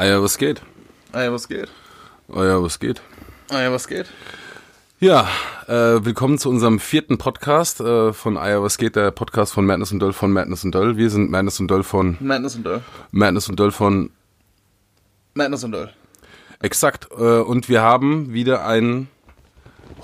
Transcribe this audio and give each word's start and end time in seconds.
Ah 0.00 0.06
ja, 0.06 0.22
was 0.22 0.38
geht? 0.38 0.62
Ah 1.12 1.24
ja, 1.24 1.30
was 1.30 1.46
geht? 1.46 1.68
Ah 2.32 2.42
ja, 2.42 2.62
was 2.62 2.78
geht? 2.78 3.02
Ah 3.50 3.60
ja, 3.60 3.70
was 3.70 3.86
geht? 3.86 4.06
Ja, 4.98 5.28
äh, 5.66 6.02
willkommen 6.02 6.38
zu 6.38 6.48
unserem 6.48 6.80
vierten 6.80 7.18
Podcast 7.18 7.82
äh, 7.82 8.14
von 8.14 8.38
Ah 8.38 8.48
ja, 8.48 8.62
was 8.62 8.78
geht? 8.78 8.96
Der 8.96 9.10
Podcast 9.10 9.52
von 9.52 9.66
Madness 9.66 9.92
und 9.92 9.98
Döll 9.98 10.14
von 10.14 10.32
Madness 10.32 10.64
und 10.64 10.74
Döll. 10.74 10.96
Wir 10.96 11.10
sind 11.10 11.30
Madness 11.30 11.60
und 11.60 11.70
Döll 11.70 11.82
von 11.82 12.16
Madness 12.18 12.56
und 12.56 12.64
Döll. 12.64 12.80
Madness 13.10 13.50
und 13.50 13.60
Döll 13.60 13.72
von 13.72 14.08
Madness 15.34 15.64
und 15.64 15.72
Döll. 15.72 15.92
Exakt. 16.62 17.08
Äh, 17.10 17.40
und 17.40 17.68
wir 17.68 17.82
haben 17.82 18.32
wieder 18.32 18.64
einen 18.64 19.08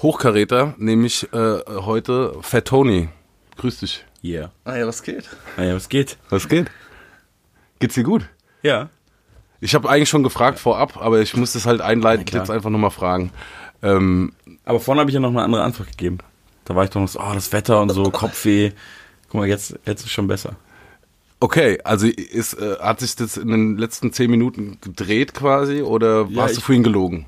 Hochkaräter, 0.02 0.74
nämlich 0.76 1.32
äh, 1.32 1.60
heute 1.68 2.36
Fat 2.42 2.66
Tony. 2.66 3.08
Grüß 3.56 3.80
dich. 3.80 4.04
Yeah. 4.22 4.52
Ah 4.66 4.76
ja, 4.76 4.86
was 4.86 5.02
geht? 5.02 5.30
Ah 5.56 5.62
ja, 5.62 5.74
was 5.74 5.88
geht? 5.88 6.18
Was 6.28 6.48
geht? 6.48 6.70
Geht's 7.78 7.94
dir 7.94 8.04
gut? 8.04 8.28
Ja. 8.62 8.90
Ich 9.60 9.74
habe 9.74 9.88
eigentlich 9.88 10.08
schon 10.08 10.22
gefragt 10.22 10.58
vorab, 10.58 10.96
aber 10.98 11.20
ich 11.20 11.36
muss 11.36 11.52
das 11.52 11.66
halt 11.66 11.80
einleitend 11.80 12.28
klar. 12.28 12.42
jetzt 12.42 12.50
einfach 12.50 12.70
nochmal 12.70 12.90
fragen. 12.90 13.30
Ähm, 13.82 14.32
Aber 14.64 14.80
vorhin 14.80 15.00
habe 15.00 15.10
ich 15.10 15.14
ja 15.14 15.20
noch 15.20 15.30
eine 15.30 15.42
andere 15.42 15.62
Antwort 15.62 15.88
gegeben. 15.90 16.18
Da 16.64 16.74
war 16.74 16.84
ich 16.84 16.90
doch 16.90 17.00
noch 17.00 17.08
so, 17.08 17.20
oh, 17.20 17.32
das 17.34 17.52
Wetter 17.52 17.80
und 17.80 17.90
so, 17.90 18.10
Kopfweh. 18.10 18.72
Guck 19.28 19.34
mal, 19.40 19.48
jetzt, 19.48 19.78
jetzt 19.86 20.04
ist 20.04 20.10
schon 20.10 20.26
besser. 20.26 20.56
okay, 21.40 21.78
also 21.84 22.06
ist, 22.06 22.54
äh, 22.54 22.76
hat 22.80 23.00
sich 23.00 23.16
das 23.16 23.36
in 23.36 23.48
den 23.48 23.76
letzten 23.78 24.12
zehn 24.12 24.30
Minuten 24.30 24.78
gedreht 24.80 25.34
quasi 25.34 25.82
oder 25.82 26.26
Ja, 26.30 26.42
hast 26.44 26.56
du 26.56 26.60
vorhin 26.60 26.82
gelogen? 26.82 27.26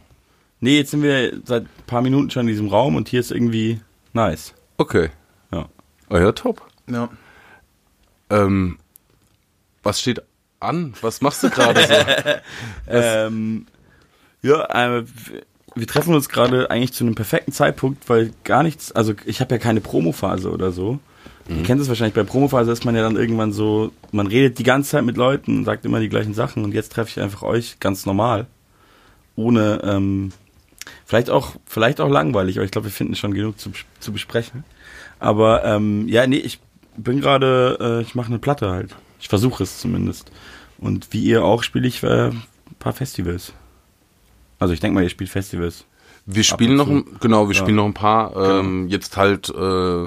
Nee, 0.61 0.77
jetzt 0.79 0.91
sind 0.91 1.03
wir 1.03 1.41
seit 1.45 1.65
ein 1.65 1.87
paar 1.87 2.03
Minuten 2.03 2.31
schon 2.31 2.43
in 2.43 2.49
diesem 2.49 2.69
Raum 2.69 2.97
und 2.97 3.09
hier 3.09 3.20
ist 3.20 3.31
irgendwie 3.31 3.81
nice. 4.13 4.55
Okay. 4.77 5.11
Ja. 5.53 5.67
Oh 6.11 6.17
ja, 6.17 6.33
top. 6.33 6.63
Ja. 6.91 7.09
Ähm, 8.31 8.79
was 9.83 10.01
steht 10.01 10.23
an? 10.61 10.95
Was 11.01 11.20
machst 11.20 11.42
du 11.42 11.51
gerade 11.51 11.81
so? 11.87 11.95
Ähm, 12.91 13.67
ja, 14.42 14.64
äh, 14.98 15.05
wir- 15.75 15.87
treffen 15.87 16.14
uns 16.14 16.28
gerade 16.28 16.70
eigentlich 16.70 16.92
zu 16.92 17.05
einem 17.05 17.14
perfekten 17.14 17.53
Zeitpunkt, 17.53 18.09
weil 18.09 18.33
gar 18.45 18.62
nichts, 18.64 18.91
also 18.92 19.14
ich 19.27 19.41
habe 19.41 19.55
ja 19.55 19.59
keine 19.61 19.81
Promophase 19.81 20.51
oder 20.51 20.73
so. 20.73 20.98
Ihr 21.48 21.62
kennt 21.62 21.81
es 21.81 21.89
wahrscheinlich, 21.89 22.14
bei 22.14 22.25
Promophase 22.25 22.70
ist 22.73 22.84
man 22.84 22.95
ja 22.95 23.01
dann 23.03 23.17
irgendwann 23.17 23.53
so, 23.53 23.91
man 24.12 24.27
redet 24.27 24.59
die 24.59 24.64
ganze 24.64 24.91
Zeit 24.91 25.05
mit 25.05 25.17
Leuten, 25.17 25.64
sagt 25.64 25.84
immer 25.86 25.98
die 26.01 26.09
gleichen 26.11 26.34
Sachen 26.34 26.62
und 26.64 26.75
jetzt 26.75 26.92
treffe 26.92 27.11
ich 27.11 27.20
einfach 27.23 27.42
euch 27.42 27.81
ganz 27.81 28.05
normal. 28.05 28.47
Ohne, 29.36 29.81
ähm, 29.83 30.33
vielleicht 31.06 31.31
auch, 31.31 31.53
vielleicht 31.64 32.01
auch 32.03 32.11
langweilig, 32.11 32.56
aber 32.59 32.64
ich 32.67 32.70
glaube, 32.70 32.89
wir 32.89 32.92
finden 32.92 33.14
schon 33.14 33.33
genug 33.33 33.59
zu, 33.59 33.70
zu 34.01 34.12
besprechen. 34.12 34.64
Aber 35.20 35.64
ähm, 35.64 36.06
ja, 36.09 36.27
nee, 36.27 36.36
ich 36.36 36.61
bin 36.97 37.20
gerade, 37.20 37.79
äh, 37.81 38.03
ich 38.03 38.14
mache 38.14 38.29
eine 38.29 38.39
Platte 38.39 38.69
halt. 38.70 38.95
Ich 39.20 39.28
versuche 39.28 39.62
es 39.62 39.78
zumindest. 39.78 40.30
Und 40.78 41.08
wie 41.12 41.22
ihr 41.24 41.44
auch 41.44 41.62
spiele 41.62 41.88
ich 41.88 42.02
äh, 42.02 42.28
ein 42.28 42.42
paar 42.78 42.92
Festivals. 42.92 43.52
Also 44.58 44.74
ich 44.74 44.80
denke 44.80 44.94
mal, 44.94 45.02
ihr 45.02 45.08
spielt 45.11 45.30
Festivals. 45.30 45.84
Wir 46.27 46.44
spielen 46.44 46.77
noch, 46.77 46.88
ein, 46.88 47.05
genau, 47.20 47.48
wir 47.48 47.55
Ja. 47.56 47.61
spielen 47.62 47.77
noch 47.77 47.86
ein 47.86 47.94
paar. 47.94 48.36
Ähm, 48.36 48.89
Jetzt 48.89 49.16
halt 49.16 49.48
äh, 49.48 50.06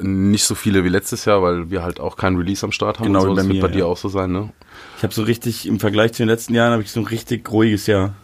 nicht 0.00 0.44
so 0.44 0.54
viele 0.54 0.84
wie 0.84 0.88
letztes 0.88 1.24
Jahr, 1.24 1.42
weil 1.42 1.70
wir 1.70 1.82
halt 1.82 2.00
auch 2.00 2.16
kein 2.16 2.36
Release 2.36 2.64
am 2.64 2.72
Start 2.72 2.98
haben. 2.98 3.06
Genau, 3.06 3.20
so. 3.20 3.28
bei 3.28 3.34
Das 3.36 3.44
wird 3.46 3.54
mir, 3.56 3.62
bei 3.62 3.68
dir 3.68 3.78
ja. 3.80 3.84
auch 3.86 3.96
so 3.96 4.08
sein, 4.08 4.32
ne? 4.32 4.50
Ich 4.96 5.02
habe 5.02 5.14
so 5.14 5.22
richtig, 5.22 5.66
im 5.66 5.80
Vergleich 5.80 6.12
zu 6.12 6.22
den 6.22 6.28
letzten 6.28 6.54
Jahren, 6.54 6.72
habe 6.72 6.82
ich 6.82 6.90
so 6.90 7.00
ein 7.00 7.06
richtig 7.06 7.50
ruhiges 7.50 7.86
Jahr. 7.86 8.14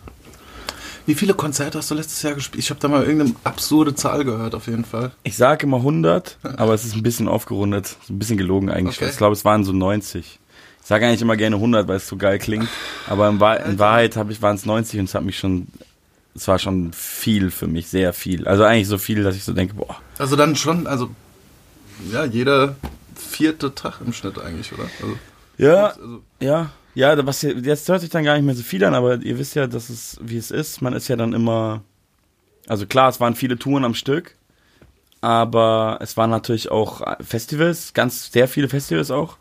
Wie 1.07 1.15
viele 1.15 1.35
Konzerte 1.35 1.79
hast 1.79 1.91
du 1.91 1.95
letztes 1.95 2.23
Jahr 2.23 2.35
gespielt? 2.35 2.63
Ich 2.65 2.71
habe 2.71 2.81
da 2.81 2.89
mal 2.89 3.03
irgendeine 3.03 3.35
absurde 3.45 3.95
Zahl 3.95 4.25
gehört, 4.25 4.55
auf 4.55 4.67
jeden 4.67 4.85
Fall. 4.85 5.13
Ich 5.23 5.37
sage 5.37 5.67
immer 5.67 5.79
100, 5.79 6.39
aber 6.57 6.73
es 6.73 6.85
ist 6.85 6.95
ein 6.95 7.03
bisschen 7.03 7.29
aufgerundet. 7.29 7.97
Ein 8.09 8.19
bisschen 8.19 8.39
gelogen 8.39 8.71
eigentlich. 8.71 8.97
Okay. 8.97 9.11
Ich 9.11 9.17
glaube, 9.19 9.35
es 9.35 9.45
waren 9.45 9.65
so 9.65 9.73
90. 9.73 10.41
Ich 10.81 10.89
sage 10.89 11.07
eigentlich 11.07 11.21
immer 11.23 11.37
gerne 11.37 11.57
100, 11.57 11.89
weil 11.89 11.97
es 11.97 12.09
so 12.09 12.17
geil 12.17 12.39
klingt. 12.39 12.69
Aber 13.07 13.29
in, 13.29 13.39
Wahr 13.39 13.65
in 13.65 13.79
Wahrheit 13.79 14.17
habe 14.17 14.33
ich, 14.33 14.41
waren 14.41 14.57
es 14.57 14.65
90 14.65 15.01
und 15.01 15.05
es 15.07 15.15
hat 15.15 15.25
mich 15.25 15.39
schon, 15.39 15.67
es 16.35 16.49
war 16.49 16.59
schon 16.59 16.93
viel 16.95 17.51
für 17.51 17.67
mich, 17.67 17.89
sehr 17.89 18.13
viel. 18.15 18.47
Also 18.49 18.65
eigentlich 18.65 18.89
so 18.89 18.99
viel, 18.99 19.23
dass 19.23 19.37
ich 19.37 19.45
so 19.45 19.53
denke, 19.53 19.75
boah, 19.75 19.97
Also 20.19 20.37
dann 20.37 20.57
schon, 20.57 20.87
also 20.87 21.11
ja, 22.11 22.25
jeder 22.25 22.77
vierte 23.15 23.75
Tag 23.75 24.01
im 24.05 24.13
Schnitt 24.13 24.39
eigentlich, 24.39 24.73
oder? 24.73 24.85
Also, 25.01 25.17
Ja, 25.59 25.87
also, 25.89 26.23
ja, 26.41 26.71
ja, 26.95 27.27
was 27.27 27.41
hier- 27.41 27.59
jetzt 27.59 27.89
hört 27.89 28.01
sich 28.01 28.11
dann 28.11 28.25
gar 28.25 28.35
nicht 28.35 28.45
mehr 28.45 28.55
so 28.55 28.63
viel 28.63 28.85
an, 28.85 28.95
aber 28.95 29.21
ihr 29.23 29.39
wisst 29.39 29.55
ja, 29.57 29.67
dass 29.67 29.91
es 29.91 30.19
wie 30.23 30.37
es 30.37 30.51
ist. 30.51 30.81
Man 30.83 30.93
ist 30.93 31.09
ja 31.09 31.17
dann 31.17 31.33
immer, 31.33 31.83
also 32.67 32.87
klar, 32.87 33.09
es 33.09 33.21
waren 33.21 33.35
viele 33.35 33.59
Touren 33.59 33.85
am 33.85 33.95
Stück, 33.95 34.37
aber 35.21 35.99
es 36.01 36.17
waren 36.17 36.31
natürlich 36.31 36.71
auch 36.71 37.03
Festivals, 37.21 37.95
ganz 37.95 38.31
sehr 38.33 38.49
viele 38.49 38.69
Festivals 38.69 39.11
auch. 39.11 39.39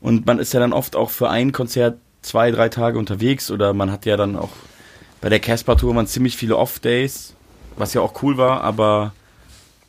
Und 0.00 0.26
man 0.26 0.38
ist 0.38 0.52
ja 0.52 0.60
dann 0.60 0.72
oft 0.72 0.96
auch 0.96 1.10
für 1.10 1.30
ein 1.30 1.52
Konzert 1.52 1.98
zwei, 2.22 2.50
drei 2.50 2.68
Tage 2.68 2.98
unterwegs 2.98 3.50
oder 3.50 3.72
man 3.72 3.90
hat 3.90 4.04
ja 4.06 4.16
dann 4.16 4.36
auch 4.36 4.50
bei 5.20 5.28
der 5.28 5.40
Casper 5.40 5.76
Tour 5.76 5.94
waren 5.94 6.08
ziemlich 6.08 6.36
viele 6.36 6.56
Off-Days, 6.56 7.34
was 7.76 7.94
ja 7.94 8.00
auch 8.00 8.22
cool 8.22 8.36
war, 8.36 8.62
aber 8.62 9.12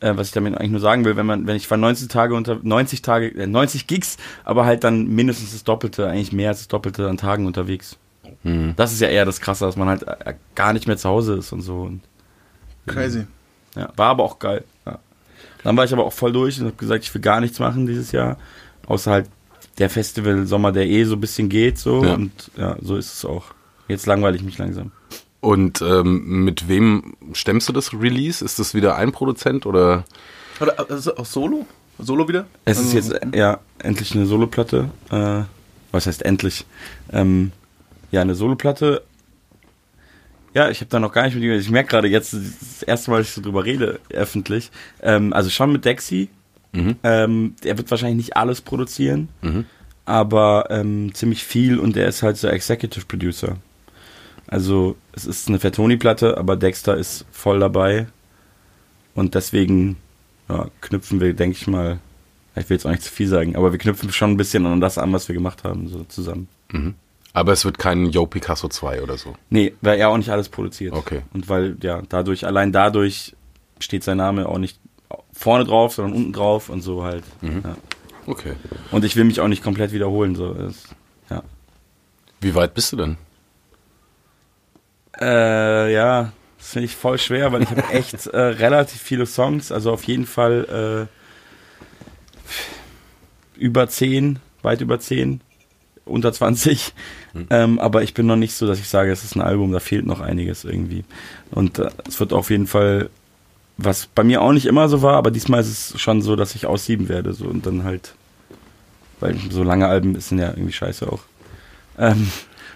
äh, 0.04 0.16
was 0.16 0.28
ich 0.28 0.32
damit 0.32 0.56
eigentlich 0.56 0.70
nur 0.72 0.80
sagen 0.80 1.04
will, 1.04 1.16
wenn 1.16 1.26
man, 1.26 1.46
wenn 1.46 1.56
ich 1.56 1.70
war 1.70 1.78
90 1.78 2.08
Tage 2.08 2.34
unter 2.34 2.58
90 2.62 3.02
Tage, 3.02 3.28
äh, 3.28 3.46
90 3.46 3.86
Gigs, 3.86 4.16
aber 4.44 4.64
halt 4.66 4.84
dann 4.84 5.08
mindestens 5.08 5.52
das 5.52 5.64
Doppelte, 5.64 6.08
eigentlich 6.08 6.32
mehr 6.32 6.50
als 6.50 6.58
das 6.58 6.68
Doppelte 6.68 7.08
an 7.08 7.16
Tagen 7.16 7.46
unterwegs. 7.46 7.96
Das 8.76 8.92
ist 8.92 9.00
ja 9.00 9.08
eher 9.08 9.24
das 9.24 9.40
Krasse, 9.40 9.64
dass 9.64 9.76
man 9.76 9.88
halt 9.88 10.02
äh, 10.06 10.34
gar 10.54 10.74
nicht 10.74 10.86
mehr 10.86 10.98
zu 10.98 11.08
Hause 11.08 11.34
ist 11.34 11.52
und 11.52 11.62
so. 11.62 11.82
Und, 11.82 12.02
crazy. 12.86 13.26
ja, 13.74 13.90
war 13.96 14.10
aber 14.10 14.22
auch 14.24 14.38
geil. 14.38 14.64
Ja. 14.84 14.98
Dann 15.62 15.76
war 15.76 15.84
ich 15.84 15.92
aber 15.94 16.04
auch 16.04 16.12
voll 16.12 16.32
durch 16.32 16.60
und 16.60 16.66
habe 16.66 16.76
gesagt, 16.76 17.04
ich 17.04 17.14
will 17.14 17.22
gar 17.22 17.40
nichts 17.40 17.58
machen 17.58 17.86
dieses 17.86 18.12
Jahr, 18.12 18.36
außer 18.86 19.10
halt 19.10 19.26
der 19.78 19.88
Festival 19.88 20.46
Sommer, 20.46 20.72
der 20.72 20.86
eh 20.86 21.04
so 21.04 21.14
ein 21.14 21.20
bisschen 21.20 21.48
geht 21.48 21.78
so 21.78 22.04
Ja. 22.04 22.14
und 22.14 22.50
ja, 22.56 22.76
so 22.82 22.96
ist 22.96 23.14
es 23.14 23.24
auch. 23.24 23.46
Jetzt 23.88 24.06
langweile 24.06 24.36
ich 24.36 24.42
mich 24.42 24.58
langsam. 24.58 24.92
Und 25.44 25.82
ähm, 25.82 26.44
mit 26.44 26.68
wem 26.68 27.14
stemmst 27.34 27.68
du 27.68 27.72
das 27.72 27.92
Release? 27.92 28.42
Ist 28.44 28.58
das 28.58 28.72
wieder 28.74 28.96
ein 28.96 29.12
Produzent 29.12 29.66
oder? 29.66 30.04
Oder 30.60 30.90
also 30.90 31.16
auch 31.16 31.26
Solo? 31.26 31.66
Solo 31.98 32.26
wieder? 32.28 32.46
Es 32.64 32.78
ist 32.80 32.94
Also, 32.94 33.14
jetzt 33.14 33.34
ja 33.36 33.60
endlich 33.78 34.14
eine 34.14 34.24
Soloplatte. 34.26 34.88
Äh, 35.10 35.42
was 35.92 36.06
heißt 36.06 36.22
endlich? 36.24 36.64
Ähm, 37.12 37.52
ja, 38.10 38.22
eine 38.22 38.34
Soloplatte. 38.34 39.02
Ja, 40.54 40.70
ich 40.70 40.80
habe 40.80 40.88
da 40.90 40.98
noch 41.00 41.12
gar 41.12 41.24
nicht 41.24 41.34
mit 41.34 41.42
ihm. 41.44 41.52
Ich 41.52 41.70
merke 41.70 41.90
gerade 41.90 42.08
jetzt 42.08 42.32
das 42.32 42.82
erste 42.82 43.10
Mal, 43.10 43.18
dass 43.18 43.28
ich 43.28 43.34
so 43.34 43.42
drüber 43.42 43.64
rede, 43.64 44.00
öffentlich. 44.10 44.70
Ähm, 45.02 45.32
also 45.32 45.50
schon 45.50 45.72
mit 45.72 45.84
Dexy. 45.84 46.28
Mhm. 46.72 46.96
Ähm, 47.02 47.54
der 47.62 47.76
wird 47.76 47.90
wahrscheinlich 47.90 48.16
nicht 48.16 48.36
alles 48.36 48.60
produzieren, 48.60 49.28
Mhm. 49.42 49.66
aber 50.06 50.68
ähm, 50.70 51.12
ziemlich 51.14 51.44
viel 51.44 51.78
und 51.78 51.94
der 51.96 52.06
ist 52.08 52.22
halt 52.22 52.36
so 52.36 52.48
Executive 52.48 53.04
Producer. 53.06 53.56
Also 54.46 54.96
es 55.12 55.24
ist 55.26 55.48
eine 55.48 55.58
Fatoni-Platte, 55.58 56.36
aber 56.36 56.56
Dexter 56.56 56.96
ist 56.96 57.24
voll 57.32 57.60
dabei 57.60 58.06
und 59.14 59.34
deswegen 59.34 59.96
ja, 60.48 60.68
knüpfen 60.80 61.20
wir, 61.20 61.32
denke 61.34 61.56
ich 61.56 61.66
mal, 61.66 61.98
ich 62.56 62.68
will 62.68 62.76
jetzt 62.76 62.86
auch 62.86 62.90
nicht 62.90 63.02
zu 63.02 63.10
viel 63.10 63.26
sagen, 63.26 63.56
aber 63.56 63.72
wir 63.72 63.78
knüpfen 63.78 64.12
schon 64.12 64.32
ein 64.32 64.36
bisschen 64.36 64.66
an 64.66 64.80
das 64.80 64.98
an, 64.98 65.12
was 65.12 65.28
wir 65.28 65.34
gemacht 65.34 65.64
haben, 65.64 65.88
so 65.88 66.04
zusammen. 66.04 66.48
Aber 67.32 67.52
es 67.52 67.64
wird 67.64 67.78
kein 67.78 68.06
Yo 68.06 68.26
Picasso 68.26 68.68
2 68.68 69.02
oder 69.02 69.18
so. 69.18 69.34
Nee, 69.50 69.74
weil 69.80 69.98
er 69.98 70.08
auch 70.08 70.16
nicht 70.16 70.30
alles 70.30 70.48
produziert. 70.48 70.92
Okay. 70.92 71.22
Und 71.32 71.48
weil, 71.48 71.76
ja, 71.82 72.02
dadurch, 72.08 72.46
allein 72.46 72.70
dadurch 72.70 73.34
steht 73.80 74.04
sein 74.04 74.18
Name 74.18 74.48
auch 74.48 74.58
nicht 74.58 74.78
vorne 75.32 75.64
drauf, 75.64 75.94
sondern 75.94 76.14
unten 76.14 76.32
drauf 76.32 76.68
und 76.68 76.82
so 76.82 77.02
halt. 77.02 77.24
Ja. 77.42 77.76
Okay. 78.26 78.52
Und 78.92 79.04
ich 79.04 79.16
will 79.16 79.24
mich 79.24 79.40
auch 79.40 79.48
nicht 79.48 79.64
komplett 79.64 79.92
wiederholen, 79.92 80.36
so. 80.36 80.54
Es, 80.54 80.84
ja. 81.28 81.42
Wie 82.40 82.54
weit 82.54 82.74
bist 82.74 82.92
du 82.92 82.96
denn? 82.96 83.16
Äh, 85.20 85.92
ja, 85.92 86.32
das 86.58 86.68
finde 86.68 86.86
ich 86.86 86.96
voll 86.96 87.18
schwer, 87.18 87.52
weil 87.52 87.62
ich 87.62 87.70
habe 87.70 87.84
echt 87.92 88.26
äh, 88.26 88.38
relativ 88.38 89.00
viele 89.00 89.26
Songs, 89.26 89.70
also 89.72 89.92
auf 89.92 90.04
jeden 90.04 90.26
Fall 90.26 91.08
äh, 93.58 93.60
über 93.60 93.88
10, 93.88 94.38
weit 94.62 94.80
über 94.80 94.98
10, 94.98 95.40
unter 96.04 96.32
20. 96.32 96.92
Ähm, 97.50 97.78
aber 97.80 98.02
ich 98.02 98.14
bin 98.14 98.26
noch 98.26 98.36
nicht 98.36 98.54
so, 98.54 98.66
dass 98.66 98.78
ich 98.78 98.88
sage, 98.88 99.10
es 99.10 99.24
ist 99.24 99.36
ein 99.36 99.42
Album, 99.42 99.72
da 99.72 99.80
fehlt 99.80 100.06
noch 100.06 100.20
einiges 100.20 100.64
irgendwie. 100.64 101.04
Und 101.50 101.78
äh, 101.78 101.90
es 102.06 102.20
wird 102.20 102.32
auf 102.32 102.50
jeden 102.50 102.66
Fall, 102.66 103.10
was 103.76 104.06
bei 104.06 104.22
mir 104.22 104.40
auch 104.40 104.52
nicht 104.52 104.66
immer 104.66 104.88
so 104.88 105.02
war, 105.02 105.16
aber 105.16 105.30
diesmal 105.30 105.60
ist 105.60 105.94
es 105.94 106.00
schon 106.00 106.22
so, 106.22 106.36
dass 106.36 106.54
ich 106.54 106.66
aussieben 106.66 107.08
werde. 107.08 107.32
So, 107.32 107.46
und 107.46 107.66
dann 107.66 107.84
halt, 107.84 108.14
weil 109.20 109.36
so 109.50 109.62
lange 109.62 109.86
Alben 109.88 110.18
sind 110.20 110.38
ja 110.38 110.50
irgendwie 110.50 110.72
scheiße 110.72 111.10
auch. 111.10 111.22
Ähm, 111.98 112.28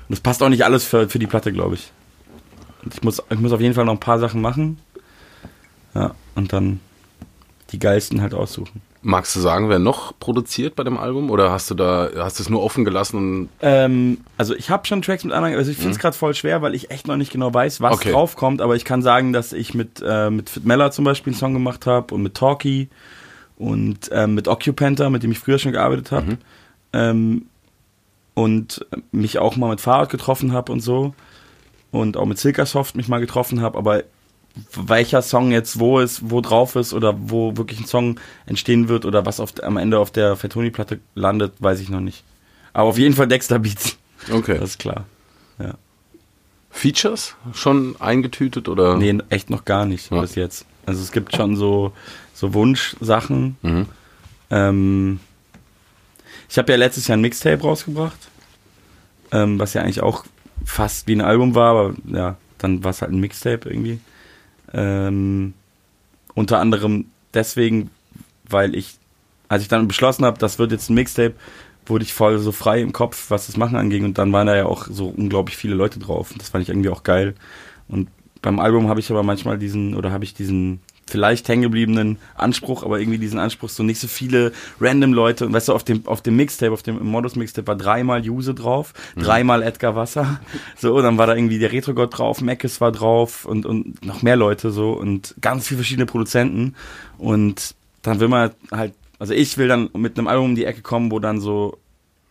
und 0.08 0.10
das 0.10 0.20
passt 0.20 0.42
auch 0.42 0.48
nicht 0.48 0.64
alles 0.64 0.84
für, 0.84 1.08
für 1.08 1.18
die 1.18 1.26
Platte, 1.26 1.52
glaube 1.52 1.76
ich. 1.76 1.92
Ich 2.90 3.02
muss, 3.02 3.22
ich 3.30 3.38
muss 3.38 3.52
auf 3.52 3.60
jeden 3.60 3.74
Fall 3.74 3.84
noch 3.84 3.92
ein 3.94 4.00
paar 4.00 4.18
Sachen 4.18 4.40
machen. 4.40 4.78
Ja, 5.94 6.14
und 6.34 6.52
dann 6.52 6.80
die 7.72 7.78
geilsten 7.78 8.20
halt 8.22 8.34
aussuchen. 8.34 8.82
Magst 9.00 9.36
du 9.36 9.40
sagen, 9.40 9.68
wer 9.68 9.78
noch 9.78 10.18
produziert 10.18 10.74
bei 10.74 10.82
dem 10.84 10.96
Album? 10.98 11.30
Oder 11.30 11.52
hast 11.52 11.70
du 11.70 11.74
da, 11.74 12.08
hast 12.16 12.38
du 12.38 12.42
es 12.42 12.48
nur 12.48 12.62
offen 12.62 12.84
gelassen 12.84 13.16
und 13.16 13.48
Ähm, 13.60 14.18
also 14.36 14.54
ich 14.56 14.70
habe 14.70 14.86
schon 14.86 15.02
Tracks 15.02 15.22
mit 15.24 15.32
anderen, 15.32 15.54
also 15.56 15.70
ich 15.70 15.76
finde 15.76 15.92
es 15.92 15.98
gerade 16.00 16.16
voll 16.16 16.34
schwer, 16.34 16.62
weil 16.62 16.74
ich 16.74 16.90
echt 16.90 17.06
noch 17.06 17.16
nicht 17.16 17.30
genau 17.32 17.52
weiß, 17.54 17.80
was 17.80 17.94
Okay. 17.94 18.10
draufkommt, 18.12 18.60
aber 18.60 18.74
ich 18.74 18.84
kann 18.84 19.02
sagen, 19.02 19.32
dass 19.32 19.52
ich 19.52 19.72
mit, 19.72 20.02
äh, 20.04 20.30
mit 20.30 20.50
Fit 20.50 20.64
Mella 20.64 20.90
zum 20.90 21.04
Beispiel 21.04 21.32
einen 21.32 21.38
Song 21.38 21.52
gemacht 21.52 21.86
habe 21.86 22.12
und 22.14 22.22
mit 22.22 22.34
Talkie 22.34 22.88
und 23.56 24.10
ähm, 24.12 24.34
mit 24.34 24.48
Occupanter, 24.48 25.10
mit 25.10 25.22
dem 25.22 25.30
ich 25.30 25.38
früher 25.38 25.58
schon 25.58 25.72
gearbeitet 25.72 26.10
habe. 26.10 26.38
Ähm, 26.92 27.46
und 28.34 28.84
mich 29.10 29.38
auch 29.38 29.56
mal 29.56 29.70
mit 29.70 29.80
Fahrrad 29.80 30.10
getroffen 30.10 30.52
habe 30.52 30.70
und 30.72 30.80
so 30.80 31.14
und 31.90 32.16
auch 32.16 32.26
mit 32.26 32.38
Silkasoft 32.38 32.96
mich 32.96 33.08
mal 33.08 33.20
getroffen 33.20 33.60
habe, 33.62 33.78
aber 33.78 34.04
welcher 34.74 35.22
Song 35.22 35.52
jetzt 35.52 35.78
wo 35.78 36.00
ist, 36.00 36.30
wo 36.30 36.40
drauf 36.40 36.74
ist 36.76 36.92
oder 36.92 37.14
wo 37.18 37.56
wirklich 37.56 37.80
ein 37.80 37.86
Song 37.86 38.18
entstehen 38.46 38.88
wird 38.88 39.04
oder 39.04 39.24
was 39.24 39.40
auf, 39.40 39.52
am 39.62 39.76
Ende 39.76 39.98
auf 39.98 40.10
der 40.10 40.36
Fatoni-Platte 40.36 40.98
landet, 41.14 41.52
weiß 41.60 41.80
ich 41.80 41.88
noch 41.90 42.00
nicht. 42.00 42.24
Aber 42.72 42.88
auf 42.88 42.98
jeden 42.98 43.14
Fall 43.14 43.28
Dexter 43.28 43.58
Beats. 43.58 43.96
Okay. 44.32 44.58
Das 44.58 44.70
ist 44.70 44.78
klar. 44.78 45.04
Ja. 45.58 45.74
Features 46.70 47.34
schon 47.54 47.96
eingetütet 48.00 48.68
oder? 48.68 48.96
Nee, 48.96 49.18
echt 49.28 49.48
noch 49.50 49.64
gar 49.64 49.84
nicht 49.86 50.10
Ja. 50.10 50.20
bis 50.20 50.34
jetzt. 50.34 50.66
Also 50.86 51.02
es 51.02 51.12
gibt 51.12 51.34
schon 51.36 51.56
so, 51.56 51.92
so 52.34 52.52
Wunschsachen. 52.54 53.56
Mhm. 53.62 53.86
Ähm, 54.50 55.20
ich 56.48 56.58
habe 56.58 56.72
ja 56.72 56.78
letztes 56.78 57.06
Jahr 57.06 57.16
ein 57.16 57.20
Mixtape 57.20 57.60
rausgebracht, 57.62 58.18
ähm, 59.32 59.58
was 59.58 59.74
ja 59.74 59.82
eigentlich 59.82 60.02
auch 60.02 60.24
fast 60.64 61.06
wie 61.06 61.14
ein 61.14 61.20
Album 61.20 61.54
war, 61.54 61.70
aber 61.70 61.94
ja, 62.06 62.36
dann 62.58 62.84
war 62.84 62.90
es 62.90 63.02
halt 63.02 63.12
ein 63.12 63.20
Mixtape 63.20 63.68
irgendwie. 63.68 64.00
Ähm, 64.72 65.54
unter 66.34 66.60
anderem 66.60 67.06
deswegen, 67.34 67.90
weil 68.48 68.74
ich, 68.74 68.96
als 69.48 69.62
ich 69.62 69.68
dann 69.68 69.88
beschlossen 69.88 70.24
habe, 70.24 70.38
das 70.38 70.58
wird 70.58 70.72
jetzt 70.72 70.90
ein 70.90 70.94
Mixtape, 70.94 71.34
wurde 71.86 72.04
ich 72.04 72.12
voll 72.12 72.38
so 72.38 72.52
frei 72.52 72.80
im 72.80 72.92
Kopf, 72.92 73.30
was 73.30 73.46
das 73.46 73.56
Machen 73.56 73.76
anging 73.76 74.04
und 74.04 74.18
dann 74.18 74.32
waren 74.32 74.46
da 74.46 74.56
ja 74.56 74.66
auch 74.66 74.86
so 74.90 75.08
unglaublich 75.08 75.56
viele 75.56 75.74
Leute 75.74 75.98
drauf 75.98 76.34
das 76.36 76.50
fand 76.50 76.62
ich 76.62 76.68
irgendwie 76.68 76.90
auch 76.90 77.02
geil. 77.02 77.34
Und 77.88 78.08
beim 78.42 78.60
Album 78.60 78.88
habe 78.88 79.00
ich 79.00 79.10
aber 79.10 79.22
manchmal 79.22 79.58
diesen, 79.58 79.94
oder 79.94 80.12
habe 80.12 80.24
ich 80.24 80.34
diesen 80.34 80.80
vielleicht 81.08 81.48
hängengebliebenen 81.48 82.18
Anspruch, 82.34 82.82
aber 82.82 83.00
irgendwie 83.00 83.18
diesen 83.18 83.38
Anspruch, 83.38 83.68
so 83.68 83.82
nicht 83.82 84.00
so 84.00 84.08
viele 84.08 84.52
random 84.80 85.12
Leute. 85.12 85.46
Und 85.46 85.52
weißt 85.52 85.68
du, 85.68 85.72
auf 85.72 85.84
dem, 85.84 86.06
auf 86.06 86.22
dem 86.22 86.36
Mixtape, 86.36 86.72
auf 86.72 86.82
dem 86.82 87.04
Modus 87.04 87.36
Mixtape 87.36 87.66
war 87.66 87.76
dreimal 87.76 88.24
Juse 88.24 88.54
drauf, 88.54 88.94
dreimal 89.16 89.62
Edgar 89.62 89.96
Wasser. 89.96 90.40
So, 90.76 91.00
dann 91.02 91.18
war 91.18 91.26
da 91.26 91.34
irgendwie 91.34 91.58
der 91.58 91.72
Retro-Gott 91.72 92.18
drauf, 92.18 92.40
Meckes 92.40 92.80
war 92.80 92.92
drauf 92.92 93.44
und, 93.44 93.66
und 93.66 94.04
noch 94.04 94.22
mehr 94.22 94.36
Leute 94.36 94.70
so 94.70 94.92
und 94.92 95.34
ganz 95.40 95.66
viele 95.66 95.78
verschiedene 95.78 96.06
Produzenten. 96.06 96.74
Und 97.16 97.74
dann 98.02 98.20
will 98.20 98.28
man 98.28 98.50
halt, 98.70 98.94
also 99.18 99.34
ich 99.34 99.58
will 99.58 99.68
dann 99.68 99.90
mit 99.94 100.18
einem 100.18 100.28
Album 100.28 100.46
um 100.46 100.54
die 100.54 100.64
Ecke 100.64 100.82
kommen, 100.82 101.10
wo 101.10 101.18
dann 101.18 101.40
so 101.40 101.78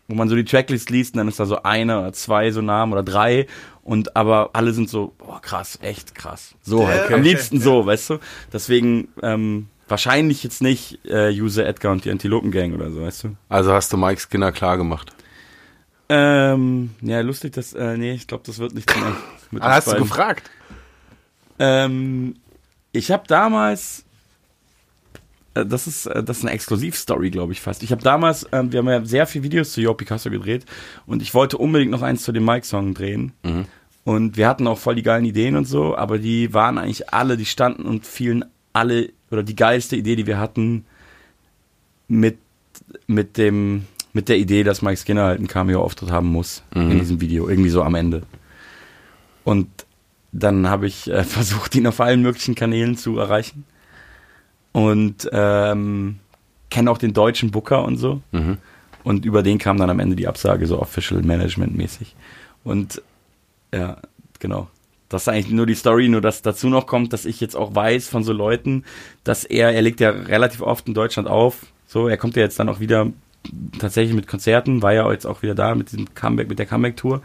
wo 0.07 0.15
man 0.15 0.29
so 0.29 0.35
die 0.35 0.45
Tracklist 0.45 0.89
liest 0.89 1.13
und 1.15 1.19
dann 1.19 1.27
ist 1.27 1.39
da 1.39 1.45
so 1.45 1.63
einer 1.63 1.99
oder 1.99 2.13
zwei 2.13 2.51
so 2.51 2.61
Namen 2.61 2.93
oder 2.93 3.03
drei 3.03 3.47
und 3.83 4.15
aber 4.15 4.51
alle 4.53 4.73
sind 4.73 4.89
so, 4.89 5.13
boah, 5.17 5.41
krass, 5.41 5.79
echt 5.81 6.15
krass. 6.15 6.55
So 6.61 6.87
halt. 6.87 7.05
okay, 7.05 7.13
Am 7.13 7.19
okay, 7.21 7.29
liebsten 7.29 7.59
so, 7.59 7.85
weißt 7.85 8.09
du? 8.11 8.19
Deswegen 8.51 9.09
ähm, 9.21 9.67
wahrscheinlich 9.87 10.43
jetzt 10.43 10.61
nicht 10.61 10.99
äh, 11.05 11.29
User 11.31 11.65
Edgar 11.65 11.91
und 11.93 12.03
die 12.05 12.11
Antilopen 12.11 12.51
Gang 12.51 12.73
oder 12.73 12.91
so, 12.91 13.01
weißt 13.01 13.23
du? 13.25 13.35
Also 13.49 13.71
hast 13.73 13.91
du 13.93 13.97
Mike 13.97 14.19
Skinner 14.21 14.51
klar 14.51 14.77
gemacht. 14.77 15.11
Ähm, 16.09 16.91
ja, 17.01 17.19
lustig, 17.21 17.53
dass, 17.53 17.73
äh, 17.73 17.97
nee, 17.97 18.13
ich 18.13 18.27
glaube, 18.27 18.43
das 18.45 18.59
wird 18.59 18.73
nicht 18.73 18.89
mit 19.51 19.61
Ah, 19.63 19.71
hast 19.75 19.87
du 19.87 19.91
beiden. 19.91 20.07
gefragt? 20.07 20.49
Ähm, 21.59 22.35
ich 22.91 23.11
habe 23.11 23.23
damals, 23.27 24.05
das 25.65 25.87
ist, 25.87 26.05
äh, 26.05 26.23
das 26.23 26.39
ist 26.39 26.43
eine 26.43 26.53
Exklusivstory, 26.53 27.31
glaube 27.31 27.53
ich 27.53 27.61
fast. 27.61 27.83
Ich 27.83 27.91
habe 27.91 28.01
damals, 28.01 28.47
ähm, 28.51 28.71
wir 28.71 28.79
haben 28.79 28.87
ja 28.87 29.03
sehr 29.05 29.27
viele 29.27 29.43
Videos 29.43 29.71
zu 29.71 29.81
Yo 29.81 29.93
Picasso 29.93 30.29
gedreht 30.29 30.65
und 31.05 31.21
ich 31.21 31.33
wollte 31.33 31.57
unbedingt 31.57 31.91
noch 31.91 32.01
eins 32.01 32.23
zu 32.23 32.31
dem 32.31 32.45
Mike-Song 32.45 32.93
drehen. 32.93 33.33
Und 34.03 34.37
wir 34.37 34.47
hatten 34.47 34.67
auch 34.67 34.77
voll 34.77 34.95
die 34.95 35.03
geilen 35.03 35.25
Ideen 35.25 35.55
und 35.55 35.65
so, 35.65 35.97
aber 35.97 36.17
die 36.17 36.53
waren 36.53 36.77
eigentlich 36.77 37.13
alle, 37.13 37.35
die 37.35 37.45
standen 37.45 37.83
und 37.83 38.05
fielen 38.05 38.45
alle, 38.71 39.09
oder 39.31 39.43
die 39.43 39.55
geilste 39.55 39.95
Idee, 39.95 40.15
die 40.15 40.27
wir 40.27 40.39
hatten, 40.39 40.85
mit, 42.07 42.37
mit 43.07 43.37
dem, 43.37 43.85
mit 44.13 44.29
der 44.29 44.37
Idee, 44.37 44.63
dass 44.63 44.81
Mike 44.81 44.97
Skinner 44.97 45.23
halt 45.23 45.39
einen 45.39 45.49
Cameo-Auftritt 45.49 46.09
haben 46.09 46.27
muss 46.27 46.63
in 46.73 46.99
diesem 46.99 47.19
Video, 47.19 47.49
irgendwie 47.49 47.69
so 47.69 47.83
am 47.83 47.95
Ende. 47.95 48.23
Und 49.43 49.67
dann 50.31 50.69
habe 50.69 50.87
ich 50.87 51.09
äh, 51.09 51.23
versucht, 51.25 51.75
ihn 51.75 51.87
auf 51.87 51.99
allen 51.99 52.21
möglichen 52.21 52.55
Kanälen 52.55 52.97
zu 52.97 53.17
erreichen. 53.17 53.65
Und 54.71 55.29
ähm, 55.31 56.19
kenne 56.69 56.91
auch 56.91 56.97
den 56.97 57.13
deutschen 57.13 57.51
Booker 57.51 57.83
und 57.83 57.97
so. 57.97 58.21
Mhm. 58.31 58.57
Und 59.03 59.25
über 59.25 59.41
den 59.41 59.57
kam 59.57 59.77
dann 59.77 59.89
am 59.89 59.99
Ende 59.99 60.15
die 60.15 60.27
Absage, 60.27 60.67
so 60.67 60.79
Official 60.81 61.21
Management 61.21 61.75
mäßig. 61.75 62.15
Und 62.63 63.01
ja, 63.73 63.97
genau. 64.39 64.67
Das 65.09 65.21
ist 65.23 65.27
eigentlich 65.29 65.49
nur 65.49 65.65
die 65.65 65.75
Story, 65.75 66.09
nur 66.09 66.19
dass 66.19 66.41
dazu 66.41 66.67
noch 66.67 66.85
kommt, 66.85 67.13
dass 67.13 67.25
ich 67.25 67.39
jetzt 67.39 67.55
auch 67.55 67.73
weiß 67.73 68.09
von 68.09 68.23
so 68.23 68.33
Leuten, 68.33 68.83
dass 69.23 69.45
er, 69.45 69.71
er 69.71 69.81
legt 69.81 70.01
ja 70.01 70.09
relativ 70.09 70.61
oft 70.61 70.87
in 70.87 70.93
Deutschland 70.93 71.29
auf. 71.29 71.67
So, 71.87 72.09
er 72.09 72.17
kommt 72.17 72.35
ja 72.35 72.41
jetzt 72.41 72.59
dann 72.59 72.67
auch 72.67 72.81
wieder 72.81 73.07
tatsächlich 73.79 74.13
mit 74.13 74.27
Konzerten, 74.27 74.81
war 74.81 74.93
ja 74.93 75.09
jetzt 75.09 75.25
auch 75.25 75.41
wieder 75.41 75.55
da 75.55 75.73
mit 75.75 75.91
diesem 75.91 76.13
Comeback, 76.13 76.49
mit 76.49 76.59
der 76.59 76.65
Comeback-Tour. 76.65 77.21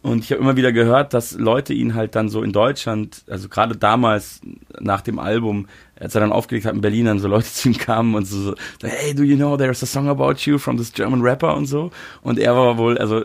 Und 0.00 0.22
ich 0.22 0.30
habe 0.30 0.40
immer 0.40 0.54
wieder 0.54 0.70
gehört, 0.70 1.12
dass 1.12 1.32
Leute 1.32 1.74
ihn 1.74 1.94
halt 1.94 2.14
dann 2.14 2.28
so 2.28 2.42
in 2.42 2.52
Deutschland, 2.52 3.24
also 3.28 3.48
gerade 3.48 3.76
damals 3.76 4.40
nach 4.78 5.00
dem 5.00 5.18
Album, 5.18 5.66
als 6.00 6.14
er 6.14 6.20
dann 6.20 6.32
aufgelegt 6.32 6.66
hat 6.66 6.74
in 6.74 6.80
Berlin, 6.80 7.06
dann 7.06 7.18
so 7.18 7.28
Leute 7.28 7.46
zu 7.52 7.68
ihm 7.68 7.78
kamen 7.78 8.14
und 8.14 8.24
so, 8.24 8.52
so 8.52 8.54
hey, 8.82 9.14
do 9.14 9.22
you 9.22 9.36
know 9.36 9.56
there's 9.56 9.82
a 9.82 9.86
song 9.86 10.08
about 10.08 10.34
you 10.44 10.58
from 10.58 10.76
this 10.76 10.92
German 10.92 11.20
rapper 11.22 11.56
und 11.56 11.66
so. 11.66 11.90
Und 12.22 12.38
er 12.38 12.54
war 12.56 12.78
wohl, 12.78 12.98
also 12.98 13.24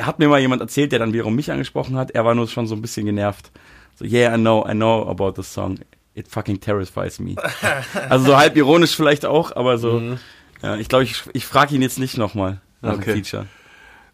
hat 0.00 0.18
mir 0.18 0.28
mal 0.28 0.40
jemand 0.40 0.60
erzählt, 0.62 0.92
der 0.92 0.98
dann 0.98 1.12
wiederum 1.12 1.36
mich 1.36 1.50
angesprochen 1.50 1.96
hat, 1.96 2.10
er 2.10 2.24
war 2.24 2.34
nur 2.34 2.48
schon 2.48 2.66
so 2.66 2.74
ein 2.74 2.82
bisschen 2.82 3.06
genervt. 3.06 3.50
So, 3.98 4.04
yeah, 4.04 4.34
I 4.34 4.38
know, 4.38 4.66
I 4.68 4.72
know 4.72 5.08
about 5.08 5.32
this 5.32 5.52
song. 5.52 5.78
It 6.14 6.28
fucking 6.28 6.60
terrifies 6.60 7.18
me. 7.18 7.36
also 8.08 8.26
so 8.26 8.36
halb 8.36 8.56
ironisch 8.56 8.96
vielleicht 8.96 9.24
auch, 9.24 9.54
aber 9.54 9.78
so, 9.78 10.16
ja, 10.62 10.76
ich 10.76 10.88
glaube, 10.88 11.04
ich, 11.04 11.22
ich 11.34 11.46
frage 11.46 11.74
ihn 11.74 11.82
jetzt 11.82 11.98
nicht 11.98 12.16
nochmal 12.18 12.60
nach 12.82 12.94
Okay. 12.94 13.12
dem 13.12 13.24
Feature. 13.24 13.46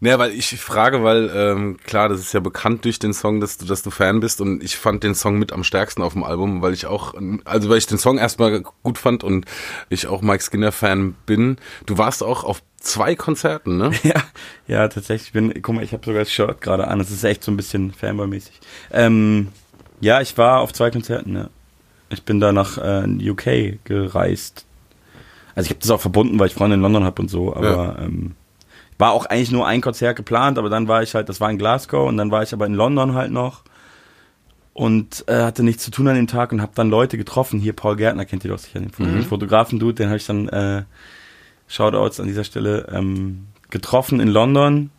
Naja, 0.02 0.18
weil 0.18 0.32
ich 0.32 0.60
frage, 0.60 1.04
weil 1.04 1.30
ähm, 1.32 1.76
klar, 1.84 2.08
das 2.08 2.18
ist 2.18 2.34
ja 2.34 2.40
bekannt 2.40 2.84
durch 2.84 2.98
den 2.98 3.14
Song, 3.14 3.38
dass 3.38 3.56
du, 3.56 3.66
dass 3.66 3.84
du 3.84 3.90
Fan 3.90 4.18
bist 4.18 4.40
und 4.40 4.60
ich 4.60 4.76
fand 4.76 5.04
den 5.04 5.14
Song 5.14 5.38
mit 5.38 5.52
am 5.52 5.62
stärksten 5.62 6.02
auf 6.02 6.14
dem 6.14 6.24
Album, 6.24 6.60
weil 6.60 6.74
ich 6.74 6.86
auch, 6.86 7.14
also 7.44 7.68
weil 7.68 7.78
ich 7.78 7.86
den 7.86 7.98
Song 7.98 8.18
erstmal 8.18 8.64
gut 8.82 8.98
fand 8.98 9.22
und 9.22 9.46
ich 9.90 10.08
auch 10.08 10.20
Mike 10.20 10.42
Skinner 10.42 10.72
Fan 10.72 11.14
bin. 11.24 11.56
Du 11.86 11.98
warst 11.98 12.24
auch 12.24 12.42
auf 12.42 12.64
zwei 12.78 13.14
Konzerten, 13.14 13.76
ne? 13.76 13.92
Ja, 14.02 14.24
ja, 14.66 14.88
tatsächlich. 14.88 15.28
Ich 15.28 15.32
bin, 15.34 15.62
guck 15.62 15.76
mal, 15.76 15.84
ich 15.84 15.92
habe 15.92 16.04
sogar 16.04 16.22
das 16.22 16.32
Shirt 16.32 16.60
gerade 16.60 16.88
an. 16.88 16.98
Das 16.98 17.12
ist 17.12 17.22
echt 17.22 17.44
so 17.44 17.52
ein 17.52 17.56
bisschen 17.56 17.92
Fanboy-mäßig. 17.92 18.58
Ähm, 18.90 19.50
ja, 20.00 20.20
ich 20.20 20.36
war 20.36 20.62
auf 20.62 20.72
zwei 20.72 20.90
Konzerten. 20.90 21.36
Ja. 21.36 21.48
Ich 22.10 22.24
bin 22.24 22.40
da 22.40 22.50
nach 22.50 22.76
äh, 22.76 23.06
UK 23.06 23.84
gereist. 23.84 24.66
Also 25.54 25.66
ich 25.66 25.70
habe 25.70 25.80
das 25.80 25.90
auch 25.90 26.00
verbunden, 26.00 26.40
weil 26.40 26.48
ich 26.48 26.54
Freunde 26.54 26.74
in 26.74 26.82
London 26.82 27.04
habe 27.04 27.22
und 27.22 27.28
so. 27.28 27.54
Aber 27.54 28.00
ähm, 28.00 28.34
war 29.02 29.10
auch 29.10 29.26
eigentlich 29.26 29.50
nur 29.50 29.66
ein 29.66 29.80
Konzert 29.80 30.14
geplant. 30.14 30.58
Aber 30.58 30.70
dann 30.70 30.86
war 30.86 31.02
ich 31.02 31.16
halt, 31.16 31.28
das 31.28 31.40
war 31.40 31.50
in 31.50 31.58
Glasgow 31.58 32.08
und 32.08 32.16
dann 32.16 32.30
war 32.30 32.44
ich 32.44 32.52
aber 32.52 32.66
in 32.66 32.74
London 32.74 33.14
halt 33.14 33.32
noch 33.32 33.64
und 34.74 35.24
äh, 35.26 35.42
hatte 35.42 35.64
nichts 35.64 35.82
zu 35.82 35.90
tun 35.90 36.06
an 36.06 36.14
dem 36.14 36.28
Tag 36.28 36.52
und 36.52 36.62
habe 36.62 36.70
dann 36.76 36.88
Leute 36.88 37.18
getroffen. 37.18 37.58
Hier 37.58 37.72
Paul 37.72 37.96
Gärtner 37.96 38.24
kennt 38.26 38.44
ihr 38.44 38.52
doch 38.52 38.60
sicher, 38.60 38.78
den, 38.78 38.92
den 38.96 39.24
Fotografen-Dude, 39.24 39.94
den 39.94 40.06
habe 40.06 40.18
ich 40.18 40.26
dann 40.26 40.48
äh, 40.48 40.84
Shoutouts 41.66 42.20
an 42.20 42.28
dieser 42.28 42.44
Stelle, 42.44 42.86
ähm, 42.92 43.48
getroffen 43.70 44.20
in 44.20 44.28
London 44.28 44.90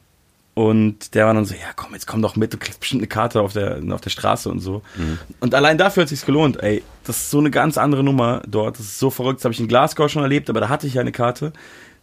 und 0.54 1.16
der 1.16 1.26
war 1.26 1.34
dann 1.34 1.46
so, 1.46 1.54
ja 1.54 1.72
komm, 1.74 1.94
jetzt 1.94 2.06
komm 2.06 2.22
doch 2.22 2.36
mit, 2.36 2.52
du 2.52 2.58
kriegst 2.58 2.82
bestimmt 2.82 3.00
eine 3.04 3.08
Karte 3.08 3.40
auf 3.40 3.54
der, 3.54 3.82
auf 3.90 4.02
der 4.02 4.10
Straße 4.10 4.50
und 4.50 4.60
so. 4.60 4.82
Und 5.40 5.56
allein 5.56 5.78
dafür 5.78 6.02
hat 6.02 6.10
sich's 6.10 6.26
gelohnt, 6.26 6.62
ey. 6.62 6.84
Das 7.06 7.18
ist 7.18 7.32
so 7.32 7.40
eine 7.40 7.52
ganz 7.52 7.78
andere 7.78 8.04
Nummer 8.04 8.42
dort, 8.48 8.78
das 8.80 8.86
ist 8.86 9.00
so 9.00 9.10
verrückt, 9.10 9.40
das 9.40 9.46
habe 9.46 9.54
ich 9.54 9.62
in 9.62 9.70
Glasgow 9.70 10.12
schon 10.12 10.24
erlebt, 10.24 10.50
aber 10.50 10.60
da 10.60 10.68
hatte 10.68 10.88
ich 10.88 10.96
ja 10.96 11.02
eine 11.02 11.14
Karte. 11.14 11.54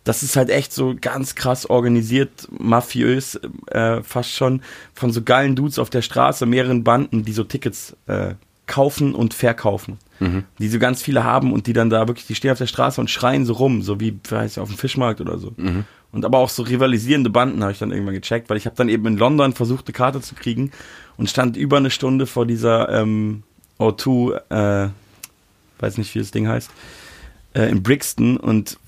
Das 0.05 0.23
ist 0.23 0.37
halt 0.37 0.49
echt 0.51 0.73
so 0.73 0.95
ganz 0.99 1.35
krass 1.35 1.67
organisiert, 1.69 2.49
mafiös, 2.51 3.39
äh, 3.67 4.03
fast 4.03 4.33
schon, 4.33 4.63
von 4.95 5.13
so 5.13 5.23
geilen 5.23 5.57
Dudes 5.57 5.79
auf 5.79 5.91
der 5.91 6.03
Straße, 6.03 6.47
mehreren 6.47 6.85
Banden, 6.85 7.23
die 7.23 7.33
so 7.33 7.45
Tickets 7.45 7.95
äh, 8.07 8.35
kaufen 8.67 9.15
und 9.15 9.35
verkaufen. 9.35 9.99
Die 10.59 10.69
so 10.69 10.79
ganz 10.79 11.03
viele 11.03 11.25
haben 11.25 11.53
und 11.53 11.67
die 11.67 11.73
dann 11.73 11.91
da 11.91 12.07
wirklich, 12.07 12.27
die 12.27 12.35
stehen 12.35 12.53
auf 12.53 12.59
der 12.59 12.67
Straße 12.67 13.01
und 13.01 13.11
schreien 13.11 13.45
so 13.45 13.55
rum, 13.55 13.83
so 13.83 14.01
wie 14.01 14.19
weiß 14.29 14.53
ich, 14.53 14.59
auf 14.59 14.69
dem 14.69 14.79
Fischmarkt 14.79 15.21
oder 15.21 15.39
so. 15.39 15.53
Und 16.13 16.25
aber 16.25 16.39
auch 16.39 16.49
so 16.49 16.63
rivalisierende 16.63 17.31
Banden 17.31 17.63
habe 17.63 17.73
ich 17.73 17.79
dann 17.79 17.91
irgendwann 17.91 18.15
gecheckt, 18.15 18.51
weil 18.51 18.57
ich 18.57 18.67
habe 18.67 18.77
dann 18.77 18.89
eben 18.89 19.07
in 19.07 19.17
London 19.17 19.53
versucht, 19.55 19.87
eine 19.87 19.93
Karte 19.93 20.21
zu 20.21 20.35
kriegen 20.35 20.73
und 21.17 21.29
stand 21.31 21.57
über 21.57 21.77
eine 21.79 21.91
Stunde 21.91 22.27
vor 22.27 22.47
dieser 22.47 22.89
ähm, 22.91 23.45
O2, 23.79 24.87
äh, 24.87 24.91
weiß 25.79 25.99
nicht, 25.99 26.15
wie 26.15 26.19
das 26.19 26.31
Ding 26.31 26.49
heißt, 26.49 26.71
äh, 27.55 27.69
in 27.71 27.83
Brixton 27.83 28.37
und 28.37 28.79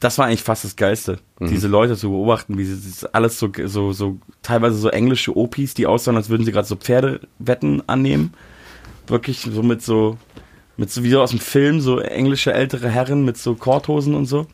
das 0.00 0.18
war 0.18 0.26
eigentlich 0.26 0.42
fast 0.42 0.64
das 0.64 0.76
Geilste, 0.76 1.18
diese 1.40 1.66
Leute 1.66 1.96
zu 1.96 2.10
beobachten, 2.10 2.58
wie 2.58 2.64
sie 2.64 3.14
alles 3.14 3.38
so, 3.38 3.50
so, 3.64 3.92
so, 3.92 4.18
teilweise 4.42 4.76
so 4.76 4.88
englische 4.88 5.34
Opis, 5.34 5.72
die 5.72 5.86
aussahen, 5.86 6.16
als 6.16 6.28
würden 6.28 6.44
sie 6.44 6.52
gerade 6.52 6.68
so 6.68 6.76
Pferdewetten 6.76 7.88
annehmen. 7.88 8.34
Wirklich 9.06 9.40
so 9.40 9.62
mit 9.62 9.80
so, 9.82 10.18
mit 10.76 10.90
so 10.90 11.02
wie 11.02 11.10
so 11.10 11.22
aus 11.22 11.30
dem 11.30 11.40
Film, 11.40 11.80
so 11.80 12.00
englische 12.00 12.52
ältere 12.52 12.90
Herren 12.90 13.24
mit 13.24 13.38
so 13.38 13.54
Korthosen 13.54 14.14
und 14.14 14.26
so. 14.26 14.46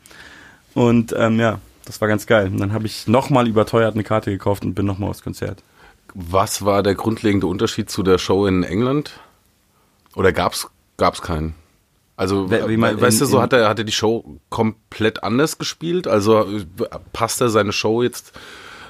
Und 0.75 1.12
ähm, 1.18 1.40
ja, 1.40 1.60
das 1.84 2.00
war 2.00 2.06
ganz 2.06 2.26
geil. 2.26 2.46
Und 2.46 2.58
dann 2.58 2.72
habe 2.72 2.87
ich 2.87 3.08
nochmal 3.08 3.48
überteuert 3.48 3.94
eine 3.94 4.04
Karte 4.04 4.30
gekauft 4.30 4.64
und 4.64 4.75
bin 4.75 4.87
nochmal 4.87 5.10
aufs 5.10 5.22
Konzert. 5.22 5.62
Was 6.14 6.64
war 6.64 6.82
der 6.84 6.94
grundlegende 6.94 7.48
Unterschied 7.48 7.90
zu 7.90 8.02
der 8.04 8.18
Show 8.18 8.46
in 8.46 8.62
England? 8.62 9.18
Oder 10.14 10.32
gab's 10.32 10.68
gab's 10.96 11.22
keinen? 11.22 11.54
Also, 12.18 12.50
wie 12.50 12.76
man- 12.76 13.00
weißt 13.00 13.20
du, 13.20 13.25
in- 13.25 13.30
so 13.30 13.37
in- 13.38 13.42
hat 13.44 13.52
er, 13.52 13.68
hat 13.68 13.78
er 13.78 13.84
die 13.84 13.92
Show 13.92 14.38
komplett 14.50 15.22
anders 15.22 15.56
gespielt? 15.58 16.06
Also 16.08 16.44
passt 17.12 17.40
er 17.40 17.48
seine 17.48 17.72
Show 17.72 18.02
jetzt 18.02 18.32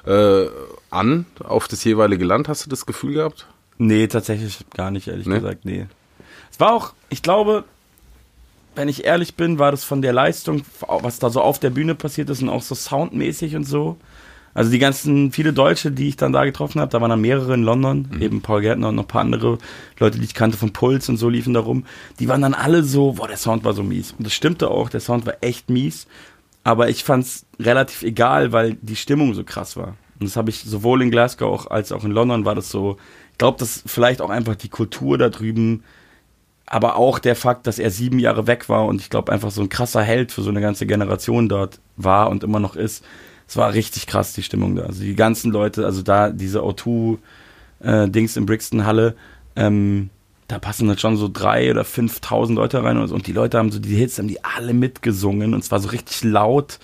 äh, 0.06 0.46
an 0.90 1.26
auf 1.44 1.68
das 1.68 1.84
jeweilige 1.84 2.24
Land? 2.24 2.48
Hast 2.48 2.64
du 2.64 2.70
das 2.70 2.86
Gefühl 2.86 3.14
gehabt? 3.14 3.46
Nee, 3.76 4.06
tatsächlich 4.08 4.58
gar 4.74 4.90
nicht, 4.90 5.08
ehrlich 5.08 5.26
Nee? 5.26 5.36
gesagt, 5.36 5.64
nee. 5.66 5.86
Es 6.50 6.58
war 6.58 6.72
auch, 6.72 6.94
ich 7.10 7.22
glaube, 7.22 7.64
wenn 8.74 8.88
ich 8.88 9.04
ehrlich 9.04 9.34
bin, 9.34 9.58
war 9.58 9.72
das 9.72 9.84
von 9.84 10.00
der 10.00 10.12
Leistung, 10.14 10.62
was 10.88 11.18
da 11.18 11.28
so 11.30 11.42
auf 11.42 11.58
der 11.58 11.70
Bühne 11.70 11.94
passiert 11.94 12.30
ist 12.30 12.40
und 12.42 12.48
auch 12.48 12.62
so 12.62 12.74
soundmäßig 12.74 13.54
und 13.56 13.64
so. 13.64 13.98
Also 14.58 14.72
die 14.72 14.80
ganzen, 14.80 15.30
viele 15.30 15.52
Deutsche, 15.52 15.92
die 15.92 16.08
ich 16.08 16.16
dann 16.16 16.32
da 16.32 16.44
getroffen 16.44 16.80
habe, 16.80 16.90
da 16.90 17.00
waren 17.00 17.10
dann 17.10 17.20
mehrere 17.20 17.54
in 17.54 17.62
London, 17.62 18.08
eben 18.20 18.40
Paul 18.40 18.60
Gärtner 18.60 18.88
und 18.88 18.96
noch 18.96 19.04
ein 19.04 19.06
paar 19.06 19.20
andere 19.20 19.58
Leute, 20.00 20.18
die 20.18 20.24
ich 20.24 20.34
kannte 20.34 20.58
von 20.58 20.72
Puls 20.72 21.08
und 21.08 21.16
so 21.16 21.28
liefen 21.28 21.54
da 21.54 21.60
rum. 21.60 21.84
Die 22.18 22.26
waren 22.26 22.42
dann 22.42 22.54
alle 22.54 22.82
so, 22.82 23.12
boah, 23.12 23.28
der 23.28 23.36
Sound 23.36 23.62
war 23.62 23.72
so 23.72 23.84
mies. 23.84 24.16
Und 24.18 24.26
das 24.26 24.34
stimmte 24.34 24.68
auch, 24.68 24.90
der 24.90 24.98
Sound 24.98 25.26
war 25.26 25.36
echt 25.42 25.70
mies. 25.70 26.08
Aber 26.64 26.88
ich 26.88 27.04
fand's 27.04 27.46
relativ 27.60 28.02
egal, 28.02 28.50
weil 28.50 28.76
die 28.82 28.96
Stimmung 28.96 29.32
so 29.34 29.44
krass 29.44 29.76
war. 29.76 29.94
Und 30.18 30.26
das 30.26 30.36
habe 30.36 30.50
ich 30.50 30.64
sowohl 30.64 31.02
in 31.02 31.12
Glasgow 31.12 31.52
auch, 31.52 31.70
als 31.70 31.92
auch 31.92 32.02
in 32.02 32.10
London 32.10 32.44
war 32.44 32.56
das 32.56 32.68
so. 32.68 32.96
Ich 33.30 33.38
glaube, 33.38 33.58
dass 33.58 33.84
vielleicht 33.86 34.20
auch 34.20 34.30
einfach 34.30 34.56
die 34.56 34.70
Kultur 34.70 35.18
da 35.18 35.28
drüben, 35.28 35.84
aber 36.66 36.96
auch 36.96 37.20
der 37.20 37.36
Fakt, 37.36 37.68
dass 37.68 37.78
er 37.78 37.92
sieben 37.92 38.18
Jahre 38.18 38.48
weg 38.48 38.68
war 38.68 38.86
und 38.86 39.00
ich 39.00 39.08
glaube 39.08 39.30
einfach 39.30 39.52
so 39.52 39.62
ein 39.62 39.68
krasser 39.68 40.02
Held 40.02 40.32
für 40.32 40.42
so 40.42 40.50
eine 40.50 40.60
ganze 40.60 40.84
Generation 40.84 41.48
dort 41.48 41.78
war 41.96 42.28
und 42.28 42.42
immer 42.42 42.58
noch 42.58 42.74
ist. 42.74 43.04
Es 43.48 43.56
war 43.56 43.72
richtig 43.72 44.06
krass, 44.06 44.34
die 44.34 44.42
Stimmung 44.42 44.76
da. 44.76 44.82
Also 44.84 45.02
die 45.02 45.16
ganzen 45.16 45.50
Leute, 45.50 45.86
also 45.86 46.02
da 46.02 46.30
diese 46.30 46.60
O2-Dings 46.60 48.36
in 48.36 48.44
Brixton 48.46 48.84
Halle, 48.84 49.16
ähm, 49.56 50.10
da 50.48 50.58
passen 50.58 50.86
dann 50.86 50.98
schon 50.98 51.16
so 51.16 51.28
drei 51.32 51.70
oder 51.70 51.82
5.000 51.82 52.54
Leute 52.54 52.82
rein 52.84 52.98
und, 52.98 53.08
so. 53.08 53.14
und 53.14 53.26
die 53.26 53.32
Leute 53.32 53.58
haben 53.58 53.72
so 53.72 53.78
die 53.78 53.96
Hits, 53.96 54.18
haben 54.18 54.28
die 54.28 54.44
alle 54.44 54.74
mitgesungen 54.74 55.54
und 55.54 55.60
es 55.60 55.70
war 55.70 55.80
so 55.80 55.88
richtig 55.88 56.24
laut 56.24 56.78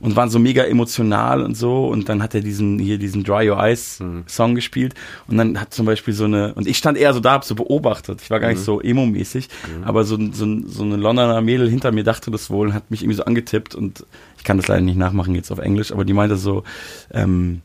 und 0.00 0.16
waren 0.16 0.30
so 0.30 0.38
mega 0.38 0.64
emotional 0.64 1.42
und 1.42 1.56
so. 1.56 1.86
Und 1.86 2.08
dann 2.08 2.22
hat 2.22 2.34
er 2.34 2.40
diesen 2.40 2.78
hier 2.78 2.98
diesen 2.98 3.22
Dry 3.22 3.48
Your 3.50 3.58
Eyes 3.58 4.02
Song 4.26 4.54
gespielt. 4.54 4.94
Und 5.28 5.36
dann 5.36 5.60
hat 5.60 5.72
zum 5.72 5.86
Beispiel 5.86 6.14
so 6.14 6.24
eine 6.24 6.54
und 6.54 6.66
ich 6.66 6.78
stand 6.78 6.98
eher 6.98 7.12
so 7.14 7.20
da 7.20 7.32
hab 7.32 7.44
so 7.44 7.54
beobachtet. 7.54 8.20
Ich 8.22 8.30
war 8.30 8.40
gar 8.40 8.48
nicht 8.48 8.62
so 8.62 8.80
emo-mäßig. 8.80 9.48
Aber 9.84 10.04
so, 10.04 10.18
so, 10.32 10.46
so 10.66 10.82
eine 10.82 10.96
Londoner 10.96 11.40
Mädel 11.40 11.68
hinter 11.68 11.92
mir 11.92 12.04
dachte 12.04 12.30
das 12.30 12.50
wohl 12.50 12.68
und 12.68 12.74
hat 12.74 12.90
mich 12.90 13.02
irgendwie 13.02 13.16
so 13.16 13.24
angetippt. 13.24 13.74
Und 13.74 14.04
ich 14.38 14.44
kann 14.44 14.56
das 14.56 14.68
leider 14.68 14.80
nicht 14.80 14.96
nachmachen 14.96 15.34
jetzt 15.34 15.50
auf 15.52 15.58
Englisch 15.58 15.92
aber 15.92 16.04
die 16.04 16.14
meinte 16.14 16.36
so 16.36 16.64
ähm, 17.12 17.62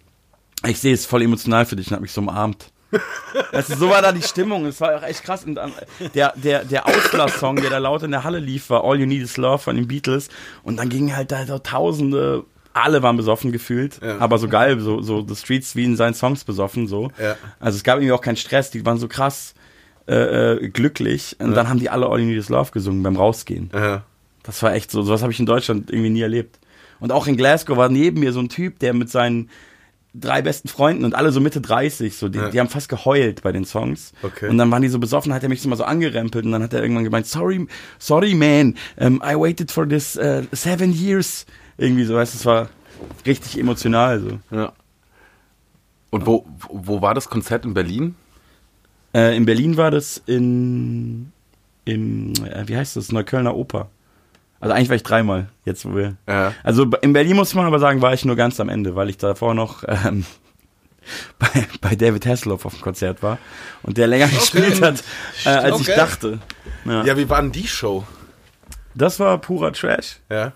ich 0.68 0.80
sehe 0.80 0.94
es 0.94 1.06
voll 1.06 1.22
emotional 1.22 1.65
für 1.65 1.75
dich 1.75 1.88
und 1.88 1.94
hat 1.94 2.01
mich 2.01 2.12
so 2.12 2.22
umarmt 2.22 2.72
also 3.52 3.75
so 3.75 3.90
war 3.90 4.02
da 4.02 4.12
die 4.12 4.22
Stimmung. 4.22 4.66
Es 4.66 4.80
war 4.82 4.96
auch 4.96 5.04
echt 5.04 5.24
krass. 5.24 5.44
Und 5.44 5.56
dann, 5.56 5.72
der, 6.14 6.34
der, 6.36 6.64
der 6.64 6.88
Auslass-Song, 6.88 7.58
der 7.58 7.70
da 7.70 7.78
laut 7.78 8.04
in 8.04 8.12
der 8.12 8.24
Halle 8.24 8.40
lief, 8.40 8.70
war 8.70 8.84
All 8.84 9.00
You 9.00 9.06
Need 9.06 9.24
Is 9.24 9.38
Love 9.38 9.60
von 9.60 9.75
den 9.75 9.88
Beatles. 9.88 10.30
Und 10.64 10.78
dann 10.78 10.90
gingen 10.90 11.16
halt 11.16 11.32
da 11.32 11.46
so 11.46 11.60
Tausende, 11.60 12.44
alle 12.74 13.02
waren 13.04 13.18
besoffen 13.18 13.52
gefühlt. 13.52 14.00
Ja. 14.02 14.20
Aber 14.20 14.38
so 14.38 14.48
geil, 14.48 14.80
so, 14.80 15.02
so 15.02 15.25
The 15.28 15.36
Streets 15.36 15.75
wie 15.75 15.86
in 15.86 15.96
seinen 15.96 16.14
Songs 16.14 16.44
besoffen, 16.44 16.88
so. 16.88 17.12
Ja. 17.22 17.36
Also 17.60 17.78
es 17.78 17.84
gab 17.84 17.98
irgendwie 17.98 18.14
auch 18.14 18.22
keinen 18.22 18.38
Stress. 18.38 18.72
Die 18.72 18.86
waren 18.86 18.98
so 18.98 19.08
krass 19.08 19.54
äh, 20.08 20.54
äh, 20.54 20.70
glücklich. 20.70 21.36
Und 21.40 21.56
dann 21.56 21.70
haben 21.70 21.80
die 21.80 21.90
alle 21.90 22.08
All 22.08 22.20
You 22.20 22.25
Need 22.25 22.38
Is 22.38 22.50
Love 22.50 22.72
gesungen 22.72 23.02
beim 23.04 23.16
Rausgehen. 23.16 23.70
Ja. 23.74 24.04
Das 24.44 24.62
war 24.62 24.74
echt 24.74 24.92
so. 24.92 25.02
Sowas 25.02 25.22
habe 25.22 25.32
ich 25.32 25.40
in 25.40 25.46
Deutschland 25.46 25.90
irgendwie 25.90 26.12
nie 26.12 26.22
erlebt. 26.22 26.60
Und 27.00 27.12
auch 27.12 27.28
in 27.28 27.38
Glasgow 27.38 27.78
war 27.78 27.90
neben 27.90 28.20
mir 28.20 28.32
so 28.32 28.40
ein 28.40 28.50
Typ, 28.50 28.80
der 28.80 28.94
mit 28.94 29.10
seinen 29.10 29.50
drei 30.20 30.42
besten 30.42 30.68
Freunden 30.68 31.04
und 31.06 31.14
alle 31.16 31.32
so 31.32 31.40
Mitte 31.42 31.62
30, 31.62 32.16
so 32.18 32.30
die, 32.30 32.38
Ja. 32.40 32.50
die 32.50 32.60
haben 32.60 32.70
fast 32.70 32.90
geheult 32.90 33.42
bei 33.42 33.52
den 33.52 33.66
Songs. 33.66 34.14
Okay. 34.24 34.48
Und 34.50 34.58
dann 34.58 34.72
waren 34.72 34.82
die 34.82 34.88
so 34.88 35.00
besoffen, 35.00 35.34
hat 35.34 35.44
er 35.44 35.50
mich 35.50 35.62
so 35.62 35.70
mal 35.70 35.76
so 35.76 35.84
angerempelt 35.84 36.46
und 36.46 36.52
dann 36.52 36.64
hat 36.64 36.74
er 36.74 36.82
irgendwann 36.82 37.04
gemeint, 37.04 37.28
sorry, 37.28 37.68
sorry 38.00 38.34
man, 38.34 38.76
um, 38.98 39.22
I 39.24 39.36
waited 39.36 39.72
for 39.72 39.88
this 39.88 40.18
uh, 40.18 40.44
seven 40.52 40.94
years. 40.94 41.46
Irgendwie 41.78 42.06
so, 42.06 42.16
weißt 42.16 42.34
du, 42.34 42.38
es 42.38 42.46
war 42.46 42.70
richtig 43.26 43.60
emotional 43.60 44.20
so. 44.22 44.40
ja. 44.56 44.72
Und 46.12 46.26
wo, 46.26 46.46
wo 46.70 47.02
war 47.02 47.14
das 47.14 47.30
Konzert 47.30 47.66
in 47.66 47.74
Berlin? 47.74 48.16
Äh, 49.14 49.36
in 49.36 49.46
Berlin 49.46 49.76
war 49.76 49.92
das 49.92 50.22
in, 50.26 51.32
im, 51.84 52.32
äh, 52.46 52.64
wie 52.68 52.78
heißt 52.78 52.96
das, 52.96 53.12
Neuköllner 53.12 53.56
Oper. 53.56 53.90
Also 54.60 54.74
eigentlich 54.74 54.90
war 54.90 54.96
ich 54.96 55.04
dreimal, 55.04 55.50
jetzt 55.66 55.86
wo 55.86 55.96
wir. 55.96 56.16
Ja. 56.28 56.54
Also 56.64 56.84
in 57.02 57.14
Berlin 57.14 57.36
muss 57.36 57.54
man 57.54 57.66
aber 57.66 57.80
sagen, 57.80 58.02
war 58.02 58.14
ich 58.14 58.26
nur 58.26 58.36
ganz 58.36 58.60
am 58.60 58.70
Ende, 58.70 58.96
weil 58.96 59.10
ich 59.10 59.18
davor 59.18 59.54
noch 59.54 59.84
ähm, 59.88 60.26
bei, 61.40 61.48
bei 61.82 61.96
David 61.96 62.26
Hasselhoff 62.26 62.66
auf 62.66 62.74
dem 62.76 62.82
Konzert 62.82 63.22
war 63.22 63.38
und 63.84 63.98
der 63.98 64.08
länger 64.08 64.28
gespielt 64.28 64.82
hat, 64.82 65.04
äh, 65.46 65.50
als 65.50 65.82
ich 65.82 65.88
Okay. 65.90 65.96
dachte. 65.98 66.40
Ja. 66.86 67.04
Ja, 67.04 67.18
wie 67.18 67.30
war 67.30 67.42
denn 67.42 67.52
die 67.52 67.68
Show? 67.68 68.06
Das 68.96 69.20
war 69.20 69.38
purer 69.40 69.74
Trash. 69.74 70.18
Ja. 70.32 70.54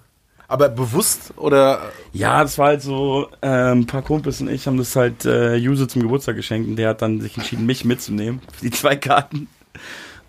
Aber 0.48 0.70
bewusst 0.70 1.34
oder 1.36 1.91
Ja, 2.12 2.41
das 2.41 2.58
war 2.58 2.68
halt 2.68 2.82
so, 2.82 3.29
ähm, 3.44 3.82
ein 3.82 3.86
paar 3.86 4.01
Kumpels 4.01 4.41
und 4.41 4.50
ich 4.50 4.65
haben 4.65 4.77
das 4.77 4.96
halt 4.96 5.25
äh, 5.25 5.56
Juse 5.56 5.88
zum 5.88 6.01
Geburtstag 6.01 6.36
geschenkt 6.38 6.68
und 6.68 6.75
der 6.77 6.89
hat 6.89 7.01
dann 7.03 7.22
sich 7.22 7.38
entschieden, 7.38 7.68
mich 7.68 7.86
mitzunehmen 7.86 8.41
die 8.63 8.72
zwei 8.72 8.96
Karten. 8.96 9.48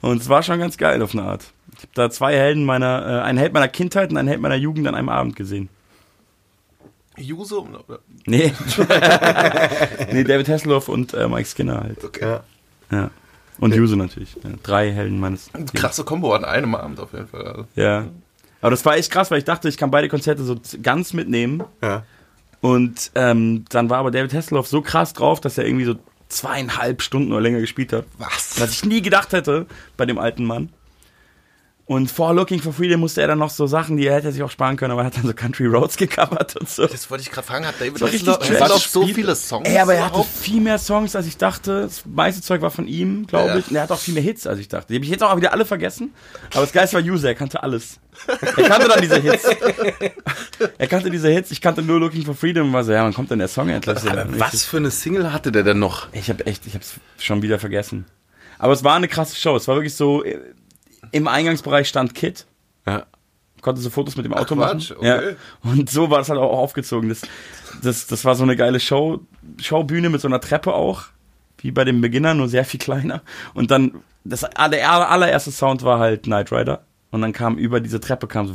Und 0.02 0.20
es 0.20 0.28
war 0.28 0.42
schon 0.42 0.58
ganz 0.58 0.76
geil 0.76 1.00
auf 1.02 1.14
eine 1.14 1.22
Art. 1.22 1.44
Habe 1.90 2.08
da 2.08 2.10
zwei 2.10 2.34
Helden 2.36 2.64
meiner, 2.64 3.06
äh, 3.06 3.22
einen 3.22 3.38
Held 3.38 3.52
meiner 3.52 3.68
Kindheit 3.68 4.10
und 4.10 4.16
einen 4.16 4.28
Held 4.28 4.40
meiner 4.40 4.56
Jugend 4.56 4.86
an 4.86 4.94
einem 4.94 5.08
Abend 5.08 5.36
gesehen. 5.36 5.68
Juso? 7.16 7.68
Nee. 8.26 8.52
nee, 10.12 10.24
David 10.24 10.48
Hasselhoff 10.48 10.88
und 10.88 11.12
äh, 11.14 11.28
Mike 11.28 11.48
Skinner 11.48 11.80
halt. 11.80 12.02
Okay. 12.04 12.38
Ja. 12.90 13.10
Und 13.58 13.74
Juse 13.74 13.96
natürlich. 13.96 14.36
Ja, 14.42 14.50
drei 14.62 14.90
Helden 14.90 15.20
meines. 15.20 15.50
Krasse 15.74 16.04
Kombo 16.04 16.32
an 16.32 16.44
einem 16.44 16.74
Abend 16.74 16.98
auf 16.98 17.12
jeden 17.12 17.28
Fall. 17.28 17.46
Also. 17.46 17.66
Ja. 17.74 18.06
Aber 18.62 18.70
das 18.70 18.84
war 18.84 18.96
echt 18.96 19.10
krass, 19.10 19.30
weil 19.30 19.38
ich 19.38 19.44
dachte, 19.44 19.68
ich 19.68 19.76
kann 19.76 19.90
beide 19.90 20.08
Konzerte 20.08 20.42
so 20.44 20.56
ganz 20.82 21.12
mitnehmen. 21.12 21.62
ja. 21.82 22.04
Und 22.62 23.10
ähm, 23.14 23.64
dann 23.70 23.88
war 23.88 23.98
aber 23.98 24.10
David 24.10 24.34
Hasselhoff 24.34 24.66
so 24.66 24.82
krass 24.82 25.14
drauf, 25.14 25.40
dass 25.40 25.56
er 25.56 25.64
irgendwie 25.64 25.86
so 25.86 25.94
zweieinhalb 26.28 27.00
Stunden 27.00 27.32
oder 27.32 27.40
länger 27.40 27.60
gespielt 27.60 27.92
hat. 27.92 28.04
Was? 28.18 28.60
Was 28.60 28.72
ich 28.72 28.84
nie 28.84 29.00
gedacht 29.00 29.32
hätte 29.32 29.66
bei 29.96 30.04
dem 30.04 30.18
alten 30.18 30.44
Mann. 30.44 30.70
Und 31.90 32.08
vor 32.08 32.32
Looking 32.34 32.62
for 32.62 32.72
Freedom 32.72 33.00
musste 33.00 33.20
er 33.20 33.26
dann 33.26 33.40
noch 33.40 33.50
so 33.50 33.66
Sachen, 33.66 33.96
die 33.96 34.06
er 34.06 34.14
hätte 34.14 34.30
sich 34.30 34.44
auch 34.44 34.50
sparen 34.50 34.76
können, 34.76 34.92
aber 34.92 35.02
er 35.02 35.06
hat 35.06 35.16
dann 35.16 35.24
so 35.26 35.34
Country 35.34 35.66
Roads 35.66 35.96
gecovert 35.96 36.54
und 36.54 36.68
so. 36.70 36.86
Das 36.86 37.10
wollte 37.10 37.22
ich 37.22 37.32
gerade 37.32 37.44
fragen. 37.44 37.66
Hat 37.66 37.74
David 37.80 38.00
Hasselhoff 38.00 38.86
so 38.86 39.02
Spielt- 39.02 39.16
viele 39.16 39.34
Songs? 39.34 39.68
Ey, 39.68 39.76
aber 39.76 39.94
er 39.94 40.02
hatte 40.04 40.10
überhaupt? 40.14 40.30
viel 40.30 40.60
mehr 40.60 40.78
Songs, 40.78 41.16
als 41.16 41.26
ich 41.26 41.36
dachte. 41.36 41.82
Das 41.82 42.04
meiste 42.06 42.42
Zeug 42.42 42.62
war 42.62 42.70
von 42.70 42.86
ihm, 42.86 43.26
glaube 43.26 43.48
Ja. 43.48 43.56
ich. 43.56 43.68
Und 43.70 43.74
er 43.74 43.82
hat 43.82 43.90
auch 43.90 43.98
viel 43.98 44.14
mehr 44.14 44.22
Hits, 44.22 44.46
als 44.46 44.60
ich 44.60 44.68
dachte. 44.68 44.86
Die 44.92 44.94
habe 44.94 45.04
ich 45.04 45.10
jetzt 45.10 45.24
auch 45.24 45.36
wieder 45.36 45.52
alle 45.52 45.64
vergessen. 45.64 46.14
Aber 46.52 46.60
das 46.60 46.70
Geilste 46.72 46.94
war 46.96 47.02
User, 47.02 47.26
er 47.26 47.34
kannte 47.34 47.60
alles. 47.60 47.98
Er 48.28 48.68
kannte 48.68 48.86
dann 48.86 49.00
diese 49.00 49.16
Hits. 49.20 49.44
er 50.78 50.86
kannte 50.86 51.10
diese 51.10 51.28
Hits. 51.28 51.50
Ich 51.50 51.60
kannte 51.60 51.82
nur 51.82 51.98
Looking 51.98 52.24
for 52.24 52.36
Freedom 52.36 52.68
und 52.68 52.72
war 52.72 52.84
so, 52.84 52.92
ja, 52.92 53.02
wann 53.02 53.14
kommt 53.14 53.32
denn 53.32 53.40
der 53.40 53.48
Song 53.48 53.68
endlich? 53.68 53.96
Was 54.38 54.62
für 54.64 54.76
eine 54.76 54.92
Single 54.92 55.32
hatte 55.32 55.50
der 55.50 55.64
denn 55.64 55.80
noch? 55.80 56.06
Ich 56.12 56.28
habe 56.30 56.46
echt, 56.46 56.68
ich 56.68 56.74
habe 56.74 56.84
es 56.84 56.94
schon 57.24 57.42
wieder 57.42 57.58
vergessen. 57.58 58.04
Aber 58.60 58.74
es 58.74 58.84
war 58.84 58.94
eine 58.94 59.08
krasse 59.08 59.34
Show. 59.34 59.56
Es 59.56 59.66
war 59.66 59.74
wirklich 59.74 59.94
so, 59.96 60.22
im 61.12 61.28
Eingangsbereich 61.28 61.88
stand 61.88 62.14
Kid. 62.14 62.46
Ja. 62.86 63.04
Konnte 63.60 63.80
so 63.82 63.90
Fotos 63.90 64.16
mit 64.16 64.24
dem 64.24 64.32
Auto 64.32 64.54
Quatsch, 64.56 64.90
machen. 64.90 64.98
okay. 65.00 65.30
Ja. 65.64 65.70
Und 65.70 65.90
so 65.90 66.08
war 66.10 66.18
das 66.18 66.30
halt 66.30 66.40
auch 66.40 66.56
aufgezogen. 66.58 67.08
Das, 67.10 67.22
das, 67.82 68.06
das 68.06 68.24
war 68.24 68.34
so 68.34 68.42
eine 68.42 68.56
geile 68.56 68.80
Show, 68.80 69.20
Showbühne 69.60 70.08
mit 70.08 70.20
so 70.20 70.28
einer 70.28 70.40
Treppe 70.40 70.72
auch. 70.72 71.04
Wie 71.58 71.70
bei 71.70 71.84
den 71.84 72.00
Beginnern, 72.00 72.38
nur 72.38 72.48
sehr 72.48 72.64
viel 72.64 72.80
kleiner. 72.80 73.20
Und 73.52 73.70
dann, 73.70 74.00
das, 74.24 74.40
der 74.40 74.56
aller- 74.58 75.10
allererste 75.10 75.50
Sound 75.50 75.82
war 75.82 75.98
halt 75.98 76.22
Knight 76.22 76.50
Rider. 76.52 76.84
Und 77.10 77.20
dann 77.20 77.32
kam 77.34 77.58
über 77.58 77.80
diese 77.80 78.00
Treppe 78.00 78.26
kam 78.28 78.46
so 78.46 78.54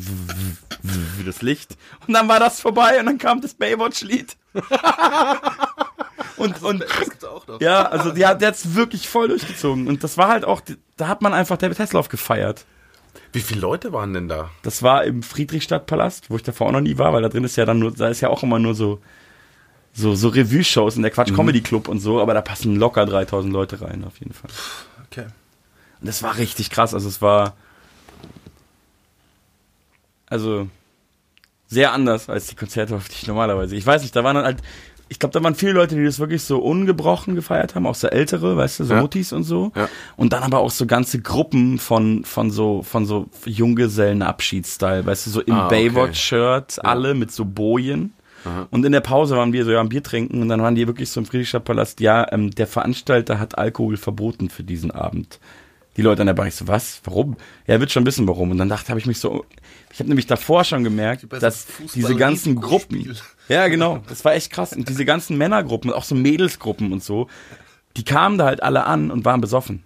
wie 0.82 1.24
das 1.26 1.44
Licht. 1.44 1.78
Und 2.08 2.14
dann 2.16 2.28
war 2.28 2.40
das 2.40 2.60
vorbei 2.60 3.00
und 3.00 3.06
dann 3.06 3.18
kam 3.20 3.42
das 3.42 3.54
Baywatch-Lied. 3.54 4.36
und, 6.38 6.62
und 6.64 6.82
Das 6.82 7.10
gibt's 7.10 7.26
auch 7.26 7.48
noch. 7.48 7.62
ja, 7.62 7.84
also 7.84 8.12
die 8.12 8.26
hat, 8.26 8.42
der 8.42 8.50
hat's 8.50 8.76
wirklich 8.76 9.08
voll 9.08 9.28
durchgezogen. 9.28 9.88
Und 9.88 10.04
das 10.04 10.18
war 10.18 10.28
halt 10.28 10.46
auch, 10.46 10.62
da 10.98 11.08
hat 11.08 11.22
man 11.22 11.34
einfach 11.34 11.58
David 11.58 11.80
Hasselhoff 11.80 12.10
gefeiert. 12.10 12.66
Wie 13.32 13.42
viele 13.42 13.62
Leute 13.62 13.94
waren 13.94 14.14
denn 14.14 14.28
da? 14.28 14.50
Das 14.64 14.84
war 14.84 15.04
im 15.04 15.24
Friedrichstadtpalast, 15.24 16.30
wo 16.30 16.36
ich 16.36 16.44
davor 16.44 16.68
auch 16.68 16.72
noch 16.72 16.82
nie 16.82 16.98
war, 16.98 17.14
weil 17.14 17.22
da 17.22 17.30
drin 17.30 17.44
ist 17.44 17.56
ja 17.56 17.66
dann 17.66 17.80
nur, 17.80 17.92
da 17.92 18.08
ist 18.08 18.22
ja 18.22 18.30
auch 18.30 18.44
immer 18.44 18.60
nur 18.60 18.76
so, 18.76 19.00
so, 19.94 20.16
so 20.16 20.30
Revue-Shows 20.30 20.98
in 20.98 21.02
der 21.02 21.12
Quatsch 21.12 21.34
Comedy 21.34 21.62
Club 21.62 21.88
und 21.88 22.00
so, 22.00 22.22
aber 22.22 22.34
da 22.34 22.42
passen 22.42 22.76
locker 22.76 23.06
3000 23.06 23.52
Leute 23.52 23.82
rein, 23.82 24.04
auf 24.06 24.20
jeden 24.20 24.34
Fall. 24.34 24.50
Okay. 25.10 25.28
Und 26.02 26.08
das 26.08 26.24
war 26.24 26.38
richtig 26.38 26.70
krass, 26.70 26.94
also 26.94 27.08
es 27.08 27.22
war, 27.22 27.56
also, 30.28 30.68
sehr 31.68 31.94
anders 31.94 32.30
als 32.30 32.48
die 32.48 32.56
Konzerte, 32.56 32.96
auf 32.96 33.08
die 33.08 33.16
ich 33.16 33.28
normalerweise, 33.28 33.76
ich 33.76 33.86
weiß 33.86 34.02
nicht, 34.02 34.16
da 34.16 34.24
waren 34.24 34.36
dann 34.36 34.46
halt, 34.46 34.62
ich 35.08 35.20
glaube, 35.20 35.34
da 35.34 35.44
waren 35.44 35.54
viele 35.56 35.74
Leute, 35.74 35.96
die 35.96 36.04
das 36.04 36.20
wirklich 36.20 36.42
so 36.44 36.58
ungebrochen 36.60 37.36
gefeiert 37.36 37.76
haben, 37.76 37.86
auch 37.86 37.96
so 37.96 38.08
ältere, 38.08 38.58
weißt 38.58 38.80
du, 38.80 38.84
so 38.86 38.94
Ja. 38.96 39.02
Muttis 39.02 39.34
und 39.34 39.44
so. 39.44 39.72
Ja. 39.76 39.88
Und 40.18 40.34
dann 40.34 40.42
aber 40.44 40.60
auch 40.60 40.72
so 40.72 40.86
ganze 40.88 41.22
Gruppen 41.22 41.78
von, 41.78 42.24
von 42.26 42.50
so, 42.50 42.82
von 42.82 43.06
so 43.06 43.28
Junggesellen-Abschiedsstyle, 43.46 45.06
weißt 45.06 45.26
du, 45.28 45.30
so 45.30 45.42
im 45.42 45.54
Ah, 45.54 45.66
okay. 45.68 45.90
Baywatch-Shirt, 45.90 46.84
alle 46.84 47.14
mit 47.14 47.32
so 47.32 47.46
Bojen. 47.46 48.14
Und 48.70 48.86
in 48.86 48.92
der 48.92 49.02
Pause 49.02 49.36
waren 49.38 49.54
wir 49.54 49.66
so 49.66 49.72
ja 49.72 49.80
am 49.80 49.90
Bier 49.90 50.04
trinken 50.04 50.40
und 50.44 50.50
dann 50.50 50.62
waren 50.62 50.76
die 50.76 50.86
wirklich 50.86 51.10
so 51.10 51.20
im 51.20 51.26
Friedrichstadtpalast, 51.26 52.00
ja, 52.00 52.32
ähm, 52.32 52.52
der 52.52 52.68
Veranstalter 52.68 53.40
hat 53.40 53.58
Alkohol 53.58 53.98
verboten 53.98 54.52
für 54.52 54.64
diesen 54.64 54.92
Abend. 54.92 55.40
Die 55.98 56.04
Leute 56.04 56.22
an 56.22 56.28
der 56.28 56.36
Bar, 56.36 56.46
ich 56.46 56.54
so, 56.54 56.68
was? 56.68 57.02
Warum? 57.06 57.38
Ja, 57.66 57.74
er 57.76 57.80
wird 57.80 57.92
schon 57.92 58.06
wissen, 58.06 58.28
warum. 58.28 58.52
Und 58.52 58.60
dann 58.60 58.70
dachte, 58.70 58.90
habe 58.90 59.00
ich 59.00 59.08
mich 59.08 59.18
so, 59.18 59.46
ich 59.92 59.98
habe 59.98 60.10
nämlich 60.10 60.28
davor 60.28 60.64
schon 60.64 60.84
gemerkt, 60.84 61.26
dass 61.42 61.66
diese 61.96 62.16
ganzen 62.16 62.58
Gruppen. 62.62 63.16
Ja 63.48 63.68
genau, 63.68 64.00
das 64.08 64.26
war 64.26 64.34
echt 64.34 64.52
krass. 64.52 64.74
Und 64.74 64.90
diese 64.90 65.06
ganzen 65.06 65.38
Männergruppen, 65.38 65.92
auch 65.92 66.04
so 66.04 66.16
Mädelsgruppen 66.16 66.92
und 66.92 67.04
so, 67.04 67.28
die 67.98 68.04
kamen 68.04 68.38
da 68.38 68.46
halt 68.46 68.64
alle 68.64 68.86
an 68.86 69.12
und 69.12 69.26
waren 69.26 69.42
besoffen. 69.42 69.84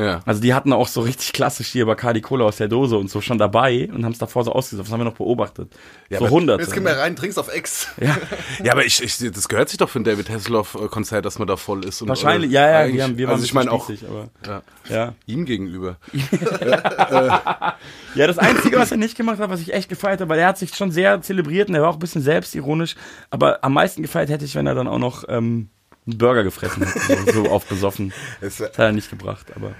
Ja. 0.00 0.22
Also 0.24 0.40
die 0.40 0.54
hatten 0.54 0.72
auch 0.72 0.88
so 0.88 1.02
richtig 1.02 1.34
klassisch 1.34 1.68
hier 1.68 1.84
Bacardi 1.84 2.22
Cola 2.22 2.46
aus 2.46 2.56
der 2.56 2.68
Dose 2.68 2.96
und 2.96 3.10
so 3.10 3.20
schon 3.20 3.36
dabei 3.36 3.90
und 3.92 4.04
haben 4.04 4.12
es 4.12 4.18
davor 4.18 4.44
so 4.44 4.52
ausgesucht. 4.52 4.86
Das 4.86 4.92
haben 4.92 5.00
wir 5.00 5.04
noch 5.04 5.14
beobachtet. 5.14 5.70
so 6.08 6.16
aber 6.16 6.30
hunderte. 6.30 6.62
Jetzt 6.62 6.72
gehen 6.72 6.84
wir 6.84 6.96
rein, 6.96 7.16
trinkst 7.16 7.38
auf 7.38 7.52
Ex. 7.52 7.88
ja, 8.00 8.16
Ja, 8.64 8.72
aber 8.72 8.86
ich, 8.86 9.02
ich, 9.02 9.18
das 9.30 9.48
gehört 9.48 9.68
sich 9.68 9.76
doch 9.76 9.90
für 9.90 10.00
ein 10.00 10.04
David 10.04 10.30
Hasselhoff-Konzert, 10.30 11.26
dass 11.26 11.38
man 11.38 11.46
da 11.46 11.56
voll 11.56 11.84
ist. 11.84 12.00
Und, 12.00 12.08
wahrscheinlich. 12.08 12.50
äh, 12.50 12.54
Ja, 12.54 12.86
ja, 12.86 12.92
wir, 12.92 13.04
haben, 13.04 13.18
wir 13.18 13.26
waren 13.26 13.34
also 13.34 13.44
ich 13.44 13.52
meine 13.52 13.70
auch 13.70 13.90
aber 13.90 14.30
ja, 14.46 14.62
ja. 14.88 15.14
ihm 15.26 15.44
gegenüber. 15.44 15.96
Ja, 18.14 18.26
das 18.26 18.38
Einzige, 18.38 18.78
was 18.78 18.90
er 18.90 18.96
nicht 18.96 19.16
gemacht 19.16 19.38
hat, 19.38 19.50
was 19.50 19.60
ich 19.60 19.72
echt 19.72 19.88
gefeiert 19.88 20.20
habe, 20.20 20.30
weil 20.30 20.38
er 20.38 20.48
hat 20.48 20.58
sich 20.58 20.74
schon 20.74 20.90
sehr 20.90 21.20
zelebriert 21.22 21.68
und 21.68 21.74
er 21.74 21.82
war 21.82 21.90
auch 21.90 21.94
ein 21.94 22.00
bisschen 22.00 22.22
selbstironisch, 22.22 22.96
aber 23.30 23.62
am 23.62 23.74
meisten 23.74 24.02
gefeiert 24.02 24.30
hätte 24.30 24.44
ich, 24.44 24.54
wenn 24.54 24.66
er 24.66 24.74
dann 24.74 24.88
auch 24.88 24.98
noch 24.98 25.24
ähm, 25.28 25.68
einen 26.06 26.18
Burger 26.18 26.42
gefressen 26.42 26.84
hätte, 26.84 27.32
so, 27.32 27.44
so 27.44 27.50
aufbesoffen. 27.50 28.12
Es, 28.40 28.56
Das 28.58 28.68
hat 28.70 28.78
er 28.78 28.92
nicht 28.92 29.10
gebracht, 29.10 29.46
aber. 29.54 29.72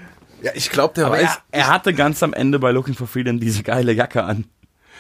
Ja, 0.43 0.53
ich 0.55 0.71
glaube, 0.71 0.95
der 0.95 1.07
Aber 1.07 1.17
weiß. 1.17 1.23
er, 1.23 1.61
er 1.61 1.69
hatte 1.69 1.93
ganz 1.95 2.23
am 2.23 2.33
Ende 2.33 2.59
bei 2.59 2.71
Looking 2.73 2.95
for 2.95 3.07
Freedom 3.07 3.39
diese 3.41 3.63
geile 3.63 3.93
Jacke 3.93 4.25
an. 4.25 4.45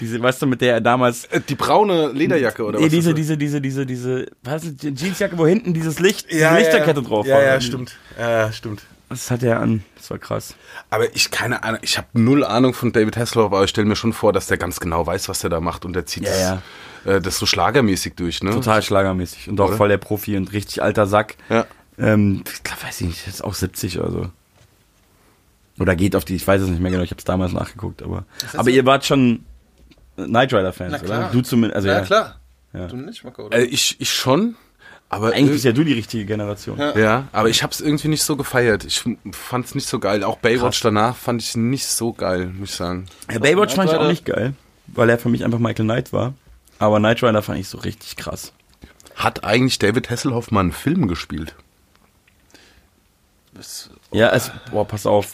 Diese, 0.00 0.22
weißt 0.22 0.40
du, 0.40 0.46
mit 0.46 0.60
der 0.62 0.74
er 0.74 0.80
damals. 0.80 1.26
Äh, 1.26 1.40
die 1.46 1.54
braune 1.54 2.08
Lederjacke 2.12 2.64
oder 2.64 2.78
Nee, 2.78 2.86
was? 2.86 2.90
diese, 2.90 3.12
diese, 3.14 3.36
diese, 3.36 3.60
diese, 3.60 3.84
diese, 3.84 4.26
was 4.42 4.64
ist 4.64 4.82
die 4.82 4.94
Jeansjacke, 4.94 5.36
wo 5.36 5.46
hinten 5.46 5.74
dieses 5.74 5.98
Licht, 6.00 6.30
diese 6.30 6.40
ja, 6.40 6.56
Lichterkette 6.56 7.02
drauf 7.02 7.26
ja, 7.26 7.36
war. 7.36 7.42
Ja, 7.42 7.60
stimmt. 7.60 7.96
Ja, 8.18 8.30
ja, 8.30 8.52
stimmt. 8.52 8.82
Das 9.10 9.30
hat 9.30 9.42
er 9.42 9.60
an. 9.60 9.82
Das 9.96 10.10
war 10.10 10.18
krass. 10.18 10.54
Aber 10.88 11.14
ich 11.14 11.30
keine 11.32 11.64
Ahnung, 11.64 11.80
ich 11.82 11.98
habe 11.98 12.06
null 12.14 12.44
Ahnung 12.44 12.72
von 12.74 12.92
David 12.92 13.16
Hasselhoff, 13.16 13.52
aber 13.52 13.64
ich 13.64 13.70
stelle 13.70 13.86
mir 13.88 13.96
schon 13.96 14.12
vor, 14.12 14.32
dass 14.32 14.46
der 14.46 14.56
ganz 14.56 14.78
genau 14.80 15.04
weiß, 15.04 15.28
was 15.28 15.40
der 15.40 15.50
da 15.50 15.60
macht 15.60 15.84
und 15.84 15.92
der 15.94 16.06
zieht 16.06 16.24
Ja, 16.24 16.62
das, 17.04 17.16
Äh, 17.16 17.20
das 17.20 17.38
so 17.38 17.44
schlagermäßig 17.44 18.14
durch, 18.14 18.42
ne? 18.42 18.52
Total 18.52 18.82
schlagermäßig. 18.82 19.48
Und 19.50 19.60
auch 19.60 19.68
Oder? 19.68 19.76
voll 19.76 19.88
der 19.88 19.98
Profi 19.98 20.36
und 20.36 20.52
richtig 20.52 20.82
alter 20.82 21.06
Sack. 21.06 21.36
Ja. 21.48 21.66
Ähm, 21.98 22.44
ich 22.54 22.62
glaub, 22.62 22.82
weiß 22.84 23.00
ich 23.00 23.06
nicht, 23.08 23.26
ist 23.26 23.42
auch 23.44 23.54
70 23.54 23.98
oder 23.98 24.10
so. 24.12 24.26
Oder 25.80 25.96
geht 25.96 26.14
auf 26.14 26.24
die, 26.24 26.36
ich 26.36 26.46
weiß 26.46 26.60
es 26.62 26.68
nicht 26.68 26.80
mehr 26.80 26.90
genau, 26.92 27.02
ich 27.02 27.10
habe 27.10 27.18
es 27.18 27.24
damals 27.24 27.52
nachgeguckt, 27.52 28.02
aber. 28.02 28.24
Aber 28.54 28.70
ihr 28.70 28.84
wart 28.86 29.04
schon 29.04 29.44
Knight 30.16 30.52
Rider-Fans, 30.52 30.92
Na 30.92 30.98
oder? 30.98 31.06
klar. 31.06 31.30
Du 31.32 31.40
zumindest, 31.40 31.76
also 31.76 31.88
ja, 31.88 31.94
ja. 31.94 32.00
klar. 32.02 32.36
Ja. 32.72 32.86
Du 32.86 32.96
nicht, 32.96 33.24
Marco, 33.24 33.46
oder? 33.46 33.58
Äh, 33.58 33.64
ich, 33.64 33.96
ich 34.00 34.12
schon, 34.12 34.54
aber 35.08 35.32
Eigentlich 35.32 35.52
bist 35.52 35.64
ja 35.64 35.72
du 35.72 35.82
die 35.82 35.94
richtige 35.94 36.24
Generation. 36.24 36.78
Ja. 36.78 36.96
ja, 36.96 37.28
aber 37.32 37.48
ich 37.48 37.62
habe 37.64 37.72
es 37.72 37.80
irgendwie 37.80 38.08
nicht 38.08 38.22
so 38.22 38.36
gefeiert. 38.36 38.84
Ich 38.84 39.02
fand 39.32 39.64
es 39.66 39.74
nicht 39.74 39.88
so 39.88 39.98
geil. 39.98 40.22
Auch 40.22 40.36
Baywatch 40.38 40.80
danach 40.82 41.16
fand 41.16 41.42
ich 41.42 41.56
nicht 41.56 41.86
so 41.86 42.12
geil, 42.12 42.46
muss 42.46 42.70
ich 42.70 42.76
sagen. 42.76 43.06
Ja, 43.32 43.38
Baywatch 43.40 43.74
fand 43.74 43.90
ich 43.90 43.96
auch 43.96 44.06
nicht 44.06 44.24
geil, 44.24 44.54
weil 44.86 45.08
er 45.10 45.18
für 45.18 45.28
mich 45.30 45.44
einfach 45.44 45.58
Michael 45.58 45.86
Knight 45.86 46.12
war. 46.12 46.34
Aber 46.78 46.98
Knight 46.98 47.22
Rider 47.24 47.42
fand 47.42 47.58
ich 47.58 47.68
so 47.68 47.78
richtig 47.78 48.16
krass. 48.16 48.52
Hat 49.16 49.42
eigentlich 49.44 49.78
David 49.78 50.10
Hasselhoff 50.10 50.50
mal 50.50 50.60
einen 50.60 50.72
Film 50.72 51.08
gespielt? 51.08 51.54
Das- 53.52 53.90
Ja, 54.12 54.30
es, 54.30 54.50
boah, 54.70 54.86
pass 54.86 55.06
auf. 55.06 55.32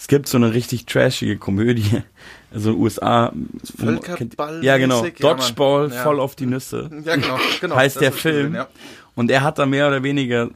Es 0.00 0.08
gibt 0.08 0.28
so 0.28 0.38
eine 0.38 0.54
richtig 0.54 0.86
trashige 0.86 1.36
Komödie, 1.36 2.02
also 2.54 2.72
USA. 2.72 3.32
Völkerball- 3.78 4.62
Ja, 4.64 4.78
genau. 4.78 5.04
Dodgeball, 5.20 5.90
Ja. 5.92 6.02
voll 6.02 6.18
auf 6.20 6.34
die 6.36 6.46
Nüsse. 6.46 6.88
Ja, 7.04 7.16
genau. 7.16 7.38
genau 7.60 7.76
heißt 7.76 8.00
der 8.00 8.08
ich 8.08 8.14
gesehen, 8.16 8.32
Film. 8.34 8.54
ja. 8.54 8.68
Und 9.14 9.30
er 9.30 9.42
hat 9.42 9.58
da 9.58 9.66
mehr 9.66 9.88
oder 9.88 10.02
weniger 10.02 10.48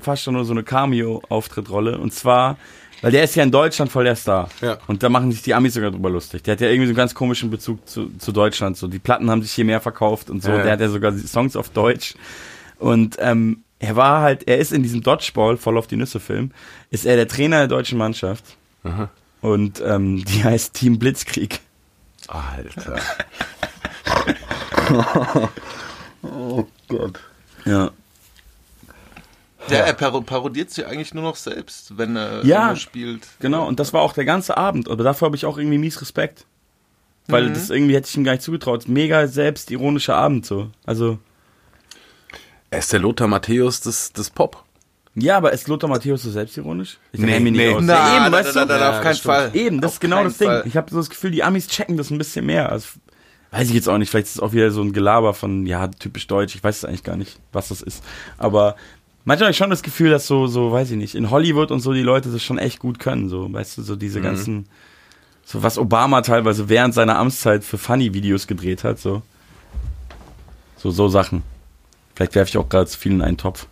fast 0.00 0.24
schon 0.24 0.34
nur 0.34 0.44
so 0.44 0.52
eine 0.52 0.64
Cameo-Auftrittrolle. 0.64 1.98
Und 1.98 2.12
zwar, 2.12 2.56
weil 3.00 3.12
der 3.12 3.22
ist 3.22 3.36
ja 3.36 3.44
in 3.44 3.52
Deutschland 3.52 3.92
voll 3.92 4.02
der 4.04 4.16
Star. 4.16 4.48
Ja. 4.60 4.78
Und 4.88 5.02
da 5.04 5.08
machen 5.08 5.30
sich 5.30 5.42
die 5.42 5.54
Amis 5.54 5.74
sogar 5.74 5.92
drüber 5.92 6.10
lustig. 6.10 6.42
Der 6.42 6.52
hat 6.52 6.60
ja 6.60 6.66
irgendwie 6.68 6.86
so 6.86 6.90
einen 6.90 6.96
ganz 6.96 7.14
komischen 7.14 7.50
Bezug 7.50 7.88
zu, 7.88 8.10
zu 8.18 8.32
Deutschland. 8.32 8.76
So, 8.76 8.88
die 8.88 8.98
Platten 8.98 9.30
haben 9.30 9.42
sich 9.42 9.52
hier 9.52 9.64
mehr 9.64 9.80
verkauft 9.80 10.30
und 10.30 10.42
so. 10.42 10.50
Ja, 10.50 10.56
ja. 10.58 10.62
Der 10.64 10.72
hat 10.72 10.80
ja 10.80 10.88
sogar 10.88 11.12
Songs 11.16 11.54
auf 11.54 11.68
Deutsch. 11.68 12.14
Und 12.80 13.16
ähm, 13.20 13.62
er 13.80 13.96
war 13.96 14.20
halt, 14.22 14.48
er 14.48 14.58
ist 14.58 14.72
in 14.72 14.82
diesem 14.82 15.02
Dodgeball, 15.02 15.56
voll 15.56 15.78
auf 15.78 15.86
die 15.86 15.96
Nüsse-Film, 15.96 16.50
ist 16.90 17.06
er 17.06 17.16
der 17.16 17.28
Trainer 17.28 17.58
der 17.58 17.68
deutschen 17.68 17.98
Mannschaft. 17.98 18.44
Und 19.40 19.80
ähm, 19.84 20.24
die 20.24 20.42
heißt 20.44 20.74
Team 20.74 20.98
Blitzkrieg. 20.98 21.60
Alter. 22.28 22.98
Ja. 27.64 27.90
Ja, 29.68 29.76
er 29.80 29.92
paro 29.92 30.22
parodiert 30.22 30.70
sich 30.70 30.86
eigentlich 30.86 31.12
nur 31.12 31.22
noch 31.24 31.36
selbst, 31.36 31.98
wenn 31.98 32.16
er, 32.16 32.44
Ja. 32.44 32.62
wenn 32.62 32.68
er 32.70 32.76
spielt. 32.76 33.26
Genau, 33.40 33.66
und 33.68 33.78
das 33.78 33.92
war 33.92 34.00
auch 34.00 34.14
der 34.14 34.24
ganze 34.24 34.56
Abend. 34.56 34.88
Aber 34.88 35.04
dafür 35.04 35.26
habe 35.26 35.36
ich 35.36 35.44
auch 35.44 35.58
irgendwie 35.58 35.76
mies 35.78 36.00
Respekt. 36.00 36.46
Weil 37.26 37.52
das 37.52 37.68
irgendwie 37.68 37.94
hätte 37.94 38.08
ich 38.08 38.16
ihm 38.16 38.24
gar 38.24 38.32
nicht 38.32 38.42
zugetraut. 38.42 38.88
Mega 38.88 39.26
selbstironischer 39.26 40.16
Abend 40.16 40.46
so. 40.46 40.70
Also, 40.86 41.18
Er 42.70 42.80
ist 42.80 42.92
der 42.92 43.00
Lothar 43.00 43.28
Matthäus 43.28 43.80
des, 43.80 44.12
des 44.12 44.30
Pop. 44.30 44.62
ja, 45.14 45.36
aber 45.36 45.52
ist 45.52 45.68
Lothar 45.68 45.88
Matthäus 45.88 46.22
so 46.22 46.30
selbstironisch? 46.30 46.98
Ich 47.12 47.20
Nee, 47.20 47.32
kenn 47.32 47.42
mich 47.44 47.52
nicht 47.52 47.60
nee. 47.66 47.74
aus. 47.74 47.82
Na, 47.84 47.94
ja, 48.16 48.24
eben, 48.26 48.32
weißt 48.32 48.56
da, 48.56 48.60
du? 48.62 48.66
da, 48.68 48.78
da, 48.78 48.88
auf 48.90 48.94
Ja, 48.96 49.02
keinen. 49.02 49.16
Fall. 49.16 49.50
Eben, 49.54 49.80
das 49.80 49.88
Auf 49.90 49.94
ist 49.94 50.00
genau 50.00 50.22
das 50.24 50.38
Ding. 50.38 50.48
Fall. 50.48 50.62
Ich 50.66 50.76
habe 50.76 50.90
so 50.90 50.96
das 50.98 51.08
Gefühl, 51.10 51.30
die 51.30 51.42
Amis 51.42 51.66
checken 51.68 51.96
das 51.96 52.10
ein 52.10 52.18
bisschen 52.18 52.44
mehr. 52.46 52.70
Also, 52.70 52.88
weiß 53.50 53.68
ich 53.68 53.74
jetzt 53.74 53.88
auch 53.88 53.96
nicht. 53.98 54.10
Vielleicht 54.10 54.26
ist 54.26 54.34
es 54.36 54.40
auch 54.40 54.52
wieder 54.52 54.70
so 54.70 54.82
ein 54.82 54.92
Gelaber 54.92 55.32
von, 55.34 55.64
ja, 55.66 55.88
typisch 55.88 56.26
deutsch. 56.26 56.54
Ich 56.54 56.62
weiß 56.62 56.76
es 56.78 56.84
eigentlich 56.84 57.04
gar 57.04 57.16
nicht, 57.16 57.38
was 57.52 57.68
das 57.68 57.80
ist. 57.80 58.04
Aber 58.36 58.76
manchmal 59.24 59.46
habe 59.46 59.52
ich 59.52 59.56
schon 59.56 59.70
das 59.70 59.82
Gefühl, 59.82 60.10
dass 60.10 60.26
so, 60.26 60.46
so, 60.46 60.70
weiß 60.70 60.90
ich 60.90 60.98
nicht, 60.98 61.14
in 61.14 61.30
Hollywood 61.30 61.70
und 61.70 61.80
so 61.80 61.94
die 61.94 62.02
Leute 62.02 62.28
das 62.28 62.42
schon 62.42 62.58
echt 62.58 62.78
gut 62.80 62.98
können. 62.98 63.30
So, 63.30 63.50
weißt 63.50 63.78
du, 63.78 63.82
so 63.82 63.96
diese 63.96 64.20
ganzen, 64.20 64.68
so 65.44 65.62
was 65.62 65.78
Obama 65.78 66.20
teilweise 66.20 66.68
während 66.68 66.92
seiner 66.92 67.18
Amtszeit 67.18 67.64
für 67.64 67.78
Funny-Videos 67.78 68.46
gedreht 68.46 68.84
hat, 68.84 68.98
so. 68.98 69.22
So, 70.76 70.90
so 70.90 71.08
Sachen. 71.08 71.42
Vielleicht 72.18 72.34
werfe 72.34 72.48
ich 72.48 72.58
auch 72.58 72.68
gerade 72.68 72.88
zu 72.90 72.98
viel 72.98 73.12
in 73.12 73.22
einen 73.22 73.36
Topf. 73.36 73.68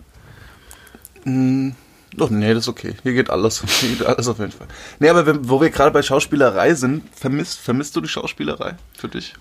Mm, 1.24 1.70
Doch, 2.16 2.30
nee, 2.30 2.54
das 2.54 2.62
ist 2.62 2.68
okay. 2.68 2.94
Hier 3.02 3.12
geht 3.12 3.28
alles. 3.28 3.60
Hier 3.80 3.88
geht 3.88 4.06
alles 4.06 4.28
auf 4.28 4.38
jeden 4.38 4.52
Fall. 4.52 4.68
Nee, 5.00 5.08
aber 5.08 5.26
wenn, 5.26 5.48
wo 5.48 5.60
wir 5.60 5.68
gerade 5.70 5.90
bei 5.90 6.00
Schauspielerei 6.00 6.74
sind, 6.74 7.02
vermisst, 7.12 7.58
vermisst 7.58 7.96
du 7.96 8.00
die 8.00 8.08
Schauspielerei 8.08 8.76
für 8.96 9.08
dich? 9.08 9.34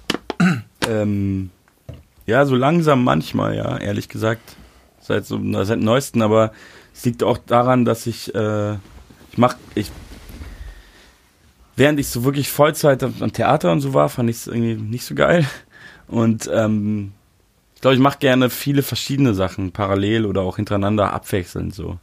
Ähm, 0.88 1.52
ja, 2.26 2.48
so 2.48 2.56
langsam 2.56 3.04
manchmal, 3.04 3.56
ja, 3.56 3.78
ehrlich 3.78 4.10
gesagt. 4.10 4.56
Seit 5.00 5.28
so 5.28 5.40
seit 5.64 5.82
neuesten, 5.82 6.24
aber 6.24 6.52
es 6.92 7.06
liegt 7.06 7.22
auch 7.22 7.38
daran, 7.38 7.86
dass 7.86 8.08
ich, 8.08 8.34
äh, 8.34 8.74
ich 8.74 9.38
mach, 9.38 9.56
ich, 9.76 9.92
während 11.76 12.00
ich 12.00 12.08
so 12.08 12.24
wirklich 12.24 12.50
Vollzeit 12.50 13.04
am, 13.04 13.14
am 13.20 13.32
Theater 13.32 13.72
und 13.72 13.82
so 13.82 13.94
war, 13.94 14.10
fand 14.10 14.32
ich 14.32 14.38
es 14.38 14.48
irgendwie 14.48 14.74
nicht 14.74 15.06
so 15.06 15.14
geil. 15.14 15.46
Und 16.08 16.50
ähm, 16.52 17.12
ich 17.76 17.82
glaube, 17.82 17.96
ich 17.96 18.02
mache 18.02 18.20
gerne 18.20 18.50
viele 18.50 18.82
verschiedene 18.82 19.34
Sachen, 19.34 19.72
parallel 19.72 20.26
oder 20.26 20.42
auch 20.42 20.56
hintereinander 20.56 21.14
abwechselnd 21.14 21.76
so. 21.76 21.98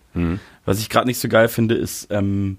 Was 0.64 0.78
ich 0.78 0.88
gerade 0.88 1.06
nicht 1.06 1.18
so 1.18 1.28
geil 1.28 1.48
finde, 1.48 1.74
ist 1.74 2.08
ähm, 2.10 2.58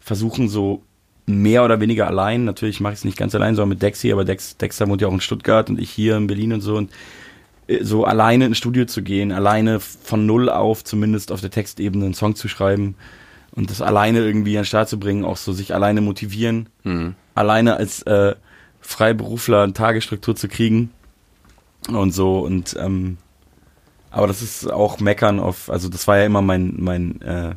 versuchen 0.00 0.48
so 0.48 0.82
mehr 1.26 1.64
oder 1.64 1.80
weniger 1.80 2.06
allein. 2.06 2.44
Natürlich 2.44 2.80
mache 2.80 2.94
ich 2.94 3.00
es 3.00 3.04
nicht 3.04 3.16
ganz 3.18 3.34
allein, 3.34 3.54
sondern 3.54 3.70
mit 3.70 3.82
Dexy, 3.82 4.12
aber 4.12 4.24
Dex, 4.24 4.56
Dexter 4.56 4.88
wohnt 4.88 5.00
ja 5.00 5.08
auch 5.08 5.12
in 5.12 5.20
Stuttgart 5.20 5.70
und 5.70 5.78
ich 5.78 5.90
hier 5.90 6.16
in 6.16 6.26
Berlin 6.26 6.54
und 6.54 6.60
so. 6.62 6.76
Und 6.76 6.90
äh, 7.66 7.84
so 7.84 8.04
alleine 8.04 8.46
ins 8.46 8.58
Studio 8.58 8.86
zu 8.86 9.02
gehen, 9.02 9.30
alleine 9.30 9.78
von 9.80 10.26
null 10.26 10.48
auf 10.48 10.84
zumindest 10.84 11.32
auf 11.32 11.40
der 11.40 11.50
Textebene 11.50 12.04
einen 12.06 12.14
Song 12.14 12.34
zu 12.34 12.48
schreiben 12.48 12.96
und 13.52 13.70
das 13.70 13.82
alleine 13.82 14.20
irgendwie 14.20 14.56
an 14.56 14.62
den 14.62 14.66
Start 14.66 14.88
zu 14.88 14.98
bringen, 14.98 15.24
auch 15.24 15.36
so 15.36 15.52
sich 15.52 15.74
alleine 15.74 16.00
motivieren, 16.00 16.68
alleine 17.34 17.76
als 17.76 18.02
äh, 18.02 18.34
Freiberufler 18.80 19.62
eine 19.62 19.72
Tagesstruktur 19.74 20.34
zu 20.34 20.48
kriegen 20.48 20.90
und 21.88 22.12
so 22.12 22.40
und 22.40 22.76
ähm, 22.78 23.18
aber 24.10 24.28
das 24.28 24.42
ist 24.42 24.70
auch 24.70 25.00
meckern 25.00 25.40
auf, 25.40 25.70
also 25.70 25.88
das 25.88 26.06
war 26.06 26.18
ja 26.18 26.24
immer 26.24 26.42
mein 26.42 26.74
mein 26.78 27.20
äh, 27.22 27.54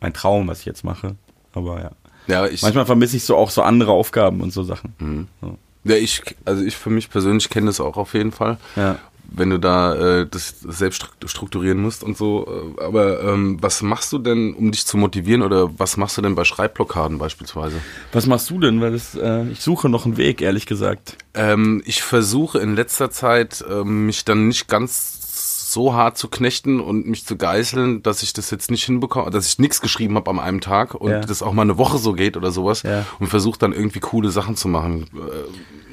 mein 0.00 0.12
Traum, 0.12 0.46
was 0.48 0.60
ich 0.60 0.66
jetzt 0.66 0.84
mache, 0.84 1.16
aber 1.52 1.80
ja. 1.80 1.90
Ja, 2.28 2.46
ich, 2.46 2.62
Manchmal 2.62 2.84
vermisse 2.84 3.16
ich 3.16 3.24
so 3.24 3.36
auch 3.36 3.50
so 3.50 3.62
andere 3.62 3.90
Aufgaben 3.90 4.42
und 4.42 4.52
so 4.52 4.62
Sachen. 4.62 5.28
So. 5.40 5.56
ja, 5.84 5.96
ich, 5.96 6.22
also 6.44 6.62
ich 6.62 6.76
für 6.76 6.90
mich 6.90 7.08
persönlich 7.08 7.48
kenne 7.48 7.68
das 7.68 7.80
auch 7.80 7.96
auf 7.96 8.12
jeden 8.12 8.32
Fall. 8.32 8.58
Ja. 8.76 8.98
Wenn 9.30 9.50
du 9.50 9.58
da 9.58 9.94
äh, 10.20 10.26
das 10.26 10.54
selbst 10.60 11.02
stru- 11.02 11.28
strukturieren 11.28 11.80
musst 11.82 12.02
und 12.02 12.16
so. 12.16 12.74
äh, 12.78 12.82
Aber 12.82 13.22
ähm, 13.22 13.58
was 13.60 13.82
machst 13.82 14.10
du 14.12 14.18
denn, 14.18 14.54
um 14.54 14.72
dich 14.72 14.86
zu 14.86 14.96
motivieren 14.96 15.42
oder 15.42 15.70
was 15.78 15.96
machst 15.98 16.16
du 16.16 16.22
denn 16.22 16.34
bei 16.34 16.44
Schreibblockaden 16.44 17.18
beispielsweise? 17.18 17.76
Was 18.12 18.26
machst 18.26 18.48
du 18.50 18.58
denn? 18.58 18.80
Weil 18.80 18.92
das, 18.92 19.14
äh, 19.14 19.46
ich 19.48 19.60
suche 19.60 19.88
noch 19.90 20.06
einen 20.06 20.16
Weg, 20.16 20.40
ehrlich 20.40 20.64
gesagt. 20.64 21.16
Ähm, 21.34 21.82
ich 21.84 22.02
versuche 22.02 22.58
in 22.58 22.74
letzter 22.74 23.10
Zeit 23.10 23.62
ähm, 23.70 24.06
mich 24.06 24.24
dann 24.24 24.48
nicht 24.48 24.66
ganz 24.66 25.70
so 25.70 25.92
hart 25.92 26.16
zu 26.16 26.28
knechten 26.28 26.80
und 26.80 27.06
mich 27.06 27.26
zu 27.26 27.36
geißeln, 27.36 28.02
dass 28.02 28.22
ich 28.22 28.32
das 28.32 28.50
jetzt 28.50 28.70
nicht 28.70 28.84
hinbekomme, 28.86 29.30
dass 29.30 29.46
ich 29.46 29.58
nichts 29.58 29.82
geschrieben 29.82 30.14
habe 30.14 30.30
an 30.30 30.38
einem 30.38 30.62
Tag 30.62 30.94
und 30.94 31.10
Ja. 31.10 31.20
das 31.20 31.42
auch 31.42 31.52
mal 31.52 31.62
eine 31.62 31.76
Woche 31.76 31.98
so 31.98 32.14
geht 32.14 32.38
oder 32.38 32.50
sowas 32.50 32.82
Ja. 32.84 33.04
und 33.20 33.26
versuche 33.26 33.58
dann 33.58 33.74
irgendwie 33.74 34.00
coole 34.00 34.30
Sachen 34.30 34.56
zu 34.56 34.68
machen. 34.68 35.02
Äh, 35.14 35.87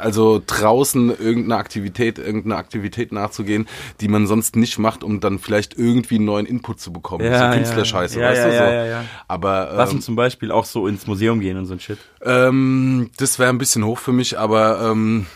also 0.00 0.42
draußen 0.44 1.10
irgendeine 1.10 1.56
Aktivität, 1.56 2.18
irgendeine 2.18 2.56
Aktivität 2.56 3.12
nachzugehen, 3.12 3.66
die 4.00 4.08
man 4.08 4.26
sonst 4.26 4.56
nicht 4.56 4.78
macht, 4.78 5.04
um 5.04 5.20
dann 5.20 5.38
vielleicht 5.38 5.78
irgendwie 5.78 6.16
einen 6.16 6.24
neuen 6.24 6.46
Input 6.46 6.80
zu 6.80 6.92
bekommen. 6.92 7.24
Ja, 7.24 7.50
so 7.52 7.58
Künstlerscheiße, 7.58 8.20
ja, 8.20 8.28
weißt 8.28 8.38
ja, 8.38 8.48
du 8.48 8.54
ja, 8.54 8.58
so. 8.58 8.72
ja, 8.72 8.86
ja. 8.86 9.04
Aber 9.28 9.72
Was 9.74 9.90
ähm, 9.90 9.96
denn 9.96 10.02
zum 10.02 10.16
Beispiel 10.16 10.50
auch 10.50 10.64
so 10.64 10.86
ins 10.86 11.06
Museum 11.06 11.40
gehen 11.40 11.56
und 11.56 11.66
so 11.66 11.74
ein 11.74 11.80
Shit. 11.80 11.98
ähm, 12.22 13.10
das 13.16 13.38
wäre 13.38 13.50
ein 13.50 13.58
bisschen 13.58 13.84
hoch 13.84 13.98
für 13.98 14.12
mich, 14.12 14.38
aber 14.38 14.90
ähm, 14.90 15.26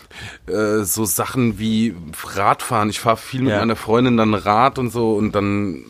äh, 0.47 0.83
so 0.83 1.05
Sachen 1.05 1.59
wie 1.59 1.95
Radfahren. 2.33 2.89
Ich 2.89 2.99
fahre 2.99 3.17
viel 3.17 3.41
mit 3.41 3.55
meiner 3.55 3.75
Freundin 3.75 4.17
dann 4.17 4.33
Rad 4.33 4.79
und 4.79 4.91
so 4.91 5.13
und 5.13 5.33
dann 5.33 5.83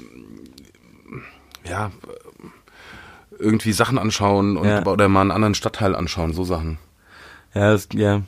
ja 1.68 1.92
irgendwie 3.40 3.74
Sachen 3.74 3.98
anschauen 3.98 4.58
und 4.58 4.88
oder 4.88 5.10
mal 5.10 5.22
einen 5.22 5.32
anderen 5.32 5.56
Stadtteil 5.56 5.96
anschauen, 5.96 6.34
so 6.34 6.44
Sachen. 6.44 6.78
Ja, 7.54 7.72
das, 7.72 7.88
ja. 7.94 8.22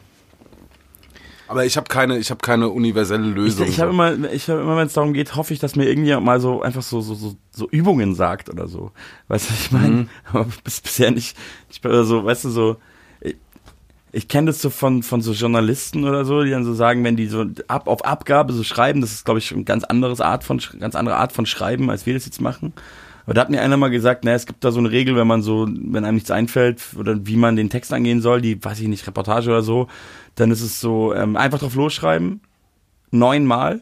Aber 1.48 1.66
ich 1.66 1.78
habe 1.78 1.88
keine, 1.88 2.18
ich 2.18 2.30
habe 2.30 2.42
keine 2.42 2.70
universelle 2.70 3.28
Ich, 3.30 3.36
Lösung. 3.36 3.68
ich 3.68 3.80
habe 3.80 3.92
immer, 3.92 4.32
ich 4.32 4.50
habe 4.50 4.62
immer, 4.62 4.78
wenn 4.78 4.88
es 4.88 4.94
darum 4.94 5.14
geht, 5.14 5.36
hoffe 5.36 5.54
ich, 5.54 5.60
dass 5.60 5.76
mir 5.76 5.86
irgendjemand 5.86 6.26
mal 6.26 6.40
so 6.42 6.62
einfach 6.62 6.82
so 6.82 7.02
so 7.02 7.14
so, 7.16 7.36
so 7.52 7.70
Übungen 7.70 8.16
sagt 8.16 8.50
oder 8.50 8.68
so. 8.68 8.92
Weißt 9.28 9.50
du, 9.50 9.54
was 9.54 9.62
ich 9.62 9.72
meine? 9.72 9.88
Mhm. 9.90 10.10
Aber 10.34 10.46
bis, 10.64 10.82
bisher 10.82 11.12
nicht. 11.12 11.38
Ich 11.70 11.82
bin 11.82 12.04
so, 12.06 12.26
weißt 12.26 12.46
du, 12.46 12.50
so. 12.50 12.78
Ich, 13.22 13.36
ich 14.12 14.28
kenne 14.28 14.48
das 14.48 14.62
so 14.62 14.70
von 14.70 15.04
von 15.04 15.22
so 15.22 15.32
Journalisten 15.34 16.04
oder 16.06 16.26
so, 16.26 16.44
die 16.44 16.50
dann 16.52 16.66
so 16.66 16.74
sagen, 16.74 17.04
wenn 17.04 17.16
die 17.16 17.28
so 17.28 17.46
ab 17.68 17.88
auf 17.88 18.04
Abgabe 18.06 18.54
so 18.54 18.64
schreiben, 18.64 19.02
das 19.02 19.12
ist 19.12 19.26
glaube 19.26 19.40
ich 19.40 19.54
eine 19.54 19.64
ganz 19.64 19.84
anderes 19.84 20.22
Art 20.22 20.44
von 20.44 20.60
ganz 20.80 20.96
andere 20.96 21.16
Art 21.18 21.32
von 21.34 21.46
Schreiben, 21.46 21.90
als 21.90 22.06
wir 22.06 22.14
das 22.14 22.26
jetzt 22.26 22.42
machen. 22.42 22.74
Aber 23.26 23.34
da 23.34 23.42
hat 23.42 23.50
mir 23.50 23.62
einer 23.62 23.76
mal 23.76 23.90
gesagt, 23.90 24.24
naja, 24.24 24.38
es 24.38 24.46
gibt 24.46 24.64
da 24.64 24.72
so 24.72 24.80
eine 24.80 24.90
Regel, 24.90 25.18
wenn 25.18 25.28
man 25.28 25.42
so, 25.42 25.68
wenn 25.70 26.06
einem 26.06 26.16
nichts 26.16 26.32
einfällt 26.32 26.82
oder 26.98 27.26
wie 27.28 27.36
man 27.36 27.58
den 27.58 27.70
Text 27.70 27.92
angehen 27.92 28.22
soll, 28.22 28.40
die, 28.40 28.64
weiß 28.64 28.80
ich 28.80 28.88
nicht, 28.88 29.06
Reportage 29.06 29.50
oder 29.50 29.64
so, 29.64 29.90
dann 30.38 30.52
ist 30.52 30.62
es 30.62 30.80
so, 30.80 31.14
ähm, 31.14 31.36
einfach 31.36 31.60
drauf 31.60 31.76
losschreiben, 31.76 32.40
neunmal, 33.12 33.82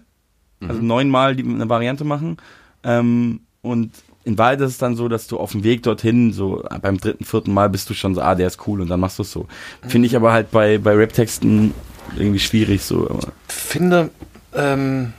also 0.68 0.82
neunmal 0.82 1.36
die, 1.36 1.44
eine 1.44 1.70
Variante 1.70 2.04
machen. 2.04 2.38
Ähm, 2.84 3.42
und 3.62 3.92
in 4.24 4.38
Wahrheit 4.38 4.60
ist 4.62 4.72
es 4.72 4.78
dann 4.80 4.96
so, 4.96 5.08
dass 5.08 5.28
du 5.28 5.38
auf 5.38 5.52
dem 5.52 5.64
Weg 5.64 5.84
dorthin, 5.84 6.34
so 6.34 6.64
beim 6.82 6.98
dritten, 6.98 7.26
vierten 7.26 7.54
Mal 7.54 7.70
bist 7.70 7.90
du 7.90 7.94
schon 7.94 8.16
so, 8.16 8.22
ah, 8.22 8.34
der 8.36 8.48
ist 8.48 8.66
cool 8.68 8.82
und 8.82 8.88
dann 8.90 9.00
machst 9.00 9.20
du 9.20 9.24
es 9.24 9.32
so. 9.32 9.48
Finde 9.88 10.08
ich 10.08 10.16
aber 10.16 10.34
halt 10.34 10.50
bei, 10.52 10.78
bei 10.80 10.94
Rap-Texten 10.96 11.74
irgendwie 12.18 12.40
schwierig 12.40 12.82
so. 12.84 13.08
Aber, 13.10 13.28
finde, 13.48 14.10
ähm, 14.56 15.14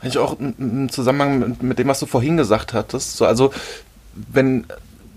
eigentlich 0.00 0.18
auch 0.18 0.38
im- 0.40 0.54
im 0.58 0.88
Zusammenhang 0.90 1.38
mit, 1.38 1.62
mit 1.62 1.78
dem, 1.78 1.86
was 1.88 2.00
du 2.00 2.06
vorhin 2.06 2.36
gesagt 2.36 2.72
hattest, 2.72 3.16
so, 3.16 3.26
also, 3.26 3.52
wenn, 4.14 4.66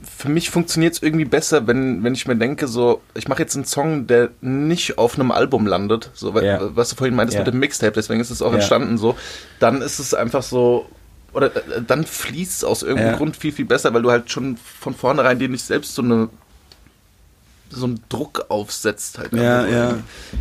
für 0.05 0.29
mich 0.29 0.49
funktioniert 0.49 0.93
es 0.93 1.01
irgendwie 1.01 1.25
besser, 1.25 1.67
wenn, 1.67 2.03
wenn 2.03 2.13
ich 2.13 2.27
mir 2.27 2.35
denke, 2.35 2.67
so, 2.67 3.01
ich 3.15 3.27
mache 3.27 3.41
jetzt 3.41 3.55
einen 3.55 3.65
Song, 3.65 4.07
der 4.07 4.29
nicht 4.41 4.97
auf 4.97 5.15
einem 5.19 5.31
Album 5.31 5.65
landet, 5.67 6.11
so, 6.13 6.37
Ja. 6.39 6.59
was 6.75 6.89
du 6.89 6.95
vorhin 6.95 7.15
meintest 7.15 7.37
Ja. 7.37 7.43
mit 7.43 7.53
dem 7.53 7.59
Mixtape, 7.59 7.93
deswegen 7.93 8.19
ist 8.21 8.29
es 8.29 8.41
auch 8.41 8.49
Ja. 8.51 8.55
entstanden, 8.57 8.97
so, 8.97 9.15
dann 9.59 9.81
ist 9.81 9.99
es 9.99 10.13
einfach 10.13 10.43
so, 10.43 10.87
oder 11.33 11.47
äh, 11.55 11.81
dann 11.85 12.05
fließt 12.05 12.57
es 12.59 12.63
aus 12.63 12.81
irgendeinem. 12.83 13.17
Grund 13.17 13.35
viel, 13.37 13.51
viel 13.51 13.65
besser, 13.65 13.93
weil 13.93 14.01
du 14.01 14.11
halt 14.11 14.31
schon 14.31 14.57
von 14.57 14.93
vornherein 14.93 15.37
dir 15.39 15.49
nicht 15.49 15.65
selbst 15.65 15.95
so 15.95 16.01
eine 16.01 16.29
so 17.71 17.85
einen 17.85 17.99
Druck 18.09 18.45
aufsetzt 18.49 19.17
halt. 19.17 19.33
Ja, 19.33 19.65
ja. 19.65 19.97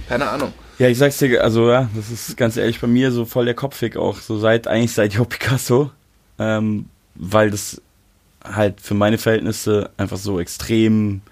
Keine 0.09 0.29
Ahnung. 0.29 0.53
Ja, 0.79 0.88
ich 0.88 0.98
sag's 0.98 1.16
dir, 1.18 1.42
also 1.42 1.70
ja, 1.70 1.88
das 1.96 2.11
ist 2.11 2.37
ganz 2.37 2.57
ehrlich 2.57 2.81
bei 2.81 2.87
mir 2.87 3.11
so 3.12 3.24
voll 3.24 3.44
der 3.46 3.55
Kopfweg 3.55 3.96
auch, 3.96 4.20
so 4.20 4.38
seit, 4.38 4.68
eigentlich 4.68 4.92
seit 4.92 5.14
Jo 5.14 5.24
Picasso, 5.24 5.90
ähm, 6.38 6.87
weil 7.14 7.50
das 7.50 7.81
halt 8.45 8.81
für 8.81 8.95
meine 8.95 9.19
Verhältnisse 9.19 9.91
einfach 9.97 10.19
so 10.19 10.39
extrem, 10.39 11.23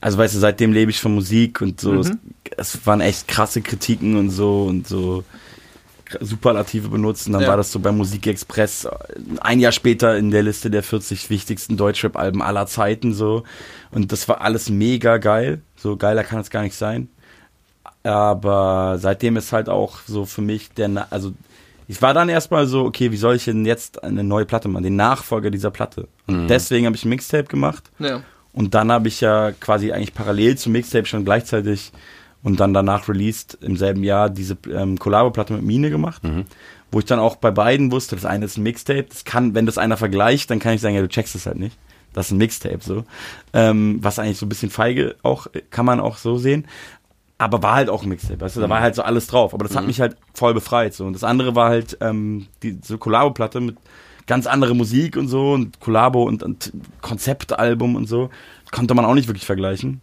also 0.00 0.18
weißt 0.18 0.34
du, 0.34 0.38
seitdem 0.38 0.72
lebe 0.72 0.90
ich 0.90 1.00
von 1.00 1.14
Musik 1.14 1.60
und 1.60 1.80
so, 1.80 2.00
es, 2.00 2.10
es 2.56 2.86
waren 2.86 3.00
echt 3.00 3.26
krasse 3.28 3.60
Kritiken 3.60 4.16
und 4.16 4.30
so 4.30 4.64
und 4.64 4.86
so 4.86 5.24
Superlative 6.20 6.88
benutzen, 6.88 7.32
dann 7.34 7.42
Ja. 7.42 7.48
war 7.48 7.56
das 7.58 7.70
so 7.70 7.80
bei 7.80 7.92
Musikexpress 7.92 8.84
äh, 8.86 8.90
ein 9.40 9.60
Jahr 9.60 9.72
später 9.72 10.16
in 10.16 10.30
der 10.30 10.42
Liste 10.42 10.70
der 10.70 10.82
40 10.82 11.28
wichtigsten 11.28 11.76
Deutschrap-Alben 11.76 12.40
aller 12.40 12.66
Zeiten 12.66 13.12
so. 13.12 13.42
Und 13.90 14.10
das 14.10 14.26
war 14.26 14.40
alles 14.40 14.70
mega 14.70 15.18
geil, 15.18 15.60
so 15.76 15.96
geiler 15.98 16.24
kann 16.24 16.40
es 16.40 16.48
gar 16.48 16.62
nicht 16.62 16.76
sein. 16.76 17.08
Aber 18.04 18.96
seitdem 18.98 19.36
ist 19.36 19.52
halt 19.52 19.68
auch 19.68 19.98
so 20.06 20.24
für 20.24 20.40
mich 20.40 20.70
der, 20.70 21.08
also 21.10 21.32
ich 21.88 22.00
war 22.02 22.14
dann 22.14 22.28
erstmal 22.28 22.66
so, 22.66 22.84
okay, 22.84 23.10
wie 23.10 23.16
soll 23.16 23.34
ich 23.36 23.46
denn 23.46 23.64
jetzt 23.66 24.04
eine 24.04 24.22
neue 24.22 24.44
Platte 24.44 24.68
machen, 24.68 24.84
den 24.84 24.96
Nachfolger 24.96 25.50
dieser 25.50 25.70
Platte. 25.70 26.06
Und 26.26 26.46
deswegen 26.48 26.86
habe 26.86 26.94
ich 26.96 27.04
ein 27.04 27.08
Mixtape 27.08 27.44
gemacht 27.48 27.90
Ja. 27.98 28.20
und 28.52 28.74
dann 28.74 28.92
habe 28.92 29.08
ich 29.08 29.20
ja 29.20 29.50
quasi 29.52 29.90
eigentlich 29.92 30.14
parallel 30.14 30.56
zum 30.58 30.72
Mixtape 30.72 31.06
schon 31.06 31.24
gleichzeitig 31.24 31.92
und 32.42 32.60
dann 32.60 32.72
danach 32.74 33.08
released 33.08 33.58
im 33.62 33.76
selben 33.76 34.04
Jahr 34.04 34.30
diese 34.30 34.56
ähm, 34.72 34.98
Collabo-Platte 34.98 35.54
mit 35.54 35.62
Mine 35.62 35.90
gemacht, 35.90 36.22
wo 36.92 36.98
ich 37.00 37.04
dann 37.04 37.18
auch 37.18 37.36
bei 37.36 37.50
beiden 37.50 37.90
wusste, 37.90 38.14
das 38.16 38.24
eine 38.24 38.44
ist 38.44 38.56
ein 38.58 38.62
Mixtape, 38.62 39.04
das 39.08 39.24
kann, 39.24 39.54
wenn 39.54 39.66
das 39.66 39.76
einer 39.78 39.96
vergleicht, 39.96 40.50
dann 40.50 40.58
kann 40.60 40.74
ich 40.74 40.80
sagen, 40.80 40.94
ja, 40.94 41.00
du 41.00 41.08
checkst 41.08 41.34
es 41.34 41.46
halt 41.46 41.58
nicht. 41.58 41.76
Das 42.14 42.26
ist 42.26 42.32
ein 42.32 42.38
Mixtape 42.38 42.78
so. 42.80 43.04
Ähm, 43.52 43.98
was 44.02 44.18
eigentlich 44.18 44.38
so 44.38 44.46
ein 44.46 44.48
bisschen 44.48 44.70
feige 44.70 45.16
auch, 45.22 45.46
kann 45.70 45.84
man 45.84 46.00
auch 46.00 46.16
so 46.16 46.38
sehen. 46.38 46.66
Aber 47.40 47.62
war 47.62 47.76
halt 47.76 47.88
auch 47.88 48.02
ein 48.02 48.08
Mixtape, 48.08 48.40
weißt 48.40 48.56
du, 48.56 48.60
da 48.60 48.68
war 48.68 48.80
halt 48.80 48.96
so 48.96 49.02
alles 49.02 49.28
drauf. 49.28 49.54
Aber 49.54 49.64
das 49.64 49.76
hat 49.76 49.86
mich 49.86 50.00
halt 50.00 50.16
voll 50.34 50.54
befreit. 50.54 50.92
So. 50.94 51.06
Und 51.06 51.12
das 51.12 51.22
andere 51.22 51.54
war 51.54 51.68
halt 51.70 51.96
ähm, 52.00 52.48
die 52.64 52.78
so 52.82 52.98
Collabo-Platte 52.98 53.60
mit 53.60 53.76
ganz 54.26 54.46
andere 54.48 54.74
Musik 54.74 55.16
und 55.16 55.28
so 55.28 55.52
und 55.52 55.78
Collabo 55.78 56.24
und, 56.24 56.42
und 56.42 56.72
Konzeptalbum 57.00 57.94
und 57.94 58.06
so. 58.08 58.30
Konnte 58.72 58.94
man 58.94 59.04
auch 59.04 59.14
nicht 59.14 59.28
wirklich 59.28 59.46
vergleichen. 59.46 60.00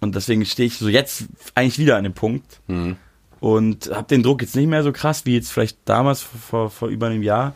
Und 0.00 0.14
deswegen 0.14 0.44
stehe 0.46 0.68
ich 0.68 0.78
so 0.78 0.88
jetzt 0.88 1.24
eigentlich 1.56 1.80
wieder 1.80 1.96
an 1.96 2.04
dem 2.04 2.14
Punkt 2.14 2.60
Mhm. 2.68 2.94
und 3.40 3.90
habe 3.92 4.06
den 4.06 4.22
Druck 4.22 4.40
jetzt 4.40 4.54
nicht 4.54 4.68
mehr 4.68 4.84
so 4.84 4.92
krass 4.92 5.26
wie 5.26 5.34
jetzt 5.34 5.50
vielleicht 5.50 5.78
damals 5.86 6.22
vor, 6.22 6.38
vor, 6.40 6.70
vor 6.70 6.88
über 6.88 7.08
einem 7.08 7.24
Jahr. 7.24 7.52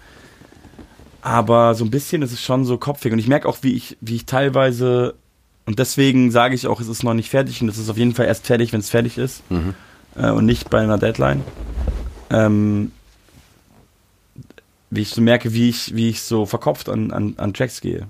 Aber 1.21 1.75
so 1.77 1.85
ein 1.85 1.91
bisschen 1.91 2.23
ist 2.23 2.33
es 2.33 2.43
schon 2.43 2.65
so 2.65 2.79
kopfig. 2.79 3.13
Und 3.13 3.21
ich 3.21 3.29
merke 3.29 3.49
auch, 3.49 3.59
wie 3.63 3.75
ich, 3.75 3.97
wie 4.01 4.17
ich 4.17 4.27
teilweise, 4.27 5.15
und 5.65 5.79
deswegen 5.79 6.31
sage 6.31 6.55
ich 6.55 6.67
auch, 6.67 6.81
es 6.81 6.89
ist 6.89 7.05
noch 7.05 7.15
nicht 7.15 7.31
fertig 7.31 7.63
und 7.63 7.69
es 7.69 7.79
ist 7.79 7.89
auf 7.89 7.97
jeden 7.97 8.15
Fall 8.15 8.27
erst 8.27 8.47
fertig, 8.47 8.73
wenn 8.73 8.81
es 8.81 8.91
fertig 8.91 9.19
ist. 9.19 9.49
Mhm. 9.51 9.75
Äh, 10.17 10.31
und 10.31 10.45
nicht 10.45 10.71
bei 10.71 10.81
einer 10.81 10.99
Deadline. 10.99 11.43
Ähm, 12.31 12.93
wie 14.91 15.03
ich 15.03 15.11
so 15.11 15.21
merke, 15.21 15.55
wie 15.55 15.69
ich, 15.69 15.95
wie 15.95 16.11
ich 16.11 16.23
so 16.23 16.47
verkopft 16.47 16.89
an, 16.89 17.13
an, 17.13 17.35
an 17.39 17.55
Tracks 17.55 17.81
gehe. 17.81 18.09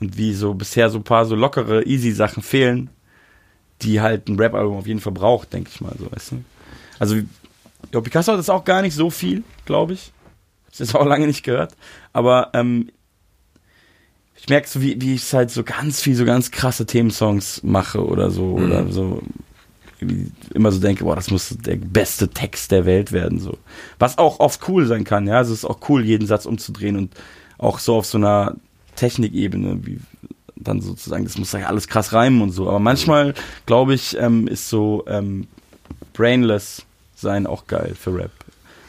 Und 0.00 0.16
wie 0.16 0.34
so 0.34 0.54
bisher 0.54 0.90
so 0.90 0.98
ein 0.98 1.04
paar 1.04 1.24
so 1.24 1.36
lockere, 1.36 1.84
easy 1.86 2.10
Sachen 2.10 2.42
fehlen, 2.42 2.90
die 3.82 4.00
halt 4.00 4.28
ein 4.28 4.38
Rap-Album 4.38 4.76
auf 4.76 4.86
jeden 4.86 5.00
Fall 5.00 5.12
braucht, 5.12 5.52
denke 5.52 5.70
ich 5.72 5.80
mal 5.80 5.94
so, 5.98 6.10
weißt 6.10 6.32
du. 6.32 6.44
Also, 6.98 7.16
ja, 7.92 8.00
Picasso 8.00 8.32
hat 8.32 8.38
das 8.38 8.50
auch 8.50 8.64
gar 8.64 8.82
nicht 8.82 8.94
so 8.94 9.10
viel, 9.10 9.44
glaube 9.66 9.92
ich. 9.92 10.12
Habe 10.66 10.76
das 10.78 10.94
auch 10.94 11.06
lange 11.06 11.26
nicht 11.26 11.44
gehört. 11.44 11.76
Aber 12.12 12.50
ähm, 12.54 12.90
ich 14.36 14.48
merke 14.48 14.68
so, 14.68 14.82
wie, 14.82 15.00
wie 15.00 15.14
ich 15.14 15.32
halt 15.32 15.50
so 15.50 15.62
ganz 15.62 16.02
viel, 16.02 16.14
so 16.14 16.24
ganz 16.24 16.50
krasse 16.50 16.86
Themensongs 16.86 17.62
mache 17.62 18.04
oder 18.04 18.30
so. 18.30 18.56
Mhm. 18.58 18.64
Oder 18.64 18.92
so 18.92 19.22
immer 20.54 20.72
so 20.72 20.80
denke, 20.80 21.04
boah, 21.04 21.16
das 21.16 21.30
muss 21.30 21.48
der 21.48 21.76
beste 21.76 22.28
Text 22.28 22.70
der 22.70 22.84
Welt 22.84 23.12
werden. 23.12 23.38
so 23.38 23.58
Was 23.98 24.18
auch 24.18 24.40
oft 24.40 24.68
cool 24.68 24.86
sein 24.86 25.04
kann, 25.04 25.26
ja. 25.26 25.38
Also 25.38 25.52
es 25.52 25.60
ist 25.60 25.64
auch 25.64 25.88
cool, 25.88 26.04
jeden 26.04 26.26
Satz 26.26 26.46
umzudrehen 26.46 26.96
und 26.96 27.14
auch 27.58 27.78
so 27.78 27.96
auf 27.96 28.06
so 28.06 28.18
einer 28.18 28.56
Technikebene, 28.96 29.78
wie 29.86 30.00
dann 30.56 30.80
sozusagen, 30.80 31.24
das 31.24 31.38
muss 31.38 31.52
ja 31.52 31.66
alles 31.66 31.88
krass 31.88 32.12
reimen 32.12 32.42
und 32.42 32.50
so. 32.50 32.68
Aber 32.68 32.78
manchmal, 32.78 33.34
glaube 33.66 33.94
ich, 33.94 34.16
ähm, 34.18 34.46
ist 34.46 34.68
so 34.68 35.04
ähm, 35.06 35.46
brainless 36.12 36.84
sein 37.16 37.46
auch 37.46 37.66
geil 37.66 37.94
für 37.98 38.14
Rap. 38.14 38.32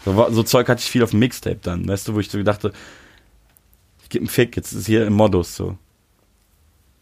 So, 0.03 0.29
so 0.31 0.43
Zeug 0.43 0.67
hatte 0.69 0.81
ich 0.81 0.89
viel 0.89 1.03
auf 1.03 1.11
dem 1.11 1.19
Mixtape 1.19 1.59
dann, 1.61 1.87
weißt 1.87 2.07
du, 2.07 2.13
wo 2.13 2.19
ich 2.19 2.29
so 2.29 2.41
dachte, 2.43 2.73
gebe 4.15 4.23
einen 4.23 4.29
Fick, 4.29 4.55
jetzt 4.55 4.71
ist 4.73 4.85
hier 4.87 5.05
im 5.05 5.13
Modus 5.13 5.55
so. 5.55 5.77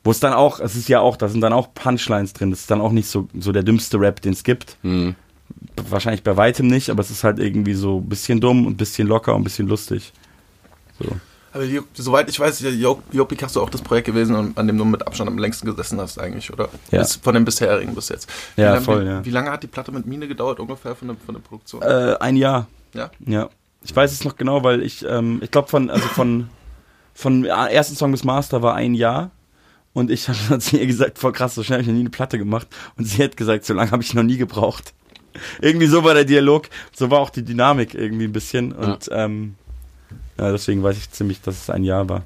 Wo 0.03 0.11
es 0.11 0.19
dann 0.19 0.33
auch, 0.33 0.59
es 0.59 0.75
ist 0.75 0.89
ja 0.89 0.99
auch, 0.99 1.15
da 1.15 1.29
sind 1.29 1.41
dann 1.41 1.53
auch 1.53 1.73
Punchlines 1.73 2.33
drin, 2.33 2.49
das 2.51 2.61
ist 2.61 2.71
dann 2.71 2.81
auch 2.81 2.91
nicht 2.91 3.07
so, 3.07 3.27
so 3.39 3.51
der 3.53 3.63
dümmste 3.63 3.99
Rap, 3.99 4.21
den 4.21 4.33
es 4.33 4.43
gibt. 4.43 4.77
Mhm. 4.83 5.15
Wahrscheinlich 5.89 6.23
bei 6.23 6.35
weitem 6.35 6.67
nicht, 6.67 6.89
aber 6.89 6.99
es 7.01 7.09
ist 7.09 7.23
halt 7.23 7.39
irgendwie 7.39 7.73
so 7.73 7.99
ein 7.99 8.09
bisschen 8.09 8.41
dumm 8.41 8.65
und 8.65 8.73
ein 8.73 8.77
bisschen 8.77 9.07
locker 9.07 9.33
und 9.33 9.41
ein 9.41 9.43
bisschen 9.45 9.67
lustig. 9.67 10.11
So. 10.99 11.05
Aber 11.53 11.63
Jo- 11.63 11.83
soweit 11.93 12.27
ich 12.29 12.39
weiß, 12.39 12.55
ist 12.55 12.61
ja 12.61 12.69
Jo 12.71 13.01
Jo 13.11 13.25
Picasso 13.25 13.61
auch 13.61 13.69
das 13.69 13.81
Projekt 13.81 14.07
gewesen, 14.07 14.35
an 14.35 14.51
an 14.55 14.67
dem 14.67 14.77
du 14.77 14.83
mit 14.85 15.05
Abstand 15.05 15.29
am 15.29 15.37
längsten 15.37 15.67
gesessen 15.67 16.01
hast 16.01 16.19
eigentlich, 16.19 16.51
oder? 16.51 16.67
Ja. 16.91 16.99
Bis, 16.99 17.15
von 17.17 17.33
den 17.35 17.45
bisherigen 17.45 17.93
bis 17.95 18.09
jetzt. 18.09 18.27
Ja, 18.57 18.71
wie 18.71 18.73
lang, 18.75 18.81
voll, 18.83 19.03
wie, 19.03 19.07
ja. 19.07 19.25
Wie 19.25 19.29
lange 19.29 19.51
hat 19.51 19.61
die 19.63 19.67
Platte 19.67 19.91
mit 19.91 20.05
Mine 20.07 20.27
gedauert 20.27 20.59
ungefähr 20.59 20.95
von 20.95 21.09
der, 21.09 21.17
von 21.25 21.35
der 21.35 21.41
Produktion? 21.41 21.81
Äh, 21.83 22.15
ein 22.19 22.35
Jahr. 22.35 22.67
ja? 22.93 23.09
Ja. 23.25 23.49
Ich 23.85 23.95
weiß 23.95 24.11
es 24.11 24.23
noch 24.23 24.35
genau, 24.35 24.63
weil 24.63 24.81
ich, 24.81 25.05
ähm, 25.07 25.39
ich 25.43 25.51
glaube 25.51 25.67
von, 25.69 25.89
also 25.89 26.07
von, 26.07 26.49
von 27.13 27.45
ja, 27.45 27.67
ersten 27.67 27.95
Song 27.95 28.11
bis 28.11 28.23
Master 28.23 28.61
war 28.61 28.75
ein 28.75 28.93
Jahr. 28.93 29.31
Und 29.93 30.09
ich 30.09 30.27
habe 30.49 30.59
zu 30.59 30.77
ihr 30.77 30.87
gesagt, 30.87 31.19
voll 31.19 31.31
krass, 31.31 31.55
so 31.55 31.63
schnell 31.63 31.77
habe 31.77 31.83
ich 31.83 31.87
noch 31.87 31.95
nie 31.95 32.01
eine 32.01 32.09
Platte 32.09 32.37
gemacht. 32.37 32.67
Und 32.97 33.05
sie 33.05 33.23
hat 33.23 33.37
gesagt, 33.37 33.65
so 33.65 33.73
lange 33.73 33.91
habe 33.91 34.03
ich 34.03 34.13
noch 34.13 34.23
nie 34.23 34.37
gebraucht. 34.37 34.93
irgendwie 35.61 35.87
so 35.87 36.03
war 36.03 36.13
der 36.13 36.25
Dialog, 36.25 36.69
so 36.95 37.09
war 37.09 37.19
auch 37.19 37.29
die 37.29 37.43
Dynamik 37.43 37.93
irgendwie 37.93 38.25
ein 38.25 38.33
bisschen. 38.33 38.71
Und 38.71 39.09
ähm, 39.11 39.55
ja, 40.37 40.51
deswegen 40.51 40.83
weiß 40.83 40.97
ich 40.97 41.11
ziemlich, 41.11 41.41
dass 41.41 41.55
es 41.61 41.69
ein 41.69 41.83
Jahr 41.83 42.09
war. 42.09 42.23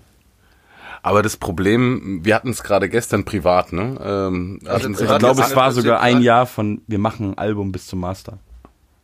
Aber 1.04 1.22
das 1.22 1.38
Problem, 1.38 2.20
wir 2.24 2.36
hatten 2.36 2.50
es 2.50 2.64
gerade 2.64 2.90
gestern 2.90 3.24
privat, 3.24 3.72
ne? 3.72 3.98
Ähm, 4.04 4.60
Also 4.66 4.90
Ich 4.90 4.98
privat 4.98 5.20
glaube, 5.20 5.42
es 5.42 5.56
war 5.56 5.72
sogar 5.72 6.02
ein? 6.02 6.22
Jahr 6.22 6.46
von, 6.46 6.82
wir 6.88 7.00
machen 7.00 7.32
ein 7.32 7.38
Album 7.38 7.72
bis 7.72 7.88
zum 7.88 8.00
Master. 8.00 8.40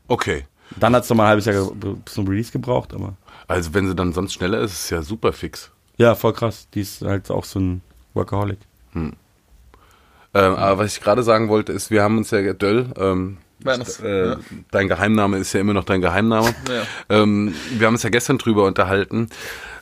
okay. 0.07 0.45
Dann 0.79 0.95
hat 0.95 1.03
es 1.03 1.09
nochmal 1.09 1.27
ein 1.27 1.29
halbes 1.29 1.45
Jahr 1.45 1.71
bis 1.75 2.13
zum 2.15 2.27
Release 2.27 2.51
gebraucht, 2.51 2.95
aber. 2.95 3.13
Also 3.47 3.75
wenn 3.75 3.85
sie 3.87 3.93
dann 3.93 4.11
sonst 4.11 4.33
schneller 4.33 4.59
ist, 4.61 4.71
ist 4.71 4.83
es 4.85 4.89
ja 4.89 5.01
super 5.03 5.31
fix. 5.31 5.71
Ja, 5.97 6.15
voll 6.15 6.33
krass. 6.33 6.67
Die 6.73 6.81
ist 6.81 7.01
halt 7.01 7.29
auch 7.29 7.45
so 7.45 7.59
ein 7.59 7.81
Workaholic. 8.13 8.59
Ähm, 8.95 10.55
aber 10.55 10.79
was 10.79 10.97
ich 10.97 11.01
gerade 11.01 11.23
sagen 11.23 11.49
wollte, 11.49 11.71
ist, 11.71 11.91
wir 11.91 12.01
haben 12.01 12.17
uns 12.17 12.31
ja, 12.31 12.53
Döll, 12.53 12.91
ähm, 12.97 13.37
Meines, 13.63 13.99
äh, 13.99 14.29
ja. 14.29 14.39
dein 14.71 14.87
Geheimname 14.87 15.37
ist 15.37 15.53
ja 15.53 15.61
immer 15.61 15.73
noch 15.73 15.85
dein 15.85 16.01
Geheimname. 16.01 16.53
Ja. 16.67 16.83
Ähm, 17.09 17.53
wir 17.77 17.87
haben 17.87 17.93
uns 17.93 18.03
ja 18.03 18.09
gestern 18.09 18.37
drüber 18.37 18.65
unterhalten, 18.65 19.29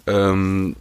ähm, 0.07 0.75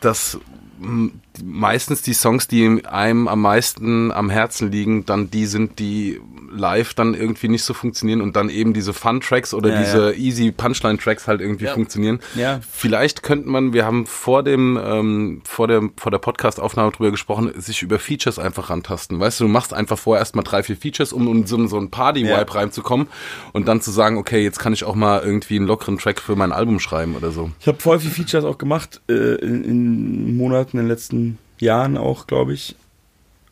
dass 0.00 0.38
m, 0.82 1.20
meistens 1.42 2.02
die 2.02 2.12
Songs, 2.12 2.48
die 2.48 2.84
einem 2.84 3.28
am 3.28 3.40
meisten 3.40 4.10
am 4.12 4.28
Herzen 4.28 4.70
liegen, 4.70 5.06
dann 5.06 5.30
die 5.30 5.46
sind, 5.46 5.78
die 5.78 6.20
live 6.54 6.94
dann 6.94 7.14
irgendwie 7.14 7.48
nicht 7.48 7.62
so 7.64 7.74
funktionieren 7.74 8.20
und 8.20 8.36
dann 8.36 8.48
eben 8.48 8.72
diese 8.74 8.92
Fun-Tracks 8.92 9.54
oder 9.54 9.70
Ja, 9.70 9.78
diese 9.80 10.14
easy 10.14 10.52
Punchline-Tracks 10.52 11.26
halt 11.26 11.40
irgendwie 11.40 11.64
Ja. 11.66 11.74
funktionieren. 11.74 12.20
Ja. 12.34 12.60
Vielleicht 12.70 13.22
könnte 13.22 13.48
man, 13.48 13.72
wir 13.72 13.84
haben 13.84 14.06
vor 14.06 14.42
dem, 14.42 14.78
ähm, 14.82 15.42
vor 15.44 15.68
der, 15.68 15.82
vor 15.96 16.10
der 16.10 16.18
Podcast-Aufnahme 16.18 16.92
drüber 16.92 17.10
gesprochen, 17.10 17.52
sich 17.56 17.82
über 17.82 17.98
Features 17.98 18.38
einfach 18.38 18.70
rantasten. 18.70 19.18
Weißt 19.20 19.40
du, 19.40 19.44
du 19.44 19.48
machst 19.50 19.72
einfach 19.74 19.98
vorher 19.98 20.20
erstmal 20.20 20.44
drei, 20.44 20.62
vier 20.62 20.76
Features, 20.76 21.12
um 21.12 21.26
in 21.28 21.46
so, 21.46 21.66
so 21.66 21.76
einen 21.78 21.90
Party-Vibe 21.90 22.28
Ja. 22.30 22.42
reinzukommen 22.42 23.06
und 23.52 23.68
dann 23.68 23.80
zu 23.80 23.90
sagen, 23.90 24.18
okay, 24.18 24.42
jetzt 24.42 24.58
kann 24.58 24.72
ich 24.72 24.84
auch 24.84 24.94
mal 24.94 25.22
irgendwie 25.22 25.56
einen 25.56 25.66
lockeren 25.66 25.98
Track 25.98 26.20
für 26.20 26.36
mein 26.36 26.52
Album 26.52 26.80
schreiben 26.80 27.16
oder 27.16 27.30
so. 27.30 27.50
Ich 27.60 27.66
habe 27.66 27.80
voll 27.80 27.98
viele 27.98 28.12
Features 28.12 28.44
auch 28.44 28.58
gemacht, 28.58 29.00
äh, 29.08 29.34
in, 29.36 29.64
in 29.64 30.36
Monaten, 30.36 30.76
in 30.78 30.84
den 30.84 30.88
letzten 30.88 31.38
Jahren 31.58 31.96
auch, 31.96 32.26
glaube 32.26 32.52
ich. 32.54 32.74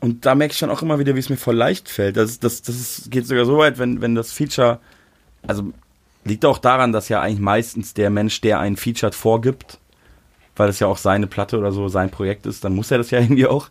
Und 0.01 0.25
da 0.25 0.35
merke 0.35 0.53
ich 0.53 0.59
dann 0.59 0.71
auch 0.71 0.83
immer 0.83 0.99
wieder, 0.99 1.15
wie 1.15 1.19
es 1.19 1.29
mir 1.29 1.37
voll 1.37 1.57
leicht 1.57 1.89
fällt. 1.89 2.17
Das, 2.17 2.41
das, 2.41 2.63
das 2.63 3.09
geht 3.11 3.27
sogar 3.27 3.45
so 3.45 3.59
weit, 3.59 3.79
wenn, 3.79 4.01
wenn 4.01 4.15
das 4.15 4.33
Feature, 4.33 4.81
also 5.47 5.73
liegt 6.25 6.45
auch 6.45 6.59
daran, 6.59 6.93
dass 6.93 7.09
ja 7.09 7.21
eigentlich 7.21 7.41
meistens 7.41 7.95
der 7.95 8.11
Mensch, 8.11 8.41
der 8.41 8.61
einen 8.61 8.77
featured, 8.77 9.15
vorgibt, 9.15 9.79
weil 10.57 10.69
es 10.69 10.79
ja 10.79 10.87
auch 10.87 10.99
seine 10.99 11.27
Platte 11.27 11.59
oder 11.59 11.73
so 11.73 11.89
sein 11.89 12.11
Projekt 12.11 12.47
ist, 12.47 12.65
dann 12.65 12.75
muss 12.75 12.91
er 12.91 12.99
das 12.99 13.11
ja 13.11 13.19
irgendwie 13.21 13.47
auch. 13.47 13.69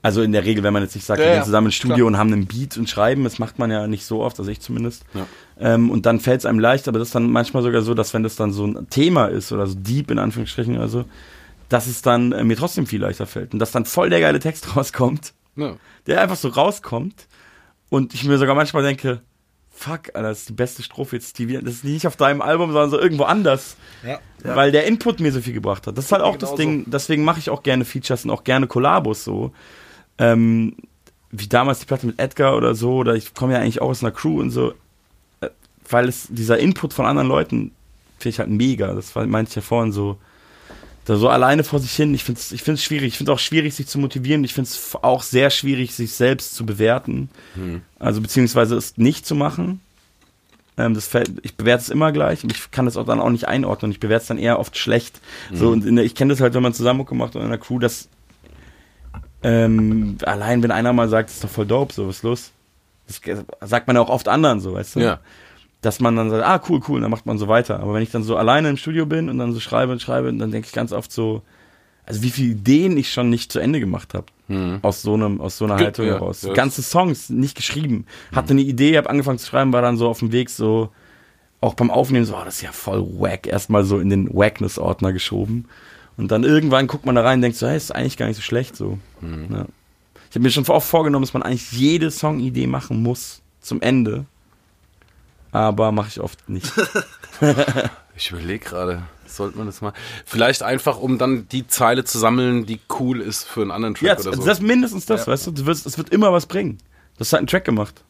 Also 0.00 0.22
in 0.22 0.32
der 0.32 0.44
Regel, 0.44 0.62
wenn 0.62 0.72
man 0.72 0.82
jetzt 0.82 0.94
nicht 0.94 1.04
sagt, 1.04 1.20
Ja, 1.20 1.26
wir 1.26 1.34
gehen 1.34 1.44
zusammen 1.44 1.66
ins 1.66 1.74
Studio 1.74 1.96
klar. 1.96 2.06
und 2.06 2.18
haben 2.18 2.32
einen 2.32 2.46
Beat 2.46 2.76
und 2.78 2.88
schreiben, 2.88 3.24
das 3.24 3.38
macht 3.38 3.58
man 3.58 3.70
ja 3.70 3.86
nicht 3.88 4.04
so 4.04 4.22
oft, 4.22 4.38
also 4.38 4.50
ich 4.50 4.60
zumindest. 4.60 5.04
Ja. 5.12 5.26
Ähm, 5.58 5.90
und 5.90 6.06
dann 6.06 6.20
fällt 6.20 6.40
es 6.40 6.46
einem 6.46 6.60
leicht, 6.60 6.86
aber 6.86 7.00
das 7.00 7.08
ist 7.08 7.14
dann 7.16 7.28
manchmal 7.30 7.64
sogar 7.64 7.82
so, 7.82 7.94
dass 7.94 8.14
wenn 8.14 8.22
das 8.22 8.36
dann 8.36 8.52
so 8.52 8.64
ein 8.64 8.86
Thema 8.90 9.26
ist 9.26 9.50
oder 9.50 9.66
so 9.66 9.74
deep 9.74 10.10
in 10.10 10.20
Anführungsstrichen 10.20 10.76
oder 10.76 10.88
so, 10.88 11.04
dass 11.68 11.86
es 11.86 12.02
dann 12.02 12.32
äh, 12.32 12.44
mir 12.44 12.56
trotzdem 12.56 12.86
viel 12.86 13.00
leichter 13.00 13.26
fällt 13.26 13.52
und 13.52 13.58
dass 13.58 13.70
dann 13.72 13.84
voll 13.84 14.10
der 14.10 14.20
geile 14.20 14.40
Text 14.40 14.76
rauskommt, 14.76 15.34
Ja. 15.56 15.76
der 16.06 16.20
einfach 16.22 16.36
so 16.36 16.48
rauskommt 16.48 17.26
und 17.90 18.14
ich 18.14 18.24
mir 18.24 18.38
sogar 18.38 18.54
manchmal 18.54 18.82
denke, 18.82 19.20
fuck, 19.70 20.08
Alter, 20.14 20.22
das 20.30 20.40
ist 20.40 20.48
die 20.48 20.54
beste 20.54 20.82
Strophe 20.82 21.16
jetzt, 21.16 21.38
die 21.38 21.46
wir, 21.48 21.62
das 21.62 21.74
ist 21.74 21.84
nicht 21.84 22.06
auf 22.06 22.16
deinem 22.16 22.42
Album, 22.42 22.72
sondern 22.72 22.90
so 22.90 22.98
irgendwo 22.98 23.24
anders, 23.24 23.76
Ja. 24.04 24.18
weil 24.42 24.72
der 24.72 24.86
Input 24.86 25.20
mir 25.20 25.30
so 25.30 25.40
viel 25.40 25.52
gebracht 25.52 25.86
hat. 25.86 25.96
Das 25.96 26.06
ist 26.06 26.12
halt 26.12 26.22
auch 26.22 26.36
das 26.36 26.50
Genauso. 26.50 26.62
Ding, 26.62 26.84
deswegen 26.90 27.22
mache 27.24 27.38
ich 27.38 27.48
auch 27.50 27.62
gerne 27.62 27.84
Features 27.84 28.24
und 28.24 28.30
auch 28.32 28.42
gerne 28.44 28.66
Kollabos 28.66 29.22
so. 29.24 29.52
Ähm, 30.18 30.74
wie 31.30 31.46
damals 31.46 31.78
die 31.78 31.86
Platte 31.86 32.06
mit 32.06 32.18
Edgar 32.18 32.56
oder 32.56 32.74
so, 32.74 32.96
oder 32.96 33.14
ich 33.14 33.34
komme 33.34 33.52
ja 33.52 33.60
eigentlich 33.60 33.80
auch 33.82 33.90
aus 33.90 34.02
einer 34.02 34.10
Crew 34.12 34.40
und 34.40 34.50
so, 34.50 34.72
äh, 35.42 35.48
weil 35.88 36.08
es 36.08 36.26
dieser 36.28 36.58
Input 36.58 36.92
von 36.94 37.06
anderen 37.06 37.28
Leuten 37.28 37.70
finde 38.18 38.30
ich 38.30 38.38
halt 38.40 38.48
mega. 38.50 38.94
Das 38.94 39.14
war, 39.14 39.26
meinte 39.26 39.50
ich 39.50 39.54
ja 39.56 39.62
vorhin 39.62 39.92
so, 39.92 40.18
da 41.08 41.16
so 41.16 41.28
alleine 41.30 41.64
vor 41.64 41.78
sich 41.78 41.92
hin. 41.94 42.12
Ich 42.12 42.22
finde 42.22 42.38
es 42.38 42.52
ich 42.52 42.62
find's 42.62 42.82
schwierig. 42.84 43.08
Ich 43.08 43.16
finde 43.16 43.32
auch 43.32 43.38
schwierig, 43.38 43.74
sich 43.74 43.86
zu 43.86 43.98
motivieren. 43.98 44.44
Ich 44.44 44.52
finde 44.52 44.68
es 44.68 44.94
auch 45.00 45.22
sehr 45.22 45.48
schwierig, 45.48 45.94
sich 45.94 46.12
selbst 46.12 46.54
zu 46.54 46.66
bewerten. 46.66 47.30
Also 47.98 48.20
beziehungsweise 48.20 48.76
es 48.76 48.98
nicht 48.98 49.24
zu 49.26 49.34
machen. 49.34 49.80
Ähm, 50.76 50.92
das 50.92 51.06
fällt, 51.06 51.32
ich 51.42 51.56
bewerte 51.56 51.82
es 51.82 51.88
immer 51.88 52.12
gleich 52.12 52.44
und 52.44 52.52
ich 52.52 52.70
kann 52.70 52.84
das 52.84 52.98
auch 52.98 53.06
dann 53.06 53.20
auch 53.20 53.30
nicht 53.30 53.48
einordnen. 53.48 53.90
Ich 53.90 54.00
bewerte 54.00 54.22
es 54.22 54.28
dann 54.28 54.38
eher 54.38 54.58
oft 54.58 54.76
schlecht. 54.76 55.20
So, 55.52 55.70
und 55.70 55.84
der, 55.86 56.04
ich 56.04 56.14
kenne 56.14 56.32
das 56.32 56.42
halt, 56.42 56.52
wenn 56.52 56.62
man 56.62 56.74
zusammen 56.74 57.06
gemacht 57.06 57.34
und 57.34 57.40
in 57.40 57.48
einer 57.48 57.58
Crew, 57.58 57.78
dass 57.78 58.08
ähm, 59.42 60.18
allein 60.24 60.62
wenn 60.62 60.70
einer 60.70 60.92
mal 60.92 61.08
sagt, 61.08 61.30
das 61.30 61.36
ist 61.36 61.44
doch 61.44 61.50
voll 61.50 61.66
dope, 61.66 61.94
so 61.94 62.06
was 62.06 62.22
los? 62.22 62.52
Das 63.06 63.22
sagt 63.62 63.86
man 63.86 63.96
ja 63.96 64.02
auch 64.02 64.10
oft 64.10 64.28
anderen 64.28 64.60
so, 64.60 64.74
weißt 64.74 64.96
du? 64.96 65.00
Ja. 65.00 65.20
Dass 65.80 66.00
man 66.00 66.16
dann 66.16 66.30
sagt, 66.30 66.44
ah, 66.44 66.60
cool, 66.68 66.80
cool, 66.88 66.96
und 66.96 67.02
dann 67.02 67.10
macht 67.10 67.26
man 67.26 67.38
so 67.38 67.46
weiter. 67.46 67.80
Aber 67.80 67.94
wenn 67.94 68.02
ich 68.02 68.10
dann 68.10 68.24
so 68.24 68.36
alleine 68.36 68.68
im 68.68 68.76
Studio 68.76 69.06
bin 69.06 69.28
und 69.28 69.38
dann 69.38 69.52
so 69.52 69.60
schreibe 69.60 69.92
und 69.92 70.02
schreibe, 70.02 70.32
dann 70.32 70.50
denke 70.50 70.66
ich 70.66 70.72
ganz 70.72 70.92
oft 70.92 71.12
so, 71.12 71.42
also 72.04 72.22
wie 72.22 72.30
viele 72.30 72.52
Ideen 72.52 72.96
ich 72.96 73.12
schon 73.12 73.30
nicht 73.30 73.52
zu 73.52 73.60
Ende 73.60 73.80
gemacht 73.80 74.14
habe. 74.14 74.26
Mhm. 74.48 74.78
Aus 74.82 75.02
so 75.02 75.14
einem, 75.14 75.40
aus 75.40 75.58
so 75.58 75.66
einer 75.66 75.76
Haltung 75.76 76.06
ja, 76.06 76.14
heraus. 76.14 76.42
ja. 76.42 76.52
Ganze 76.54 76.82
Songs 76.82 77.28
nicht 77.28 77.54
geschrieben. 77.54 78.06
Hatte 78.34 78.52
eine 78.52 78.62
Idee, 78.62 78.96
habe 78.96 79.10
angefangen 79.10 79.38
zu 79.38 79.46
schreiben, 79.46 79.72
war 79.72 79.82
dann 79.82 79.98
so 79.98 80.08
auf 80.08 80.20
dem 80.20 80.32
Weg 80.32 80.50
so, 80.50 80.90
auch 81.60 81.74
beim 81.74 81.90
Aufnehmen 81.90 82.24
so, 82.24 82.34
oh, 82.34 82.44
das 82.44 82.56
ist 82.56 82.62
ja 82.62 82.72
voll 82.72 83.06
wack. 83.18 83.46
Erstmal 83.46 83.84
so 83.84 83.98
in 83.98 84.10
den 84.10 84.34
Wackness-Ordner 84.34 85.12
geschoben. 85.12 85.66
Und 86.16 86.32
dann 86.32 86.44
irgendwann 86.44 86.86
guckt 86.86 87.06
man 87.06 87.14
da 87.14 87.22
rein 87.22 87.38
und 87.38 87.42
denkt 87.42 87.58
so, 87.58 87.68
hey, 87.68 87.76
ist 87.76 87.94
eigentlich 87.94 88.16
gar 88.16 88.26
nicht 88.26 88.36
so 88.36 88.42
schlecht 88.42 88.74
so. 88.74 88.98
Ja. 89.22 89.66
Ich 90.30 90.34
habe 90.34 90.42
mir 90.42 90.50
schon 90.50 90.66
oft 90.66 90.88
vorgenommen, 90.88 91.24
dass 91.24 91.34
man 91.34 91.42
eigentlich 91.42 91.72
jede 91.72 92.10
Songidee 92.10 92.66
machen 92.66 93.02
muss 93.02 93.40
zum 93.60 93.80
Ende. 93.80 94.26
Aber 95.52 95.92
mache 95.92 96.08
ich 96.08 96.20
oft 96.20 96.48
nicht. 96.48 96.72
Ich 98.18 98.32
überlege 98.32 98.64
gerade, 98.64 99.04
sollte 99.26 99.58
man 99.58 99.66
das 99.66 99.80
mal. 99.80 99.92
Vielleicht 100.26 100.64
einfach, 100.64 100.98
um 100.98 101.18
dann 101.18 101.46
die 101.48 101.68
Zeile 101.68 102.02
zu 102.02 102.18
sammeln, 102.18 102.66
die 102.66 102.80
cool 102.98 103.20
ist 103.20 103.44
für 103.44 103.62
einen 103.62 103.70
anderen 103.70 103.94
Track 103.94 104.08
ja, 104.08 104.14
oder 104.14 104.30
das, 104.30 104.40
so. 104.40 104.44
das 104.44 104.58
ist 104.58 104.64
mindestens 104.64 105.06
das, 105.06 105.28
weißt 105.28 105.46
du? 105.46 105.70
Es 105.70 105.96
wird 105.96 106.10
immer 106.10 106.32
was 106.32 106.46
bringen. 106.46 106.78
Das 107.16 107.32
hat 107.32 107.38
einen 107.38 107.46
Track 107.46 107.64
gemacht. 107.64 108.02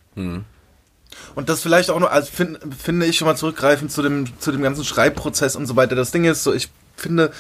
Und 1.35 1.48
das 1.51 1.61
vielleicht 1.61 1.90
auch 1.90 2.01
noch, 2.01 2.11
also 2.11 2.31
find, 2.33 2.59
finde 2.77 3.05
ich 3.05 3.18
schon 3.18 3.27
mal 3.27 3.37
zurückgreifend 3.37 3.92
zu 3.92 4.01
dem, 4.01 4.27
zu 4.40 4.51
dem 4.51 4.62
ganzen 4.62 4.85
Schreibprozess 4.85 5.57
und 5.57 5.66
so 5.66 5.77
weiter. 5.77 5.94
Das 5.94 6.11
Ding 6.11 6.24
ist 6.24 6.42
so, 6.42 6.55
ich 6.55 6.70
finde, 6.96 7.31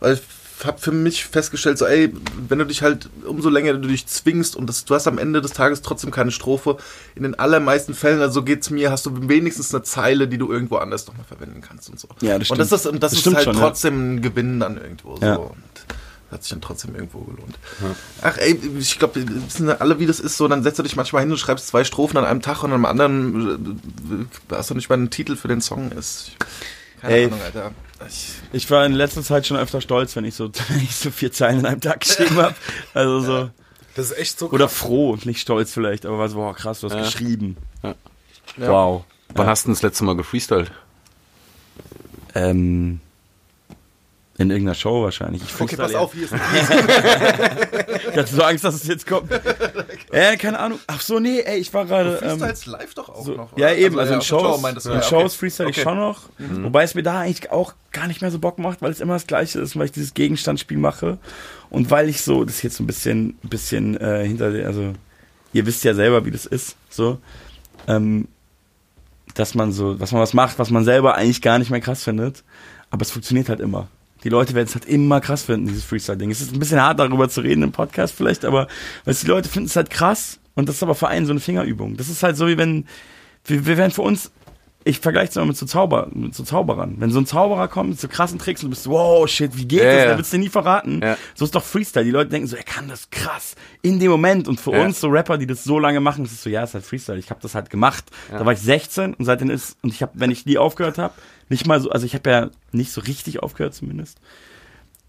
weil 0.00 0.14
ich 0.14 0.20
habe 0.64 0.78
für 0.78 0.92
mich 0.92 1.24
festgestellt, 1.24 1.78
so, 1.78 1.86
ey, 1.86 2.12
wenn 2.48 2.58
du 2.58 2.64
dich 2.66 2.82
halt, 2.82 3.08
umso 3.24 3.48
länger 3.48 3.74
du 3.74 3.88
dich 3.88 4.06
zwingst 4.06 4.56
und 4.56 4.66
das, 4.66 4.84
du 4.84 4.94
hast 4.94 5.06
am 5.06 5.18
Ende 5.18 5.40
des 5.40 5.52
Tages 5.52 5.82
trotzdem 5.82 6.10
keine 6.10 6.30
Strophe, 6.30 6.76
in 7.14 7.22
den 7.22 7.38
allermeisten 7.38 7.94
Fällen, 7.94 8.20
also 8.20 8.34
so 8.34 8.42
geht's 8.42 8.70
mir, 8.70 8.90
hast 8.90 9.06
du 9.06 9.28
wenigstens 9.28 9.74
eine 9.74 9.82
Zeile, 9.84 10.28
die 10.28 10.38
du 10.38 10.50
irgendwo 10.50 10.76
anders 10.76 11.06
nochmal 11.06 11.24
verwenden 11.26 11.60
kannst 11.60 11.88
und 11.90 12.00
so. 12.00 12.08
Ja, 12.20 12.38
das 12.38 12.50
Und 12.50 12.58
das 12.58 12.68
stimmt. 12.68 12.80
ist, 12.80 12.86
und 12.86 13.02
das 13.02 13.10
Das 13.10 13.12
ist 13.12 13.20
stimmt 13.20 13.36
halt 13.36 13.44
schon, 13.44 13.54
ja. 13.54 13.60
trotzdem 13.60 14.14
ein 14.16 14.22
Gewinn 14.22 14.60
dann 14.60 14.76
irgendwo 14.78 15.16
so. 15.16 15.24
Ja. 15.24 15.36
Und 15.36 15.56
hat 16.30 16.42
sich 16.42 16.50
dann 16.50 16.60
trotzdem 16.60 16.94
irgendwo 16.94 17.20
gelohnt. 17.20 17.58
Ach 18.20 18.36
ey, 18.36 18.60
ich 18.78 18.98
glaube, 18.98 19.14
wir 19.26 19.46
wissen 19.46 19.66
ja 19.68 19.76
alle, 19.76 19.98
wie 19.98 20.04
das 20.04 20.20
ist. 20.20 20.36
So, 20.36 20.46
dann 20.46 20.62
setzt 20.62 20.78
du 20.78 20.82
dich 20.82 20.94
manchmal 20.94 21.22
hin 21.22 21.30
und 21.30 21.38
schreibst 21.38 21.68
zwei 21.68 21.84
Strophen 21.84 22.18
an 22.18 22.26
einem 22.26 22.42
Tag 22.42 22.62
und 22.64 22.72
am 22.72 22.84
anderen 22.84 24.26
äh, 24.50 24.54
hast 24.54 24.68
du 24.68 24.74
nicht 24.74 24.90
mal 24.90 24.96
einen 24.96 25.08
Titel 25.08 25.36
für 25.36 25.48
den 25.48 25.62
Song 25.62 25.90
ist. 25.92 26.32
Keine 27.00 27.14
Ey. 27.14 27.24
Ahnung, 27.26 27.40
Alter. 27.42 27.70
Ich, 28.06 28.34
Ich 28.52 28.70
war 28.70 28.84
in 28.86 28.92
letzter 28.92 29.22
Zeit 29.22 29.46
schon 29.46 29.56
öfter 29.56 29.80
stolz, 29.80 30.14
wenn 30.16 30.24
ich 30.24 30.34
so, 30.34 30.50
wenn 30.68 30.80
ich 30.82 30.94
so 30.94 31.10
vier 31.10 31.32
Zeilen 31.32 31.60
in 31.60 31.66
einem 31.66 31.80
Tag 31.80 32.00
geschrieben 32.00 32.36
habe. 32.36 32.54
Also 32.94 33.20
so. 33.20 33.50
Das 33.94 34.10
ist 34.12 34.18
echt 34.18 34.38
so 34.38 34.48
Oder 34.50 34.68
froh, 34.68 35.16
nicht 35.24 35.40
stolz 35.40 35.72
vielleicht, 35.72 36.06
aber 36.06 36.18
war 36.18 36.28
so, 36.28 36.36
boah, 36.36 36.54
krass, 36.54 36.80
du 36.80 36.86
hast 36.88 36.94
Ja. 36.94 37.02
geschrieben. 37.02 37.56
Ja. 37.82 37.94
Wow. 38.56 39.04
Wann 39.34 39.46
hast 39.46 39.64
du 39.64 39.68
denn 39.68 39.74
das 39.74 39.82
letzte 39.82 40.04
Mal 40.04 40.16
gefreestylt? 40.16 40.70
Ähm, 42.34 43.00
in 44.38 44.50
irgendeiner 44.50 44.74
Show 44.76 45.02
wahrscheinlich. 45.02 45.42
Ich 45.42 45.60
okay, 45.60 45.76
pass 45.76 45.92
ja. 45.92 45.98
auf, 45.98 46.12
hier 46.14 46.24
ist 46.24 46.32
ein 46.32 46.40
Ich 48.12 48.16
hatte 48.16 48.34
so 48.34 48.42
Angst, 48.42 48.62
dass 48.62 48.76
es 48.76 48.86
jetzt 48.86 49.04
kommt. 49.06 49.30
äh, 50.10 50.36
keine 50.36 50.58
Ahnung. 50.58 50.78
Ach 50.86 51.00
so, 51.00 51.18
nee, 51.18 51.40
ey, 51.40 51.58
ich 51.58 51.72
war 51.74 51.84
gerade. 51.86 52.18
Ähm, 52.22 52.38
Freestyles 52.38 52.66
live 52.66 52.94
doch 52.94 53.08
auch 53.08 53.24
so, 53.24 53.34
noch. 53.34 53.56
ja, 53.56 53.66
oder? 53.68 53.76
eben, 53.76 53.98
also, 53.98 54.14
in 54.14 54.18
der 54.20 54.24
Show 54.24 54.40
Shows, 54.40 54.60
meintest 54.60 54.86
du, 54.86 54.90
in 54.90 54.96
ja, 54.96 55.02
Shows 55.02 55.32
okay. 55.32 55.38
freestyle 55.38 55.70
ich 55.70 55.76
Okay. 55.76 55.84
schon 55.84 55.98
noch. 55.98 56.22
Wobei 56.38 56.82
es 56.84 56.94
mir 56.94 57.02
da 57.02 57.20
eigentlich 57.20 57.50
auch 57.50 57.74
gar 57.92 58.06
nicht 58.06 58.20
mehr 58.20 58.30
so 58.30 58.38
Bock 58.38 58.58
macht, 58.58 58.82
weil 58.82 58.90
es 58.90 59.00
immer 59.00 59.14
das 59.14 59.26
Gleiche 59.26 59.60
ist, 59.60 59.78
weil 59.78 59.86
ich 59.86 59.92
dieses 59.92 60.14
Gegenstandsspiel 60.14 60.78
mache. 60.78 61.18
Und 61.70 61.90
weil 61.90 62.08
ich 62.08 62.22
so, 62.22 62.44
das 62.44 62.56
ist 62.56 62.62
jetzt 62.62 62.76
so 62.76 62.84
ein 62.84 62.86
bisschen, 62.86 63.38
bisschen 63.42 63.96
äh, 64.00 64.26
hinter 64.26 64.50
der, 64.50 64.66
also 64.66 64.92
ihr 65.52 65.66
wisst 65.66 65.84
ja 65.84 65.94
selber, 65.94 66.24
wie 66.24 66.30
das 66.30 66.46
ist, 66.46 66.76
so, 66.88 67.18
ähm, 67.86 68.28
dass 69.34 69.54
man 69.54 69.72
so, 69.72 69.98
was 70.00 70.12
man 70.12 70.20
was 70.22 70.34
macht, 70.34 70.58
was 70.58 70.70
man 70.70 70.84
selber 70.84 71.14
eigentlich 71.14 71.42
gar 71.42 71.58
nicht 71.58 71.70
mehr 71.70 71.80
krass 71.80 72.02
findet, 72.04 72.44
aber 72.90 73.02
es 73.02 73.10
funktioniert 73.10 73.48
halt 73.48 73.60
immer. 73.60 73.88
Die 74.24 74.28
Leute 74.28 74.54
werden 74.54 74.66
es 74.66 74.74
halt 74.74 74.84
immer 74.84 75.20
krass 75.20 75.42
finden, 75.44 75.68
dieses 75.68 75.84
Freestyle-Ding. 75.84 76.30
Es 76.30 76.40
ist 76.40 76.52
ein 76.52 76.58
bisschen 76.58 76.80
hart, 76.80 76.98
darüber 76.98 77.28
zu 77.28 77.40
reden 77.40 77.62
im 77.62 77.72
Podcast 77.72 78.14
vielleicht, 78.14 78.44
aber 78.44 78.66
weißt, 79.04 79.22
die 79.22 79.28
Leute 79.28 79.48
finden 79.48 79.68
es 79.68 79.76
halt 79.76 79.90
krass 79.90 80.40
und 80.54 80.68
das 80.68 80.76
ist 80.76 80.82
aber 80.82 80.94
für 80.94 81.08
einen 81.08 81.26
so 81.26 81.32
eine 81.32 81.40
Fingerübung. 81.40 81.96
Das 81.96 82.08
ist 82.08 82.22
halt 82.22 82.36
so, 82.36 82.48
wie 82.48 82.58
wenn, 82.58 82.86
wir, 83.44 83.66
wir 83.66 83.76
werden 83.76 83.92
für 83.92 84.02
uns, 84.02 84.32
ich 84.88 85.00
vergleiche 85.00 85.28
es 85.30 85.36
immer 85.36 85.46
mit 85.46 85.56
so, 85.56 85.66
Zauber, 85.66 86.08
mit 86.12 86.34
so 86.34 86.42
Zauberern. 86.44 86.94
Wenn 86.98 87.10
so 87.10 87.18
ein 87.20 87.26
Zauberer 87.26 87.68
kommt 87.68 87.90
mit 87.90 88.00
so 88.00 88.08
krassen 88.08 88.38
Tricks 88.38 88.62
und 88.62 88.68
du 88.68 88.70
bist 88.70 88.84
so, 88.84 88.90
wow, 88.90 89.28
shit, 89.28 89.56
wie 89.56 89.66
geht 89.66 89.80
Ja, 89.80 89.84
das? 89.84 89.94
ja. 89.96 90.04
Der 90.06 90.16
wird's 90.16 90.30
dir 90.30 90.38
nie 90.38 90.48
verraten. 90.48 91.00
Ja. 91.02 91.16
So 91.34 91.44
ist 91.44 91.54
doch 91.54 91.62
Freestyle. 91.62 92.04
Die 92.04 92.10
Leute 92.10 92.30
denken 92.30 92.46
so, 92.48 92.56
er 92.56 92.62
kann 92.62 92.88
das 92.88 93.10
krass 93.10 93.54
in 93.82 93.98
dem 94.00 94.10
Moment. 94.10 94.48
Und 94.48 94.60
für 94.60 94.72
Ja. 94.72 94.84
uns 94.84 95.00
so 95.00 95.08
Rapper, 95.08 95.36
die 95.38 95.46
das 95.46 95.64
so 95.64 95.78
lange 95.78 96.00
machen, 96.00 96.24
ist 96.24 96.32
es 96.32 96.42
so, 96.42 96.48
ja, 96.50 96.62
ist 96.64 96.74
halt 96.74 96.84
Freestyle. 96.84 97.18
Ich 97.18 97.30
habe 97.30 97.40
das 97.42 97.54
halt 97.54 97.70
gemacht. 97.70 98.04
Da 98.30 98.44
war 98.46 98.52
ich 98.52 98.60
16 98.60 99.14
und 99.14 99.24
seitdem 99.24 99.50
ist, 99.50 99.76
und 99.82 99.92
ich 99.92 100.00
habe, 100.02 100.12
wenn 100.14 100.30
ich 100.30 100.46
nie 100.46 100.58
aufgehört 100.58 100.98
habe, 100.98 101.14
nicht 101.48 101.66
mal 101.66 101.80
so, 101.80 101.90
also 101.90 102.06
ich 102.06 102.14
habe 102.14 102.30
ja 102.30 102.50
nicht 102.72 102.90
so 102.92 103.00
richtig 103.02 103.42
aufgehört 103.42 103.74
zumindest. 103.74 104.18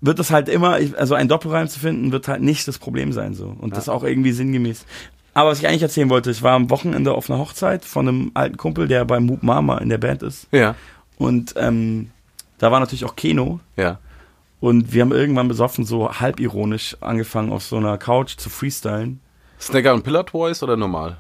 wird 0.02 0.18
das 0.20 0.32
halt 0.32 0.48
immer, 0.48 0.78
also 0.98 1.14
ein 1.16 1.28
Doppelreim 1.28 1.68
zu 1.68 1.78
finden, 1.80 2.12
wird 2.14 2.28
halt 2.30 2.42
nicht 2.42 2.66
das 2.68 2.80
Problem 2.80 3.12
sein 3.12 3.34
so. 3.34 3.54
Und 3.60 3.76
das 3.76 3.90
auch 3.90 4.04
irgendwie 4.04 4.32
sinngemäß. 4.32 4.86
Aber 5.34 5.52
was 5.52 5.60
ich 5.60 5.68
eigentlich 5.68 5.84
erzählen 5.84 6.10
wollte, 6.10 6.32
ich 6.32 6.42
war 6.44 6.54
am 6.54 6.70
Wochenende 6.70 7.14
auf 7.14 7.30
einer 7.30 7.40
Hochzeit 7.40 7.86
von 7.86 8.08
einem 8.08 8.32
alten 8.34 8.58
Kumpel, 8.58 8.88
der 8.88 9.06
bei 9.06 9.20
Moop 9.20 9.44
Mama 9.44 9.78
in 9.78 9.90
der 9.90 9.98
Band 9.98 10.24
ist. 10.24 10.48
Ja, 10.52 10.76
Und 11.18 11.54
ähm, 11.58 12.12
da 12.58 12.72
war 12.72 12.80
natürlich 12.80 13.06
auch 13.06 13.16
Keno. 13.16 13.60
ja. 13.78 14.00
Und 14.62 14.92
wir 14.92 15.04
haben 15.04 15.14
irgendwann 15.14 15.48
besoffen 15.48 15.86
so 15.86 16.12
halbironisch 16.12 16.98
angefangen, 17.00 17.54
auf 17.54 17.64
so 17.64 17.78
einer 17.78 17.98
Couch 17.98 18.36
zu 18.36 18.50
freestylen. 18.50 19.22
Snacker 19.58 19.94
und 19.94 20.04
Pillar 20.04 20.26
Voice 20.30 20.62
oder 20.64 20.76
normal? 20.76 21.16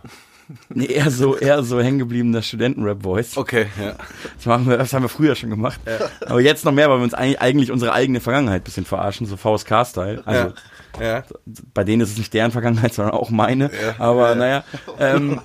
Nee, 0.69 0.85
eher 0.87 1.11
so, 1.11 1.37
eher 1.37 1.61
so 1.63 1.79
hängengebliebener 1.79 2.41
Studenten-Rap-Voice. 2.41 3.37
Okay, 3.37 3.67
ja. 3.79 3.95
Das, 4.35 4.45
machen 4.45 4.67
wir, 4.67 4.77
das 4.77 4.91
haben 4.93 5.03
wir 5.03 5.09
früher 5.09 5.35
schon 5.35 5.49
gemacht. 5.51 5.79
Aber 6.25 6.41
jetzt 6.41 6.65
noch 6.65 6.71
mehr, 6.71 6.89
weil 6.89 6.97
wir 6.97 7.03
uns 7.03 7.13
eigentlich, 7.13 7.71
unsere 7.71 7.93
eigene 7.93 8.19
Vergangenheit 8.19 8.61
ein 8.61 8.63
bisschen 8.63 8.85
verarschen, 8.85 9.27
so 9.27 9.37
VSK-Style. 9.37 10.23
Also 10.25 10.53
Ja. 10.99 11.23
bei 11.73 11.83
denen 11.83 12.01
ist 12.01 12.11
es 12.13 12.17
nicht 12.17 12.33
deren 12.33 12.51
Vergangenheit, 12.51 12.93
sondern 12.95 13.13
auch 13.13 13.29
meine. 13.29 13.69
Aber 13.99 14.33
naja. 14.35 14.63
Ähm, 14.99 15.39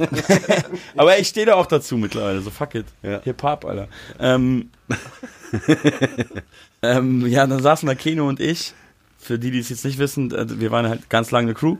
aber 0.97 1.19
ich 1.19 1.29
stehe 1.29 1.47
da 1.47 1.55
auch 1.55 1.67
dazu 1.67 1.97
mittlerweile, 1.97 2.41
so 2.41 2.51
fuck 2.51 2.75
it. 2.75 2.87
Ja. 3.03 3.21
Hip-Hop, 3.23 3.65
Alter. 3.65 3.89
Ähm, 4.19 4.71
ähm, 6.83 7.27
ja, 7.27 7.47
dann 7.47 7.63
saßen 7.63 7.87
da 7.87 7.95
Keno 7.95 8.29
und 8.29 8.41
ich. 8.41 8.75
Für 9.19 9.39
die, 9.39 9.51
die 9.51 9.59
es 9.61 9.69
jetzt 9.71 9.85
nicht 9.85 9.99
wissen, 9.99 10.33
äh, 10.33 10.61
wir 10.61 10.71
waren 10.71 10.89
halt 10.89 11.09
ganz 11.09 11.31
lange 11.31 11.47
eine 11.49 11.55
Crew. 11.55 11.77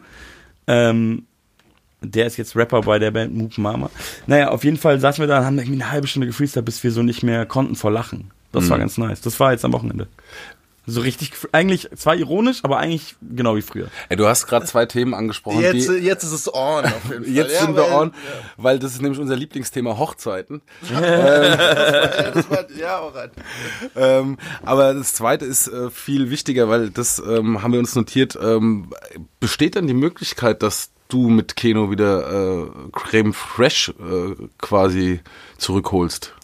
Ähm, 0.67 1.27
der 2.05 2.27
ist 2.27 2.37
jetzt 2.37 2.57
Rapper 2.57 2.83
bei 2.83 2.99
der 2.99 3.11
Band 3.11 3.35
Moop 3.35 3.59
Mama. 3.59 3.91
Naja, 4.27 4.49
auf 4.51 4.65
jeden 4.65 4.77
Fall 4.77 5.01
saßen 5.01 5.23
wir 5.23 5.27
da 5.29 5.39
und 5.41 5.45
haben 5.47 5.59
irgendwie 5.59 5.81
eine 5.83 5.91
halbe 5.91 6.07
Stunde 6.07 6.27
gefreestylt, 6.27 6.65
bis 6.65 6.83
wir 6.85 6.91
so 6.93 7.03
nicht 7.03 7.23
mehr 7.23 7.47
konnten 7.47 7.75
vor 7.77 7.91
Lachen. 7.91 8.31
Das 8.53 8.71
war 8.71 8.79
ganz 8.79 8.99
nice. 8.99 9.21
Das 9.21 9.41
war 9.41 9.51
jetzt 9.53 9.65
am 9.65 9.73
Wochenende. 9.73 10.07
So 10.87 11.01
richtig, 11.01 11.33
eigentlich 11.53 11.89
zwar 11.97 12.15
ironisch, 12.15 12.59
aber 12.63 12.77
eigentlich 12.77 13.17
genau 13.23 13.57
wie 13.57 13.63
früher. 13.63 13.87
Ey, 14.11 14.19
du 14.19 14.27
hast 14.27 14.47
gerade 14.47 14.67
zwei 14.67 14.85
Themen 14.85 15.15
angesprochen. 15.15 15.61
Jetzt, 15.63 15.89
die, 15.89 15.95
jetzt 15.95 16.25
ist 16.25 16.33
es 16.33 16.53
on. 16.55 16.85
Auf 16.85 16.93
jeden 17.11 17.25
Fall. 17.25 17.33
Jetzt 17.33 17.53
Ja, 17.55 17.61
sind 17.61 17.75
wir 17.75 17.85
weil- 17.85 17.93
on, 17.95 18.13
weil 18.59 18.79
das 18.79 18.93
ist 18.93 19.01
nämlich 19.01 19.19
unser 19.19 19.35
Lieblingsthema 19.35 19.97
Hochzeiten. 19.99 20.61
Ja, 20.93 22.31
das 22.33 22.51
war, 22.51 22.71
ja, 22.79 23.01
alright. 23.01 23.31
ähm, 23.97 24.37
aber 24.63 24.93
das 24.95 25.15
zweite 25.15 25.47
ist 25.47 25.69
äh, 25.69 25.91
viel 25.91 26.29
wichtiger, 26.31 26.69
weil 26.69 26.91
das 26.91 27.19
ähm, 27.19 27.63
haben 27.63 27.73
wir 27.73 27.79
uns 27.81 27.95
notiert. 27.95 28.39
Ähm, 28.41 28.91
besteht 29.41 29.77
dann 29.77 29.87
die 29.87 29.95
Möglichkeit, 29.95 30.63
dass 30.63 30.91
du 31.09 31.29
mit 31.29 31.57
Keno 31.57 31.91
wieder 31.91 32.65
äh, 32.65 32.67
Creme 32.93 33.33
Fresh 33.33 33.91
äh, 33.91 34.35
quasi 34.59 35.21
zurückholst? 35.59 36.35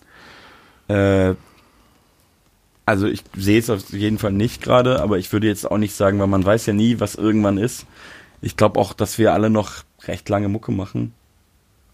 Äh, 0.89 1.35
also 2.87 3.07
ich 3.07 3.23
sehe 3.37 3.59
es 3.59 3.71
auf 3.71 3.91
jeden 3.91 4.19
Fall 4.19 4.33
nicht 4.33 4.63
gerade, 4.63 5.01
aber 5.01 5.19
ich 5.19 5.33
würde 5.33 5.47
jetzt 5.47 5.71
auch 5.71 5.79
nicht 5.79 5.95
sagen, 5.95 6.19
weil 6.19 6.27
man 6.27 6.45
weiß 6.45 6.67
ja 6.67 6.73
nie, 6.73 6.99
was 6.99 7.15
irgendwann 7.15 7.57
ist. 7.57 7.87
Ich 8.43 8.57
glaube 8.57 8.81
auch, 8.81 8.93
dass 8.95 9.19
wir 9.19 9.33
alle 9.33 9.51
noch 9.51 9.85
recht 10.05 10.29
lange 10.29 10.49
Mucke 10.49 10.73
machen. 10.73 11.15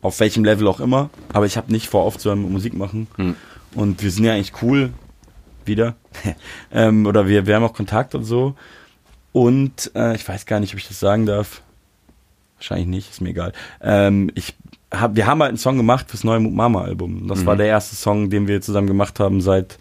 Auf 0.01 0.21
welchem 0.21 0.45
Level 0.45 0.69
auch 0.69 0.81
immer. 0.81 1.11
Aber 1.33 1.47
ich 1.47 1.57
habe 1.57 1.73
nicht 1.73 1.89
vor, 1.89 2.05
aufzuhören 2.05 2.41
mit 2.41 2.51
Musik 2.51 2.75
machen. 2.75 3.09
Hm. 3.17 3.35
Und 3.75 4.03
wir 4.03 4.11
sind 4.11 4.25
ja 4.25 4.33
eigentlich 4.33 4.63
cool 4.63 4.91
wieder. 5.67 5.97
ähm, 6.73 7.05
oder 7.07 7.29
wir, 7.29 7.47
wir 7.47 7.57
haben 7.57 7.65
auch 7.65 7.75
Kontakt 7.75 8.15
und 8.15 8.25
so. 8.25 8.55
Und 9.33 9.91
äh, 9.95 10.15
ich 10.15 10.27
weiß 10.27 10.47
gar 10.47 10.61
nicht, 10.61 10.73
ob 10.73 10.79
ich 10.79 10.89
das 10.89 11.01
sagen 11.01 11.27
darf. 11.27 11.63
Wahrscheinlich 12.57 12.87
nicht, 12.89 13.11
ist 13.11 13.21
mir 13.21 13.31
egal. 13.31 13.53
Ähm, 13.81 14.31
ich 14.35 14.55
hab, 14.93 15.17
wir 15.17 15.27
haben 15.27 15.41
halt 15.43 15.51
einen 15.51 15.59
Song 15.59 15.77
gemacht 15.77 16.11
fürs 16.11 16.25
neue 16.25 16.41
Mama-Album. 16.41 17.29
Das 17.29 17.45
war 17.45 17.57
der 17.57 17.67
erste 17.67 17.97
Song, 17.97 18.31
den 18.31 18.47
wir 18.49 18.61
zusammen 18.61 18.87
gemacht 18.87 19.21
haben 19.21 19.41
seit 19.41 19.79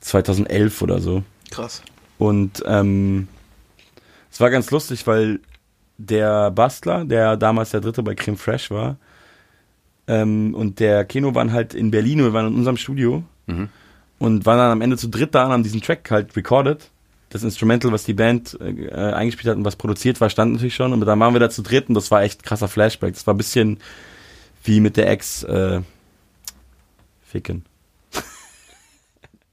2011 0.00 0.82
oder 0.82 1.00
so. 1.00 1.22
Krass. 1.50 1.82
Und 2.18 2.62
ähm, 2.66 3.28
es 4.30 4.40
war 4.40 4.50
ganz 4.50 4.70
lustig, 4.70 5.06
weil 5.06 5.40
der 5.98 6.50
Bastler, 6.50 7.04
der 7.04 7.36
damals 7.36 7.70
der 7.70 7.80
dritte 7.80 8.02
bei 8.02 8.14
Creme 8.14 8.36
Fresh 8.36 8.70
war, 8.70 8.96
ähm, 10.06 10.54
und 10.54 10.80
der 10.80 11.04
Keno 11.04 11.34
waren 11.34 11.52
halt 11.52 11.74
in 11.74 11.90
Berlin, 11.90 12.18
wir 12.18 12.32
waren 12.32 12.48
in 12.48 12.54
unserem 12.54 12.76
Studio 12.76 13.22
Mhm. 13.46 13.68
und 14.18 14.44
waren 14.46 14.58
dann 14.58 14.72
am 14.72 14.80
Ende 14.82 14.96
zu 14.96 15.08
dritt 15.08 15.34
da 15.34 15.46
und 15.46 15.52
haben 15.52 15.62
diesen 15.62 15.80
Track 15.80 16.10
halt 16.10 16.36
recorded. 16.36 16.90
Das 17.30 17.42
Instrumental, 17.42 17.92
was 17.92 18.04
die 18.04 18.14
Band 18.14 18.56
äh, 18.60 18.90
eingespielt 18.94 19.48
hat 19.50 19.56
und 19.56 19.64
was 19.64 19.76
produziert 19.76 20.20
war, 20.20 20.30
stand 20.30 20.52
natürlich 20.54 20.74
schon. 20.74 20.92
Und 20.94 21.00
dann 21.00 21.20
waren 21.20 21.34
wir 21.34 21.40
da 21.40 21.50
zu 21.50 21.62
dritt 21.62 21.88
und 21.88 21.94
das 21.94 22.10
war 22.10 22.22
echt 22.22 22.42
krasser 22.42 22.68
Flashback. 22.68 23.12
Das 23.14 23.26
war 23.26 23.34
ein 23.34 23.38
bisschen 23.38 23.78
wie 24.64 24.80
mit 24.80 24.96
der 24.96 25.10
Ex 25.10 25.42
äh, 25.44 25.80
Ficken. 27.26 27.64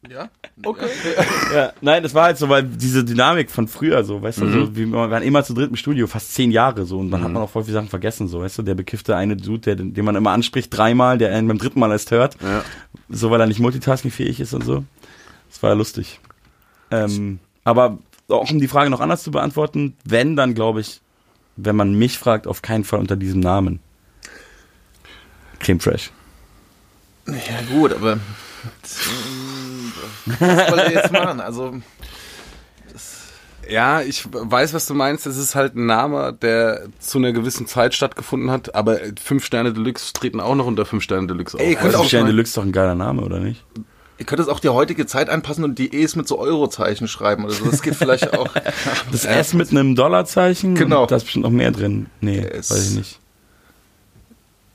Ja? 0.08 0.30
Okay. 0.64 0.86
Ja, 1.54 1.74
nein, 1.82 2.04
das 2.04 2.14
war 2.14 2.26
halt 2.26 2.38
so, 2.38 2.48
weil 2.48 2.62
diese 2.64 3.04
Dynamik 3.04 3.50
von 3.50 3.68
früher 3.68 4.04
so, 4.04 4.22
weißt 4.22 4.40
du, 4.40 4.46
Mhm. 4.46 4.54
so, 4.54 4.76
wie, 4.76 4.86
wir 4.86 5.10
waren 5.10 5.24
immer 5.24 5.44
zu 5.44 5.56
dritt 5.56 5.72
im 5.72 5.76
Studio, 5.76 6.06
fast 6.06 6.32
zehn 6.34 6.52
Jahre 6.52 6.86
so, 6.86 7.00
und 7.00 7.10
dann 7.10 7.24
hat 7.24 7.32
man 7.32 7.42
auch 7.42 7.50
voll 7.50 7.64
viele 7.64 7.74
Sachen 7.74 7.90
vergessen, 7.90 8.28
so, 8.28 8.42
weißt 8.42 8.60
du, 8.60 8.62
der 8.62 8.76
bekiffte 8.76 9.16
eine 9.16 9.36
Dude, 9.36 9.62
der, 9.62 9.76
den 9.78 10.06
man 10.06 10.16
immer 10.16 10.30
anspricht, 10.32 10.76
dreimal, 10.78 11.18
der 11.18 11.34
einen 11.36 11.48
beim 11.48 11.58
dritten 11.58 11.80
Mal 11.80 11.92
erst 11.92 12.12
hört, 12.12 12.38
Ja. 12.42 12.64
so, 13.10 13.32
weil 13.32 13.42
er 13.42 13.48
nicht 13.48 13.60
multitaskingfähig 13.60 14.40
ist 14.40 14.54
und 14.54 14.64
so. 14.64 14.84
Das 15.50 15.64
war 15.64 15.72
ja 15.72 15.76
lustig. 15.76 16.20
Ähm, 16.92 17.40
aber 17.66 17.98
auch 18.30 18.50
um 18.50 18.60
die 18.60 18.68
Frage 18.70 18.90
noch 18.90 19.02
anders 19.02 19.24
zu 19.24 19.32
beantworten, 19.32 19.98
wenn, 20.06 20.36
dann 20.38 20.54
glaube 20.54 20.80
ich, 20.82 21.02
wenn 21.58 21.76
man 21.76 21.94
mich 21.96 22.18
fragt, 22.18 22.48
auf 22.48 22.62
keinen 22.62 22.84
Fall 22.86 23.00
unter 23.00 23.16
diesem 23.18 23.42
Namen. 23.42 23.80
Creme 25.60 25.80
Fresh. 25.80 26.12
Ja, 27.28 27.36
gut, 27.70 27.94
aber. 27.94 28.20
Was 30.26 30.70
soll 30.70 30.80
er 30.80 30.92
jetzt 30.92 31.12
machen? 31.12 31.40
Also, 31.40 31.76
Ja, 33.70 34.02
ich 34.02 34.28
weiß, 34.32 34.74
was 34.74 34.86
du 34.86 34.94
meinst. 34.94 35.26
Es 35.26 35.38
ist 35.38 35.56
halt 35.56 35.76
ein 35.76 35.86
Name, 35.88 36.34
der 36.34 36.88
zu 37.00 37.18
einer 37.18 37.32
gewissen 37.32 37.68
Zeit 37.68 37.96
stattgefunden 37.96 38.52
hat, 38.52 38.76
aber 38.76 39.00
fünf 39.22 39.46
Sterne 39.46 39.74
Deluxe 39.74 40.14
treten 40.14 40.40
auch 40.40 40.56
noch 40.56 40.68
unter 40.68 40.86
fünf 40.86 41.04
Sterne 41.04 41.28
Deluxe 41.28 41.56
auf. 41.58 41.62
Ey, 41.64 41.78
Also 41.78 42.04
Sterne 42.04 42.28
Deluxe 42.30 42.50
ist 42.50 42.58
doch 42.58 42.64
ein 42.64 42.72
geiler 42.72 42.96
Name, 42.96 43.24
oder 43.24 43.40
nicht? 43.40 43.64
Ihr 44.18 44.26
könnt 44.26 44.40
es 44.42 44.48
auch 44.48 44.60
die 44.60 44.70
heutige 44.70 45.06
Zeit 45.06 45.30
anpassen 45.30 45.64
und 45.64 45.78
die 45.80 45.94
E's 45.96 46.16
mit 46.16 46.28
so 46.28 46.40
Eurozeichen 46.40 47.08
schreiben 47.08 47.44
oder 47.46 47.54
so. 47.54 47.66
Das 47.66 47.82
geht 47.82 47.96
vielleicht 47.96 48.34
auch. 48.34 48.48
Das 49.12 49.26
S 49.26 49.54
mit 49.54 49.72
einem 49.72 49.96
Dollarzeichen? 49.96 50.76
Genau. 50.76 51.06
Da 51.06 51.18
ist 51.18 51.24
bestimmt 51.24 51.44
noch 51.46 51.52
mehr 51.52 51.72
drin. 51.72 52.08
Nee, 52.22 52.40
Es- 52.40 52.72
weiß 52.72 52.90
ich 52.92 52.96
nicht. 52.98 53.20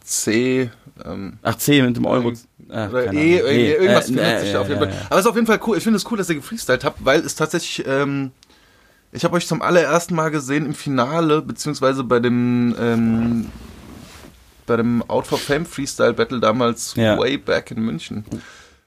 C. 0.03 0.70
Ähm, 1.05 1.35
Ach, 1.42 1.55
C 1.57 1.83
mit 1.83 1.96
dem 1.96 2.05
Euro. 2.07 2.33
Ah, 2.68 2.88
oder 2.88 3.05
keine 3.07 3.20
E, 3.20 3.42
Nee, 3.42 3.72
irgendwas 3.72 4.05
äh, 4.05 4.07
findet 4.09 4.24
äh, 4.26 4.40
sich 4.40 4.53
äh, 4.55 4.57
auf 4.57 4.68
jeden 4.68 4.81
Fall. 4.81 4.92
Aber 5.09 5.16
es 5.18 5.24
ist 5.24 5.31
auf 5.31 5.35
jeden 5.37 5.46
Fall 5.46 5.61
cool. 5.66 5.76
Ich 5.76 5.83
finde 5.85 5.96
es 5.96 6.11
cool, 6.11 6.18
dass 6.18 6.29
ihr 6.29 6.35
gefreestylt 6.37 6.85
habt, 6.85 7.05
weil 7.05 7.20
es 7.20 7.35
tatsächlich, 7.35 7.87
ähm, 7.87 8.33
ich 9.12 9.24
habe 9.24 9.37
euch 9.37 9.46
zum 9.46 9.62
allerersten 9.62 10.14
Mal 10.14 10.31
gesehen 10.31 10.66
im 10.66 10.74
Finale, 10.74 11.42
beziehungsweise 11.42 12.05
bei 12.05 12.18
dem, 12.20 12.74
ähm, 12.81 13.46
bei 14.66 14.76
dem 14.76 15.03
Out 15.09 15.26
for 15.26 15.38
Fame 15.38 15.64
Freestyle 15.66 16.12
Battle 16.12 16.38
damals 16.40 16.94
Ja. 16.96 17.18
way 17.18 17.37
back 17.38 17.70
in 17.72 17.81
München. 17.83 18.24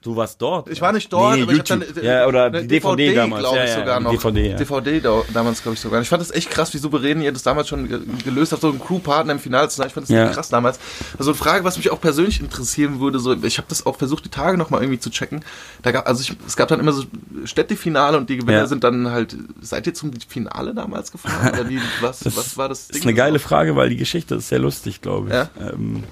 Du 0.04 0.14
warst 0.14 0.40
dort? 0.42 0.68
Ich 0.68 0.80
war 0.82 0.92
nicht 0.92 1.10
dort, 1.12 1.36
nee, 1.36 1.42
aber 1.44 1.52
ich 1.52 1.58
habe 1.60 1.74
YouTube. 1.80 1.94
dann 1.96 2.04
ja, 2.04 2.26
oder 2.26 2.44
eine 2.44 2.60
die 2.60 2.68
DVD, 2.68 3.14
damals. 3.14 3.40
glaube 3.40 3.56
ich 3.56 3.62
ja, 3.64 3.68
ja, 3.70 3.78
sogar 3.80 4.00
noch. 4.00 4.10
DVD, 4.12 4.50
ja. 4.50 4.56
DVD 4.56 5.00
da, 5.00 5.22
damals 5.32 5.62
glaube 5.62 5.74
ich 5.74 5.80
sogar. 5.80 6.00
Ich 6.02 6.08
fand 6.10 6.20
das 6.20 6.30
echt 6.30 6.50
krass, 6.50 6.74
wie 6.74 6.78
souverän 6.78 7.22
ihr 7.22 7.32
das 7.32 7.42
damals 7.42 7.68
schon 7.68 7.88
ge- 7.88 8.00
gelöst 8.22 8.52
habt, 8.52 8.60
so 8.60 8.68
ein 8.68 8.78
Crewpartner 8.78 9.32
im 9.32 9.38
Finale 9.38 9.68
zu 9.70 9.78
sein. 9.78 9.86
Ich 9.86 9.94
fand 9.94 10.04
das 10.04 10.14
Ja. 10.14 10.26
echt 10.26 10.34
krass 10.34 10.50
damals. 10.50 10.78
Also 11.18 11.30
eine 11.30 11.38
Frage, 11.38 11.64
was 11.64 11.78
mich 11.78 11.90
auch 11.90 12.00
persönlich 12.02 12.38
interessieren 12.40 13.00
würde, 13.00 13.18
so 13.18 13.32
ich 13.32 13.56
habe 13.56 13.66
das 13.70 13.86
auch 13.86 13.96
versucht, 13.96 14.26
die 14.26 14.28
Tage 14.28 14.58
noch 14.58 14.68
mal 14.68 14.82
irgendwie 14.82 15.00
zu 15.00 15.08
checken. 15.08 15.42
Da 15.82 15.90
gab, 15.90 16.06
also 16.06 16.20
ich, 16.20 16.36
es 16.46 16.54
gab 16.56 16.68
dann 16.68 16.80
immer 16.80 16.92
so 16.92 17.04
Städtefinale 17.46 18.18
und 18.18 18.28
die 18.28 18.36
Gewinner 18.36 18.58
Ja. 18.58 18.66
sind 18.66 18.84
dann 18.84 19.10
halt. 19.10 19.34
Seid 19.62 19.86
ihr 19.86 19.94
zum 19.94 20.10
Finale 20.28 20.74
damals 20.74 21.12
gefahren 21.12 21.50
oder 21.52 21.68
wie? 21.68 21.80
Was, 22.02 22.18
Das 22.24 22.36
was 22.36 22.58
war 22.58 22.68
das? 22.68 22.88
Das 22.88 22.98
ist 22.98 23.04
eine 23.04 23.14
geile 23.14 23.38
Frage, 23.38 23.74
weil 23.74 23.88
die 23.88 23.96
Geschichte 23.96 24.34
ist 24.34 24.48
sehr 24.48 24.58
lustig, 24.58 25.00
glaube 25.00 25.28
ich. 25.28 25.34
Ja? 25.34 25.48
Ähm, 25.72 26.04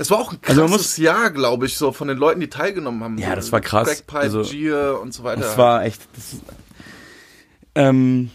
Es 0.00 0.10
war 0.10 0.18
auch 0.18 0.32
ein 0.32 0.38
Also 0.46 0.62
krasses 0.62 0.70
man 0.70 0.70
muss- 0.70 0.96
Jahr, 0.96 1.30
glaube 1.30 1.66
ich, 1.66 1.76
so 1.76 1.92
von 1.92 2.08
den 2.08 2.16
Leuten, 2.16 2.40
die 2.40 2.48
teilgenommen 2.48 3.04
haben. 3.04 3.18
Ja, 3.18 3.30
so, 3.30 3.34
das 3.36 3.52
war 3.52 3.60
krass. 3.60 3.86
Crackpipe, 3.88 4.18
Also, 4.18 4.42
Gier 4.42 4.98
und 5.02 5.12
so 5.12 5.24
weiter. 5.24 5.42
Das 5.42 5.58
war 5.58 5.84
echt. 5.84 6.00
Das, 6.16 6.36
ähm, 7.74 8.30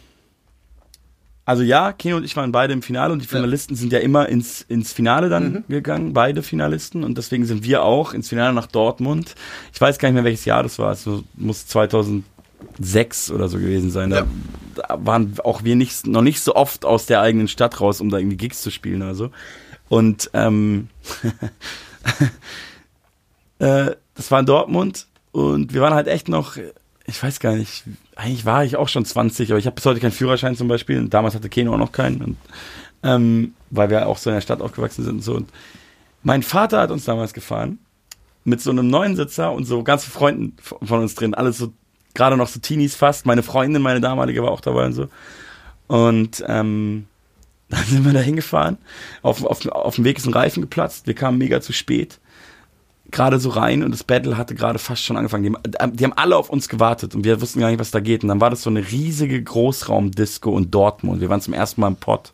also 1.43 1.63
ja, 1.63 1.91
Keno 1.91 2.17
und 2.17 2.23
ich 2.23 2.36
waren 2.36 2.51
beide 2.51 2.73
im 2.73 2.82
Finale 2.82 3.13
und 3.13 3.21
die 3.21 3.28
Finalisten 3.28 3.75
sind 3.75 3.91
ja 3.93 3.99
immer 3.99 4.28
ins, 4.30 4.62
ins 4.62 4.93
Finale 4.93 5.30
dann 5.30 5.51
Mhm. 5.51 5.63
gegangen, 5.67 6.13
beide 6.13 6.41
Finalisten. 6.43 7.04
Und 7.04 7.17
deswegen 7.17 7.45
sind 7.45 7.63
wir 7.63 7.84
auch 7.84 8.13
ins 8.13 8.30
Finale 8.30 8.53
nach 8.53 8.68
Dortmund. 8.68 9.36
Ich 9.74 9.80
weiß 9.82 9.97
gar 9.99 10.09
nicht 10.09 10.16
mehr, 10.16 10.24
welches 10.24 10.45
Jahr 10.45 10.63
das 10.63 10.80
war. 10.80 10.91
Es 10.91 11.07
muss 11.36 11.68
2006 11.68 13.32
oder 13.32 13.47
so 13.47 13.57
gewesen 13.59 13.91
sein. 13.91 14.09
Da, 14.11 14.18
Ja. 14.20 14.26
da 14.76 14.99
waren 15.05 15.34
auch 15.43 15.63
wir 15.63 15.76
nicht, 15.76 16.07
noch 16.07 16.22
nicht 16.24 16.41
so 16.41 16.55
oft 16.55 16.86
aus 16.86 17.05
der 17.05 17.22
eigenen 17.22 17.47
Stadt 17.47 17.80
raus, 17.82 18.01
um 18.01 18.09
da 18.09 18.18
irgendwie 18.18 18.38
Gigs 18.38 18.61
zu 18.61 18.72
spielen 18.72 19.01
oder 19.03 19.16
so. 19.16 19.30
Und 19.90 20.30
ähm, 20.34 20.90
äh, 23.60 23.92
das 24.16 24.32
war 24.32 24.40
in 24.40 24.46
Dortmund 24.46 25.08
und 25.32 25.74
wir 25.74 25.82
waren 25.82 25.94
halt 25.94 26.08
echt 26.08 26.30
noch, 26.30 26.58
ich 27.06 27.22
weiß 27.22 27.40
gar 27.40 27.56
nicht, 27.56 27.84
eigentlich 28.16 28.46
war 28.46 28.64
ich 28.64 28.78
auch 28.78 28.88
schon 28.88 29.06
20, 29.06 29.52
aber 29.52 29.60
ich 29.60 29.66
habe 29.66 29.76
bis 29.76 29.86
heute 29.86 30.00
keinen 30.00 30.12
Führerschein 30.12 30.56
zum 30.56 30.68
Beispiel 30.68 30.98
und 30.98 31.14
damals 31.14 31.36
hatte 31.36 31.50
Keno 31.50 31.74
auch 31.74 31.78
noch 31.78 31.92
keinen, 31.92 32.22
und, 32.22 32.38
ähm, 33.04 33.54
weil 33.70 33.90
wir 33.90 34.08
auch 34.08 34.18
so 34.18 34.30
in 34.30 34.36
der 34.36 34.42
Stadt 34.42 34.62
aufgewachsen 34.62 35.04
sind 35.04 35.16
und 35.16 35.22
so. 35.22 35.36
Und 35.36 35.50
mein 36.24 36.42
Vater 36.42 36.80
hat 36.80 36.92
uns 36.92 37.06
damals 37.06 37.34
gefahren 37.34 37.80
mit 38.44 38.62
so 38.62 38.72
einem 38.72 38.88
neuen 38.88 39.16
Sitzer 39.16 39.52
und 39.52 39.66
so 39.66 39.84
ganz 39.84 40.06
Freunden 40.06 40.56
von 40.62 41.02
uns 41.02 41.16
drin, 41.16 41.34
alles 41.34 41.58
so 41.58 41.74
gerade 42.16 42.38
noch 42.38 42.48
so 42.48 42.60
Teenies 42.60 42.96
fast. 42.96 43.26
Meine 43.26 43.44
Freundin, 43.44 43.82
meine 43.82 44.02
damalige, 44.02 44.42
war 44.42 44.52
auch 44.52 44.62
dabei 44.62 44.86
und 44.86 44.94
so. 44.94 45.10
Und 45.88 46.44
ähm, 46.48 47.06
dann 47.76 47.86
sind 47.86 48.05
wir 48.05 48.13
da 48.13 48.19
hingefahren. 48.19 48.78
Auf, 49.21 49.43
auf, 49.43 49.65
auf 49.67 49.95
dem 49.95 50.03
Weg 50.03 50.17
ist 50.17 50.26
ein 50.26 50.34
Reifen 50.34 50.61
geplatzt. 50.61 51.07
Wir 51.07 51.13
kamen 51.13 51.38
mega 51.38 51.61
zu 51.61 51.73
spät. 51.73 52.19
Gerade 53.11 53.39
so 53.39 53.49
rein 53.49 53.84
und 53.84 53.91
das 53.91 54.03
Battle 54.03 54.36
hatte 54.38 54.55
gerade 54.55 54.80
fast 54.80 55.03
schon 55.03 55.15
angefangen. 55.15 55.43
Die, 55.43 55.91
die, 55.93 56.03
haben 56.03 56.13
alle 56.13 56.36
auf 56.36 56.49
uns 56.49 56.69
gewartet 56.69 57.13
und 57.13 57.23
wir 57.23 57.39
wussten 57.39 57.59
gar 57.59 57.69
nicht, 57.69 57.80
was 57.80 57.91
da 57.91 57.99
geht. 57.99 58.23
Und 58.23 58.30
dann 58.30 58.41
war 58.41 58.49
das 58.49 58.63
so 58.63 58.69
eine 58.69 58.91
riesige 58.91 59.41
Großraumdisco 59.41 60.57
in 60.57 60.71
Dortmund. 60.71 61.21
Wir 61.21 61.30
waren 61.30 61.41
zum 61.41 61.53
ersten 61.53 61.82
Mal 61.82 61.89
im 61.89 61.95
Pott. 61.97 62.34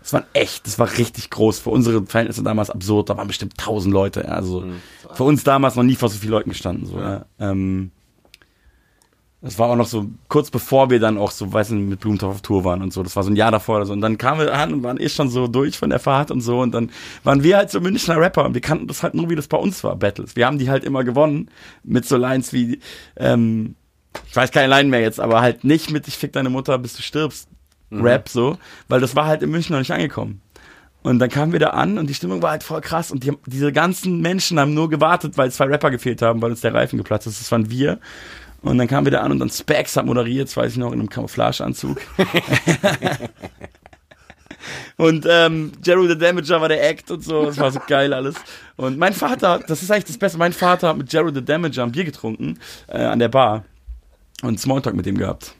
Das 0.00 0.12
war 0.12 0.24
echt, 0.32 0.66
das 0.66 0.78
war 0.78 0.96
richtig 0.96 1.28
groß. 1.30 1.58
Für 1.58 1.70
unsere 1.70 2.06
Verhältnisse 2.06 2.42
damals 2.42 2.70
absurd. 2.70 3.10
Da 3.10 3.16
waren 3.16 3.28
bestimmt 3.28 3.58
tausend 3.58 3.92
Leute. 3.92 4.30
Also 4.30 4.60
mhm. 4.60 4.76
für 5.12 5.24
uns 5.24 5.44
damals 5.44 5.74
noch 5.74 5.82
nie 5.82 5.96
vor 5.96 6.08
so 6.08 6.18
vielen 6.18 6.32
Leuten 6.32 6.50
gestanden. 6.50 6.86
So, 6.86 6.98
ja. 6.98 7.26
Ja. 7.38 7.50
Ähm, 7.50 7.90
das 9.42 9.58
war 9.58 9.70
auch 9.70 9.76
noch 9.76 9.86
so 9.86 10.06
kurz 10.28 10.50
bevor 10.50 10.90
wir 10.90 11.00
dann 11.00 11.16
auch 11.16 11.30
so, 11.30 11.50
weiß 11.50 11.70
nicht, 11.70 11.88
mit 11.88 12.00
Blumentopf 12.00 12.34
auf 12.34 12.42
Tour 12.42 12.64
waren 12.64 12.82
und 12.82 12.92
so. 12.92 13.02
Das 13.02 13.16
war 13.16 13.22
so 13.22 13.30
ein 13.30 13.36
Jahr 13.36 13.50
davor 13.50 13.76
oder 13.76 13.86
so. 13.86 13.94
Und 13.94 14.02
dann 14.02 14.18
kamen 14.18 14.40
wir 14.40 14.52
an 14.52 14.74
und 14.74 14.82
waren 14.82 15.00
eh 15.00 15.08
schon 15.08 15.30
so 15.30 15.48
durch 15.48 15.78
von 15.78 15.88
der 15.88 15.98
Fahrt 15.98 16.30
und 16.30 16.42
so. 16.42 16.60
Und 16.60 16.72
dann 16.72 16.90
waren 17.24 17.42
wir 17.42 17.56
halt 17.56 17.70
so 17.70 17.80
Münchner 17.80 18.18
Rapper 18.18 18.44
und 18.44 18.52
wir 18.52 18.60
kannten 18.60 18.86
das 18.86 19.02
halt 19.02 19.14
nur, 19.14 19.30
wie 19.30 19.36
das 19.36 19.48
bei 19.48 19.56
uns 19.56 19.82
war, 19.82 19.96
Battles. 19.96 20.36
Wir 20.36 20.46
haben 20.46 20.58
die 20.58 20.68
halt 20.68 20.84
immer 20.84 21.04
gewonnen 21.04 21.48
mit 21.84 22.04
so 22.04 22.18
Lines 22.18 22.52
wie, 22.52 22.80
ähm, 23.16 23.76
ich 24.28 24.36
weiß 24.36 24.50
keine 24.50 24.68
Line 24.68 24.90
mehr 24.90 25.00
jetzt, 25.00 25.20
aber 25.20 25.40
halt 25.40 25.64
nicht 25.64 25.90
mit 25.90 26.06
Ich 26.06 26.18
fick 26.18 26.32
deine 26.34 26.50
Mutter, 26.50 26.76
bis 26.76 26.94
du 26.94 27.02
stirbst, 27.02 27.48
mhm. 27.88 28.02
Rap 28.02 28.28
so. 28.28 28.58
Weil 28.88 29.00
das 29.00 29.16
war 29.16 29.24
halt 29.26 29.42
in 29.42 29.50
München 29.50 29.72
noch 29.72 29.80
nicht 29.80 29.92
angekommen. 29.92 30.42
Und 31.02 31.18
dann 31.18 31.30
kamen 31.30 31.52
wir 31.52 31.60
da 31.60 31.68
an 31.68 31.96
und 31.96 32.08
die 32.08 32.14
Stimmung 32.14 32.42
war 32.42 32.50
halt 32.50 32.62
voll 32.62 32.82
krass 32.82 33.10
und 33.10 33.24
die, 33.24 33.32
diese 33.46 33.72
ganzen 33.72 34.20
Menschen 34.20 34.60
haben 34.60 34.74
nur 34.74 34.90
gewartet, 34.90 35.38
weil 35.38 35.50
zwei 35.50 35.64
Rapper 35.64 35.90
gefehlt 35.90 36.20
haben, 36.20 36.42
weil 36.42 36.50
uns 36.50 36.60
der 36.60 36.74
Reifen 36.74 36.98
geplatzt 36.98 37.26
ist. 37.26 37.40
Das 37.40 37.50
waren 37.50 37.70
wir. 37.70 37.98
Und 38.62 38.78
dann 38.78 38.88
kam 38.88 39.06
wieder 39.06 39.22
an 39.22 39.32
und 39.32 39.38
dann 39.38 39.48
Specs 39.48 39.96
hat 39.96 40.04
moderiert, 40.04 40.48
das 40.48 40.56
weiß 40.56 40.72
ich 40.72 40.78
noch, 40.78 40.92
in 40.92 41.00
einem 41.00 41.08
Camouflageanzug. 41.08 41.98
und 44.96 45.26
ähm, 45.28 45.72
Jerry 45.82 46.08
the 46.08 46.18
Damager 46.18 46.60
war 46.60 46.68
der 46.68 46.86
Act 46.86 47.10
und 47.10 47.24
so, 47.24 47.46
das 47.46 47.56
war 47.58 47.70
so 47.70 47.80
geil 47.86 48.12
alles. 48.12 48.34
Und 48.76 48.98
mein 48.98 49.14
Vater, 49.14 49.60
das 49.66 49.82
ist 49.82 49.90
eigentlich 49.90 50.04
das 50.04 50.18
Beste, 50.18 50.36
mein 50.36 50.52
Vater 50.52 50.88
hat 50.88 50.98
mit 50.98 51.10
Jerry 51.10 51.32
the 51.32 51.42
Damager 51.42 51.84
ein 51.84 51.92
Bier 51.92 52.04
getrunken 52.04 52.58
äh, 52.88 52.98
an 52.98 53.18
der 53.18 53.28
Bar 53.28 53.64
und 54.42 54.60
Smalltalk 54.60 54.94
mit 54.94 55.06
dem 55.06 55.16
gehabt. 55.16 55.54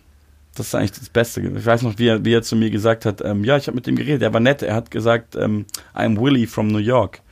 Das 0.55 0.67
ist 0.67 0.75
eigentlich 0.75 0.93
das 0.93 1.09
Beste. 1.09 1.41
Ich 1.41 1.65
weiß 1.65 1.83
noch, 1.83 1.97
wie 1.99 2.09
er, 2.09 2.25
wie 2.25 2.35
er 2.35 2.43
zu 2.43 2.57
mir 2.57 2.71
gesagt 2.71 3.07
hat, 3.07 3.23
ähm, 3.25 3.45
ja, 3.45 3.57
ich 3.57 3.67
habe 3.67 3.77
mit 3.77 3.87
dem 3.87 3.97
geredet, 3.97 4.21
er 4.21 4.35
war 4.35 4.41
nett, 4.41 4.63
er 4.63 4.75
hat 4.75 4.91
gesagt, 4.91 5.37
ähm, 5.37 5.65
I'm 5.95 6.21
Willie 6.21 6.47
from 6.47 6.69
New 6.69 6.79
York. 6.79 7.23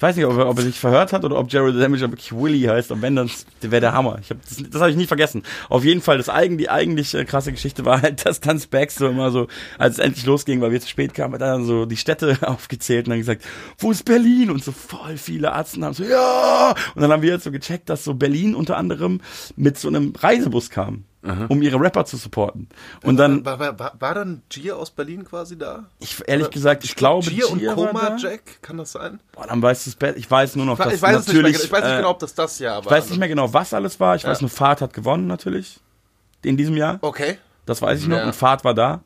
Ich 0.00 0.02
weiß 0.02 0.16
nicht, 0.16 0.24
ob 0.24 0.38
er, 0.38 0.48
ob 0.48 0.56
er 0.56 0.64
sich 0.64 0.80
verhört 0.80 1.12
hat 1.12 1.26
oder 1.26 1.36
ob 1.36 1.52
Jared 1.52 1.78
Damager 1.78 2.10
wirklich 2.10 2.32
Willy 2.32 2.62
heißt. 2.62 2.90
Und 2.90 3.02
wenn, 3.02 3.16
dann 3.16 3.30
wäre 3.60 3.82
der 3.82 3.92
Hammer. 3.92 4.18
Ich 4.22 4.30
hab, 4.30 4.40
das 4.40 4.56
das 4.70 4.80
habe 4.80 4.90
ich 4.90 4.96
nie 4.96 5.04
vergessen. 5.04 5.42
Auf 5.68 5.84
jeden 5.84 6.00
Fall, 6.00 6.16
das 6.16 6.30
eigen, 6.30 6.56
die 6.56 6.70
eigentlich 6.70 7.12
äh, 7.12 7.26
krasse 7.26 7.52
Geschichte 7.52 7.84
war 7.84 8.00
halt, 8.00 8.24
dass 8.24 8.40
dann 8.40 8.58
Specs 8.58 8.94
so 8.94 9.08
immer 9.08 9.30
so, 9.30 9.46
als 9.76 9.98
es 9.98 9.98
endlich 9.98 10.24
losging, 10.24 10.62
weil 10.62 10.72
wir 10.72 10.80
zu 10.80 10.88
spät 10.88 11.12
kamen, 11.12 11.34
hat 11.34 11.42
dann 11.42 11.66
so 11.66 11.84
die 11.84 11.98
Städte 11.98 12.38
aufgezählt 12.48 13.08
und 13.08 13.10
dann 13.10 13.18
gesagt, 13.18 13.44
wo 13.76 13.90
ist 13.90 14.06
Berlin? 14.06 14.50
Und 14.50 14.64
so 14.64 14.72
voll 14.72 15.18
viele 15.18 15.52
Arzten 15.52 15.84
haben 15.84 15.92
so, 15.92 16.04
ja! 16.04 16.74
Und 16.94 17.02
dann 17.02 17.12
haben 17.12 17.20
wir 17.20 17.32
jetzt 17.32 17.44
so 17.44 17.50
gecheckt, 17.50 17.90
dass 17.90 18.02
so 18.02 18.14
Berlin 18.14 18.54
unter 18.54 18.78
anderem 18.78 19.20
mit 19.56 19.76
so 19.76 19.88
einem 19.88 20.14
Reisebus 20.18 20.70
kam. 20.70 21.04
Aha. 21.22 21.46
um 21.48 21.60
ihre 21.60 21.78
Rapper 21.78 22.06
zu 22.06 22.16
supporten. 22.16 22.68
Und 23.02 23.18
dann 23.18 23.44
war, 23.44 23.58
war, 23.58 23.78
war, 23.78 23.92
war 23.98 24.14
dann 24.14 24.42
Gier 24.48 24.78
aus 24.78 24.90
Berlin 24.90 25.24
quasi 25.24 25.58
da? 25.58 25.84
Ich 25.98 26.22
ehrlich 26.26 26.46
Oder 26.46 26.54
gesagt, 26.54 26.84
ich 26.84 26.96
glaube 26.96 27.28
Gier 27.28 27.50
und 27.50 27.62
Koma 27.66 28.16
Jack, 28.16 28.62
kann 28.62 28.78
das 28.78 28.92
sein? 28.92 29.20
Boah, 29.32 29.46
dann 29.46 29.60
weiß 29.60 29.86
ich 29.86 29.96
es 30.00 30.16
Ich 30.16 30.30
weiß 30.30 30.56
nur 30.56 30.64
noch, 30.64 30.78
dass 30.78 30.94
ich 30.94 31.02
weiß 31.02 31.26
natürlich. 31.26 31.56
Nicht 31.56 31.64
ich 31.64 31.72
weiß 31.72 31.84
nicht 31.84 31.96
genau, 31.96 32.10
ob 32.10 32.20
das 32.20 32.34
das 32.34 32.58
Jahr 32.58 32.76
war. 32.76 32.84
Ich 32.84 32.90
weiß 32.90 33.10
nicht 33.10 33.18
mehr 33.18 33.28
genau, 33.28 33.52
was 33.52 33.74
alles 33.74 34.00
war. 34.00 34.16
Ich 34.16 34.22
ja. 34.22 34.30
weiß 34.30 34.40
nur, 34.40 34.48
Fahrt 34.48 34.80
hat 34.80 34.94
gewonnen 34.94 35.26
natürlich 35.26 35.80
in 36.42 36.56
diesem 36.56 36.76
Jahr. 36.76 36.98
Okay. 37.02 37.36
Das 37.66 37.82
weiß 37.82 38.00
ich 38.00 38.08
noch. 38.08 38.16
Ja. 38.16 38.24
Und 38.24 38.34
Fahrt 38.34 38.64
war 38.64 38.74
da. 38.74 39.02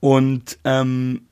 Und 0.00 0.58
ähm, 0.62 1.22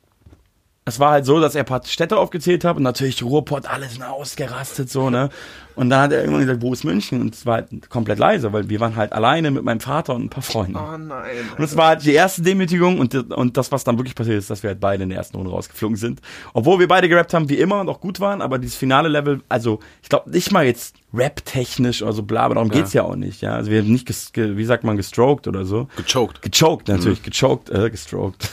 es 0.85 1.01
war 1.01 1.11
halt 1.13 1.27
so, 1.27 1.41
dass 1.41 1.55
er 1.55 1.63
ein 1.63 1.67
paar 1.67 1.85
Städte 1.85 2.17
aufgezählt 2.17 2.65
hat 2.65 2.77
und 2.77 2.83
natürlich 2.83 3.23
Ruhrpott, 3.23 3.67
alles 3.67 4.01
ausgerastet 4.01 4.91
so, 4.91 5.11
ne? 5.11 5.31
Und 5.77 5.91
dann 5.91 6.01
hat 6.01 6.13
er 6.13 6.21
irgendwann 6.21 6.41
gesagt, 6.41 6.63
wo 6.63 6.73
ist 6.73 6.85
München? 6.85 7.21
Und 7.21 7.35
es 7.35 7.45
war 7.45 7.57
halt 7.57 7.91
komplett 7.91 8.19
leise, 8.19 8.53
weil 8.53 8.69
wir 8.69 8.81
waren 8.81 8.97
halt 8.97 9.13
alleine 9.13 9.51
mit 9.51 9.63
meinem 9.63 9.81
Vater 9.81 10.15
und 10.15 10.25
ein 10.25 10.31
paar 10.31 10.43
Freunden. 10.43 10.77
Oh 10.77 10.97
nein. 10.97 11.37
Und 11.57 11.63
es 11.63 11.77
war 11.77 11.89
halt 11.89 12.05
die 12.05 12.15
erste 12.15 12.43
Demütigung 12.43 12.99
und, 12.99 13.15
und 13.15 13.57
das, 13.57 13.71
was 13.71 13.85
dann 13.85 13.99
wirklich 13.99 14.15
passiert 14.15 14.39
ist, 14.39 14.49
dass 14.49 14.63
wir 14.63 14.71
halt 14.71 14.81
beide 14.81 15.03
in 15.03 15.11
der 15.11 15.19
ersten 15.19 15.37
Runde 15.37 15.53
rausgeflogen 15.53 15.97
sind. 15.97 16.21
Obwohl 16.55 16.79
wir 16.79 16.89
beide 16.89 17.09
gerappt 17.09 17.35
haben, 17.35 17.49
wie 17.51 17.59
immer 17.59 17.81
und 17.81 17.91
auch 17.91 18.01
gut 18.01 18.21
waren, 18.21 18.41
aber 18.41 18.59
dieses 18.59 18.77
finale 18.77 19.09
Level, 19.09 19.43
also 19.51 19.81
ich 20.03 20.09
glaube 20.09 20.31
nicht 20.31 20.51
mal 20.51 20.65
jetzt 20.65 20.97
rap-technisch 21.13 22.03
oder 22.03 22.13
so 22.13 22.23
bla, 22.23 22.43
aber 22.43 22.55
darum 22.55 22.71
ja. 22.71 22.79
geht's 22.79 22.95
ja 22.95 23.03
auch 23.03 23.17
nicht, 23.17 23.43
ja. 23.43 23.55
Also 23.55 23.71
wir 23.71 23.81
haben 23.81 23.93
nicht, 23.93 24.09
wie 24.35 24.65
sagt 24.65 24.83
man, 24.83 24.97
gestroked 24.97 25.47
oder 25.47 25.67
so. 25.67 25.89
Gechoked. 25.97 26.41
Gechoked, 26.41 26.89
natürlich. 26.89 27.21
Mhm. 27.21 27.25
Gechoked, 27.25 27.71
äh, 27.71 27.91
gestroked. 27.91 28.49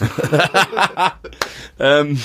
ähm, 1.80 2.20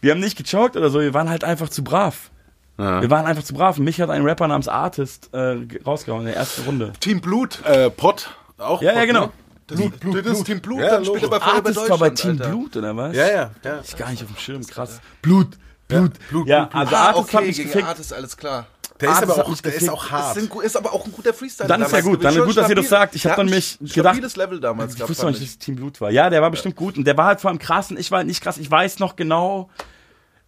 wir 0.00 0.12
haben 0.12 0.20
nicht 0.20 0.36
gechoked 0.36 0.76
oder 0.76 0.90
so, 0.90 1.00
wir 1.00 1.14
waren 1.14 1.28
halt 1.28 1.44
einfach 1.44 1.68
zu 1.68 1.82
brav. 1.82 2.30
Ja. 2.78 3.02
Wir 3.02 3.10
waren 3.10 3.26
einfach 3.26 3.42
zu 3.42 3.54
brav. 3.54 3.78
Mich 3.78 4.00
hat 4.00 4.10
ein 4.10 4.22
Rapper 4.22 4.48
namens 4.48 4.68
Artist 4.68 5.30
äh, 5.32 5.56
rausgehauen 5.84 6.22
in 6.22 6.26
der 6.28 6.36
ersten 6.36 6.62
Runde. 6.62 6.92
Team 7.00 7.20
Blut. 7.20 7.64
Äh, 7.64 7.90
Pot. 7.90 8.30
Auch 8.58 8.82
ja, 8.82 8.92
Pot, 8.92 8.98
ja, 8.98 9.04
genau. 9.04 9.26
Ne? 9.26 9.32
Das, 9.66 9.78
Blut, 9.78 10.00
Blut, 10.00 10.26
das 10.26 10.38
ist 10.38 10.44
Team 10.44 10.60
Blut, 10.60 10.80
ja, 10.80 10.90
dann 10.90 11.04
spielt 11.04 11.22
er 11.22 11.30
bei 11.30 11.40
Artist 11.40 11.88
war 11.88 11.98
bei 11.98 12.10
Team 12.10 12.32
Alter. 12.32 12.48
Blut, 12.48 12.76
oder 12.76 12.96
was? 12.96 13.16
Ja, 13.16 13.26
ja. 13.26 13.50
ja. 13.64 13.80
Ich 13.82 13.96
gar 13.96 14.10
nicht 14.10 14.22
auf 14.22 14.28
dem 14.28 14.36
Schirm, 14.36 14.66
krass. 14.66 15.00
Blut, 15.22 15.56
Blut, 15.88 16.12
Blut. 16.30 16.48
Ja, 16.48 16.68
also 16.72 16.94
ah, 16.94 16.98
Artist 17.08 17.24
okay, 17.24 17.36
hat 17.36 17.46
mich 17.46 17.56
gegen 17.56 17.68
gefickt. 17.68 17.88
Artist, 17.88 18.12
alles 18.12 18.36
klar. 18.36 18.66
Der 19.00 19.10
ist, 19.10 19.22
aber 19.22 19.46
auch, 19.46 19.60
der 19.60 19.74
ist 19.74 19.88
auch 19.88 20.10
hart. 20.10 20.36
Ist, 20.36 20.54
ist, 20.54 20.76
aber 20.76 20.92
auch 20.92 21.04
ein 21.04 21.12
guter 21.12 21.34
Freestyle. 21.34 21.68
Dann 21.68 21.82
ist 21.82 21.92
ja 21.92 22.00
gut. 22.02 22.22
Dann 22.22 22.36
ist 22.36 22.44
gut, 22.44 22.56
dass 22.56 22.68
ihr 22.68 22.76
das 22.76 22.88
sagt. 22.88 23.16
Ich 23.16 23.26
habe 23.26 23.36
dann 23.36 23.46
mich 23.46 23.78
gedacht. 23.80 24.36
Level 24.36 24.60
damals. 24.60 24.94
Ich 24.94 25.08
wusste 25.08 25.26
noch 25.26 25.32
nicht, 25.32 25.42
dass 25.42 25.58
Team 25.58 25.76
Blut 25.76 26.00
war. 26.00 26.10
Ja, 26.10 26.30
der 26.30 26.40
war 26.40 26.50
bestimmt 26.50 26.76
gut 26.76 26.96
und 26.96 27.04
der 27.04 27.16
war 27.16 27.26
halt 27.26 27.40
vor 27.40 27.50
allem 27.50 27.58
krass 27.58 27.90
und 27.90 27.98
ich 27.98 28.10
war 28.10 28.18
halt 28.18 28.28
nicht 28.28 28.42
krass. 28.42 28.58
Ich 28.58 28.70
weiß 28.70 29.00
noch 29.00 29.16
genau, 29.16 29.70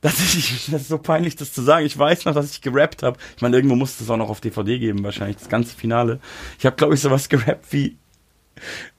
dass 0.05 0.21
ich, 0.21 0.67
das 0.71 0.83
ist 0.83 0.89
so 0.89 0.99
peinlich, 0.99 1.35
das 1.35 1.53
zu 1.53 1.63
sagen. 1.63 1.87
Ich 1.87 1.99
weiß 1.99 2.27
noch, 2.27 2.35
dass 2.35 2.51
ich 2.51 2.61
gerappt 2.61 3.03
habe. 3.03 3.19
Ich 3.37 3.43
meine, 3.43 3.57
irgendwo 3.57 3.75
musste 3.75 4.05
es 4.05 4.11
auch 4.11 4.19
noch 4.19 4.29
auf 4.29 4.41
DVD 4.41 4.79
geben, 4.79 5.03
wahrscheinlich, 5.03 5.39
das 5.39 5.49
ganze 5.49 5.75
Finale. 5.75 6.21
Ich 6.59 6.67
habe, 6.67 6.77
glaube 6.77 6.95
ich, 6.95 7.01
sowas 7.01 7.29
gerappt 7.31 7.73
wie, 7.73 7.97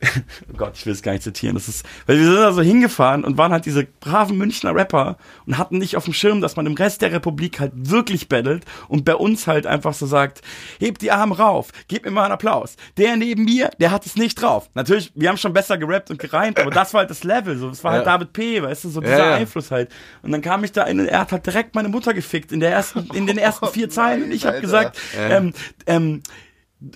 oh 0.54 0.58
Gott, 0.58 0.74
ich 0.76 0.86
will 0.86 0.94
es 0.94 1.02
gar 1.02 1.12
nicht 1.14 1.24
zitieren. 1.24 1.56
Das 1.56 1.68
ist, 1.68 1.86
weil 2.06 2.18
wir 2.18 2.26
sind 2.26 2.36
da 2.36 2.52
so 2.52 2.62
hingefahren 2.62 3.24
und 3.24 3.38
waren 3.38 3.52
halt 3.52 3.66
diese 3.66 3.86
braven 3.86 4.38
Münchner 4.38 4.76
Rapper 4.76 5.18
und 5.46 5.58
hatten 5.58 5.78
nicht 5.78 5.98
auf 5.98 6.06
dem 6.06 6.14
Schirm, 6.14 6.42
dass 6.42 6.56
man 6.56 6.66
im 6.66 6.74
Rest 6.74 7.02
der 7.02 7.12
Republik 7.12 7.60
halt 7.60 7.72
wirklich 7.76 8.30
battelt 8.30 8.66
und 8.88 9.06
bei 9.06 9.16
uns 9.16 9.48
halt 9.48 9.68
einfach 9.68 9.94
so 9.94 10.06
sagt, 10.06 10.42
heb 10.80 11.00
die 11.00 11.12
Arme 11.12 11.38
rauf, 11.38 11.70
gib 11.88 12.06
mir 12.06 12.12
mal 12.12 12.24
einen 12.24 12.34
Applaus. 12.34 12.76
Der 12.98 13.16
neben 13.16 13.46
mir, 13.46 13.70
der 13.80 13.92
hat 13.92 14.06
es 14.06 14.16
nicht 14.16 14.42
drauf. 14.42 14.70
Natürlich, 14.74 15.12
wir 15.16 15.30
haben 15.30 15.38
schon 15.38 15.54
besser 15.54 15.78
gerappt 15.78 16.12
und 16.12 16.20
gereimt, 16.20 16.60
aber 16.60 16.72
das 16.72 16.94
war 16.94 17.00
halt 17.00 17.10
das 17.10 17.24
Level, 17.24 17.58
so, 17.58 17.70
das 17.70 17.84
war 17.84 17.94
halt 17.94 18.06
David 18.06 18.34
P., 18.34 18.62
weißt 18.62 18.86
du, 18.86 18.90
so 18.90 19.02
dieser 19.02 19.18
ja, 19.18 19.30
ja. 19.32 19.36
Einfluss 19.36 19.72
halt. 19.72 19.92
Und 20.22 20.32
dann 20.32 20.42
kam 20.42 20.64
ich 20.64 20.72
da 20.72 20.84
in, 20.84 21.00
er 21.00 21.22
hat 21.22 21.32
halt 21.32 21.46
direkt 21.46 21.76
meine 21.76 21.90
Mutter 21.90 22.14
gefickt 22.14 22.52
in 22.52 22.60
der 22.60 22.72
ersten, 22.72 23.08
in 23.14 23.28
den 23.28 23.38
ersten 23.38 23.68
vier 23.74 23.90
Zeilen 23.90 24.24
und 24.24 24.32
ich 24.32 24.46
habe 24.46 24.62
gesagt, 24.62 24.98
ähm, 25.18 25.54
ähm, 25.86 26.22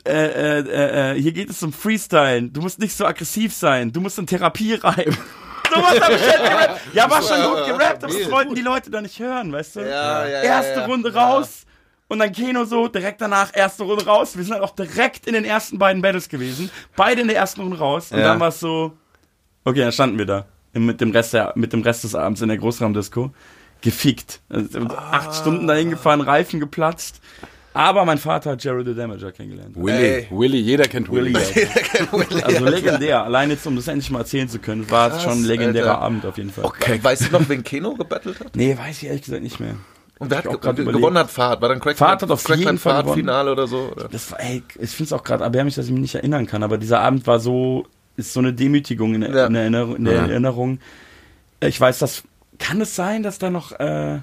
äh, 0.06 0.60
äh, 0.60 1.12
äh, 1.12 1.22
hier 1.22 1.32
geht 1.32 1.50
es 1.50 1.62
um 1.64 1.74
Freestyle. 1.74 2.50
Du 2.50 2.62
musst 2.62 2.80
nicht 2.80 2.96
so 2.96 3.06
aggressiv 3.06 3.54
sein. 3.54 3.92
Du 3.92 4.02
musst 4.02 4.18
in 4.20 4.28
Therapie 4.28 4.76
reiben. 4.76 5.18
So 5.72 5.76
was 5.76 6.00
hab 6.02 6.10
ich 6.10 6.28
halt 6.28 6.50
gerappt. 6.50 6.82
Ja, 6.94 7.12
war 7.12 7.22
schon 7.22 7.44
gut 7.44 7.66
gerappt, 7.68 8.04
aber 8.04 8.12
das 8.12 8.32
wollten 8.32 8.56
die 8.56 8.62
Leute 8.62 8.90
da 8.90 9.02
nicht 9.02 9.20
hören, 9.20 9.52
weißt 9.52 9.76
du? 9.76 9.82
Ja, 9.82 10.26
ja, 10.26 10.42
erste 10.42 10.80
ja, 10.80 10.86
Runde 10.88 11.14
raus. 11.14 11.68
Und 12.08 12.18
dann 12.18 12.32
Keno 12.32 12.66
so, 12.66 12.88
direkt 12.88 13.22
danach, 13.22 13.52
erste 13.54 13.84
Runde 13.84 14.04
raus. 14.04 14.36
Wir 14.36 14.44
sind 14.44 14.54
halt 14.54 14.64
auch 14.64 14.74
direkt 14.74 15.28
in 15.28 15.34
den 15.34 15.46
ersten 15.46 15.78
beiden 15.78 16.02
Battles 16.02 16.28
gewesen. 16.28 16.72
Beide 16.96 17.22
in 17.22 17.28
der 17.28 17.38
ersten 17.38 17.62
Runde 17.62 17.78
raus. 17.78 18.12
Und 18.12 18.20
dann 18.20 18.40
war 18.40 18.48
es 18.48 18.60
so, 18.60 18.94
okay, 19.64 19.82
dann 19.82 19.92
standen 19.92 20.18
wir 20.18 20.26
da. 20.26 20.46
Mit 20.74 21.02
dem 21.02 21.12
Rest, 21.12 21.34
der, 21.34 21.54
mit 21.56 21.72
dem 21.72 21.84
Rest 21.84 22.04
des 22.04 22.16
Abends 22.16 22.42
in 22.42 22.48
der 22.48 22.58
Großraumdisco. 22.58 23.32
Gefickt. 23.82 24.42
Also, 24.50 24.80
ah. 24.80 25.12
Acht 25.12 25.36
Stunden 25.36 25.68
dahin 25.68 25.92
gefahren, 25.92 26.22
Reifen 26.22 26.60
geplatzt. 26.60 27.22
Aber 27.80 28.04
mein 28.04 28.18
Vater 28.18 28.52
hat 28.52 28.62
Jared 28.62 28.86
the 28.88 28.94
Damager 28.94 29.32
kennengelernt. 29.32 29.74
Willy, 29.74 30.28
Willy, 30.32 30.58
jeder 30.58 30.84
kennt 30.84 31.10
Willy. 31.10 31.30
jeder 31.56 31.70
kennt 31.70 32.12
Willy. 32.12 32.44
Also 32.44 32.66
legendär. 32.66 33.24
Allein 33.24 33.52
jetzt, 33.52 33.66
um 33.66 33.78
das 33.78 33.88
endlich 33.88 34.12
mal 34.12 34.20
erzählen 34.20 34.50
zu 34.50 34.60
können, 34.60 34.92
war 34.92 35.16
es 35.16 35.24
schon 35.24 35.32
ein 35.32 35.44
legendärer 35.46 35.92
Alter. 35.92 36.02
Abend 36.02 36.26
auf 36.26 36.38
jeden 36.38 36.50
Fall. 36.50 36.66
Okay. 36.66 37.00
Weißt 37.02 37.28
du 37.28 37.32
noch, 37.32 37.48
wen 37.48 37.64
Keno 37.64 37.94
gebettelt 37.94 38.42
hat? 38.42 38.54
Nee, 38.54 38.78
weiß 38.78 39.02
ich 39.02 39.08
ehrlich 39.08 39.22
gesagt 39.22 39.44
nicht 39.44 39.62
mehr. 39.62 39.76
Und 40.18 40.30
wer 40.30 40.40
hat 40.40 40.62
ge 40.62 40.86
gewonnen 40.86 41.18
hat 41.18 41.32
Fahrt? 41.32 41.62
War 41.62 41.70
dann 41.70 41.80
Crack 41.80 41.96
Fahrt 41.96 42.22
hat 42.22 42.30
auf 42.30 42.44
Crack 42.44 42.60
jeden 42.60 42.78
Fall 42.78 43.02
Fahrt 43.02 43.16
Finale 43.16 43.50
oder 43.50 43.66
so? 43.66 43.94
Oder? 43.96 44.10
Das 44.10 44.30
war, 44.34 44.42
ey, 44.42 44.62
ich 44.78 44.90
finde 44.90 45.06
es 45.06 45.14
auch 45.14 45.24
gerade 45.24 45.46
erbärmlich, 45.46 45.76
dass 45.76 45.86
ich 45.86 45.94
mich 45.94 46.02
nicht 46.02 46.16
erinnern 46.16 46.48
kann, 46.48 46.64
aber 46.64 46.78
dieser 46.78 47.00
Abend 47.00 47.28
war 47.28 47.40
so, 47.40 47.88
ist 48.18 48.34
so 48.34 48.42
eine 48.42 48.52
Demütigung 48.52 49.16
in, 49.16 49.22
ja. 49.22 49.46
in 49.48 49.54
der, 49.54 49.62
Erinnerung, 49.62 49.96
in 49.96 50.04
der 50.04 50.16
ja. 50.16 50.26
Erinnerung. 50.26 50.80
Ich 51.62 51.80
weiß, 51.80 52.00
dass, 52.00 52.24
kann 52.58 52.82
es 52.82 52.98
sein, 52.98 53.24
dass 53.24 53.40
da 53.40 53.50
noch 53.50 53.72
äh, 53.80 54.20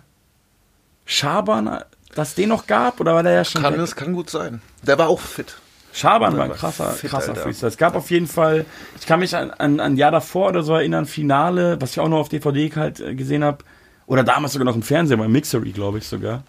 Schaban 1.06 1.82
dass 2.16 2.34
den 2.34 2.48
noch 2.48 2.66
gab 2.66 3.00
oder 3.00 3.14
war 3.14 3.22
der 3.22 3.32
ja 3.32 3.44
schon? 3.44 3.62
Kann, 3.62 3.76
das 3.76 3.94
kann 3.94 4.12
gut 4.12 4.30
sein. 4.30 4.60
Der 4.82 4.98
war 4.98 5.08
auch 5.08 5.20
fit. 5.20 5.56
Schaban 5.92 6.36
war 6.36 6.44
ein 6.44 6.52
krasser, 6.52 6.90
fit, 6.90 7.10
krasser 7.10 7.34
Freestyle. 7.34 7.68
Es 7.68 7.78
gab 7.78 7.94
auf 7.94 8.10
jeden 8.10 8.26
Fall, 8.26 8.66
ich 9.00 9.06
kann 9.06 9.20
mich 9.20 9.34
an, 9.34 9.50
an, 9.50 9.80
an 9.80 9.80
ein 9.80 9.96
Jahr 9.96 10.10
davor 10.10 10.48
oder 10.48 10.62
so 10.62 10.74
erinnern, 10.74 11.06
Finale, 11.06 11.80
was 11.80 11.92
ich 11.92 12.00
auch 12.00 12.08
noch 12.08 12.18
auf 12.18 12.28
DVD 12.28 12.70
halt 12.76 13.00
äh, 13.00 13.14
gesehen 13.14 13.42
habe, 13.42 13.64
oder 14.06 14.22
damals 14.22 14.52
sogar 14.52 14.66
noch 14.66 14.74
im 14.74 14.82
Fernsehen, 14.82 15.18
bei 15.18 15.28
Mixery, 15.28 15.72
glaube 15.72 15.98
ich 15.98 16.06
sogar. 16.06 16.42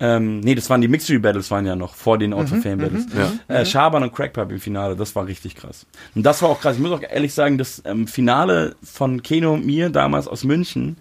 Ähm, 0.00 0.40
nee, 0.40 0.54
das 0.54 0.68
waren 0.70 0.80
die 0.80 0.88
Mixery 0.88 1.18
Battles 1.18 1.50
waren 1.50 1.66
ja 1.66 1.76
noch 1.76 1.94
vor 1.94 2.18
den 2.18 2.32
Out 2.32 2.52
of 2.52 2.62
Fame 2.62 2.78
Battles. 2.78 3.06
Ja. 3.16 3.54
Äh, 3.54 3.64
Schaban 3.64 4.02
und 4.02 4.14
Crackpipe 4.14 4.52
im 4.54 4.60
Finale, 4.60 4.96
das 4.96 5.14
war 5.14 5.26
richtig 5.26 5.54
krass. 5.56 5.86
Und 6.14 6.24
das 6.24 6.42
war 6.42 6.48
auch 6.48 6.60
krass. 6.60 6.76
Ich 6.76 6.82
muss 6.82 6.90
auch 6.90 7.02
ehrlich 7.02 7.32
sagen, 7.32 7.58
das 7.58 7.82
ähm, 7.84 8.06
Finale 8.06 8.76
von 8.82 9.22
Keno 9.22 9.54
und 9.54 9.64
mir 9.64 9.90
damals 9.90 10.26
aus 10.26 10.42
München, 10.42 10.96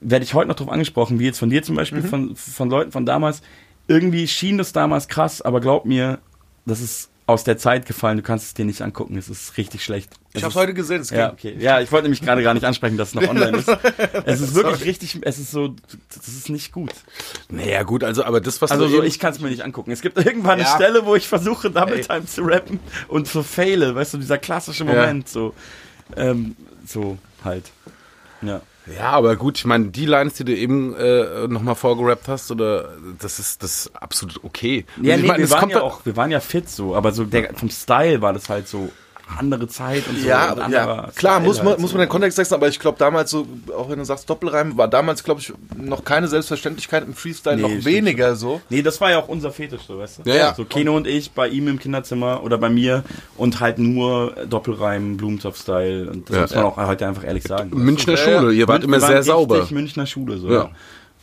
werde 0.00 0.24
ich 0.24 0.34
heute 0.34 0.48
noch 0.48 0.56
drauf 0.56 0.68
angesprochen, 0.70 1.18
wie 1.18 1.24
jetzt 1.24 1.38
von 1.38 1.50
dir 1.50 1.62
zum 1.62 1.76
Beispiel, 1.76 2.02
von, 2.02 2.36
von 2.36 2.70
Leuten 2.70 2.92
von 2.92 3.06
damals. 3.06 3.42
Irgendwie 3.88 4.26
schien 4.28 4.58
das 4.58 4.72
damals 4.72 5.08
krass, 5.08 5.42
aber 5.42 5.60
glaub 5.60 5.84
mir, 5.84 6.18
das 6.64 6.80
ist 6.80 7.08
aus 7.28 7.42
der 7.42 7.58
Zeit 7.58 7.86
gefallen. 7.86 8.16
Du 8.16 8.22
kannst 8.22 8.46
es 8.46 8.54
dir 8.54 8.64
nicht 8.64 8.82
angucken. 8.82 9.16
Es 9.16 9.28
ist 9.28 9.56
richtig 9.56 9.82
schlecht. 9.84 10.10
Ich 10.32 10.42
Es 10.42 10.48
ist- 10.48 10.54
heute 10.54 10.74
gesehen. 10.74 11.00
Es 11.00 11.10
ja, 11.10 11.32
okay. 11.32 11.56
Ja, 11.58 11.80
ich 11.80 11.90
wollte 11.90 12.04
nämlich 12.04 12.20
gerade 12.20 12.40
gar 12.42 12.54
nicht 12.54 12.64
ansprechen, 12.64 12.96
dass 12.96 13.08
es 13.08 13.14
noch 13.14 13.22
online 13.28 13.58
ist. 13.58 13.68
Es 14.26 14.40
ist 14.40 14.54
wirklich 14.54 14.84
richtig, 14.84 15.18
es 15.22 15.38
ist 15.38 15.50
so, 15.50 15.74
das 16.14 16.28
ist 16.28 16.48
nicht 16.50 16.70
gut. 16.72 16.92
Naja, 17.48 17.82
gut, 17.82 18.04
also, 18.04 18.22
aber 18.24 18.40
das, 18.40 18.62
was 18.62 18.70
Also 18.70 18.86
du 18.86 18.96
so, 18.96 19.02
ich 19.02 19.18
kann 19.18 19.32
es 19.32 19.40
mir 19.40 19.48
nicht 19.48 19.62
angucken. 19.62 19.90
Es 19.90 20.02
gibt 20.02 20.18
irgendwann 20.24 20.60
Ja. 20.60 20.66
eine 20.66 20.74
Stelle, 20.76 21.04
wo 21.04 21.16
ich 21.16 21.26
versuche, 21.26 21.68
Double 21.70 22.00
Time 22.00 22.26
zu 22.26 22.42
rappen 22.42 22.78
und 23.08 23.26
so 23.26 23.42
faile, 23.42 23.94
weißt 23.94 24.14
du, 24.14 24.18
dieser 24.18 24.38
klassische 24.38 24.84
Moment, 24.84 25.28
so, 25.28 25.52
ähm, 26.16 26.54
so 26.86 27.18
halt. 27.44 27.70
Ja. 28.42 28.60
Ja, 28.94 29.10
aber 29.10 29.36
gut, 29.36 29.58
ich 29.58 29.64
meine, 29.64 29.88
die 29.88 30.06
Lines, 30.06 30.34
die 30.34 30.44
du 30.44 30.54
eben 30.54 30.94
äh, 30.94 31.48
nochmal 31.48 31.74
vorgerappt 31.74 32.28
hast, 32.28 32.50
oder 32.50 32.90
das 33.18 33.38
ist 33.38 33.62
das 33.62 33.86
ist 33.86 33.96
absolut 33.96 34.44
okay. 34.44 34.84
Ja, 35.02 35.16
ich 35.16 35.22
nee, 35.22 35.28
meine, 35.28 35.38
wir 35.38 35.44
es 35.44 35.50
waren 35.50 35.60
kommt 35.60 35.72
ja 35.72 35.82
auch, 35.82 36.06
wir 36.06 36.16
waren 36.16 36.30
ja 36.30 36.40
fit 36.40 36.68
so, 36.68 36.94
aber 36.94 37.12
so 37.12 37.24
der, 37.24 37.54
vom 37.54 37.68
Style 37.70 38.22
war 38.22 38.32
das 38.32 38.48
halt 38.48 38.68
so 38.68 38.90
andere 39.38 39.66
Zeit 39.66 40.06
und 40.08 40.18
so. 40.20 40.26
Ja, 40.26 40.52
und 40.52 40.70
ja, 40.72 41.08
klar, 41.14 41.40
muss 41.40 41.58
man, 41.58 41.68
halt 41.68 41.80
muss 41.80 41.90
so. 41.90 41.96
man 41.96 42.06
den 42.06 42.08
Kontext 42.10 42.38
wechseln, 42.38 42.54
aber 42.54 42.68
ich 42.68 42.78
glaube 42.78 42.96
damals 42.98 43.30
so, 43.30 43.46
auch 43.76 43.90
wenn 43.90 43.98
du 43.98 44.04
sagst 44.04 44.30
Doppelreim, 44.30 44.76
war 44.76 44.88
damals, 44.88 45.24
glaube 45.24 45.40
ich, 45.40 45.52
noch 45.76 46.04
keine 46.04 46.28
Selbstverständlichkeit 46.28 47.04
im 47.04 47.14
Freestyle, 47.14 47.56
Nee, 47.56 47.62
noch 47.62 47.84
weniger 47.84 48.36
so. 48.36 48.60
Nee, 48.70 48.82
das 48.82 49.00
war 49.00 49.10
ja 49.10 49.18
auch 49.18 49.28
unser 49.28 49.50
Fetisch, 49.50 49.82
so, 49.86 49.98
weißt 49.98 50.20
du? 50.24 50.30
Ja, 50.30 50.36
ja. 50.36 50.54
So 50.54 50.64
Keno 50.64 50.96
und 50.96 51.06
ich 51.06 51.32
bei 51.32 51.48
ihm 51.48 51.66
im 51.68 51.78
Kinderzimmer 51.78 52.42
oder 52.44 52.56
bei 52.58 52.68
mir 52.70 53.02
und 53.36 53.60
halt 53.60 53.78
nur 53.78 54.32
Doppelreim, 54.48 55.16
Blumentopf-Style 55.16 56.08
und 56.10 56.30
das 56.30 56.36
Ja. 56.36 56.42
muss 56.42 56.54
man 56.54 56.64
auch 56.64 56.76
heute 56.76 57.06
einfach 57.06 57.24
ehrlich 57.24 57.42
sagen. 57.44 57.70
Münchner 57.74 58.14
Ja, 58.14 58.30
ja. 58.30 58.38
Schule, 58.40 58.52
ihr 58.54 58.68
wart 58.68 58.84
immer 58.84 59.00
sehr 59.00 59.08
richtig 59.10 59.26
sauber. 59.26 59.66
Münchner 59.70 60.06
Schule, 60.06 60.38
so. 60.38 60.48
Ja. 60.48 60.54
Ja. 60.54 60.70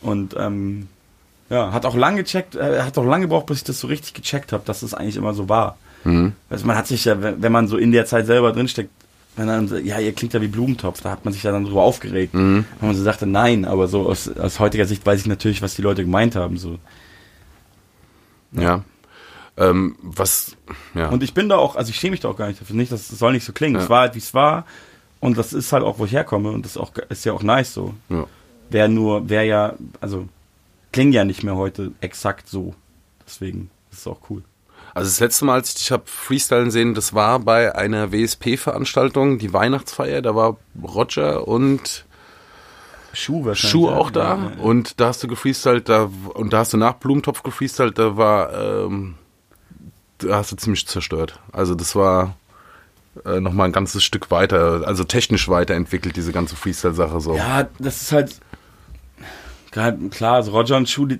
Und, 0.02 0.36
ähm, 0.38 0.88
ja, 1.50 1.72
hat 1.72 1.86
auch 1.86 1.94
lange 1.96 2.22
gecheckt, 2.22 2.54
äh, 2.54 2.82
hat 2.82 2.96
auch 2.98 3.04
lange 3.04 3.26
gebraucht, 3.26 3.46
bis 3.46 3.58
ich 3.58 3.64
das 3.64 3.80
so 3.80 3.86
richtig 3.86 4.14
gecheckt 4.14 4.52
habe, 4.52 4.62
dass 4.66 4.80
das 4.80 4.92
eigentlich 4.94 5.16
immer 5.16 5.34
so 5.34 5.48
war. 5.48 5.76
Mhm. 6.04 6.32
Also 6.50 6.66
man 6.66 6.76
hat 6.76 6.86
sich 6.86 7.04
ja, 7.04 7.16
wenn 7.20 7.52
man 7.52 7.68
so 7.68 7.76
in 7.76 7.92
der 7.92 8.06
Zeit 8.06 8.26
selber 8.26 8.52
drinsteckt, 8.52 8.90
wenn 9.36 9.48
dann, 9.48 9.68
so, 9.68 9.76
ja, 9.76 9.98
ihr 9.98 10.12
klingt 10.12 10.32
ja 10.32 10.40
wie 10.40 10.48
Blumentopf, 10.48 11.00
da 11.00 11.10
hat 11.10 11.24
man 11.24 11.34
sich 11.34 11.42
ja 11.42 11.50
dann 11.50 11.64
drüber 11.64 11.82
aufgeregt. 11.82 12.34
Mhm. 12.34 12.64
Wenn 12.78 12.88
man 12.88 12.96
so 12.96 13.02
sagte, 13.02 13.26
nein, 13.26 13.64
aber 13.64 13.88
so 13.88 14.08
aus, 14.08 14.28
aus 14.28 14.60
heutiger 14.60 14.86
Sicht 14.86 15.04
weiß 15.04 15.20
ich 15.20 15.26
natürlich, 15.26 15.62
was 15.62 15.74
die 15.74 15.82
Leute 15.82 16.04
gemeint 16.04 16.36
haben, 16.36 16.56
so. 16.56 16.78
Ja. 18.52 18.84
Ähm, 19.56 19.96
was, 20.02 20.56
ja. 20.94 21.08
Und 21.08 21.22
ich 21.22 21.34
bin 21.34 21.48
da 21.48 21.56
auch, 21.56 21.76
also 21.76 21.90
ich 21.90 21.96
schäme 21.96 22.12
mich 22.12 22.20
da 22.20 22.28
auch 22.28 22.36
gar 22.36 22.48
nicht 22.48 22.60
dafür, 22.60 22.76
nicht, 22.76 22.92
das 22.92 23.08
soll 23.08 23.32
nicht 23.32 23.44
so 23.44 23.52
klingen. 23.52 23.76
Ja. 23.76 23.82
Es 23.82 23.90
war 23.90 24.00
halt, 24.02 24.14
wie 24.14 24.20
es 24.20 24.34
war. 24.34 24.66
Und 25.20 25.38
das 25.38 25.52
ist 25.52 25.72
halt 25.72 25.82
auch, 25.82 25.98
wo 25.98 26.04
ich 26.04 26.12
herkomme. 26.12 26.50
Und 26.50 26.64
das 26.64 26.72
ist, 26.72 26.78
auch, 26.78 26.92
ist 27.08 27.24
ja 27.24 27.32
auch 27.32 27.42
nice 27.42 27.72
so. 27.74 27.94
ja. 28.08 28.26
Wäre 28.70 28.88
nur, 28.88 29.28
wäre 29.28 29.44
ja, 29.44 29.74
also, 30.00 30.26
klingen 30.90 31.12
ja 31.12 31.24
nicht 31.24 31.44
mehr 31.44 31.54
heute 31.54 31.92
exakt 32.00 32.48
so. 32.48 32.74
Deswegen 33.26 33.70
ist 33.90 34.00
es 34.00 34.06
auch 34.06 34.18
cool. 34.30 34.42
Also 34.94 35.10
das 35.10 35.20
letzte 35.20 35.44
Mal, 35.44 35.54
als 35.54 35.70
ich 35.70 35.74
dich 35.74 35.92
hab 35.92 36.08
freestylen 36.08 36.70
sehen, 36.70 36.94
das 36.94 37.14
war 37.14 37.40
bei 37.40 37.74
einer 37.74 38.12
WSP-Veranstaltung, 38.12 39.38
die 39.38 39.52
Weihnachtsfeier, 39.52 40.22
da 40.22 40.36
war 40.36 40.56
Roger 40.80 41.48
und 41.48 42.04
Schuh 43.12 43.44
wahrscheinlich. 43.44 43.70
Schuh 43.70 43.88
ja. 43.88 43.96
auch 43.96 44.10
da 44.10 44.36
Ja, 44.36 44.52
ja. 44.56 44.62
und 44.62 45.00
da 45.00 45.08
hast 45.08 45.22
du 45.22 45.28
gefreestylt, 45.28 45.88
da, 45.88 46.10
und 46.34 46.52
da 46.52 46.58
hast 46.58 46.72
du 46.72 46.76
nach 46.76 46.94
Blumentopf 46.94 47.42
gefreestylt, 47.42 47.98
da 47.98 48.16
war, 48.16 48.52
ähm, 48.54 49.14
da 50.18 50.36
hast 50.36 50.52
du 50.52 50.56
ziemlich 50.56 50.86
zerstört. 50.86 51.40
Also 51.52 51.74
das 51.74 51.96
war 51.96 52.36
äh, 53.24 53.40
nochmal 53.40 53.68
ein 53.68 53.72
ganzes 53.72 54.04
Stück 54.04 54.30
weiter, 54.30 54.86
also 54.86 55.02
technisch 55.02 55.48
weiterentwickelt, 55.48 56.16
diese 56.16 56.32
ganze 56.32 56.54
Freestyle-Sache 56.54 57.20
so. 57.20 57.36
Ja, 57.36 57.68
das 57.78 58.02
ist 58.02 58.12
halt, 58.12 58.40
klar, 59.70 60.34
also 60.34 60.52
Roger 60.52 60.76
und 60.76 60.88
Schuh, 60.88 61.06
die, 61.06 61.18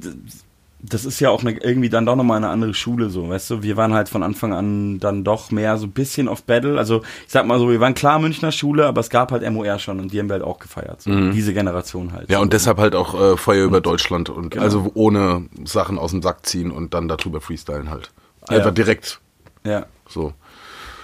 das 0.86 1.04
ist 1.06 1.18
ja 1.20 1.30
auch 1.30 1.40
eine, 1.40 1.52
irgendwie 1.52 1.88
dann 1.88 2.04
doch 2.04 2.14
nochmal 2.14 2.36
eine 2.36 2.48
andere 2.50 2.74
Schule, 2.74 3.08
so, 3.08 3.28
weißt 3.28 3.50
du? 3.50 3.62
Wir 3.62 3.76
waren 3.76 3.94
halt 3.94 4.08
von 4.08 4.22
Anfang 4.22 4.52
an 4.52 4.98
dann 5.00 5.24
doch 5.24 5.50
mehr 5.50 5.78
so 5.78 5.86
ein 5.86 5.92
bisschen 5.92 6.28
auf 6.28 6.42
Battle. 6.42 6.76
Also, 6.78 7.02
ich 7.26 7.32
sag 7.32 7.46
mal 7.46 7.58
so, 7.58 7.70
wir 7.70 7.80
waren 7.80 7.94
klar 7.94 8.18
Münchner 8.18 8.52
Schule, 8.52 8.86
aber 8.86 9.00
es 9.00 9.08
gab 9.08 9.32
halt 9.32 9.50
MOR 9.50 9.78
schon 9.78 9.98
und 9.98 10.12
die 10.12 10.18
haben 10.18 10.28
wir 10.28 10.34
halt 10.34 10.42
auch 10.44 10.58
gefeiert. 10.58 11.00
So. 11.00 11.30
Diese 11.30 11.54
Generation 11.54 12.12
halt. 12.12 12.28
Mhm. 12.28 12.32
Ja, 12.32 12.38
so. 12.38 12.42
und 12.42 12.52
deshalb 12.52 12.78
halt 12.78 12.94
auch 12.94 13.18
äh, 13.18 13.36
Feuer 13.36 13.64
über 13.64 13.80
Deutschland 13.80 14.28
und 14.28 14.50
Genau. 14.50 14.62
also 14.64 14.90
ohne 14.94 15.46
Sachen 15.64 15.98
aus 15.98 16.10
dem 16.10 16.20
Sack 16.22 16.44
ziehen 16.44 16.70
und 16.70 16.92
dann 16.92 17.08
darüber 17.08 17.40
freestylen 17.40 17.90
halt. 17.90 18.10
Ja. 18.50 18.58
Einfach 18.58 18.74
direkt 18.74 19.20
Ja. 19.64 19.86
so. 20.06 20.34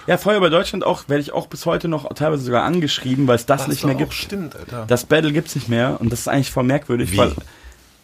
Ja, 0.07 0.17
Feuer 0.17 0.37
über 0.37 0.49
Deutschland 0.49 0.83
auch, 0.83 1.09
werde 1.09 1.21
ich 1.21 1.31
auch 1.31 1.47
bis 1.47 1.65
heute 1.65 1.87
noch 1.87 2.11
teilweise 2.13 2.43
sogar 2.43 2.63
angeschrieben, 2.63 3.27
weil 3.27 3.35
es 3.35 3.45
das, 3.45 3.67
nicht 3.67 3.83
mehr 3.85 3.95
gibt. 3.95 4.13
Stimmt, 4.13 4.55
Alter. 4.55 4.85
Das 4.87 5.05
Battle 5.05 5.31
gibt's 5.31 5.53
nicht 5.55 5.69
mehr 5.69 5.97
und 5.99 6.11
das 6.11 6.21
ist 6.21 6.27
eigentlich 6.27 6.51
voll 6.51 6.63
merkwürdig, 6.63 7.13
Wie? 7.13 7.17
weil 7.17 7.33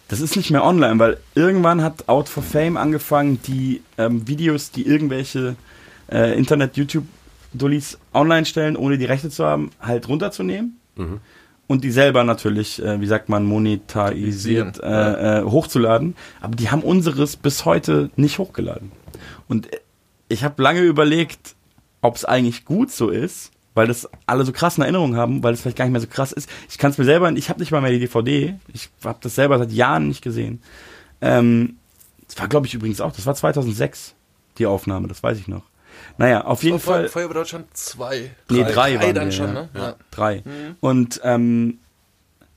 das 0.07 0.21
ist 0.21 0.35
nicht 0.35 0.51
mehr 0.51 0.63
online, 0.63 0.99
weil 0.99 1.17
irgendwann 1.35 1.83
hat 1.83 2.07
Out 2.07 2.29
for 2.29 2.43
Fame 2.43 2.77
angefangen, 2.77 3.41
die 3.43 3.81
ähm, 3.97 4.27
Videos, 4.27 4.71
die 4.71 4.87
irgendwelche 4.87 5.55
äh, 6.11 6.37
Internet-YouTube-Dullis 6.37 7.97
online 8.13 8.45
stellen, 8.45 8.77
ohne 8.77 8.97
die 8.97 9.05
Rechte 9.05 9.29
zu 9.29 9.45
haben, 9.45 9.71
halt 9.81 10.07
runterzunehmen. 10.07 10.79
Und 11.67 11.83
die 11.83 11.91
selber 11.91 12.23
natürlich, 12.23 12.81
äh, 12.81 13.01
wie 13.01 13.07
sagt 13.07 13.27
man, 13.27 13.43
monetarisiert 13.43 14.79
äh, 14.81 15.39
äh, 15.39 15.43
hochzuladen. 15.43 16.15
Aber 16.39 16.55
die 16.55 16.69
haben 16.69 16.81
unseres 16.81 17.35
bis 17.35 17.65
heute 17.65 18.09
nicht 18.15 18.39
hochgeladen. 18.39 18.93
Und 19.49 19.73
äh, 19.73 19.79
ich 20.29 20.45
habe 20.45 20.61
lange 20.63 20.81
überlegt, 20.81 21.55
ob 22.01 22.15
es 22.15 22.23
eigentlich 22.23 22.63
gut 22.63 22.91
so 22.91 23.09
ist, 23.09 23.51
weil 23.77 23.87
das 23.87 24.09
alle 24.25 24.43
so 24.43 24.51
krassen 24.51 24.81
Erinnerungen 24.81 25.15
haben, 25.15 25.43
weil 25.43 25.53
es 25.53 25.61
vielleicht 25.61 25.77
gar 25.77 25.85
nicht 25.85 25.91
mehr 25.91 26.01
so 26.01 26.07
krass 26.07 26.31
ist. 26.31 26.49
Ich 26.67 26.79
kann 26.79 26.91
es 26.91 26.97
mir 26.97 27.05
selber, 27.05 27.31
ich 27.31 27.49
habe 27.49 27.59
nicht 27.59 27.71
mal 27.71 27.79
mehr 27.79 27.91
die 27.91 27.99
DVD. 27.99 28.55
Ich 28.73 28.89
habe 29.05 29.19
das 29.21 29.35
selber 29.35 29.59
seit 29.59 29.71
Jahren 29.71 30.07
nicht 30.07 30.23
gesehen. 30.23 30.61
Ähm, 31.21 31.77
das 32.27 32.39
war, 32.39 32.47
glaube 32.47 32.65
ich, 32.65 32.73
übrigens 32.73 32.99
auch, 32.99 33.11
das 33.11 33.27
war 33.27 33.35
2006, 33.35 34.15
die 34.57 34.65
Aufnahme, 34.65 35.07
das 35.07 35.21
weiß 35.21 35.37
ich 35.37 35.47
noch. 35.47 35.61
Naja, 36.17 36.43
auf 36.43 36.63
jeden 36.63 36.79
Feuer, 36.79 37.01
Fall. 37.01 37.09
Feuer 37.09 37.25
über 37.25 37.35
Deutschland 37.35 37.67
2. 37.71 38.31
Nee, 38.49 38.63
drei 38.63 38.99
waren 38.99 39.13
dann 39.13 39.25
wir, 39.25 39.31
schon, 39.31 39.47
ja. 39.47 39.53
ne? 39.53 39.69
Ja. 39.75 39.95
Drei. 40.09 40.43
Und 40.79 41.21
ähm, 41.23 41.77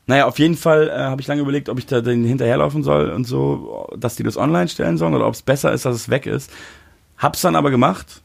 naja, 0.06 0.26
auf 0.26 0.38
jeden 0.38 0.56
Fall 0.56 0.88
äh, 0.88 0.92
habe 0.92 1.20
ich 1.20 1.26
lange 1.26 1.42
überlegt, 1.42 1.68
ob 1.68 1.78
ich 1.78 1.86
da 1.86 2.00
den 2.00 2.24
hinterherlaufen 2.24 2.82
soll 2.82 3.10
und 3.10 3.24
so, 3.24 3.88
dass 3.96 4.16
die 4.16 4.22
das 4.22 4.38
online 4.38 4.68
stellen 4.68 4.96
sollen 4.96 5.14
oder 5.14 5.26
ob 5.26 5.34
es 5.34 5.42
besser 5.42 5.70
ist, 5.72 5.84
dass 5.84 5.94
es 5.94 6.08
weg 6.08 6.24
ist. 6.26 6.50
Hab's 7.18 7.42
dann 7.42 7.56
aber 7.56 7.70
gemacht 7.70 8.22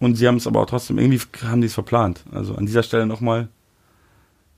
und 0.00 0.14
sie 0.14 0.28
haben 0.28 0.36
es 0.36 0.46
aber 0.46 0.60
auch 0.60 0.66
trotzdem, 0.66 0.98
irgendwie 0.98 1.20
haben 1.44 1.60
die 1.60 1.66
es 1.66 1.74
verplant. 1.74 2.22
Also 2.32 2.54
an 2.54 2.66
dieser 2.66 2.82
Stelle 2.82 3.06
nochmal, 3.06 3.48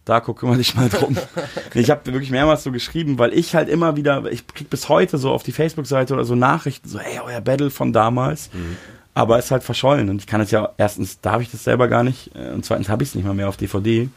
da 0.05 0.20
guck 0.20 0.41
kümmere 0.41 0.59
dich 0.59 0.74
mal 0.74 0.88
drum. 0.88 1.16
Ich 1.74 1.91
habe 1.91 2.12
wirklich 2.12 2.30
mehrmals 2.30 2.64
so 2.64 2.72
geschrieben, 2.72 3.18
weil 3.18 3.32
ich 3.32 3.55
halt 3.55 3.68
immer 3.68 3.97
wieder, 3.97 4.30
ich 4.30 4.47
krieg 4.47 4.68
bis 4.68 4.88
heute 4.88 5.18
so 5.18 5.30
auf 5.30 5.43
die 5.43 5.53
Facebook-Seite 5.53 6.14
oder 6.14 6.24
so 6.24 6.34
Nachrichten, 6.34 6.88
so, 6.88 6.99
ey, 6.99 7.20
euer 7.24 7.41
Battle 7.41 7.70
von 7.70 7.93
damals. 7.93 8.51
Aber 9.14 9.38
ist 9.38 9.51
halt 9.51 9.62
verschollen 9.62 10.09
und 10.09 10.20
ich 10.20 10.26
kann 10.26 10.41
es 10.41 10.51
ja, 10.51 10.70
erstens 10.78 11.20
darf 11.20 11.43
ich 11.43 11.51
das 11.51 11.64
selber 11.64 11.88
gar 11.88 12.05
nicht 12.05 12.30
äh, 12.34 12.53
und 12.53 12.64
zweitens 12.64 12.88
habe 12.88 13.03
ich 13.03 13.11
es 13.11 13.14
nicht 13.14 13.24
mal 13.24 13.34
mehr 13.34 13.49
auf 13.49 13.57
DVD. 13.57 14.09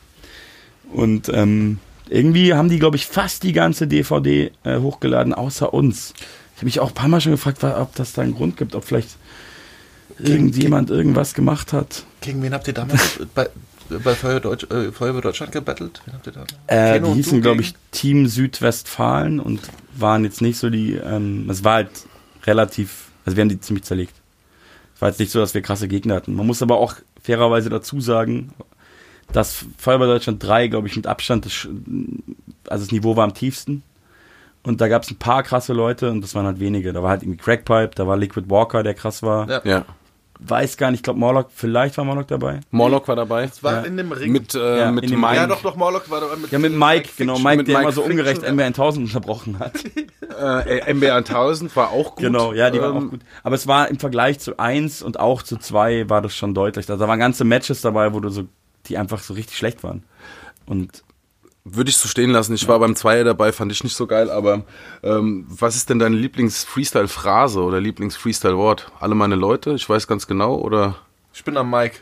Und 0.92 1.30
ähm, 1.30 1.80
irgendwie 2.10 2.54
haben 2.54 2.70
die, 2.70 2.80
glaube 2.80 2.96
ich, 2.96 3.08
fast 3.08 3.44
die 3.44 3.54
ganze 3.54 3.88
DVD 3.88 4.52
äh, 4.64 4.80
hochgeladen, 4.80 5.34
außer 5.34 5.74
uns. 5.74 6.14
Ich 6.54 6.58
habe 6.58 6.66
mich 6.66 6.80
auch 6.80 6.90
ein 6.90 6.94
paar 6.94 7.08
Mal 7.08 7.22
schon 7.22 7.32
gefragt, 7.32 7.64
ob 7.64 7.96
das 7.96 8.14
da 8.14 8.22
einen 8.22 8.36
Grund 8.36 8.58
gibt, 8.58 8.76
ob 8.76 8.84
vielleicht 8.84 9.18
irgendjemand 10.24 10.90
irgendwas 10.90 11.34
gemacht 11.34 11.74
hat. 11.74 12.04
Gegen 12.22 12.42
wen 12.42 12.54
habt 12.54 12.68
ihr 12.68 12.74
damals 12.74 13.20
bei, 13.36 13.50
bei 13.90 14.16
Feuer, 14.16 14.40
Deutsch, 14.40 14.66
äh, 14.72 14.92
Feuer 14.92 15.12
über 15.12 15.22
Deutschland 15.22 15.52
gebettelt? 15.52 16.02
Wen 16.06 16.14
habt 16.14 16.28
ihr 16.28 16.34
da? 16.34 16.46
Äh, 16.68 17.00
die 17.00 17.12
hießen, 17.14 17.42
glaube 17.42 17.62
gegen? 17.62 17.70
ich, 17.70 17.76
Team 17.92 18.28
Südwestfalen 18.28 19.40
und 19.40 19.62
waren 19.96 20.24
jetzt 20.24 20.42
nicht 20.42 20.58
so 20.58 20.70
die, 20.70 20.94
ähm, 20.96 21.48
es 21.50 21.64
war 21.64 21.76
halt 21.76 21.90
relativ, 22.46 23.12
also 23.26 23.38
wir 23.38 23.42
haben 23.42 23.50
die 23.50 23.60
ziemlich 23.60 23.84
zerlegt. 23.84 24.14
Es 24.96 25.02
war 25.02 25.10
jetzt 25.10 25.20
nicht 25.20 25.32
so, 25.32 25.40
dass 25.40 25.54
wir 25.54 25.62
krasse 25.62 25.88
Gegner 25.88 26.16
hatten. 26.16 26.34
Man 26.34 26.48
muss 26.48 26.62
aber 26.62 26.78
auch 26.78 26.96
fairerweise 27.22 27.70
dazu 27.70 28.00
sagen, 28.02 28.54
dass 29.32 29.66
Feuerwehr 29.78 30.08
Deutschland 30.08 30.44
3, 30.44 30.68
glaube 30.68 30.88
ich, 30.88 30.96
mit 30.96 31.08
Abstand, 31.08 31.46
das, 31.46 31.68
also 32.68 32.86
das 32.86 32.92
Niveau 32.92 33.16
war 33.16 33.24
am 33.24 33.34
tiefsten. 33.34 33.84
Und 34.64 34.80
da 34.80 34.88
gab 34.88 35.04
es 35.04 35.12
ein 35.12 35.18
paar 35.18 35.44
krasse 35.44 35.74
Leute 35.74 36.10
und 36.10 36.22
das 36.22 36.36
waren 36.36 36.46
halt 36.46 36.60
wenige. 36.60 36.94
Da 36.94 37.04
war 37.04 37.10
halt 37.10 37.24
irgendwie 37.24 37.38
Crackpipe, 37.38 37.92
da 37.96 38.08
war 38.08 38.16
Liquid 38.16 38.50
Walker, 38.50 38.82
der 38.82 38.94
krass 38.94 39.22
war. 39.22 39.50
Ja. 39.50 39.62
Ja. 39.66 39.86
Weiß 40.46 40.76
gar 40.78 40.92
nicht, 40.92 41.00
ich 41.00 41.04
glaube 41.04 41.20
Morlock, 41.20 41.48
vielleicht 41.54 41.98
war 41.98 42.04
Morlock 42.04 42.28
dabei. 42.28 42.60
Morlock 42.72 43.08
war 43.08 43.16
dabei. 43.16 43.44
Es 43.46 43.64
war 43.64 43.74
Ja. 43.76 43.82
in 43.84 43.96
dem 43.96 44.12
Ring. 44.12 44.32
Mit, 44.34 44.54
äh, 44.56 44.80
Ja, 44.80 44.92
mit 44.92 45.10
Mike. 45.10 45.36
ja, 45.36 45.48
doch, 45.48 45.62
doch, 45.62 45.76
Morlock 45.78 46.10
war 46.10 46.20
da 46.20 46.36
mit 46.36 46.52
Ja, 46.52 46.60
mit 46.60 46.74
Mike, 46.74 47.10
genau, 47.18 47.36
Fiction. 47.36 47.44
Mike, 47.44 47.58
mit 47.58 47.68
der 47.70 47.74
Mike 47.76 47.84
immer 47.84 47.92
so 47.94 48.02
Fiction, 48.02 48.20
ungerecht 48.20 48.44
ja. 48.44 48.50
MBR 48.52 48.66
1000 48.68 49.08
unterbrochen 49.08 49.60
hat. 49.60 49.74
Äh, 50.36 50.92
MBR 50.94 51.18
1000 51.18 51.76
war 51.76 51.92
auch 51.92 52.16
gut. 52.16 52.26
Genau, 52.26 52.54
ja, 52.54 52.72
die 52.72 52.82
waren 52.82 52.98
Ähm, 52.98 53.06
auch 53.08 53.12
gut. 53.12 53.20
Aber 53.44 53.56
es 53.56 53.68
war 53.68 53.88
im 53.90 54.00
Vergleich 54.00 54.40
zu 54.40 54.58
1 54.58 55.04
und 55.04 55.20
auch 55.20 55.44
zu 55.44 55.58
2 55.58 56.10
war 56.10 56.22
das 56.24 56.36
schon 56.36 56.56
deutlich. 56.56 56.90
Also 56.90 57.02
da 57.04 57.08
waren 57.08 57.20
ganze 57.20 57.44
Matches 57.44 57.82
dabei, 57.82 58.14
wo 58.14 58.20
du 58.20 58.30
so, 58.30 58.46
die 58.88 58.98
einfach 58.98 59.20
so 59.20 59.36
richtig 59.36 59.56
schlecht 59.58 59.84
waren. 59.84 60.04
Und 60.66 61.04
würde 61.66 61.90
ich 61.90 61.98
so 61.98 62.08
stehen 62.08 62.32
lassen. 62.32 62.54
Ich 62.54 62.68
war 62.68 62.80
beim 62.80 62.96
Zweier 62.96 63.24
dabei, 63.24 63.52
fand 63.52 63.72
ich 63.72 63.84
nicht 63.84 63.96
so 63.96 64.06
geil, 64.06 64.30
aber 64.30 64.64
ähm, 65.02 65.46
was 65.48 65.76
ist 65.76 65.90
denn 65.90 66.00
deine 66.00 66.16
Lieblings-Freestyle-Phrase 66.16 67.62
oder 67.62 67.80
Lieblings-Freestyle-Wort? 67.80 68.92
Alle 69.00 69.16
meine 69.16 69.36
Leute, 69.36 69.74
ich 69.74 69.88
weiß 69.88 70.08
ganz 70.08 70.28
genau, 70.28 70.56
oder? 70.56 70.98
Ich 71.34 71.44
bin 71.44 71.56
am 71.58 71.70
Mike. 71.70 72.00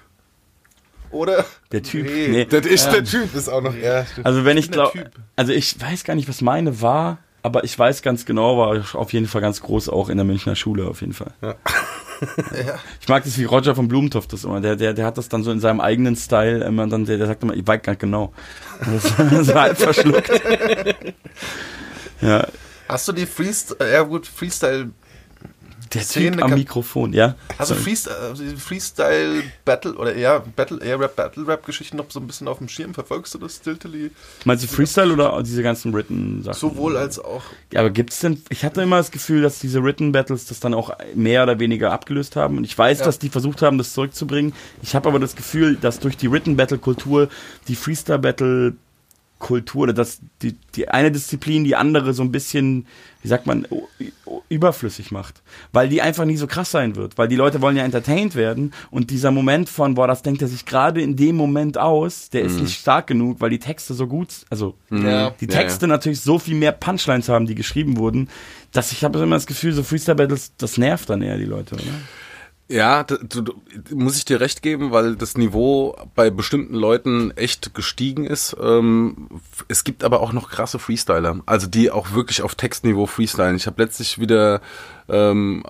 Oder? 1.12 1.45
Der 1.72 1.84
Typ. 1.84 2.05
Nee. 2.05 2.28
Nee. 2.30 2.45
Das 2.45 2.66
ist 2.66 2.89
Der 2.89 3.03
Typ 3.03 3.36
ist 3.36 3.49
auch 3.49 3.62
noch, 3.62 3.76
ja. 3.76 4.05
stimmt. 4.05 4.26
Also 4.26 4.45
wenn 4.45 4.57
ich 4.57 4.72
der 4.72 4.89
glaube, 4.91 5.12
also 5.36 5.51
ich 5.51 5.80
weiß 5.80 6.05
gar 6.05 6.16
nicht, 6.16 6.30
was 6.30 6.41
meine 6.41 6.82
war, 6.82 7.20
aber 7.43 7.64
ich 7.64 7.78
weiß 7.78 8.01
ganz 8.01 8.26
genau, 8.26 8.57
war 8.57 8.84
auf 8.93 9.14
jeden 9.14 9.28
Fall 9.28 9.41
ganz 9.41 9.62
groß 9.62 9.89
auch 9.89 10.09
in 10.09 10.18
der 10.18 10.26
Münchner 10.26 10.55
Schule 10.55 10.88
auf 10.88 11.01
jeden 11.01 11.14
Fall. 11.14 11.34
Ich 12.99 13.07
mag 13.07 13.24
das 13.24 13.38
wie 13.38 13.45
Roger 13.45 13.76
von 13.76 13.88
Blumentopf 13.88 14.28
das 14.28 14.43
immer. 14.43 14.61
Der, 14.61 14.76
der, 14.76 14.93
der 14.93 15.05
hat 15.05 15.17
das 15.17 15.30
dann 15.30 15.43
so 15.43 15.51
in 15.51 15.59
seinem 15.59 15.82
eigenen 15.82 16.15
Style 16.15 16.63
immer 16.63 16.88
dann, 16.88 17.05
der, 17.05 17.17
der 17.17 17.28
sagt 17.28 17.43
immer, 17.43 17.53
ich 17.53 17.65
weiß 17.65 17.82
gar 17.82 17.93
nicht 17.93 17.99
genau. 17.99 18.34
Das 18.80 19.03
so 19.47 19.53
halb 19.53 19.78
verschluckt. 19.78 20.30
Ja, 22.22 22.45
Hast 22.91 23.07
du 23.07 23.13
die 23.13 23.26
Freestyle, 23.26 23.89
ja 23.89 24.03
gut, 24.03 24.28
Freestyle, 24.28 24.89
der 25.94 26.08
Typ 26.08 26.42
am 26.44 26.54
Mikrofon, 26.54 27.14
ja. 27.14 27.36
hast 27.58 27.72
du 27.72 27.76
Sorry. 27.76 27.84
Freestyle, 27.84 28.18
also 28.18 28.44
die 28.44 28.56
Freestyle 28.56 29.44
Battle 29.66 29.94
oder 29.94 30.14
eher 30.16 30.39
Battle, 30.56 30.80
eher 30.84 31.00
Rap, 31.00 31.16
Battle 31.16 31.48
Rap 31.48 31.66
Geschichten 31.66 31.98
noch 31.98 32.06
so 32.10 32.20
ein 32.20 32.28
bisschen 32.28 32.48
auf 32.48 32.60
dem 32.60 32.70
Schirm? 32.70 32.94
Verfolgst 32.94 33.34
du 33.34 33.38
das 33.38 33.58
Stiltily? 33.58 34.12
Meinst 34.46 34.64
du 34.64 34.68
Freestyle 34.68 35.12
oder 35.12 35.42
diese 35.44 35.64
ganzen 35.64 35.94
written 35.94 36.44
Sachen? 36.44 36.58
Sowohl 36.60 36.98
als 36.98 37.20
auch. 37.20 37.44
Ja, 37.72 37.82
aber 37.82 37.89
gibt's 37.89 38.20
denn, 38.20 38.42
ich 38.50 38.64
hatte 38.64 38.82
immer 38.82 38.98
das 38.98 39.12
Gefühl, 39.12 39.42
dass 39.42 39.60
diese 39.60 39.84
Written 39.84 40.12
Battles 40.12 40.46
das 40.46 40.60
dann 40.60 40.74
auch 40.74 40.92
mehr 41.16 41.44
oder 41.44 41.60
weniger 41.60 41.92
abgelöst 41.92 42.36
haben. 42.36 42.58
Und 42.58 42.64
ich 42.64 42.78
weiß, 42.78 43.00
Ja. 43.00 43.06
dass 43.06 43.20
die 43.20 43.30
versucht 43.30 43.62
haben, 43.62 43.78
das 43.78 43.94
zurückzubringen. 43.94 44.54
Ich 44.82 44.96
habe 44.96 45.10
aber 45.10 45.20
das 45.20 45.36
Gefühl, 45.36 45.76
dass 45.76 46.00
durch 46.00 46.18
die 46.18 46.32
Written 46.32 46.56
Battle 46.56 46.78
Kultur 46.78 47.30
die 47.68 47.76
Freestyle 47.76 48.20
Battle 48.20 48.74
Kultur 49.42 49.84
oder 49.84 49.94
dass 49.94 50.22
die, 50.42 50.56
die 50.76 50.88
eine 50.88 51.12
Disziplin 51.12 51.66
die 51.66 51.76
andere 51.76 52.14
so 52.14 52.24
ein 52.24 52.32
bisschen, 52.32 52.86
wie 53.22 53.28
sagt 53.28 53.48
man, 53.48 53.68
überflüssig 54.48 55.12
macht. 55.12 55.42
Weil 55.74 55.89
die 55.89 56.02
einfach 56.02 56.26
nie 56.26 56.38
so 56.38 56.48
krass 56.48 56.72
sein 56.72 56.96
wird. 56.96 57.18
Weil 57.18 57.28
die 57.28 57.36
Leute 57.36 57.62
wollen 57.62 57.76
ja 57.76 57.84
entertained 57.84 58.36
werden 58.36 58.74
und 58.92 59.10
dieser 59.10 59.32
Moment 59.32 59.68
von, 59.70 59.96
boah, 59.96 60.08
das 60.08 60.22
denkt 60.22 60.42
er 60.42 60.48
sich 60.48 60.66
gerade 60.66 61.02
in 61.02 61.16
dem 61.16 61.36
Moment 61.36 61.78
aus, 61.78 62.30
der 62.30 62.42
ist 62.44 62.60
nicht 62.60 62.80
stark 62.80 63.08
genug, 63.08 63.42
weil 63.42 63.50
die 63.50 63.60
Texte 63.60 63.94
so 63.94 64.08
gut, 64.08 64.46
also 64.50 64.76
Ja. 64.89 65.32
die 65.32 65.46
Ja, 65.46 65.52
Texte 65.52 65.88
natürlich 65.88 66.22
so 66.22 66.39
viel 66.39 66.56
mehr 66.56 66.72
Punchlines 66.72 67.28
haben, 67.28 67.46
die 67.48 67.56
geschrieben 67.56 67.98
wurden, 67.98 68.30
dass 68.72 68.92
ich 68.92 69.04
habe 69.04 69.20
immer 69.20 69.36
das 69.36 69.48
Gefühl, 69.48 69.74
so 69.74 69.84
Freestyle 69.84 70.16
Battles, 70.16 70.54
das 70.58 70.78
nervt 70.78 71.10
dann 71.10 71.22
eher 71.22 71.38
die 71.38 71.46
Leute, 71.46 71.76
oder? 71.76 71.84
Ja, 72.72 73.03
d- 73.03 73.17
du, 73.28 73.41
du, 73.41 73.53
muss 73.93 74.15
ich 74.17 74.24
dir 74.24 74.39
recht 74.39 74.61
geben, 74.61 74.91
weil 74.91 75.15
das 75.17 75.36
Niveau 75.38 75.95
bei 76.15 76.30
bestimmten 76.30 76.74
Leuten 76.76 77.32
echt 77.32 77.74
gestiegen 77.74 78.26
ist. 78.26 78.55
Ähm, 78.61 79.28
es 79.67 79.84
gibt 79.84 80.05
aber 80.05 80.22
auch 80.22 80.32
noch 80.32 80.49
krasse 80.49 80.80
Freestyler, 80.80 81.41
also 81.45 81.67
die 81.67 81.91
auch 81.91 82.13
wirklich 82.13 82.41
auf 82.43 82.55
Textniveau 82.55 83.07
freestylen. 83.07 83.57
Ich 83.57 83.67
habe 83.67 83.82
letztlich 83.84 84.19
wieder 84.19 84.61
ähm, 85.09 85.63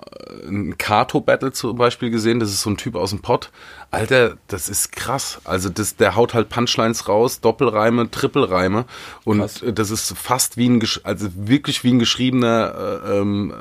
ein 0.46 0.78
Kato-Battle 0.78 1.52
zum 1.52 1.76
Beispiel 1.76 2.10
gesehen, 2.10 2.38
das 2.38 2.50
ist 2.50 2.62
so 2.62 2.70
ein 2.70 2.76
Typ 2.76 2.94
aus 2.94 3.10
dem 3.10 3.20
Pott. 3.20 3.50
Alter, 3.90 4.36
das 4.46 4.68
ist 4.68 4.92
krass. 4.92 5.40
Also 5.44 5.70
das, 5.70 5.96
der 5.96 6.14
haut 6.14 6.34
halt 6.34 6.50
Punchlines 6.50 7.08
raus, 7.08 7.40
Doppelreime, 7.40 8.12
Trippelreime 8.12 8.84
und 9.24 9.40
Krass. 9.40 9.64
das 9.74 9.90
ist 9.90 10.16
fast 10.16 10.56
wie 10.56 10.68
ein, 10.68 10.80
also 11.02 11.28
wirklich 11.34 11.82
wie 11.82 11.92
ein 11.92 11.98
geschriebener 11.98 13.00
äh, 13.04 13.18
ähm, 13.18 13.54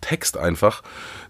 Text 0.00 0.36
einfach. 0.36 0.82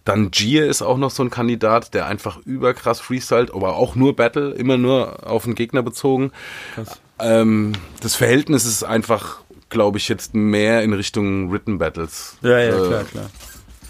Dann 0.05 0.31
Gier 0.31 0.67
ist 0.67 0.83
auch 0.83 0.99
noch 0.99 1.11
so 1.11 1.23
ein 1.23 1.31
Kandidat, 1.31 1.95
der 1.95 2.07
einfach 2.07 2.39
überkrass 2.45 3.01
freestylt, 3.01 3.55
aber 3.55 3.77
auch 3.77 3.95
nur 3.95 4.17
Battle, 4.17 4.51
immer 4.51 4.77
nur 4.77 5.29
auf 5.29 5.45
den 5.45 5.55
Gegner 5.55 5.83
bezogen. 5.83 6.33
Krass. 6.75 7.01
Ähm, 7.21 7.73
das 8.01 8.17
Verhältnis 8.17 8.65
ist 8.65 8.83
einfach, 8.83 9.41
glaube 9.69 9.99
ich, 9.99 10.09
jetzt 10.09 10.35
mehr 10.35 10.83
in 10.83 10.93
Richtung 10.93 11.53
Written 11.53 11.79
Battles. 11.79 12.37
Ja, 12.43 12.59
ja, 12.59 12.85
Äh, 12.85 12.89
klar, 12.89 13.05
klar. 13.05 13.31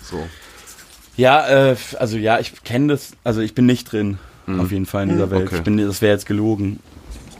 So. 0.03 0.29
Ja, 1.17 1.71
äh, 1.71 1.77
also 1.99 2.19
ja, 2.19 2.39
ich 2.39 2.63
kenne 2.63 2.89
das, 2.89 3.13
also 3.25 3.41
ich 3.41 3.55
bin 3.55 3.67
nicht 3.67 3.91
drin, 3.93 4.19
auf 4.47 4.71
jeden 4.71 4.87
Fall 4.87 5.05
in 5.05 5.11
dieser 5.11 5.31
Welt. 5.31 5.47
Okay. 5.47 5.57
Ich 5.57 5.63
bin, 5.63 5.77
das 5.79 6.03
wäre 6.03 6.13
jetzt 6.13 6.27
gelogen. 6.27 6.81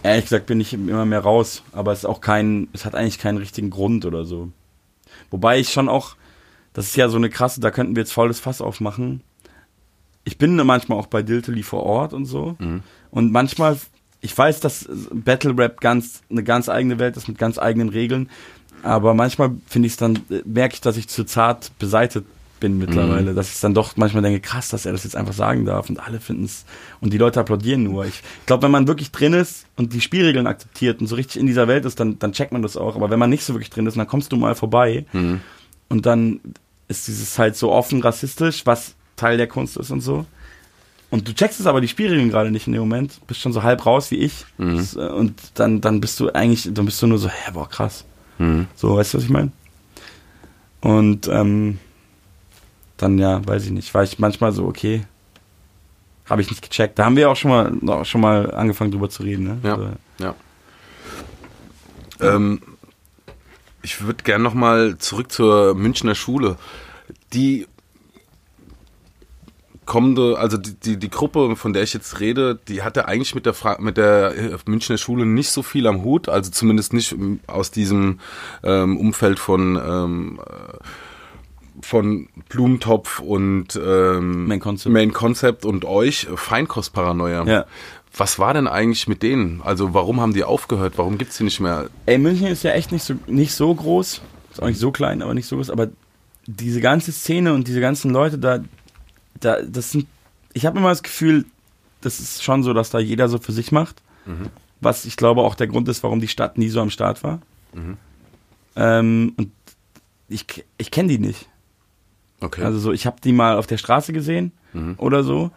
Ehrlich 0.03 0.25
gesagt 0.25 0.47
bin 0.47 0.61
ich 0.61 0.73
immer 0.73 1.05
mehr 1.05 1.21
raus, 1.21 1.63
aber 1.73 1.93
es 1.93 2.01
ist 2.01 2.05
auch 2.07 2.21
kein, 2.21 2.69
es 2.73 2.85
hat 2.85 2.95
eigentlich 2.95 3.19
keinen 3.19 3.39
richtigen 3.39 3.71
Grund 3.71 4.05
oder 4.05 4.25
so. 4.25 4.49
Wobei 5.31 5.59
ich 5.59 5.71
schon 5.71 5.89
auch, 5.89 6.17
das 6.73 6.87
ist 6.87 6.97
ja 6.97 7.09
so 7.09 7.17
eine 7.17 7.31
krasse, 7.31 7.61
da 7.61 7.71
könnten 7.71 7.97
wir 7.97 8.03
jetzt 8.03 8.13
volles 8.13 8.41
Fass 8.41 8.61
aufmachen. 8.61 9.23
Ich 10.25 10.39
bin 10.39 10.57
manchmal 10.57 10.99
auch 10.99 11.07
bei 11.07 11.23
Diltily 11.23 11.63
vor 11.63 11.83
Ort 11.83 12.13
und 12.13 12.27
so. 12.27 12.57
Und 13.11 13.33
manchmal, 13.33 13.79
ich 14.21 14.37
weiß, 14.37 14.61
dass 14.61 14.89
Battle 15.13 15.57
Rap 15.59 15.81
ganz, 15.81 16.23
eine 16.31 16.45
ganz 16.45 16.69
eigene 16.69 16.99
Welt 16.99 17.17
ist 17.17 17.29
mit 17.29 17.39
ganz 17.39 17.59
eigenen 17.59 17.89
Regeln. 17.89 18.31
Aber 18.83 19.15
manchmal 19.15 19.53
finde 19.67 19.87
ich 19.87 19.93
es 19.93 19.97
dann, 19.97 20.17
äh, 20.31 20.43
merke 20.45 20.75
ich, 20.75 20.81
dass 20.81 20.97
ich 20.97 21.09
zu 21.09 21.25
zart 21.25 21.73
beseitigt 21.79 22.27
bin 22.61 22.79
mittlerweile. 22.79 23.35
Dass 23.35 23.53
ich 23.53 23.61
dann 23.61 23.75
doch 23.75 23.97
manchmal 23.97 24.23
denke, 24.23 24.41
krass, 24.41 24.69
dass 24.69 24.87
er 24.87 24.93
das 24.93 25.05
jetzt 25.05 25.17
einfach 25.17 25.33
sagen 25.35 25.65
darf 25.65 25.91
und 25.91 25.99
alle 25.99 26.21
finden 26.21 26.45
es 26.45 26.65
und 27.01 27.13
die 27.13 27.19
Leute 27.19 27.41
applaudieren 27.41 27.83
nur. 27.83 28.07
Ich 28.07 28.23
glaube, 28.47 28.63
wenn 28.63 28.71
man 28.71 28.87
wirklich 28.87 29.11
drin 29.11 29.35
ist 29.35 29.67
und 29.77 29.93
die 29.93 30.01
Spielregeln 30.01 30.47
akzeptiert 30.47 31.01
und 31.01 31.09
so 31.09 31.17
richtig 31.17 31.41
in 31.41 31.47
dieser 31.47 31.69
Welt 31.69 31.85
ist, 31.85 31.99
dann, 31.99 32.19
dann 32.19 32.33
checkt 32.33 32.53
man 32.53 32.63
das 32.63 32.77
auch. 32.77 32.95
Aber 32.95 33.11
wenn 33.11 33.19
man 33.19 33.31
nicht 33.31 33.45
so 33.45 33.55
wirklich 33.55 33.71
drin 33.71 33.87
ist, 33.87 33.97
dann 33.97 34.07
kommst 34.07 34.33
du 34.33 34.37
mal 34.37 34.55
vorbei 34.55 35.07
und 35.93 36.07
dann 36.07 36.41
ist 36.89 37.07
dieses 37.07 37.39
halt 37.39 37.55
so 37.55 37.71
offen 37.71 38.01
rassistisch, 38.01 38.65
was 38.65 38.95
Teil 39.17 39.37
der 39.37 39.47
Kunst 39.47 39.77
ist 39.77 39.91
und 39.91 40.01
so. 40.01 40.25
Und 41.11 41.29
du 41.29 41.35
checkst 41.35 41.61
es 41.61 41.67
aber 41.67 41.83
die 41.83 41.89
Spielregeln 41.89 42.31
gerade 42.31 42.51
nicht 42.51 42.67
in 42.67 42.73
dem 42.73 42.81
Moment, 42.81 43.21
bist 43.27 43.41
schon 43.41 43.53
so 43.53 43.63
halb 43.63 43.85
raus 43.85 44.11
wie 44.11 44.17
ich. 44.17 44.47
Das, 44.57 44.97
äh, 44.97 45.01
Und 45.01 45.35
dann, 45.55 45.83
dann 45.83 46.01
bist 46.01 46.19
du 46.19 46.31
eigentlich, 46.31 46.67
dann 46.73 46.87
bist 46.87 47.01
du 47.03 47.07
nur 47.07 47.19
so, 47.19 47.29
hä, 47.29 47.51
boah, 47.53 47.69
krass. 47.69 48.07
So, 48.75 48.97
weißt 48.97 49.13
du, 49.13 49.19
was 49.19 49.25
ich 49.25 49.31
meine? 49.31 49.53
Und 50.81 51.29
ähm, 51.29 51.79
dann, 52.97 53.19
ja, 53.19 53.47
weiß 53.47 53.67
ich 53.67 53.71
nicht, 53.71 53.93
war 53.93 54.03
ich 54.03 54.19
manchmal 54.19 54.53
so, 54.53 54.65
okay, 54.65 55.03
habe 56.31 56.41
ich 56.41 56.49
nicht 56.49 56.63
gecheckt. 56.63 56.99
Da 56.99 57.05
haben 57.05 57.17
wir 57.17 57.29
auch 57.31 57.37
schon 57.37 57.51
mal, 57.51 57.71
noch 57.83 58.07
schon 58.07 58.23
mal 58.23 58.51
angefangen 58.55 58.91
drüber 58.93 59.11
zu 59.11 59.23
reden, 59.25 59.45
ne? 59.45 59.59
Ja. 59.63 59.75
Also, 59.75 59.89
Ja. 60.19 60.35
Ähm, 62.21 62.63
ich 63.83 64.03
würde 64.03 64.23
gern 64.25 64.43
noch 64.43 64.55
mal 64.55 64.99
zurück 64.99 65.31
zur 65.33 65.75
Münchner 65.75 66.15
Schule. 66.15 66.57
Die 67.33 67.67
kommende, 69.85 70.39
also 70.39 70.57
die, 70.57 70.75
die, 70.75 70.97
die 70.97 71.11
Gruppe, 71.11 71.57
von 71.57 71.73
der 71.73 71.83
ich 71.83 71.93
jetzt 71.93 72.21
rede, 72.21 72.59
die 72.69 72.83
hatte 72.83 73.09
eigentlich 73.09 73.35
mit 73.35 73.47
der, 73.47 73.55
Fra 73.55 73.77
mit 73.81 73.97
der 73.97 74.35
äh, 74.37 74.57
Münchner 74.67 74.97
Schule 74.97 75.27
nicht 75.27 75.51
so 75.51 75.63
viel 75.63 75.87
am 75.87 76.05
Hut, 76.05 76.29
also 76.29 76.51
zumindest 76.51 76.93
nicht 76.93 77.13
ähm, 77.13 77.41
aus 77.47 77.71
diesem 77.71 78.21
ähm, 78.63 78.97
Umfeld 78.97 79.39
von 79.39 79.77
ähm, 79.77 80.41
äh, 80.41 80.79
von 81.81 82.29
Blumentopf 82.49 83.19
und 83.19 83.81
ähm, 83.83 84.47
Main 84.47 84.61
Concept. 84.61 84.93
Main 84.93 85.13
Concept 85.13 85.65
und 85.65 85.85
euch, 85.85 86.29
Feinkostparanoia. 86.35 87.45
Ja. 87.45 87.67
Was 88.15 88.39
war 88.39 88.53
denn 88.53 88.69
eigentlich 88.69 89.09
mit 89.09 89.23
denen? 89.23 89.63
Also 89.63 89.95
warum 89.95 90.21
haben 90.21 90.35
die 90.35 90.45
aufgehört? 90.45 90.95
Warum 90.97 91.17
gibt's 91.17 91.39
die 91.39 91.45
nicht 91.45 91.61
mehr? 91.61 91.89
Ey, 92.07 92.19
München 92.19 92.47
ist 92.47 92.63
ja 92.63 92.73
echt 92.73 92.93
nicht 92.93 93.05
so, 93.05 93.15
nicht 93.27 93.55
so 93.55 93.75
groß. 93.75 94.21
Ist 94.53 94.63
auch 94.63 94.67
nicht 94.67 94.79
so 94.79 94.93
klein, 94.93 95.23
aber 95.23 95.33
nicht 95.33 95.47
so 95.47 95.57
groß. 95.57 95.71
Aber 95.71 95.89
diese 96.47 96.81
ganze 96.81 97.13
Szene 97.13 97.55
und 97.55 97.69
diese 97.69 97.81
ganzen 97.81 98.11
Leute 98.11 98.39
da, 98.39 98.59
da 99.41 99.63
das 99.63 99.93
sind. 99.93 100.07
Ich 100.53 100.67
habe 100.67 100.79
immer 100.79 100.91
das 100.91 101.03
Gefühl, 101.03 101.47
das 102.03 102.21
ist 102.21 102.43
schon 102.45 102.63
so, 102.63 102.75
dass 102.75 102.91
da 102.91 102.99
jeder 102.99 103.29
so 103.29 103.39
für 103.39 103.53
sich 103.53 103.73
macht. 103.73 104.03
Was 104.81 105.05
ich 105.07 105.17
glaube 105.17 105.41
auch 105.43 105.55
der 105.55 105.69
Grund 105.69 105.89
ist, 105.89 106.03
warum 106.03 106.21
die 106.21 106.29
Stadt 106.29 106.59
nie 106.59 106.69
so 106.69 106.81
am 106.81 106.91
Start 106.91 107.23
war. 107.23 107.41
Ähm, 108.77 109.33
und 109.39 109.53
ich, 110.29 110.45
ich 110.77 110.91
kenne 110.91 111.09
die 111.09 111.19
nicht. 111.19 111.49
Okay. 112.41 112.63
Also 112.65 112.79
so, 112.79 112.93
ich 112.93 113.07
habe 113.07 113.17
die 113.23 113.33
mal 113.33 113.57
auf 113.57 113.67
der 113.67 113.79
Straße 113.79 114.13
gesehen 114.13 114.53
oder 114.99 115.23
so. 115.25 115.51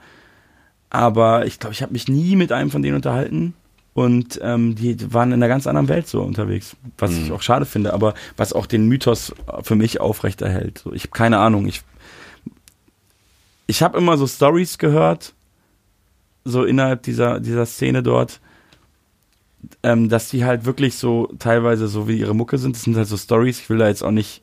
Aber 0.96 1.46
ich 1.46 1.60
glaube, 1.60 1.74
ich 1.74 1.82
habe 1.82 1.92
mich 1.92 2.08
nie 2.08 2.38
mit 2.38 2.54
einem 2.54 2.72
von 2.72 2.82
denen 2.82 2.96
unterhalten. 2.96 3.54
Und 3.94 4.40
ähm, 4.42 4.76
die 4.76 5.14
waren 5.14 5.34
in 5.34 5.36
einer 5.42 5.50
ganz 5.50 5.68
anderen 5.68 5.90
Welt 5.90 6.08
so 6.08 6.22
unterwegs, 6.22 6.76
was 6.98 7.12
ich 7.12 7.32
auch 7.34 7.42
schade 7.42 7.66
finde, 7.66 7.94
aber 7.94 8.14
was 8.38 8.54
auch 8.54 8.66
den 8.66 8.88
Mythos 8.88 9.34
für 9.62 9.76
mich 9.76 10.00
aufrechterhält. 10.00 10.80
So, 10.80 10.94
ich 10.94 11.04
habe 11.04 11.12
keine 11.12 11.40
Ahnung. 11.40 11.66
Ich, 11.68 11.82
ich 13.68 13.84
habe 13.84 13.98
immer 13.98 14.18
so 14.18 14.26
Stories 14.26 14.78
gehört, 14.78 15.34
so 16.46 16.64
innerhalb 16.64 17.04
dieser, 17.04 17.42
dieser 17.42 17.66
Szene 17.66 18.04
dort, 18.04 18.40
ähm, 19.84 20.08
dass 20.08 20.30
die 20.30 20.46
halt 20.46 20.64
wirklich 20.66 20.96
so 20.96 21.30
teilweise 21.40 21.90
so 21.90 22.08
wie 22.08 22.20
ihre 22.20 22.36
Mucke 22.36 22.58
sind. 22.58 22.76
Das 22.76 22.84
sind 22.84 22.96
halt 22.96 23.08
so 23.08 23.18
Stories. 23.18 23.60
Ich 23.60 23.70
will 23.70 23.80
da 23.80 23.88
jetzt 23.88 24.04
auch 24.04 24.12
nicht 24.12 24.42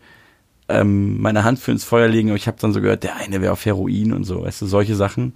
ähm, 0.69 1.21
meine 1.21 1.45
Hand 1.45 1.59
für 1.59 1.73
ins 1.73 1.85
Feuer 1.85 2.09
legen, 2.09 2.29
aber 2.29 2.37
ich 2.37 2.47
habe 2.47 2.59
dann 2.61 2.73
so 2.73 2.81
gehört, 2.81 3.05
der 3.05 3.17
eine 3.17 3.41
wäre 3.41 3.53
auf 3.53 3.65
Heroin 3.65 4.13
und 4.13 4.25
so, 4.25 4.43
weißt 4.43 4.63
du, 4.63 4.67
solche 4.67 4.97
Sachen. 4.97 5.33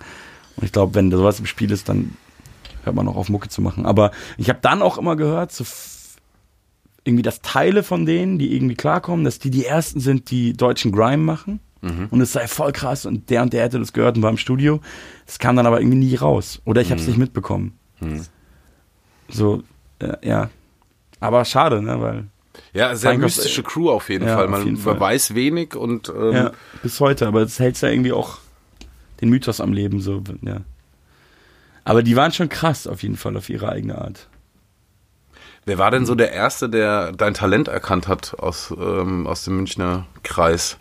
Und 0.56 0.64
ich 0.64 0.72
glaube, 0.72 0.94
wenn 0.94 1.10
da 1.10 1.16
sowas 1.18 1.38
im 1.38 1.46
Spiel 1.46 1.70
ist, 1.70 1.88
dann 1.88 2.16
hört 2.84 2.96
man 2.96 3.08
auch 3.08 3.16
auf 3.16 3.28
Mucke 3.28 3.48
zu 3.48 3.60
machen. 3.62 3.84
Aber 3.86 4.10
ich 4.38 4.48
habe 4.48 4.58
dann 4.62 4.80
auch 4.82 4.96
immer 4.98 5.16
gehört, 5.16 5.52
so 5.52 5.64
irgendwie, 7.04 7.22
dass 7.22 7.40
Teile 7.42 7.82
von 7.82 8.06
denen, 8.06 8.38
die 8.38 8.54
irgendwie 8.54 8.74
klarkommen, 8.74 9.24
dass 9.24 9.38
die 9.38 9.50
die 9.50 9.64
ersten 9.66 10.00
sind, 10.00 10.30
die 10.30 10.52
deutschen 10.54 10.92
Grime 10.92 11.22
machen. 11.22 11.60
Und 12.10 12.20
es 12.20 12.32
sei 12.32 12.48
voll 12.48 12.72
krass 12.72 13.06
und 13.06 13.30
der 13.30 13.42
und 13.42 13.52
der 13.52 13.62
hätte 13.62 13.78
das 13.78 13.92
gehört 13.92 14.16
und 14.16 14.22
war 14.24 14.30
im 14.30 14.38
Studio. 14.38 14.80
Das 15.24 15.38
kam 15.38 15.54
dann 15.54 15.66
aber 15.66 15.80
irgendwie 15.80 15.98
nie 15.98 16.16
raus. 16.16 16.60
Oder 16.64 16.80
ich 16.80 16.90
habe 16.90 17.00
es 17.00 17.06
nicht 17.06 17.16
mitbekommen. 17.18 17.78
So, 19.28 19.62
äh, 20.00 20.14
ja. 20.26 20.50
Aber 21.20 21.44
schade, 21.44 21.82
ne, 21.82 22.00
weil 22.00 22.24
Ja, 22.72 22.96
sehr 22.96 23.12
Feinkost- 23.12 23.22
mystische 23.22 23.62
Crew 23.62 23.88
auf 23.90 24.08
jeden 24.08 24.26
Ja, 24.26 24.36
Fall. 24.36 24.48
Man, 24.48 24.64
jeden 24.64 24.76
Fall. 24.78 24.98
weiß 24.98 25.34
wenig 25.36 25.76
und 25.76 26.08
ähm, 26.08 26.32
ja, 26.32 26.52
bis 26.82 26.98
heute, 26.98 27.26
aber 27.28 27.42
das 27.42 27.58
hält 27.60 27.80
ja 27.80 27.88
irgendwie 27.88 28.12
auch 28.12 28.38
den 29.20 29.30
Mythos 29.30 29.60
am 29.60 29.72
Leben 29.72 30.00
so, 30.00 30.22
ja. 30.42 30.60
Aber 31.84 32.02
die 32.02 32.16
waren 32.16 32.32
schon 32.32 32.48
krass 32.48 32.86
auf 32.86 33.02
jeden 33.02 33.16
Fall 33.16 33.36
auf 33.36 33.48
ihre 33.48 33.68
eigene 33.68 33.96
Art. 33.98 34.28
wer 35.64 35.78
war 35.78 35.90
denn 35.90 36.06
so 36.06 36.14
der 36.14 36.32
Erste, 36.32 36.68
der 36.68 37.12
dein 37.12 37.34
Talent 37.34 37.68
erkannt 37.68 38.08
hat 38.08 38.38
aus, 38.38 38.74
ähm, 38.76 39.26
aus 39.26 39.44
dem 39.44 39.56
Münchner 39.56 40.06
Kreis? 40.22 40.78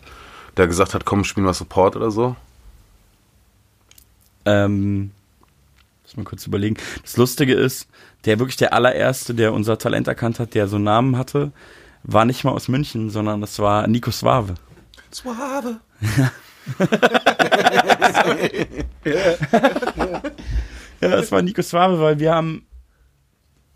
Der 0.57 0.67
gesagt 0.67 0.93
hat, 0.93 1.05
komm, 1.05 1.23
spiel 1.23 1.43
mal 1.43 1.53
Support 1.53 1.95
oder 1.95 2.11
so? 2.11 2.35
Ähm, 4.45 5.11
muss 6.03 6.17
mal 6.17 6.23
kurz 6.23 6.47
überlegen. 6.47 6.77
Das 7.01 7.17
Lustige 7.17 7.53
ist, 7.53 7.87
der 8.25 8.39
wirklich 8.39 8.57
der 8.57 8.73
allererste, 8.73 9.33
der 9.33 9.53
unser 9.53 9.77
Talent 9.77 10.07
erkannt 10.07 10.39
hat, 10.39 10.53
der 10.53 10.67
so 10.67 10.77
einen 10.77 10.85
Namen 10.85 11.17
hatte, 11.17 11.51
war 12.03 12.25
nicht 12.25 12.43
mal 12.43 12.51
aus 12.51 12.67
München, 12.67 13.09
sondern 13.09 13.41
das 13.41 13.59
war 13.59 13.87
Nico 13.87 14.11
Suave. 14.11 14.55
Suave. 15.11 15.79
Ja, 21.01 21.09
das 21.09 21.31
war 21.31 21.41
Nico 21.41 21.61
Suave, 21.61 21.99
weil 21.99 22.19
wir 22.19 22.33
haben, 22.33 22.65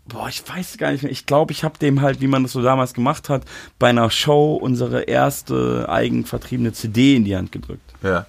boah, 0.06 0.28
ich 0.28 0.42
weiß 0.48 0.78
gar 0.78 0.92
nicht 0.92 1.02
mehr, 1.02 1.12
ich 1.12 1.26
glaube, 1.26 1.52
ich 1.52 1.64
habe 1.64 1.78
dem 1.78 2.00
halt, 2.00 2.20
wie 2.20 2.26
man 2.26 2.42
das 2.42 2.52
so 2.52 2.62
damals 2.62 2.94
gemacht 2.94 3.28
hat, 3.28 3.44
bei 3.78 3.88
einer 3.88 4.10
Show 4.10 4.54
unsere 4.54 5.02
erste 5.02 5.86
eigenvertriebene 5.88 6.72
CD 6.72 7.16
in 7.16 7.24
die 7.24 7.36
Hand 7.36 7.52
gedrückt. 7.52 7.94
Ja. 8.02 8.26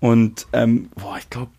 Und, 0.00 0.46
ähm, 0.52 0.90
boah, 0.94 1.18
ich 1.18 1.28
glaube, 1.30 1.50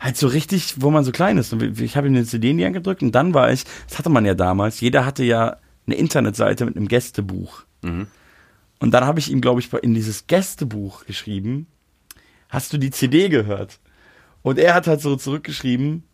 halt 0.00 0.16
so 0.16 0.26
richtig, 0.26 0.80
wo 0.80 0.90
man 0.90 1.04
so 1.04 1.12
klein 1.12 1.38
ist. 1.38 1.52
Und 1.52 1.80
ich 1.80 1.96
habe 1.96 2.06
ihm 2.06 2.14
eine 2.14 2.24
CD 2.24 2.50
in 2.50 2.58
die 2.58 2.64
Hand 2.64 2.74
gedrückt 2.74 3.02
und 3.02 3.12
dann 3.12 3.34
war 3.34 3.52
ich, 3.52 3.64
das 3.88 3.98
hatte 3.98 4.10
man 4.10 4.24
ja 4.24 4.34
damals, 4.34 4.80
jeder 4.80 5.06
hatte 5.06 5.24
ja 5.24 5.56
eine 5.86 5.96
Internetseite 5.96 6.64
mit 6.64 6.76
einem 6.76 6.88
Gästebuch. 6.88 7.62
Mhm. 7.82 8.06
Und 8.80 8.92
dann 8.92 9.04
habe 9.04 9.18
ich 9.18 9.30
ihm, 9.30 9.40
glaube 9.40 9.60
ich, 9.60 9.72
in 9.72 9.94
dieses 9.94 10.26
Gästebuch 10.26 11.06
geschrieben, 11.06 11.66
hast 12.48 12.72
du 12.72 12.78
die 12.78 12.90
CD 12.90 13.28
gehört? 13.28 13.80
Und 14.42 14.58
er 14.58 14.74
hat 14.74 14.86
halt 14.86 15.00
so 15.00 15.16
zurückgeschrieben, 15.16 16.04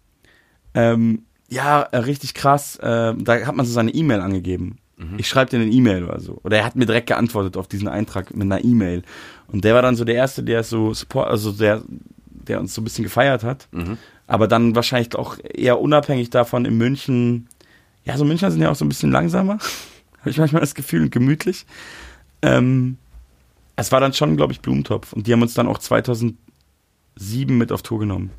ähm, 0.75 1.25
ja, 1.49 1.83
äh, 1.83 1.99
richtig 1.99 2.35
krass, 2.35 2.77
äh, 2.77 3.15
da 3.17 3.47
hat 3.47 3.57
man 3.57 3.67
so 3.67 3.73
seine 3.73 3.93
E-Mail 3.93 4.21
angegeben. 4.21 4.79
Ich 5.19 5.29
schreibe 5.29 5.51
dir 5.51 5.61
eine 5.61 5.71
E-Mail 5.71 6.05
oder 6.05 6.21
so. 6.21 6.39
Oder 6.45 6.59
er 6.59 6.65
hat 6.65 6.77
mir 6.77 6.87
direkt 6.87 7.07
geantwortet 7.07 7.57
auf 7.57 7.67
diesen 7.67 7.89
Eintrag 7.89 8.35
mit 8.35 8.43
einer 8.43 8.63
E-Mail. 8.63 9.03
Und 9.49 9.65
der 9.65 9.75
war 9.75 9.83
dann 9.83 9.97
so 9.97 10.05
der 10.05 10.15
Erste, 10.15 10.43
der 10.43 10.63
so 10.63 10.93
Support, 10.93 11.29
also 11.29 11.53
der, 11.53 11.83
der 12.27 12.61
uns 12.61 12.75
so 12.75 12.81
ein 12.81 12.85
bisschen 12.85 13.05
gefeiert 13.05 13.43
hat. 13.43 13.69
Mhm. 13.73 13.97
Aber 14.27 14.47
dann 14.47 14.75
wahrscheinlich 14.75 15.15
auch 15.17 15.39
eher 15.43 15.81
unabhängig 15.81 16.31
davon 16.31 16.67
in 16.67 16.77
München. 16.77 17.49
Ja, 18.05 18.17
so 18.17 18.25
Münchner 18.25 18.51
sind 18.51 18.61
ja 18.61 18.71
auch 18.71 18.77
so 18.77 18.85
ein 18.85 18.89
bisschen 18.89 19.11
langsamer. 19.11 19.59
Habe 20.21 20.31
ich 20.31 20.39
manchmal 20.39 20.61
das 20.61 20.75
Gefühl 20.75 21.03
und 21.03 21.11
gemütlich. 21.11 21.65
Ähm, 22.43 22.97
es 23.77 23.93
war 23.93 24.01
dann 24.01 24.13
schon, 24.13 24.37
glaube 24.37 24.53
ich, 24.53 24.61
Blumentopf. 24.61 25.13
Und 25.13 25.27
die 25.27 25.33
haben 25.33 25.43
uns 25.43 25.55
dann 25.55 25.67
auch 25.69 25.79
2007 25.79 26.37
mit 27.49 27.73
auf 27.73 27.83
Tour 27.83 27.99
genommen. 28.01 28.31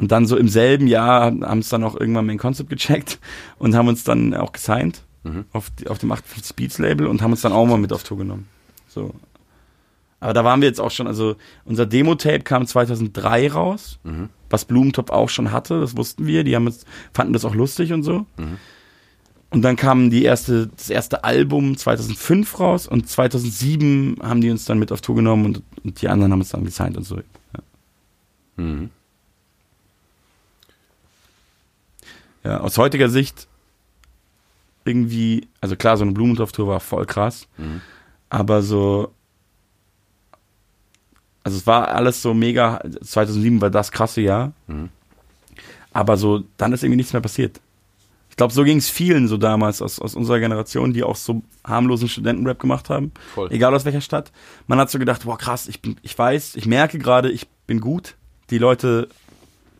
Und 0.00 0.12
dann 0.12 0.26
so 0.26 0.36
im 0.36 0.48
selben 0.48 0.86
Jahr 0.86 1.24
haben 1.26 1.58
es 1.60 1.68
dann 1.70 1.82
auch 1.84 1.98
irgendwann 1.98 2.26
Main 2.26 2.38
Concept 2.38 2.68
gecheckt 2.70 3.18
und 3.58 3.74
haben 3.74 3.88
uns 3.88 4.04
dann 4.04 4.34
auch 4.34 4.52
gesigned 4.52 5.02
Mhm. 5.24 5.46
auf, 5.52 5.68
die, 5.70 5.88
auf 5.88 5.98
dem 5.98 6.12
58 6.12 6.54
Beats 6.54 6.78
Label 6.78 7.08
und 7.08 7.22
haben 7.22 7.32
uns 7.32 7.40
dann 7.40 7.52
auch 7.52 7.66
mal 7.66 7.76
mit 7.76 7.92
auf 7.92 8.04
Tour 8.04 8.18
genommen. 8.18 8.46
So. 8.86 9.12
Aber 10.20 10.32
da 10.32 10.44
waren 10.44 10.60
wir 10.60 10.68
jetzt 10.68 10.80
auch 10.80 10.92
schon, 10.92 11.08
also 11.08 11.34
unser 11.64 11.86
Demo-Tape 11.86 12.40
kam 12.40 12.66
2003 12.66 13.50
raus, 13.50 13.98
Mhm. 14.04 14.28
was 14.48 14.64
Blumentopf 14.64 15.10
auch 15.10 15.28
schon 15.28 15.50
hatte, 15.50 15.80
das 15.80 15.96
wussten 15.96 16.26
wir, 16.26 16.44
die 16.44 16.54
haben 16.54 16.66
uns, 16.66 16.84
fanden 17.12 17.32
das 17.32 17.44
auch 17.44 17.54
lustig 17.54 17.92
und 17.92 18.04
so. 18.04 18.26
Und 19.50 19.62
dann 19.62 19.76
kam 19.76 20.10
die 20.10 20.24
erste, 20.24 20.66
das 20.68 20.90
erste 20.90 21.24
Album 21.24 21.76
2005 21.76 22.60
raus 22.60 22.86
und 22.86 23.08
2007 23.08 24.18
haben 24.22 24.40
die 24.42 24.50
uns 24.50 24.66
dann 24.66 24.78
mit 24.78 24.92
auf 24.92 25.00
Tour 25.00 25.16
genommen 25.16 25.46
und, 25.46 25.62
und 25.84 26.02
die 26.02 26.08
anderen 26.08 26.32
haben 26.32 26.40
uns 26.40 26.50
dann 26.50 26.64
gesigned 26.64 26.96
und 26.98 27.04
so. 27.04 27.16
Ja. 27.16 27.22
Mhm. 28.56 28.90
Ja, 32.44 32.60
aus 32.60 32.78
heutiger 32.78 33.08
Sicht 33.08 33.46
irgendwie, 34.84 35.48
also 35.60 35.76
klar, 35.76 35.96
so 35.96 36.02
eine 36.04 36.12
Blumentopf-Tour 36.12 36.68
war 36.68 36.80
voll 36.80 37.04
krass, 37.04 37.46
Mhm. 37.58 37.80
aber 38.30 38.62
so, 38.62 39.12
also 41.44 41.58
es 41.58 41.66
war 41.66 41.88
alles 41.88 42.22
so 42.22 42.32
mega, 42.32 42.80
2007 43.02 43.60
war 43.60 43.70
das 43.70 43.90
krasse 43.92 44.20
Jahr, 44.22 44.52
Mhm. 44.66 44.88
aber 45.92 46.16
so, 46.16 46.44
dann 46.56 46.72
ist 46.72 46.82
irgendwie 46.84 46.96
nichts 46.98 47.12
mehr 47.12 47.20
passiert. 47.22 47.60
Ich 48.38 48.40
glaube, 48.40 48.54
so 48.54 48.62
ging 48.62 48.78
es 48.78 48.88
vielen 48.88 49.26
so 49.26 49.36
damals 49.36 49.82
aus, 49.82 49.98
aus 49.98 50.14
unserer 50.14 50.38
Generation, 50.38 50.92
die 50.92 51.02
auch 51.02 51.16
so 51.16 51.42
harmlosen 51.64 52.08
Studentenrap 52.08 52.60
gemacht 52.60 52.88
haben, 52.88 53.10
Voll. 53.34 53.50
egal 53.50 53.74
aus 53.74 53.84
welcher 53.84 54.00
Stadt. 54.00 54.30
Man 54.68 54.78
hat 54.78 54.92
so 54.92 55.00
gedacht, 55.00 55.24
boah 55.24 55.36
krass, 55.36 55.66
ich, 55.66 55.82
bin, 55.82 55.96
ich 56.02 56.16
weiß, 56.16 56.54
ich 56.54 56.64
merke 56.64 57.00
gerade, 57.00 57.32
ich 57.32 57.48
bin 57.66 57.80
gut, 57.80 58.14
die 58.50 58.58
Leute 58.58 59.08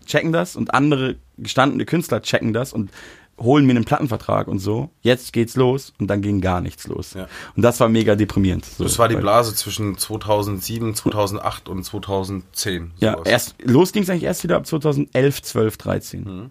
checken 0.06 0.32
das 0.32 0.56
und 0.56 0.74
andere 0.74 1.14
gestandene 1.36 1.84
Künstler 1.84 2.20
checken 2.20 2.52
das 2.52 2.72
und 2.72 2.90
holen 3.38 3.64
mir 3.64 3.76
einen 3.76 3.84
Plattenvertrag 3.84 4.48
und 4.48 4.58
so. 4.58 4.90
Jetzt 5.02 5.32
geht's 5.32 5.54
los 5.54 5.92
und 6.00 6.08
dann 6.08 6.20
ging 6.20 6.40
gar 6.40 6.60
nichts 6.60 6.88
los. 6.88 7.14
Ja. 7.14 7.28
Und 7.54 7.62
das 7.62 7.78
war 7.78 7.88
mega 7.88 8.16
deprimierend. 8.16 8.64
So, 8.64 8.82
Das 8.82 8.98
war 8.98 9.06
die 9.06 9.14
Blase 9.14 9.54
zwischen 9.54 9.96
2007, 9.96 10.96
2008 10.96 11.68
und 11.68 11.84
2010. 11.84 12.90
Ja, 12.98 13.12
sowas. 13.12 13.28
erst, 13.28 13.54
los 13.62 13.92
ging's 13.92 14.10
eigentlich 14.10 14.24
erst 14.24 14.42
wieder 14.42 14.56
ab 14.56 14.66
2011, 14.66 15.42
12, 15.42 15.76
13. 15.76 16.24
Mhm. 16.24 16.50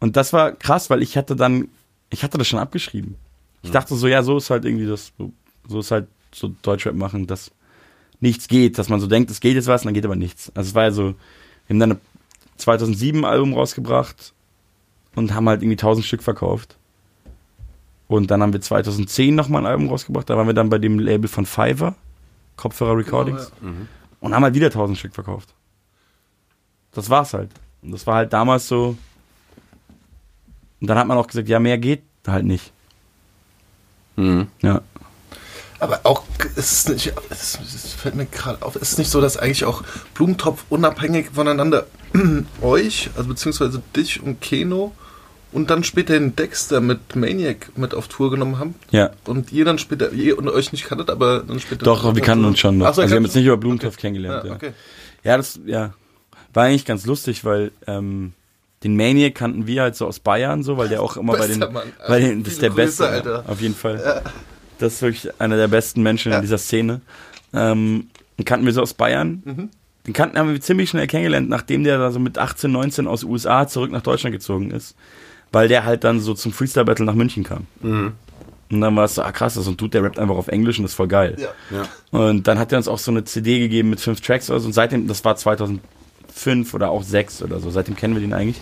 Und 0.00 0.16
das 0.16 0.32
war 0.32 0.52
krass, 0.52 0.90
weil 0.90 1.02
ich 1.02 1.16
hatte 1.16 1.36
dann, 1.36 1.68
ich 2.10 2.22
hatte 2.24 2.38
das 2.38 2.48
schon 2.48 2.58
abgeschrieben. 2.58 3.16
Ich 3.62 3.70
dachte 3.70 3.94
so, 3.94 4.08
ja, 4.08 4.22
so 4.22 4.38
ist 4.38 4.48
halt 4.50 4.64
irgendwie 4.64 4.86
das, 4.86 5.12
so, 5.18 5.32
so 5.68 5.80
ist 5.80 5.90
halt 5.90 6.08
so 6.34 6.54
Deutschrap 6.62 6.94
machen, 6.94 7.26
dass 7.26 7.50
nichts 8.20 8.48
geht, 8.48 8.78
dass 8.78 8.88
man 8.88 9.00
so 9.00 9.06
denkt, 9.06 9.30
es 9.30 9.40
geht 9.40 9.54
jetzt 9.54 9.66
was 9.66 9.82
und 9.82 9.86
dann 9.86 9.94
geht 9.94 10.04
aber 10.06 10.16
nichts. 10.16 10.50
Also 10.54 10.68
es 10.70 10.74
war 10.74 10.84
ja 10.84 10.90
so, 10.92 11.02
wir 11.66 11.74
haben 11.74 11.80
dann 11.80 11.92
ein 11.92 12.00
2007 12.56 13.24
Album 13.24 13.52
rausgebracht 13.54 14.32
und 15.14 15.34
haben 15.34 15.48
halt 15.48 15.62
irgendwie 15.62 15.74
1000 15.76 16.06
Stück 16.06 16.22
verkauft. 16.22 16.76
Und 18.08 18.30
dann 18.30 18.42
haben 18.42 18.52
wir 18.52 18.60
2010 18.60 19.34
nochmal 19.34 19.62
ein 19.62 19.66
Album 19.70 19.88
rausgebracht, 19.88 20.28
da 20.30 20.36
waren 20.36 20.46
wir 20.46 20.54
dann 20.54 20.68
bei 20.70 20.78
dem 20.78 20.98
Label 20.98 21.28
von 21.28 21.46
Fiverr, 21.46 21.94
Kopfhörer 22.56 22.96
Recordings 22.96 23.52
Mhm. 23.60 23.88
und 24.20 24.34
haben 24.34 24.42
halt 24.42 24.54
wieder 24.54 24.66
1000 24.70 24.98
Stück 24.98 25.14
verkauft. 25.14 25.54
Das 26.92 27.08
war's 27.10 27.34
halt. 27.34 27.50
Und 27.82 27.92
das 27.92 28.06
war 28.06 28.16
halt 28.16 28.32
damals 28.32 28.66
so. 28.68 28.96
Und 30.80 30.86
dann 30.86 30.98
hat 30.98 31.06
man 31.06 31.18
auch 31.18 31.26
gesagt, 31.26 31.48
ja, 31.48 31.58
mehr 31.58 31.78
geht 31.78 32.02
halt 32.26 32.44
nicht. 32.44 32.72
Mhm. 34.16 34.48
Ja. 34.62 34.82
Aber 35.78 36.00
auch, 36.04 36.24
es 36.56 36.72
ist 36.72 36.88
nicht, 36.90 37.12
es, 37.30 37.58
es 37.60 37.94
fällt 37.94 38.14
mir 38.14 38.26
gerade 38.26 38.62
auf, 38.62 38.76
es 38.76 38.92
ist 38.92 38.98
nicht 38.98 39.10
so, 39.10 39.20
dass 39.20 39.38
eigentlich 39.38 39.64
auch 39.64 39.82
Blumentopf 40.14 40.64
unabhängig 40.68 41.30
voneinander 41.32 41.86
euch, 42.60 43.08
also 43.16 43.28
beziehungsweise 43.30 43.82
dich 43.96 44.22
und 44.22 44.42
Keno 44.42 44.92
und 45.52 45.70
dann 45.70 45.82
später 45.82 46.12
den 46.12 46.36
Dexter 46.36 46.80
mit 46.82 47.16
Maniac 47.16 47.70
mit 47.76 47.94
auf 47.94 48.08
Tour 48.08 48.30
genommen 48.30 48.58
haben 48.58 48.74
Ja. 48.90 49.10
und 49.24 49.52
ihr 49.52 49.64
dann 49.64 49.78
später, 49.78 50.12
ihr 50.12 50.36
und 50.36 50.48
euch 50.50 50.70
nicht 50.72 50.84
kanntet, 50.84 51.08
aber 51.08 51.40
dann 51.40 51.60
später. 51.60 51.84
Doch, 51.86 52.14
wir 52.14 52.22
kannten 52.22 52.44
uns 52.44 52.58
schon 52.60 52.76
noch. 52.76 52.86
Ach 52.86 52.94
so, 52.94 53.00
also 53.00 53.12
wir 53.12 53.16
haben 53.16 53.24
jetzt 53.24 53.34
nicht 53.36 53.46
über 53.46 53.56
Blumentopf 53.56 53.96
kennengelernt. 53.96 54.44
Ja, 54.44 54.50
Ja, 54.50 54.56
okay. 54.56 54.72
ja, 55.24 55.36
das 55.38 55.58
ja, 55.64 55.94
war 56.52 56.64
eigentlich 56.64 56.84
ganz 56.84 57.06
lustig, 57.06 57.42
weil 57.46 57.72
ähm, 57.86 58.34
den 58.82 58.96
Maniac 58.96 59.34
kannten 59.34 59.66
wir 59.66 59.82
halt 59.82 59.96
so 59.96 60.06
aus 60.06 60.20
Bayern 60.20 60.62
so, 60.62 60.76
weil 60.78 60.88
der 60.88 61.02
auch 61.02 61.16
immer 61.16 61.36
bei 61.36 61.46
den, 61.46 61.58
Mann. 61.58 61.92
bei 62.08 62.20
den 62.20 62.42
das 62.42 62.54
ist 62.54 62.62
der 62.62 62.72
Viele 62.72 62.84
Beste, 62.86 63.02
Grüße, 63.04 63.14
Alter. 63.14 63.44
Ja, 63.46 63.52
auf 63.52 63.60
jeden 63.60 63.74
Fall. 63.74 64.22
Das 64.78 64.94
ist 64.94 65.02
wirklich 65.02 65.40
einer 65.40 65.56
der 65.56 65.68
besten 65.68 66.02
Menschen 66.02 66.32
Ja. 66.32 66.36
in 66.38 66.42
dieser 66.42 66.58
Szene. 66.58 67.00
Ähm, 67.52 68.08
den 68.38 68.44
kannten 68.46 68.64
wir 68.64 68.72
so 68.72 68.80
aus 68.80 68.94
Bayern. 68.94 69.42
Mhm. 69.44 69.68
Den 70.06 70.14
kannten 70.14 70.38
haben 70.38 70.50
wir 70.50 70.60
ziemlich 70.62 70.88
schnell 70.88 71.06
kennengelernt, 71.06 71.50
nachdem 71.50 71.84
der 71.84 71.98
da 71.98 72.10
so 72.10 72.18
mit 72.18 72.38
18, 72.38 72.72
19 72.72 73.06
aus 73.06 73.20
den 73.20 73.28
USA 73.30 73.66
zurück 73.68 73.90
nach 73.90 74.00
Deutschland 74.00 74.32
gezogen 74.32 74.70
ist. 74.70 74.96
Weil 75.52 75.68
der 75.68 75.84
halt 75.84 76.04
dann 76.04 76.20
so 76.20 76.32
zum 76.32 76.52
Freestyle 76.52 76.86
Battle 76.86 77.04
nach 77.04 77.14
München 77.14 77.44
kam. 77.44 77.66
Mhm. 77.82 78.12
Und 78.70 78.80
dann 78.80 78.94
war 78.96 79.04
es 79.04 79.16
so, 79.16 79.22
ah 79.22 79.32
krass, 79.32 79.54
das 79.54 79.62
ist 79.62 79.64
so 79.66 79.72
ein 79.72 79.76
Dude, 79.76 79.90
der 79.90 80.04
rappt 80.04 80.18
einfach 80.18 80.36
auf 80.36 80.48
Englisch 80.48 80.78
und 80.78 80.84
das 80.84 80.92
ist 80.92 80.96
voll 80.96 81.08
geil. 81.08 81.36
Ja. 81.38 81.48
Ja. 81.76 82.18
Und 82.18 82.46
dann 82.46 82.58
hat 82.58 82.70
er 82.72 82.78
uns 82.78 82.86
auch 82.88 82.98
so 82.98 83.10
eine 83.10 83.24
CD 83.24 83.58
gegeben 83.58 83.90
mit 83.90 84.00
fünf 84.00 84.20
Tracks 84.20 84.48
oder 84.48 84.60
so. 84.60 84.66
Und 84.68 84.72
seitdem, 84.72 85.06
das 85.08 85.22
war 85.24 85.34
2005 86.32 86.74
oder 86.74 86.90
auch 86.90 87.02
sechs 87.02 87.42
oder 87.42 87.60
so, 87.60 87.70
seitdem 87.70 87.96
kennen 87.96 88.14
wir 88.14 88.20
den 88.20 88.32
eigentlich. 88.32 88.60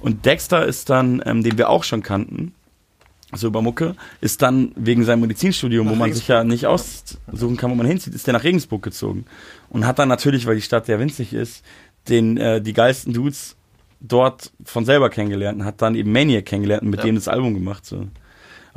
Und 0.00 0.26
Dexter 0.26 0.66
ist 0.66 0.90
dann, 0.90 1.22
ähm, 1.24 1.42
den 1.42 1.56
wir 1.56 1.70
auch 1.70 1.84
schon 1.84 2.02
kannten, 2.02 2.54
so 3.32 3.46
über 3.48 3.62
Mucke, 3.62 3.96
ist 4.20 4.42
dann 4.42 4.72
wegen 4.76 5.04
seinem 5.04 5.22
Medizinstudium, 5.22 5.86
wo 5.86 5.92
Nach 5.92 5.98
man 6.00 6.12
sich 6.12 6.28
ja 6.28 6.44
nicht 6.44 6.66
aussuchen 6.66 7.56
kann, 7.56 7.70
wo 7.70 7.74
man 7.74 7.86
hinzieht, 7.86 8.14
ist 8.14 8.26
der 8.26 8.34
nach 8.34 8.44
Regensburg 8.44 8.82
gezogen. 8.82 9.24
Und 9.70 9.86
hat 9.86 9.98
dann 9.98 10.08
natürlich, 10.08 10.46
weil 10.46 10.54
die 10.56 10.62
Stadt 10.62 10.86
ja 10.88 10.98
winzig 11.00 11.32
ist, 11.32 11.64
den, 12.08 12.36
äh, 12.36 12.60
die 12.60 12.72
geilsten 12.74 13.12
Dudes 13.12 13.56
dort 14.00 14.52
von 14.64 14.84
selber 14.84 15.08
kennengelernt 15.10 15.60
und 15.60 15.64
hat 15.64 15.80
dann 15.80 15.94
eben 15.94 16.12
Maniac 16.12 16.44
kennengelernt 16.44 16.82
und 16.82 16.90
mit 16.90 17.00
Ja. 17.00 17.06
dem 17.06 17.14
das 17.16 17.26
Album 17.26 17.54
gemacht. 17.54 17.86
So. 17.86 18.06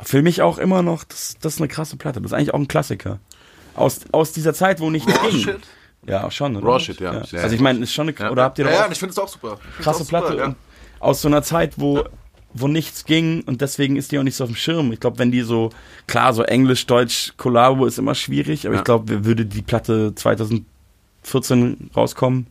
Für 0.00 0.22
mich 0.22 0.40
auch 0.42 0.58
immer 0.58 0.82
noch, 0.82 1.04
das, 1.04 1.36
das 1.40 1.54
ist 1.54 1.60
eine 1.60 1.68
krasse 1.68 1.96
Platte. 1.96 2.20
Das 2.20 2.30
ist 2.32 2.36
eigentlich 2.36 2.54
auch 2.54 2.58
ein 2.58 2.68
Klassiker. 2.68 3.20
Aus, 3.74 4.00
aus 4.10 4.32
dieser 4.32 4.54
Zeit, 4.54 4.80
wo 4.80 4.90
nichts 4.90 5.12
Raw 5.12 5.30
ging. 5.30 5.40
Shit. 5.40 5.60
Ja, 6.06 6.30
schon. 6.30 6.56
Oder? 6.56 6.66
Raw 6.66 6.80
Shit, 6.80 7.00
ja. 7.00 7.22
Ja. 7.30 7.40
Also 7.42 7.54
ich 7.54 7.60
meine, 7.60 7.80
ist 7.80 7.92
schon 7.92 8.08
eine, 8.08 8.18
Ja. 8.18 8.30
oder 8.30 8.44
habt 8.44 8.58
ihr 8.58 8.64
Ja, 8.64 8.70
da 8.70 8.76
ja, 8.78 8.86
und 8.86 8.92
ich 8.92 8.98
finde 8.98 9.12
es 9.12 9.18
auch 9.18 9.28
super. 9.28 9.58
Krasse 9.80 10.02
auch 10.02 10.04
super, 10.06 10.20
Platte 10.22 10.36
ja. 10.38 10.54
aus 11.00 11.20
so 11.22 11.28
einer 11.28 11.42
Zeit, 11.42 11.74
wo 11.76 12.04
wo 12.54 12.66
nichts 12.66 13.04
ging 13.04 13.42
und 13.42 13.60
deswegen 13.60 13.96
ist 13.96 14.10
die 14.10 14.18
auch 14.18 14.22
nicht 14.22 14.34
so 14.34 14.44
auf 14.44 14.50
dem 14.50 14.56
Schirm. 14.56 14.90
Ich 14.90 15.00
glaube, 15.00 15.18
wenn 15.18 15.30
die 15.30 15.42
so, 15.42 15.68
klar, 16.06 16.32
so 16.32 16.42
Englisch, 16.42 16.86
Deutsch, 16.86 17.34
Kollabo 17.36 17.84
ist 17.84 17.98
immer 17.98 18.14
schwierig, 18.14 18.64
aber 18.66 18.74
Ja. 18.76 18.80
ich 18.80 18.84
glaube, 18.84 19.24
würde 19.26 19.44
die 19.44 19.60
Platte 19.60 20.14
2014 21.22 21.90
rauskommen, 21.94 22.46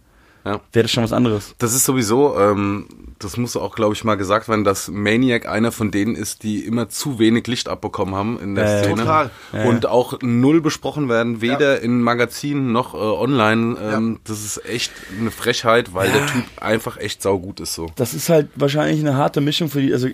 Ja. 0.48 0.62
wäre 0.72 0.84
das 0.84 0.92
schon 0.92 1.04
was 1.04 1.12
anderes. 1.14 1.54
Das 1.58 1.74
ist 1.76 1.84
sowieso, 1.86 2.38
ähm, 2.40 2.88
das 3.20 3.36
muss 3.38 3.58
auch, 3.58 3.76
glaube 3.76 3.94
ich, 3.94 4.04
mal 4.04 4.16
gesagt 4.16 4.48
werden, 4.48 4.64
dass 4.64 4.88
Maniac 4.90 5.48
einer 5.48 5.72
von 5.72 5.92
denen 5.92 6.16
ist, 6.16 6.44
die 6.44 6.60
immer 6.66 6.88
zu 6.90 7.20
wenig 7.20 7.48
Licht 7.48 7.68
abbekommen 7.68 8.16
haben 8.16 8.40
in 8.40 8.56
der 8.56 8.66
Ja, 8.66 8.72
ja, 8.78 8.84
Szene. 8.84 8.96
total. 9.02 9.30
Ja, 9.54 9.64
Und 9.66 9.86
auch 9.88 10.20
null 10.22 10.62
besprochen 10.62 11.10
werden, 11.10 11.42
weder 11.42 11.82
in 11.82 12.02
Magazinen 12.02 12.72
noch 12.72 12.94
äh, 12.94 12.98
online. 12.98 13.78
Ähm, 13.82 14.20
Das 14.24 14.44
ist 14.46 14.64
echt 14.66 14.92
eine 15.20 15.32
Frechheit, 15.32 15.94
weil 15.94 16.12
der 16.12 16.26
Typ 16.28 16.44
einfach 16.62 16.98
echt 16.98 17.22
saugut 17.22 17.60
ist 17.60 17.74
so. 17.74 17.88
Das 17.96 18.14
ist 18.14 18.30
halt 18.30 18.48
wahrscheinlich 18.56 19.00
eine 19.02 19.16
harte 19.18 19.42
Mischung 19.42 19.70
für 19.70 19.82
die, 19.82 19.92
also 19.94 20.08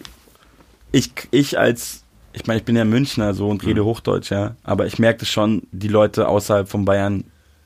ich, 0.91 1.11
ich 1.31 1.59
als, 1.59 2.03
ich 2.33 2.45
meine, 2.47 2.59
ich 2.59 2.65
bin 2.65 2.75
ja 2.75 2.85
Münchner 2.85 3.33
so 3.33 3.49
und 3.49 3.65
rede 3.65 3.83
Hochdeutsch, 3.83 4.31
ja, 4.31 4.55
aber 4.63 4.85
ich 4.85 4.99
merke 4.99 5.19
das 5.19 5.29
schon, 5.29 5.63
die 5.71 5.87
Leute 5.87 6.27
außerhalb 6.27 6.69
von 6.69 6.85
Bayern 6.85 7.23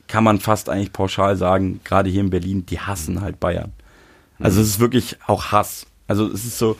kann 0.07 0.23
man 0.23 0.39
fast 0.39 0.69
eigentlich 0.69 0.93
pauschal 0.93 1.35
sagen, 1.35 1.81
gerade 1.83 2.09
hier 2.09 2.21
in 2.21 2.29
Berlin, 2.29 2.65
die 2.65 2.79
hassen 2.79 3.21
halt 3.21 3.39
Bayern. 3.39 3.73
Also 4.39 4.61
es 4.61 4.67
ist 4.67 4.79
wirklich 4.79 5.17
auch 5.25 5.51
Hass. 5.51 5.87
Also 6.07 6.27
es 6.27 6.45
ist 6.45 6.57
so, 6.57 6.77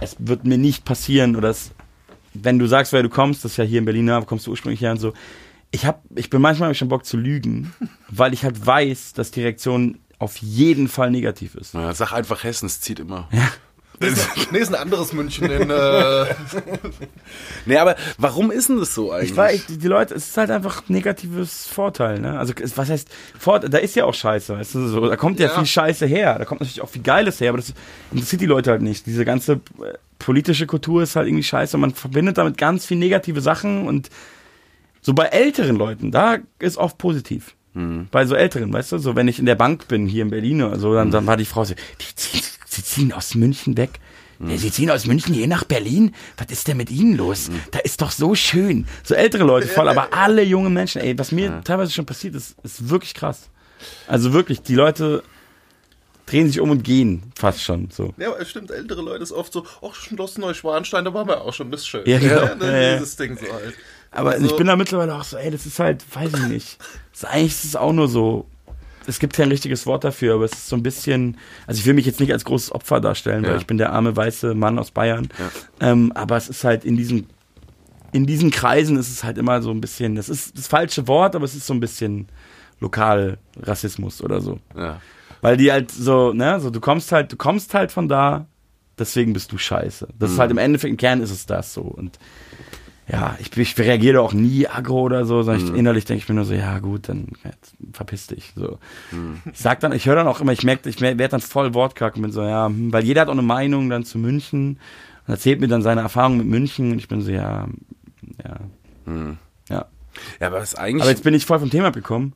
es 0.00 0.16
wird 0.18 0.44
mir 0.44 0.58
nicht 0.58 0.84
passieren 0.84 1.36
oder 1.36 1.50
es, 1.50 1.72
wenn 2.34 2.58
du 2.58 2.66
sagst, 2.66 2.92
wer 2.92 3.02
du 3.02 3.08
kommst, 3.08 3.44
das 3.44 3.52
ist 3.52 3.56
ja 3.58 3.64
hier 3.64 3.78
in 3.78 3.84
Berlin, 3.84 4.08
ja, 4.08 4.20
kommst 4.22 4.46
du 4.46 4.50
ursprünglich 4.50 4.80
her 4.80 4.92
und 4.92 5.00
so. 5.00 5.12
Ich 5.70 5.84
hab, 5.84 6.02
ich 6.14 6.30
bin 6.30 6.40
manchmal 6.40 6.68
hab 6.68 6.72
ich 6.72 6.78
schon 6.78 6.88
Bock 6.88 7.04
zu 7.04 7.16
lügen, 7.16 7.74
weil 8.08 8.32
ich 8.32 8.44
halt 8.44 8.64
weiß, 8.64 9.12
dass 9.12 9.30
die 9.30 9.42
Reaktion 9.42 9.98
auf 10.18 10.38
jeden 10.38 10.88
Fall 10.88 11.10
negativ 11.10 11.54
ist. 11.54 11.74
Ja, 11.74 11.92
sag 11.94 12.12
einfach 12.12 12.42
Hessen, 12.42 12.66
es 12.66 12.80
zieht 12.80 12.98
immer. 12.98 13.28
Ist, 13.30 13.60
nee, 14.52 14.58
ist 14.58 14.68
ein 14.68 14.74
anderes 14.80 15.12
München 15.12 15.50
in. 15.50 15.70
Äh, 15.70 16.26
Nee, 17.66 17.76
aber 17.76 17.96
warum 18.16 18.50
ist 18.50 18.68
denn 18.68 18.78
das 18.78 18.94
so 18.94 19.12
eigentlich? 19.12 19.30
Ich 19.32 19.36
weiß, 19.36 19.66
die, 19.66 19.88
Leute, 19.88 20.14
es 20.14 20.28
ist 20.28 20.36
halt 20.36 20.50
einfach 20.50 20.82
negatives 20.88 21.66
Vorteil, 21.66 22.20
ne? 22.20 22.38
Also, 22.38 22.54
was 22.76 22.88
heißt, 22.88 23.08
Vorteil, 23.38 23.68
da 23.70 23.78
ist 23.78 23.94
ja 23.96 24.04
auch 24.04 24.14
Scheiße, 24.14 24.56
weißt 24.56 24.74
du, 24.76 24.88
so, 24.88 25.06
da 25.08 25.16
kommt 25.16 25.38
ja, 25.40 25.48
Ja. 25.48 25.54
viel 25.54 25.66
Scheiße 25.66 26.06
her, 26.06 26.38
da 26.38 26.44
kommt 26.44 26.60
natürlich 26.60 26.80
auch 26.80 26.88
viel 26.88 27.02
Geiles 27.02 27.40
her, 27.40 27.50
aber 27.50 27.58
das 27.58 27.74
interessiert 28.10 28.40
die 28.40 28.46
Leute 28.46 28.70
halt 28.70 28.82
nicht. 28.82 29.04
Diese 29.06 29.24
ganze 29.24 29.54
äh, 29.54 29.58
politische 30.18 30.66
Kultur 30.66 31.02
ist 31.02 31.16
halt 31.16 31.26
irgendwie 31.28 31.42
scheiße 31.44 31.76
und 31.76 31.80
man 31.82 31.92
verbindet 31.94 32.38
damit 32.38 32.56
ganz 32.56 32.86
viel 32.86 32.96
negative 32.96 33.40
Sachen 33.40 33.86
und 33.86 34.08
so 35.02 35.12
bei 35.12 35.26
älteren 35.26 35.76
Leuten, 35.76 36.10
da 36.10 36.38
ist 36.58 36.76
oft 36.78 36.98
positiv. 36.98 37.54
Bei 38.10 38.26
so 38.26 38.34
älteren, 38.34 38.72
weißt 38.72 38.90
du, 38.90 38.98
so 38.98 39.14
wenn 39.14 39.28
ich 39.28 39.38
in 39.38 39.46
der 39.46 39.54
Bank 39.54 39.86
bin, 39.86 40.06
hier 40.08 40.22
in 40.22 40.30
Berlin 40.30 40.62
oder 40.64 40.80
so, 40.80 40.94
dann, 40.94 41.12
dann 41.12 41.28
war 41.28 41.36
die 41.36 41.44
Frau 41.44 41.62
so, 41.64 41.74
die 41.74 42.14
ziehen, 42.16 42.42
sie 42.78 42.84
ziehen 42.84 43.12
aus 43.12 43.34
München 43.34 43.76
weg. 43.76 43.98
Ja, 44.40 44.56
Sie 44.56 44.70
ziehen 44.70 44.88
aus 44.88 45.04
München 45.04 45.34
hier 45.34 45.48
nach 45.48 45.64
Berlin? 45.64 46.14
Was 46.36 46.46
ist 46.52 46.68
denn 46.68 46.76
mit 46.76 46.92
Ihnen 46.92 47.16
los? 47.16 47.50
Da 47.72 47.80
ist 47.80 48.00
doch 48.02 48.12
so 48.12 48.36
schön. 48.36 48.86
So 49.02 49.16
ältere 49.16 49.42
Leute 49.42 49.66
voll, 49.66 49.88
aber 49.88 50.14
alle 50.14 50.42
junge 50.44 50.70
Menschen, 50.70 51.00
ey, 51.00 51.18
was 51.18 51.32
mir 51.32 51.60
teilweise 51.64 51.90
schon 51.90 52.06
passiert 52.06 52.36
ist, 52.36 52.54
ist 52.62 52.88
wirklich 52.88 53.14
krass. 53.14 53.48
Also 54.06 54.32
wirklich, 54.32 54.62
die 54.62 54.76
Leute 54.76 55.24
drehen 56.26 56.46
sich 56.46 56.60
um 56.60 56.70
und 56.70 56.84
gehen 56.84 57.32
fast 57.34 57.62
schon, 57.64 57.88
so. 57.90 58.14
ja, 58.16 58.28
aber 58.28 58.40
es 58.40 58.50
stimmt, 58.50 58.70
ältere 58.70 59.02
Leute 59.02 59.24
ist 59.24 59.32
oft 59.32 59.52
so, 59.52 59.66
ach, 59.82 59.94
Schloss 59.96 60.38
Neuschwanstein, 60.38 61.04
da 61.04 61.12
waren 61.14 61.26
wir 61.26 61.40
auch 61.40 61.52
schon, 61.54 61.72
das 61.72 61.80
ist 61.80 61.88
schön. 61.88 62.02
Ja, 62.06 62.18
genau. 62.20 62.54
ne, 62.54 62.66
Ja, 62.72 62.78
ja. 62.92 62.94
Dieses 62.98 63.16
Ding 63.16 63.36
so 63.36 63.52
halt. 63.52 63.74
Aber 64.12 64.30
Also- 64.32 64.46
ich 64.46 64.54
bin 64.56 64.68
da 64.68 64.76
mittlerweile 64.76 65.16
auch 65.16 65.24
so, 65.24 65.36
ey, 65.36 65.50
das 65.50 65.66
ist 65.66 65.80
halt, 65.80 66.04
weiß 66.14 66.30
ich 66.34 66.46
nicht. 66.48 66.78
Das 67.12 67.22
ist, 67.24 67.34
eigentlich 67.34 67.52
ist 67.54 67.64
es 67.64 67.74
auch 67.76 67.92
nur 67.92 68.06
so. 68.06 68.46
Es 69.08 69.18
gibt 69.18 69.34
kein 69.34 69.48
richtiges 69.48 69.86
Wort 69.86 70.04
dafür, 70.04 70.34
aber 70.34 70.44
es 70.44 70.52
ist 70.52 70.68
so 70.68 70.76
ein 70.76 70.82
bisschen. 70.82 71.36
Also 71.66 71.80
ich 71.80 71.86
will 71.86 71.94
mich 71.94 72.06
jetzt 72.06 72.20
nicht 72.20 72.32
als 72.32 72.44
großes 72.44 72.72
Opfer 72.72 73.00
darstellen, 73.00 73.42
Ja. 73.44 73.50
weil 73.50 73.58
ich 73.58 73.66
bin 73.66 73.78
der 73.78 73.92
arme 73.92 74.14
weiße 74.14 74.54
Mann 74.54 74.78
aus 74.78 74.90
Bayern. 74.90 75.28
Ähm, 75.80 76.12
aber 76.14 76.36
es 76.36 76.48
ist 76.48 76.62
halt 76.64 76.84
in 76.84 76.96
diesen 76.96 77.26
in 78.12 78.24
diesen 78.26 78.50
Kreisen 78.50 78.96
ist 78.96 79.10
es 79.10 79.22
halt 79.24 79.36
immer 79.38 79.60
so 79.60 79.70
ein 79.70 79.80
bisschen. 79.80 80.14
Das 80.14 80.28
ist 80.28 80.56
das 80.56 80.66
falsche 80.66 81.06
Wort, 81.08 81.34
aber 81.36 81.44
es 81.44 81.54
ist 81.54 81.66
so 81.66 81.74
ein 81.74 81.80
bisschen 81.80 82.28
Lokalrassismus 82.80 84.22
oder 84.22 84.40
so. 84.40 84.58
Ja. 84.76 85.00
Weil 85.40 85.56
die 85.56 85.70
halt 85.70 85.90
so, 85.90 86.32
ne, 86.32 86.58
so 86.60 86.70
du 86.70 86.80
kommst 86.80 87.12
halt, 87.12 87.32
du 87.32 87.36
kommst 87.36 87.74
halt 87.74 87.92
von 87.92 88.08
da, 88.08 88.46
deswegen 88.98 89.32
bist 89.32 89.52
du 89.52 89.58
scheiße. 89.58 90.08
Das 90.18 90.30
ist 90.32 90.38
halt 90.38 90.50
im 90.50 90.58
Endeffekt, 90.58 90.90
im 90.90 90.96
Kern 90.96 91.20
ist 91.22 91.30
es 91.30 91.46
das 91.46 91.74
so. 91.74 91.82
Und 91.82 92.18
ja, 93.10 93.36
ich, 93.40 93.56
ich 93.56 93.78
reagiere 93.78 94.20
auch 94.20 94.34
nie 94.34 94.68
aggro 94.68 95.00
oder 95.00 95.24
so, 95.24 95.42
sondern 95.42 95.66
ich, 95.66 95.74
innerlich 95.74 96.04
denke 96.04 96.22
ich 96.22 96.28
mir 96.28 96.34
nur 96.34 96.44
so, 96.44 96.52
ja 96.52 96.78
gut, 96.78 97.08
dann 97.08 97.28
verpiss 97.92 98.26
dich. 98.26 98.52
So. 98.54 98.78
Ich 99.50 99.58
sag 99.58 99.80
dann, 99.80 99.92
ich 99.92 100.06
höre 100.06 100.16
dann 100.16 100.26
auch 100.26 100.40
immer, 100.40 100.52
ich 100.52 100.62
merke, 100.62 100.88
ich 100.88 101.00
werde 101.00 101.28
dann 101.28 101.40
voll 101.40 101.72
wortkarg 101.72 102.16
und 102.16 102.22
bin 102.22 102.32
so, 102.32 102.42
ja, 102.42 102.66
hm, 102.66 102.92
weil 102.92 103.04
jeder 103.04 103.22
hat 103.22 103.28
auch 103.28 103.32
eine 103.32 103.42
Meinung 103.42 103.88
dann 103.88 104.04
zu 104.04 104.18
München 104.18 104.78
und 105.26 105.32
erzählt 105.32 105.60
mir 105.60 105.68
dann 105.68 105.80
seine 105.80 106.02
Erfahrungen 106.02 106.38
mit 106.38 106.46
München 106.48 106.92
und 106.92 106.98
ich 106.98 107.08
bin 107.08 107.22
so, 107.22 107.30
ja, 107.30 107.66
ja, 108.44 108.56
ja. 109.70 109.86
Ja, 110.40 110.46
aber 110.48 110.58
das 110.58 110.72
ist 110.72 110.78
eigentlich. 110.78 111.02
Aber 111.02 111.10
jetzt 111.10 111.24
bin 111.24 111.32
ich 111.32 111.46
voll 111.46 111.60
vom 111.60 111.70
Thema 111.70 111.88
abgekommen. 111.88 112.34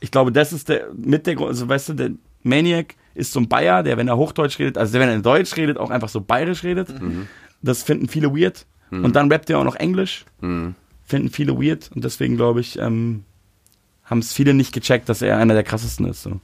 Ich 0.00 0.10
glaube, 0.10 0.32
das 0.32 0.52
ist 0.52 0.68
der 0.68 0.86
mit 0.94 1.26
der 1.26 1.38
also 1.40 1.68
weißt 1.68 1.90
du, 1.90 1.94
der 1.94 2.10
Maniac 2.42 2.94
ist 3.14 3.32
so 3.32 3.40
ein 3.40 3.48
Bayer, 3.48 3.82
der, 3.82 3.96
wenn 3.98 4.08
er 4.08 4.16
Hochdeutsch 4.16 4.58
redet, 4.58 4.78
also 4.78 4.92
der, 4.92 5.02
wenn 5.02 5.08
er 5.08 5.14
in 5.16 5.22
Deutsch 5.22 5.56
redet, 5.56 5.78
auch 5.78 5.90
einfach 5.90 6.08
so 6.08 6.20
bayerisch 6.20 6.64
redet. 6.64 6.88
Das 7.60 7.82
finden 7.82 8.08
viele 8.08 8.34
weird. 8.34 8.66
Und 8.92 9.16
dann 9.16 9.32
rappt 9.32 9.48
er 9.48 9.58
auch 9.58 9.64
noch 9.64 9.76
Englisch. 9.76 10.24
Finden 10.40 11.30
viele 11.30 11.54
weird. 11.56 11.90
Und 11.94 12.04
deswegen 12.04 12.36
glaube 12.36 12.60
ich, 12.60 12.78
ähm, 12.78 13.24
haben 14.04 14.18
es 14.18 14.32
viele 14.32 14.52
nicht 14.54 14.72
gecheckt, 14.74 15.08
dass 15.08 15.22
er 15.22 15.38
einer 15.38 15.54
der 15.54 15.62
krassesten 15.64 16.06
ist. 16.06 16.22
So. 16.22 16.40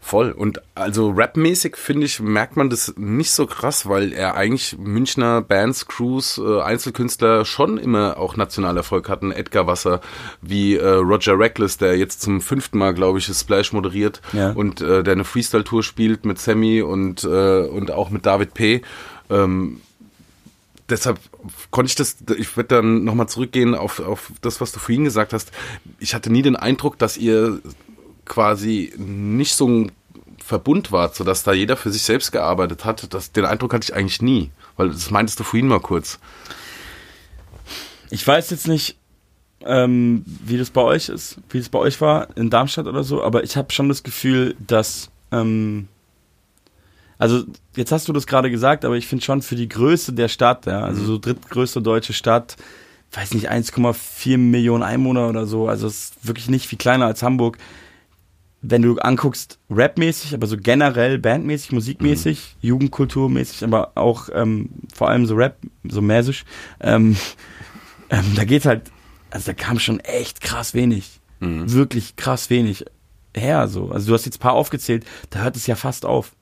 Voll. 0.00 0.32
Und 0.32 0.60
also 0.74 1.12
rapmäßig, 1.16 1.76
finde 1.76 2.04
ich, 2.06 2.20
merkt 2.20 2.56
man 2.58 2.68
das 2.68 2.92
nicht 2.98 3.30
so 3.30 3.46
krass, 3.46 3.88
weil 3.88 4.12
er 4.12 4.34
eigentlich 4.34 4.76
Münchner 4.78 5.40
Bands, 5.40 5.86
Crews, 5.86 6.36
äh, 6.38 6.60
Einzelkünstler 6.60 7.46
schon 7.46 7.78
immer 7.78 8.18
auch 8.18 8.36
Nationalerfolg 8.36 9.08
hatten. 9.08 9.32
Edgar 9.32 9.66
Wasser, 9.66 10.02
wie 10.42 10.76
äh, 10.76 10.86
Roger 10.86 11.38
Reckless, 11.38 11.78
der 11.78 11.96
jetzt 11.96 12.20
zum 12.20 12.42
fünften 12.42 12.76
Mal, 12.76 12.92
glaube 12.92 13.18
ich, 13.18 13.26
Splash 13.26 13.72
moderiert 13.72 14.20
Ja. 14.34 14.50
und 14.52 14.82
äh, 14.82 15.02
der 15.02 15.12
eine 15.12 15.24
Freestyle-Tour 15.24 15.82
spielt 15.82 16.26
mit 16.26 16.38
Sammy 16.38 16.82
und, 16.82 17.24
äh, 17.24 17.62
und 17.66 17.90
auch 17.90 18.10
mit 18.10 18.26
David 18.26 18.52
P. 18.52 18.82
Ähm, 19.30 19.80
deshalb 20.88 21.18
konnte 21.70 21.88
ich 21.88 21.94
das, 21.94 22.16
ich 22.36 22.56
werde 22.56 22.76
dann 22.76 23.04
nochmal 23.04 23.28
zurückgehen 23.28 23.74
auf, 23.74 24.00
auf 24.00 24.32
das, 24.40 24.60
was 24.60 24.72
du 24.72 24.78
vorhin 24.78 25.04
gesagt 25.04 25.32
hast. 25.32 25.52
Ich 25.98 26.14
hatte 26.14 26.30
nie 26.30 26.42
den 26.42 26.56
Eindruck, 26.56 26.98
dass 26.98 27.16
ihr 27.16 27.60
quasi 28.24 28.92
nicht 28.96 29.54
so 29.54 29.68
ein 29.68 29.92
Verbund 30.42 30.92
wart, 30.92 31.14
sodass 31.14 31.42
da 31.42 31.52
jeder 31.52 31.76
für 31.76 31.90
sich 31.90 32.02
selbst 32.02 32.30
gearbeitet 32.32 32.84
hat. 32.84 33.12
Das, 33.14 33.32
den 33.32 33.44
Eindruck 33.44 33.72
hatte 33.72 33.84
ich 33.84 33.94
eigentlich 33.94 34.20
nie, 34.20 34.50
weil 34.76 34.90
das 34.90 35.10
meintest 35.10 35.40
du 35.40 35.44
vorhin 35.44 35.68
mal 35.68 35.80
kurz. 35.80 36.18
Ich 38.10 38.26
weiß 38.26 38.50
jetzt 38.50 38.68
nicht, 38.68 38.96
ähm, 39.64 40.24
wie 40.26 40.58
das 40.58 40.70
bei 40.70 40.82
euch 40.82 41.08
ist, 41.08 41.38
wie 41.48 41.58
es 41.58 41.70
bei 41.70 41.78
euch 41.78 42.00
war 42.00 42.28
in 42.36 42.50
Darmstadt 42.50 42.86
oder 42.86 43.04
so, 43.04 43.22
aber 43.22 43.42
ich 43.44 43.56
habe 43.56 43.72
schon 43.72 43.88
das 43.88 44.02
Gefühl, 44.02 44.54
dass 44.58 45.10
ähm, 45.32 45.88
also 47.18 47.44
jetzt 47.76 47.92
hast 47.92 48.08
du 48.08 48.12
das 48.12 48.26
gerade 48.26 48.50
gesagt, 48.50 48.84
aber 48.84 48.96
ich 48.96 49.06
finde 49.06 49.24
schon 49.24 49.42
für 49.42 49.56
die 49.56 49.68
Größe 49.68 50.12
der 50.12 50.28
Stadt, 50.28 50.66
ja, 50.66 50.80
also 50.80 51.04
so 51.04 51.18
drittgrößte 51.18 51.82
deutsche 51.82 52.12
Stadt, 52.12 52.56
weiß 53.12 53.34
nicht 53.34 53.50
1,4 53.50 54.38
Millionen 54.38 54.82
Einwohner 54.82 55.28
oder 55.28 55.46
so, 55.46 55.68
also 55.68 55.86
es 55.86 56.10
ist 56.10 56.26
wirklich 56.26 56.48
nicht 56.48 56.66
viel 56.66 56.78
kleiner 56.78 57.06
als 57.06 57.22
Hamburg. 57.22 57.58
Wenn 58.66 58.80
du 58.80 58.96
anguckst, 58.96 59.58
rapmäßig, 59.68 60.32
aber 60.32 60.46
so 60.46 60.56
generell 60.56 61.18
bandmäßig, 61.18 61.72
musikmäßig, 61.72 62.56
Jugendkulturmäßig, 62.62 63.62
aber 63.62 63.92
auch 63.94 64.30
ähm, 64.32 64.70
vor 64.94 65.10
allem 65.10 65.26
so 65.26 65.34
Rap, 65.34 65.58
so 65.86 66.00
mäßig, 66.00 66.46
ähm, 66.80 67.14
ähm, 68.10 68.24
da 68.34 68.44
geht 68.44 68.64
halt, 68.64 68.90
also 69.30 69.52
da 69.52 69.52
kam 69.52 69.78
schon 69.78 70.00
echt 70.00 70.40
krass 70.40 70.72
wenig. 70.72 71.20
Wirklich 71.70 72.16
krass 72.16 72.48
wenig 72.48 72.86
her, 73.34 73.68
so. 73.68 73.90
Also 73.90 74.08
du 74.08 74.14
hast 74.14 74.24
jetzt 74.24 74.36
ein 74.36 74.40
paar 74.40 74.54
aufgezählt, 74.54 75.04
da 75.28 75.40
hört 75.40 75.56
es 75.56 75.66
ja 75.66 75.76
fast 75.76 76.06
auf. 76.06 76.32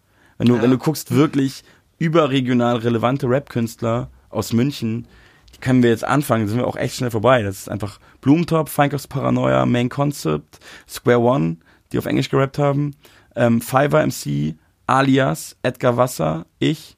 Wenn 0.43 0.49
du, 0.49 0.61
wenn 0.61 0.70
du 0.72 0.78
guckst, 0.78 1.14
wirklich 1.14 1.62
überregional 1.99 2.76
relevante 2.78 3.28
Rap-Künstler 3.28 4.11
aus 4.28 4.53
München, 4.53 5.07
die 5.55 5.61
können 5.61 5.84
wir 5.84 5.90
jetzt 5.90 6.05
anfangen, 6.05 6.49
sind 6.49 6.59
wir 6.59 6.66
auch 6.66 6.74
echt 6.74 6.97
schnell 6.97 7.12
vorbei. 7.12 7.43
Das 7.45 7.59
ist 7.61 7.68
einfach 7.68 8.01
Blumentop, 8.20 8.68
Feinkos 8.68 9.07
Paranoia, 9.07 9.64
Main 9.66 9.88
Concept, 9.88 10.59
Square 10.88 11.20
One, 11.20 11.59
die 11.93 11.99
auf 11.99 12.07
Englisch 12.07 12.28
gerappt 12.28 12.59
haben, 12.59 12.97
ähm, 13.36 13.61
Fiverr 13.61 14.05
MC, 14.05 14.57
Alias, 14.88 15.57
Edgar 15.62 15.97
Wasser, 15.97 16.47
ich, 16.59 16.97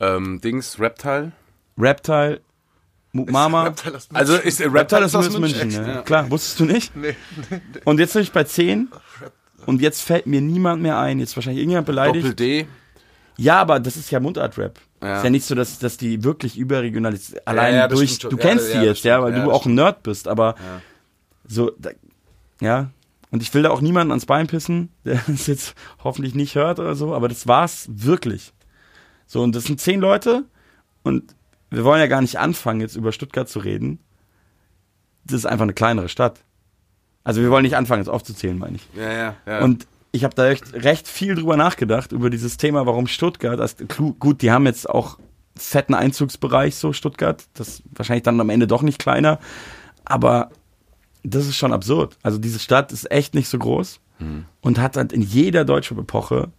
Ähm, 0.00 0.40
Dings, 0.40 0.80
Reptile. 0.80 1.32
Reptile, 1.78 2.40
Mook 3.12 3.30
Mama. 3.30 3.64
Reptile 3.64 3.92
München. 3.92 4.16
Also 4.16 4.36
ist 4.36 4.60
äh, 4.60 4.68
Reptile 4.68 5.04
aus 5.04 5.14
aus 5.14 5.38
München, 5.38 5.68
Echt? 5.68 5.76
ja. 5.76 6.00
Klar, 6.00 6.30
wusstest 6.30 6.60
du 6.60 6.64
nicht? 6.64 6.96
Nee, 6.96 7.14
Und 7.84 8.00
jetzt 8.00 8.14
bin 8.14 8.22
ich 8.22 8.32
bei 8.32 8.44
10 8.44 8.88
und 9.66 9.80
jetzt 9.80 10.02
fällt 10.02 10.26
mir 10.26 10.40
niemand 10.40 10.82
mehr 10.82 10.98
ein. 10.98 11.18
Jetzt 11.20 11.36
wahrscheinlich 11.36 11.60
irgendjemand 11.62 11.86
beleidigt. 11.86 12.24
Doppel 12.24 12.34
D. 12.34 12.66
Ja, 13.36 13.60
aber 13.60 13.80
das 13.80 13.96
ist 13.96 14.10
ja 14.10 14.20
Mundart-Rap. 14.20 14.78
Ja. 15.02 15.18
Ist 15.18 15.24
ja 15.24 15.30
nicht 15.30 15.44
so, 15.44 15.54
dass, 15.54 15.78
dass 15.78 15.96
die 15.96 16.22
wirklich 16.24 16.56
überregional 16.56 17.12
ist. 17.12 17.46
Allein 17.46 17.74
ja, 17.74 17.88
das 17.88 17.98
durch, 17.98 18.18
du 18.18 18.30
Ja, 18.30 18.36
kennst 18.36 18.72
ja, 18.72 18.80
die 18.80 18.86
jetzt, 18.86 19.04
ja, 19.04 19.22
weil 19.22 19.36
Ja, 19.36 19.44
du 19.44 19.50
auch 19.50 19.66
ein 19.66 19.74
Nerd 19.74 20.02
bist, 20.02 20.28
aber 20.28 20.54
so, 21.46 21.72
da, 21.78 21.90
ja. 22.60 22.90
Und 23.30 23.42
ich 23.42 23.52
will 23.52 23.62
da 23.62 23.70
auch 23.70 23.80
niemanden 23.80 24.12
ans 24.12 24.26
Bein 24.26 24.46
pissen, 24.46 24.90
der 25.04 25.20
es 25.28 25.46
jetzt 25.46 25.74
hoffentlich 26.02 26.34
nicht 26.34 26.54
hört 26.54 26.78
oder 26.78 26.94
so, 26.94 27.14
aber 27.14 27.28
das 27.28 27.46
war's 27.46 27.86
wirklich. 27.90 28.52
So, 29.26 29.42
und 29.42 29.54
das 29.54 29.64
sind 29.64 29.80
zehn 29.80 30.00
Leute 30.00 30.44
und 31.02 31.34
wir 31.70 31.84
wollen 31.84 32.00
ja 32.00 32.06
gar 32.06 32.20
nicht 32.20 32.38
anfangen, 32.38 32.80
jetzt 32.80 32.94
über 32.94 33.10
Stuttgart 33.10 33.48
zu 33.48 33.58
reden. 33.58 33.98
Das 35.24 35.38
ist 35.38 35.46
einfach 35.46 35.64
eine 35.64 35.74
kleinere 35.74 36.08
Stadt. 36.08 36.43
Also 37.24 37.40
wir 37.40 37.50
wollen 37.50 37.64
nicht 37.64 37.76
anfangen, 37.76 38.02
jetzt 38.02 38.08
aufzuzählen, 38.08 38.58
meine 38.58 38.76
ich. 38.76 38.88
Ja, 38.94 39.12
ja, 39.12 39.36
ja. 39.46 39.60
Und 39.60 39.86
ich 40.12 40.22
habe 40.22 40.34
da 40.34 40.48
echt 40.48 40.72
recht 40.74 41.08
viel 41.08 41.34
drüber 41.34 41.56
nachgedacht, 41.56 42.12
über 42.12 42.30
dieses 42.30 42.56
Thema, 42.56 42.86
warum 42.86 43.06
Stuttgart, 43.08 43.58
das, 43.58 43.76
gut, 43.96 44.42
die 44.42 44.52
haben 44.52 44.66
jetzt 44.66 44.88
auch 44.88 45.18
fetten 45.56 45.94
Einzugsbereich, 45.94 46.76
so 46.76 46.92
Stuttgart, 46.92 47.44
das 47.54 47.68
ist 47.68 47.82
wahrscheinlich 47.94 48.22
dann 48.22 48.40
am 48.40 48.50
Ende 48.50 48.66
doch 48.66 48.82
nicht 48.82 48.98
kleiner, 48.98 49.40
aber 50.04 50.50
das 51.24 51.46
ist 51.46 51.56
schon 51.56 51.72
absurd. 51.72 52.16
Also 52.22 52.38
diese 52.38 52.58
Stadt 52.58 52.92
ist 52.92 53.10
echt 53.10 53.34
nicht 53.34 53.48
so 53.48 53.58
groß 53.58 54.00
und 54.60 54.78
hat 54.78 54.96
halt 54.96 55.12
in 55.12 55.22
jeder 55.22 55.64
deutschen 55.64 55.98
Epoche 55.98 56.52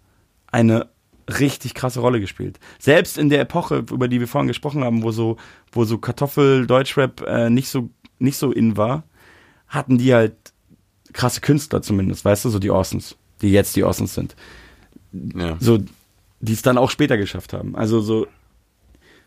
eine 0.51 0.89
richtig 1.27 1.73
krasse 1.73 1.99
Rolle 1.99 2.19
gespielt. 2.19 2.59
Selbst 2.79 3.17
in 3.17 3.29
der 3.29 3.41
Epoche, 3.41 3.77
über 3.91 4.07
die 4.07 4.19
wir 4.19 4.27
vorhin 4.27 4.47
gesprochen 4.47 4.83
haben, 4.83 5.03
wo 5.03 5.11
so, 5.11 5.37
wo 5.71 5.85
so 5.85 5.97
Kartoffel-Deutschrap 5.97 7.21
äh, 7.21 7.49
nicht 7.49 7.69
so, 7.69 7.89
nicht 8.19 8.37
so 8.37 8.51
in 8.51 8.77
war, 8.77 9.03
hatten 9.67 9.97
die 9.97 10.13
halt 10.13 10.35
krasse 11.15 11.41
Künstler 11.41 11.81
zumindest, 11.81 12.25
weißt 12.25 12.45
du, 12.45 12.49
so 12.49 12.59
die 12.59 12.69
Orsons, 12.69 13.15
die 13.41 13.51
jetzt 13.51 13.75
die 13.75 13.83
Orsons 13.83 14.13
sind. 14.13 14.35
ja. 15.13 15.57
So, 15.59 15.79
die 16.41 16.53
es 16.53 16.61
dann 16.61 16.77
auch 16.77 16.91
später 16.91 17.17
geschafft 17.17 17.53
haben. 17.53 17.75
Also 17.75 18.01
so, 18.01 18.27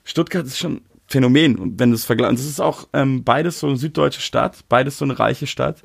Stuttgart 0.05 0.47
ist 0.47 0.59
schon 0.59 0.75
ein 0.75 0.81
Phänomen. 1.09 1.57
Und 1.57 1.81
wenn 1.81 1.91
du 1.91 1.97
es 1.97 2.05
vergleichst, 2.05 2.39
das 2.39 2.47
ist 2.47 2.61
auch 2.61 2.87
ähm, 2.93 3.25
beides 3.25 3.61
so 3.61 3.67
eine 3.67 3.77
süddeutsche 3.77 4.21
Stadt, 4.21 4.65
beides 4.69 4.99
so 4.99 5.05
eine 5.05 5.19
reiche 5.19 5.47
Stadt. 5.47 5.83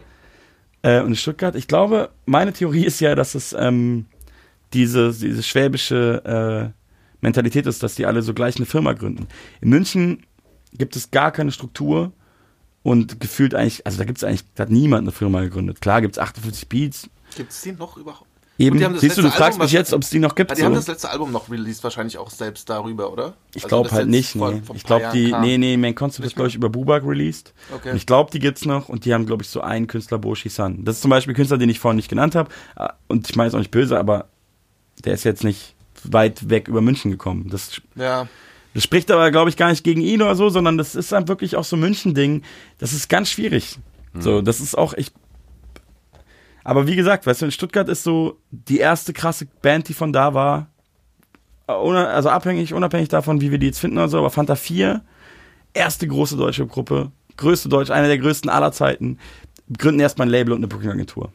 Äh, 0.82 1.02
und 1.02 1.16
Stuttgart, 1.16 1.56
ich 1.56 1.68
glaube, 1.68 2.10
meine 2.26 2.54
Theorie 2.54 2.86
ist 2.86 3.00
ja, 3.00 3.16
dass 3.16 3.34
es 3.34 3.54
ähm, 3.58 4.06
diese, 4.74 5.14
diese 5.14 5.42
schwäbische 5.42 6.74
äh, 6.74 6.84
Mentalität 7.22 7.66
ist, 7.66 7.82
dass 7.82 7.96
die 7.96 8.06
alle 8.06 8.22
so 8.22 8.34
gleich 8.34 8.58
eine 8.58 8.66
Firma 8.66 8.92
gründen. 8.92 9.28
In 9.62 9.70
München 9.70 10.24
gibt 10.74 10.98
es 10.98 11.10
gar 11.12 11.32
keine 11.32 11.52
Struktur 11.52 12.12
und 12.84 13.20
gefühlt 13.20 13.56
eigentlich, 13.56 13.86
also 13.86 13.98
da 13.98 14.04
gibt 14.06 14.18
es 14.20 14.24
eigentlich, 14.24 14.44
da 14.56 14.64
hat 14.64 14.70
niemand 14.70 15.04
eine 15.04 15.12
Firma 15.12 15.42
gegründet. 15.42 15.82
Klar 15.82 16.02
gibt 16.02 16.16
es 16.16 16.20
48 16.20 16.70
Beats, 16.70 17.10
Gibt 17.36 17.52
es 17.52 17.62
die 17.62 17.72
noch 17.72 17.98
überhaupt? 17.98 18.28
eben. 18.60 18.78
Siehst 19.00 19.18
du, 19.18 19.24
du 19.24 19.30
fragst 19.30 19.42
Album, 19.58 19.62
mich 19.62 19.72
jetzt, 19.72 19.94
ob 19.94 20.04
es 20.04 20.12
die 20.12 20.20
noch 20.20 20.36
gibt. 20.36 20.52
Ah, 20.52 20.56
die 20.56 20.62
so. 20.62 20.68
haben 20.68 20.76
das 20.76 20.88
letzte 20.88 21.10
Album 21.10 21.32
noch 21.32 21.50
released, 21.50 21.84
wahrscheinlich 21.84 22.18
auch 22.20 22.30
selbst 22.30 22.70
darüber, 22.70 23.12
oder? 23.12 23.34
Ich 23.56 23.64
Also 23.64 23.68
glaube 23.70 23.90
das 23.90 23.98
halt 23.98 24.10
nicht, 24.10 24.36
nee. 24.36 24.62
Ich 24.76 24.84
glaube, 24.84 25.10
die, 25.14 25.32
kam. 25.32 25.42
nee, 25.42 25.58
nee, 25.58 25.76
Main 25.78 25.96
Concept 25.96 26.26
ist, 26.28 26.36
glaube 26.36 26.50
ich, 26.50 26.56
über 26.56 26.70
Bubak 26.70 27.04
released. 27.04 27.54
Okay. 27.74 27.90
Und 27.92 27.98
ich 27.98 28.06
glaube, 28.06 28.30
die 28.32 28.40
gibt's 28.40 28.66
noch 28.66 28.90
und 28.90 29.06
die 29.06 29.14
haben, 29.14 29.26
glaube 29.26 29.42
ich, 29.42 29.50
so 29.50 29.62
einen 29.62 29.88
Künstler, 29.88 30.20
Boshi 30.20 30.50
San. 30.50 30.86
Das 30.86 30.98
ist 30.98 31.02
zum 31.02 31.10
Beispiel 31.10 31.34
ein 31.34 31.36
Künstler, 31.36 31.58
den 31.58 31.70
ich 31.70 31.80
vorhin 31.80 31.96
nicht 31.96 32.10
genannt 32.10 32.36
habe. 32.36 32.52
Und 33.08 33.28
ich 33.30 33.36
meine 33.36 33.48
es 33.48 33.56
auch 33.56 33.60
nicht 33.60 33.72
böse, 33.72 33.98
aber 33.98 34.28
der 35.04 35.14
ist 35.16 35.24
jetzt 35.24 35.44
nicht 35.44 35.74
weit 36.04 36.50
weg 36.50 36.68
über 36.68 36.82
München 36.82 37.10
gekommen. 37.10 37.50
Das, 37.50 37.82
Ja, 37.96 38.28
das 38.74 38.84
spricht 38.84 39.12
aber, 39.12 39.32
glaube 39.32 39.50
ich, 39.50 39.58
gar 39.58 39.70
nicht 39.70 39.84
gegen 39.84 40.02
ihn 40.02 40.22
oder 40.22 40.36
so, 40.36 40.50
sondern 40.50 40.78
das 40.78 40.96
ist 40.96 41.12
dann 41.12 41.28
wirklich 41.28 41.56
auch 41.56 41.64
so 41.64 41.78
München-Ding. 41.78 42.44
Das 42.80 42.94
ist 42.94 43.10
ganz 43.10 43.30
schwierig. 43.30 43.80
So, 44.18 44.42
das 44.42 44.60
ist 44.60 44.78
auch 44.78 44.94
echt. 44.94 45.14
Aber 46.64 46.88
wie 46.88 46.96
gesagt, 46.96 47.26
weißt 47.26 47.42
du, 47.42 47.46
in 47.46 47.52
Stuttgart 47.52 47.90
ist 47.90 48.04
so 48.04 48.38
die 48.52 48.78
erste 48.78 49.12
krasse 49.12 49.48
Band, 49.62 49.90
die 49.90 49.94
von 49.94 50.14
da 50.14 50.34
war. 50.34 50.68
Also 51.66 52.30
abhängig, 52.30 52.74
unabhängig 52.74 53.10
davon, 53.10 53.42
wie 53.42 53.52
wir 53.52 53.58
die 53.58 53.68
jetzt 53.68 53.80
finden 53.80 53.98
oder 53.98 54.10
so, 54.10 54.18
aber 54.20 54.30
Fanta 54.30 54.56
4, 54.56 55.02
erste 55.74 56.08
große 56.08 56.38
deutsche 56.38 56.68
Gruppe, 56.68 57.12
größte 57.38 57.70
Deutsch, 57.70 57.90
eine 57.90 58.08
der 58.08 58.18
größten 58.18 58.50
aller 58.50 58.72
Zeiten, 58.72 59.18
gründen 59.78 60.00
erstmal 60.00 60.28
ein 60.28 60.32
Label 60.32 60.54
und 60.54 60.60
eine 60.60 60.68
Booking-Agentur. 60.68 61.32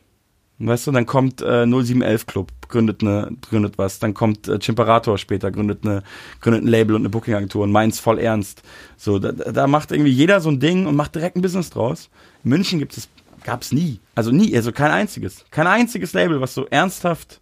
Weißt 0.60 0.88
du, 0.88 0.92
dann 0.92 1.06
kommt 1.06 1.40
äh, 1.40 1.66
0711 1.66 2.26
Club, 2.26 2.50
gründet 2.68 3.02
eine, 3.02 3.30
gründet 3.48 3.78
was, 3.78 4.00
dann 4.00 4.12
kommt 4.12 4.48
äh, 4.48 4.58
Chimperator 4.58 5.16
später, 5.16 5.52
gründet 5.52 5.84
eine, 5.84 6.02
gründet 6.40 6.64
ein 6.64 6.66
Label 6.66 6.96
und 6.96 7.02
eine 7.02 7.10
Booking-Agentur 7.10 7.62
und 7.62 7.70
meint's 7.70 8.00
voll 8.00 8.18
ernst. 8.18 8.62
So, 8.96 9.20
da, 9.20 9.30
da 9.30 9.66
macht 9.68 9.92
irgendwie 9.92 10.10
jeder 10.10 10.40
so 10.40 10.48
ein 10.50 10.58
Ding 10.58 10.86
und 10.86 10.96
macht 10.96 11.14
direkt 11.14 11.36
ein 11.36 11.42
Business 11.42 11.70
draus. 11.70 12.10
In 12.42 12.50
München 12.50 12.80
gibt 12.80 12.96
es, 12.96 13.08
gab's 13.44 13.70
nie. 13.70 14.00
Also 14.16 14.32
nie, 14.32 14.54
also 14.56 14.72
kein 14.72 14.90
einziges. 14.90 15.44
Kein 15.52 15.68
einziges 15.68 16.12
Label, 16.12 16.40
was 16.40 16.54
so 16.54 16.66
ernsthaft 16.66 17.40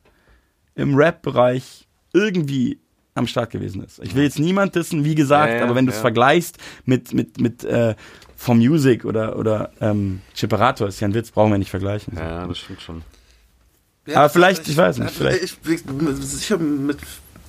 im 0.75 0.95
Rap-Bereich 0.95 1.87
irgendwie 2.13 2.79
am 3.15 3.27
Start 3.27 3.51
gewesen 3.51 3.83
ist. 3.83 3.99
Ich 4.03 4.15
will 4.15 4.25
jetzt 4.25 4.39
niemand 4.39 4.75
dissen, 4.75 5.05
wie 5.05 5.15
gesagt, 5.15 5.53
Ja, 5.53 5.59
ja, 5.59 5.65
aber 5.65 5.75
wenn 5.75 5.87
du 5.87 5.91
es 5.91 5.97
ja. 5.97 6.03
vergleichst 6.03 6.59
mit, 6.85 7.15
mit, 7.15 7.41
mit 7.41 7.65
äh, 7.65 7.95
vom 8.37 8.59
Music 8.59 9.05
oder, 9.05 9.39
oder 9.39 9.71
ähm, 9.81 10.21
Chipperator, 10.35 10.89
ist 10.89 11.01
ja 11.01 11.09
ein 11.09 11.15
Witz, 11.15 11.31
brauchen 11.31 11.51
wir 11.51 11.59
nicht 11.59 11.71
vergleichen. 11.71 12.15
So. 12.15 12.21
ja, 12.21 12.47
das 12.47 12.59
stimmt 12.59 12.81
schon. 12.83 13.03
Ja, 14.07 14.19
Aber 14.19 14.29
vielleicht, 14.29 14.69
ich 14.69 14.77
weiß 14.77 14.99
nicht, 14.99 15.11
vielleicht. 15.13 15.43
Ich, 15.43 15.59
ich, 15.67 15.83
sicher 16.21 16.59
mit, 16.59 16.99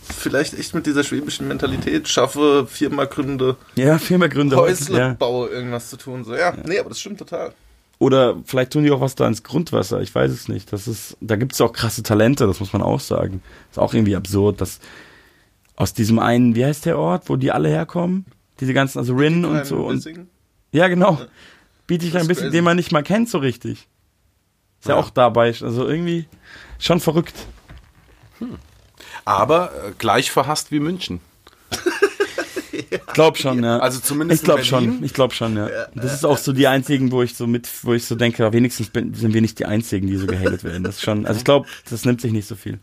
vielleicht 0.02 0.58
echt 0.58 0.74
mit 0.74 0.86
dieser 0.86 1.04
schwäbischen 1.04 1.48
Mentalität 1.48 2.08
schaffe, 2.08 2.66
Firma 2.68 3.06
gründe, 3.06 3.58
Ja, 3.76 4.00
mehr 4.10 4.30
Gründe. 4.30 4.56
Häusle 4.56 4.98
Ja. 4.98 5.14
baue, 5.14 5.50
irgendwas 5.50 5.90
zu 5.90 5.98
tun. 5.98 6.24
So, 6.24 6.36
ja, 6.36 6.56
nee, 6.66 6.80
aber 6.80 6.90
das 6.90 7.00
stimmt 7.00 7.20
total. 7.20 7.54
Oder 8.00 8.38
vielleicht 8.46 8.74
tun 8.74 8.84
die 8.84 8.92
auch 8.92 9.02
was 9.02 9.16
da 9.16 9.28
ins 9.28 9.44
Grundwasser, 9.44 10.02
ich 10.02 10.14
weiß 10.14 10.32
es 10.32 10.48
nicht. 10.48 10.72
Das 10.72 10.88
ist, 10.88 11.18
da 11.20 11.36
gibt 11.36 11.54
es 11.54 11.62
auch 11.62 11.74
krasse 11.74 12.04
Talente, 12.04 12.46
das 12.46 12.60
muss 12.60 12.74
man 12.74 12.82
auch 12.82 13.00
sagen. 13.00 13.42
Ist 13.72 13.80
auch 13.80 13.94
irgendwie 13.94 14.16
absurd, 14.16 14.62
dass 14.62 14.80
aus 15.76 15.94
diesem 15.94 16.20
einen, 16.20 16.56
wie 16.56 16.66
heißt 16.66 16.86
der 16.86 16.98
Ort, 16.98 17.30
wo 17.30 17.36
die 17.36 17.52
alle 17.52 17.70
herkommen? 17.70 18.26
Diese 18.60 18.74
ganzen, 18.74 19.00
also 19.00 19.16
Rin 19.16 19.46
und 19.46 19.66
so. 19.66 19.78
Und. 19.78 20.08
Ja, 20.72 20.88
genau. 20.88 21.20
Biete 21.88 22.06
ich 22.06 22.16
ein 22.18 22.28
bisschen, 22.28 22.46
crazy. 22.46 22.58
den 22.58 22.64
man 22.64 22.76
nicht 22.76 22.92
mal 22.92 23.04
kennt 23.04 23.30
so 23.30 23.38
richtig. 23.38 23.88
Ist 24.80 24.88
ja, 24.90 24.96
Ja. 24.96 25.00
auch 25.02 25.10
dabei, 25.10 25.48
also 25.48 25.88
irgendwie 25.88 26.28
schon 26.80 27.00
verrückt. 27.00 27.36
Aber 29.26 29.72
äh, 29.72 29.92
gleich 29.98 30.32
verhasst 30.32 30.72
wie 30.72 30.80
München. 30.80 31.20
Ich 32.90 33.06
glaube 33.14 33.38
schon, 33.38 33.64
ja. 33.64 33.80
Also 33.80 34.00
zumindest 34.00 34.42
ich 34.42 34.46
glaube 34.46 34.64
schon, 34.64 35.04
ich 35.04 35.14
glaube 35.14 35.34
schon, 35.34 35.58
ja. 35.58 35.68
Das 35.96 36.14
ist 36.14 36.26
auch 36.26 36.38
so 36.38 36.54
die 36.54 36.68
einzigen, 36.68 37.12
wo 37.12 37.24
ich 37.24 37.36
so 37.36 37.48
mit, 37.48 37.68
wo 37.84 37.94
ich 37.94 38.06
so 38.06 38.14
denke, 38.14 38.44
ja, 38.44 38.54
wenigstens 38.54 38.90
bin, 38.90 39.16
sind 39.16 39.34
wir 39.34 39.42
nicht 39.42 39.58
die 39.58 39.66
einzigen, 39.66 40.06
die 40.06 40.16
so 40.18 40.28
gehatet 40.28 40.64
werden. 40.64 40.84
Das 40.84 40.98
ist 40.98 41.02
schon, 41.02 41.26
also 41.26 41.40
ich 41.40 41.44
glaube, 41.44 41.68
das 41.90 42.06
nimmt 42.06 42.22
sich 42.22 42.32
nicht 42.32 42.48
so 42.48 42.56
viel. 42.56 42.80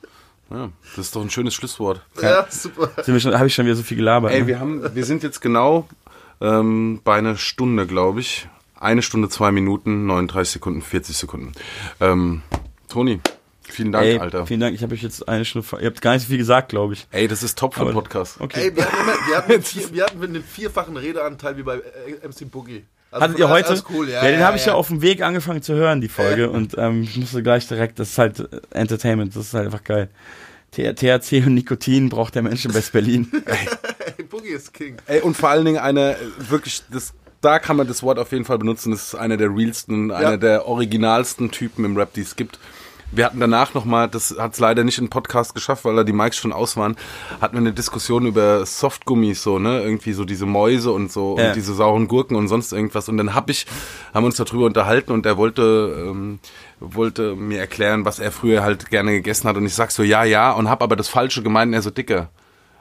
Ja, 0.50 0.70
das 0.96 1.06
ist 1.06 1.16
doch 1.16 1.22
ein 1.22 1.30
schönes 1.30 1.54
Schlusswort. 1.54 2.02
Ja, 2.20 2.46
super. 2.50 2.90
Sind 3.02 3.14
wir 3.14 3.20
schon, 3.20 3.34
habe 3.34 3.46
ich 3.46 3.54
schon 3.54 3.66
wieder 3.66 3.76
so 3.76 3.84
viel 3.84 3.96
gelabert. 3.96 4.32
Ey, 4.32 4.40
ne? 4.40 4.46
wir 4.48 4.60
haben, 4.60 4.82
wir 4.94 5.04
sind 5.04 5.22
jetzt 5.22 5.40
genau 5.40 5.88
ähm, 6.40 7.00
bei 7.04 7.16
einer 7.16 7.36
Stunde, 7.36 7.86
glaube 7.86 8.20
ich. 8.20 8.48
Eine 8.78 9.02
Stunde, 9.02 9.28
zwei 9.28 9.50
Minuten, 9.50 10.06
39 10.06 10.54
Sekunden, 10.54 10.82
40 10.82 11.16
Sekunden. 11.16 11.52
Ähm, 12.00 12.42
Toni, 12.88 13.20
vielen 13.62 13.92
Dank, 13.92 14.04
Ey, 14.04 14.18
Alter. 14.18 14.46
vielen 14.46 14.60
Dank. 14.60 14.74
Ich 14.74 14.82
habe 14.82 14.94
euch 14.94 15.02
jetzt 15.02 15.26
eine 15.28 15.44
Stunde, 15.44 15.66
ihr 15.80 15.86
habt 15.86 16.02
gar 16.02 16.12
nicht 16.12 16.22
so 16.22 16.28
viel 16.28 16.38
gesagt, 16.38 16.68
glaube 16.68 16.94
ich. 16.94 17.06
Ey, 17.10 17.28
das 17.28 17.42
ist 17.42 17.58
top 17.58 17.74
für 17.74 17.82
einen 17.82 17.92
Podcast. 17.92 18.40
Okay. 18.40 18.68
Ey, 18.68 18.76
wir 18.76 18.84
hatten, 18.84 18.96
immer, 19.00 19.12
wir, 19.26 19.36
hatten 19.36 19.52
einen 19.52 19.62
vier, 19.64 19.92
wir 19.92 20.04
hatten 20.04 20.22
einen 20.22 20.44
vierfachen 20.44 20.96
Redeanteil 20.96 21.56
wie 21.56 21.62
bei 21.62 21.76
äh, 21.76 22.28
MC 22.28 22.50
Boogie. 22.50 22.84
Also 23.10 23.24
Hattet 23.24 23.38
ihr 23.38 23.48
heute? 23.48 23.64
ist 23.64 23.70
alles 23.70 23.84
cool, 23.90 24.08
ja, 24.08 24.22
den 24.22 24.40
ja, 24.40 24.46
habe 24.46 24.56
ich 24.56 24.66
ja. 24.66 24.72
ja 24.72 24.78
auf 24.78 24.88
dem 24.88 25.00
Weg 25.00 25.22
angefangen 25.22 25.62
zu 25.62 25.74
hören, 25.74 26.00
die 26.00 26.08
Folge. 26.08 26.50
Und 26.50 26.76
ähm, 26.76 27.04
ich 27.04 27.16
musste 27.16 27.44
gleich 27.44 27.68
direkt, 27.68 28.00
das 28.00 28.10
ist 28.10 28.18
halt 28.18 28.48
Entertainment, 28.72 29.36
das 29.36 29.46
ist 29.46 29.54
halt 29.54 29.66
einfach 29.66 29.84
geil. 29.84 30.10
THC 30.74 31.46
und 31.46 31.54
Nikotin 31.54 32.08
braucht 32.08 32.34
der 32.34 32.42
Mensch 32.42 32.64
in 32.64 32.74
West-Berlin. 32.74 33.30
Ey, 34.16 34.24
Boogie 34.24 34.48
ist 34.48 34.72
King. 34.74 34.96
Ey, 35.06 35.20
und 35.20 35.36
vor 35.36 35.48
allen 35.48 35.64
Dingen 35.64 35.78
eine, 35.78 36.12
äh, 36.12 36.16
wirklich, 36.48 36.82
das, 36.90 37.14
da 37.40 37.58
kann 37.58 37.76
man 37.76 37.86
das 37.86 38.02
Wort 38.02 38.18
auf 38.18 38.32
jeden 38.32 38.44
Fall 38.44 38.58
benutzen. 38.58 38.90
Das 38.90 39.08
ist 39.08 39.14
einer 39.14 39.36
der 39.36 39.48
realsten, 39.54 40.10
einer 40.10 40.38
der 40.38 40.66
originalsten 40.66 41.50
Typen 41.50 41.84
im 41.84 41.96
Rap, 41.96 42.12
die 42.14 42.22
es 42.22 42.36
gibt. 42.36 42.58
Wir 43.12 43.26
hatten 43.26 43.38
danach 43.38 43.74
nochmal, 43.74 44.08
das 44.08 44.34
hat 44.36 44.54
es 44.54 44.58
leider 44.58 44.82
nicht 44.82 44.98
in 44.98 45.08
Podcast 45.08 45.54
geschafft, 45.54 45.84
weil 45.84 45.94
da 45.94 46.02
die 46.02 46.12
Mics 46.12 46.36
schon 46.36 46.52
aus 46.52 46.76
waren, 46.76 46.96
hatten 47.40 47.54
wir 47.54 47.60
eine 47.60 47.72
Diskussion 47.72 48.26
über 48.26 48.66
Softgummis, 48.66 49.40
so, 49.40 49.60
ne, 49.60 49.82
irgendwie 49.84 50.14
so 50.14 50.24
diese 50.24 50.46
Mäuse 50.46 50.90
und 50.90 51.12
so 51.12 51.36
Ja. 51.38 51.48
und 51.48 51.56
diese 51.56 51.74
sauren 51.74 52.08
Gurken 52.08 52.36
und 52.36 52.48
sonst 52.48 52.72
irgendwas. 52.72 53.08
Und 53.08 53.18
dann 53.18 53.34
hab 53.34 53.50
ich, 53.50 53.66
haben 54.12 54.24
wir 54.24 54.26
uns 54.26 54.36
darüber 54.36 54.66
unterhalten 54.66 55.12
und 55.12 55.26
er 55.26 55.36
wollte, 55.36 56.06
ähm, 56.08 56.40
wollte 56.80 57.34
mir 57.36 57.58
erklären, 57.60 58.04
was 58.04 58.18
er 58.18 58.30
früher 58.32 58.62
halt 58.62 58.90
gerne 58.90 59.12
gegessen 59.12 59.48
hat. 59.48 59.56
Und 59.56 59.66
ich 59.66 59.74
sag 59.74 59.90
so, 59.90 60.02
ja, 60.02 60.24
ja, 60.24 60.52
und 60.52 60.68
hab 60.68 60.82
aber 60.82 60.96
das 60.96 61.08
Falsche 61.08 61.42
gemeint 61.42 61.68
und 61.70 61.74
er 61.74 61.82
so, 61.82 61.90
Dicker, 61.90 62.30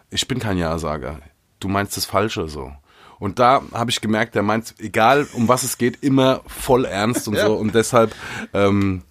ich 0.10 0.28
bin 0.28 0.40
kein 0.40 0.58
Ja-Sager. 0.58 1.20
Du 1.60 1.68
meinst 1.68 1.96
das 1.98 2.06
Falsche 2.06 2.48
so. 2.48 2.72
Und 3.20 3.40
da 3.40 3.62
habe 3.74 3.90
ich 3.90 4.02
gemerkt, 4.02 4.36
er 4.36 4.44
meint, 4.44 4.76
egal 4.80 5.26
um 5.34 5.48
was 5.48 5.64
es 5.64 5.78
geht, 5.78 6.04
immer 6.04 6.42
voll 6.48 6.86
ernst 6.86 7.28
und 7.28 7.36
Ja. 7.36 7.46
so. 7.46 7.56
Und 7.56 7.74
deshalb, 7.74 8.14
ähm, 8.54 9.04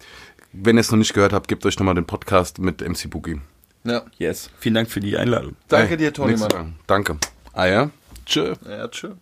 wenn 0.51 0.77
ihr 0.77 0.81
es 0.81 0.91
noch 0.91 0.99
nicht 0.99 1.13
gehört 1.13 1.33
habt, 1.33 1.47
gebt 1.47 1.65
euch 1.65 1.79
nochmal 1.79 1.95
den 1.95 2.05
Podcast 2.05 2.59
mit 2.59 2.81
MC 2.81 3.09
Boogie. 3.09 3.41
Ja. 3.85 4.03
Yes. 4.17 4.49
Vielen 4.59 4.75
Dank 4.75 4.89
für 4.91 4.99
die 4.99 5.17
Einladung. 5.17 5.55
Danke 5.67 5.89
Hey, 5.97 5.97
dir, 5.97 6.37
sagen. 6.37 6.75
Danke. 6.87 7.17
Ah 7.53 7.65
ja? 7.65 7.89
Tschö. 8.25 8.53
Ja, 8.69 8.87
tschö. 8.87 9.13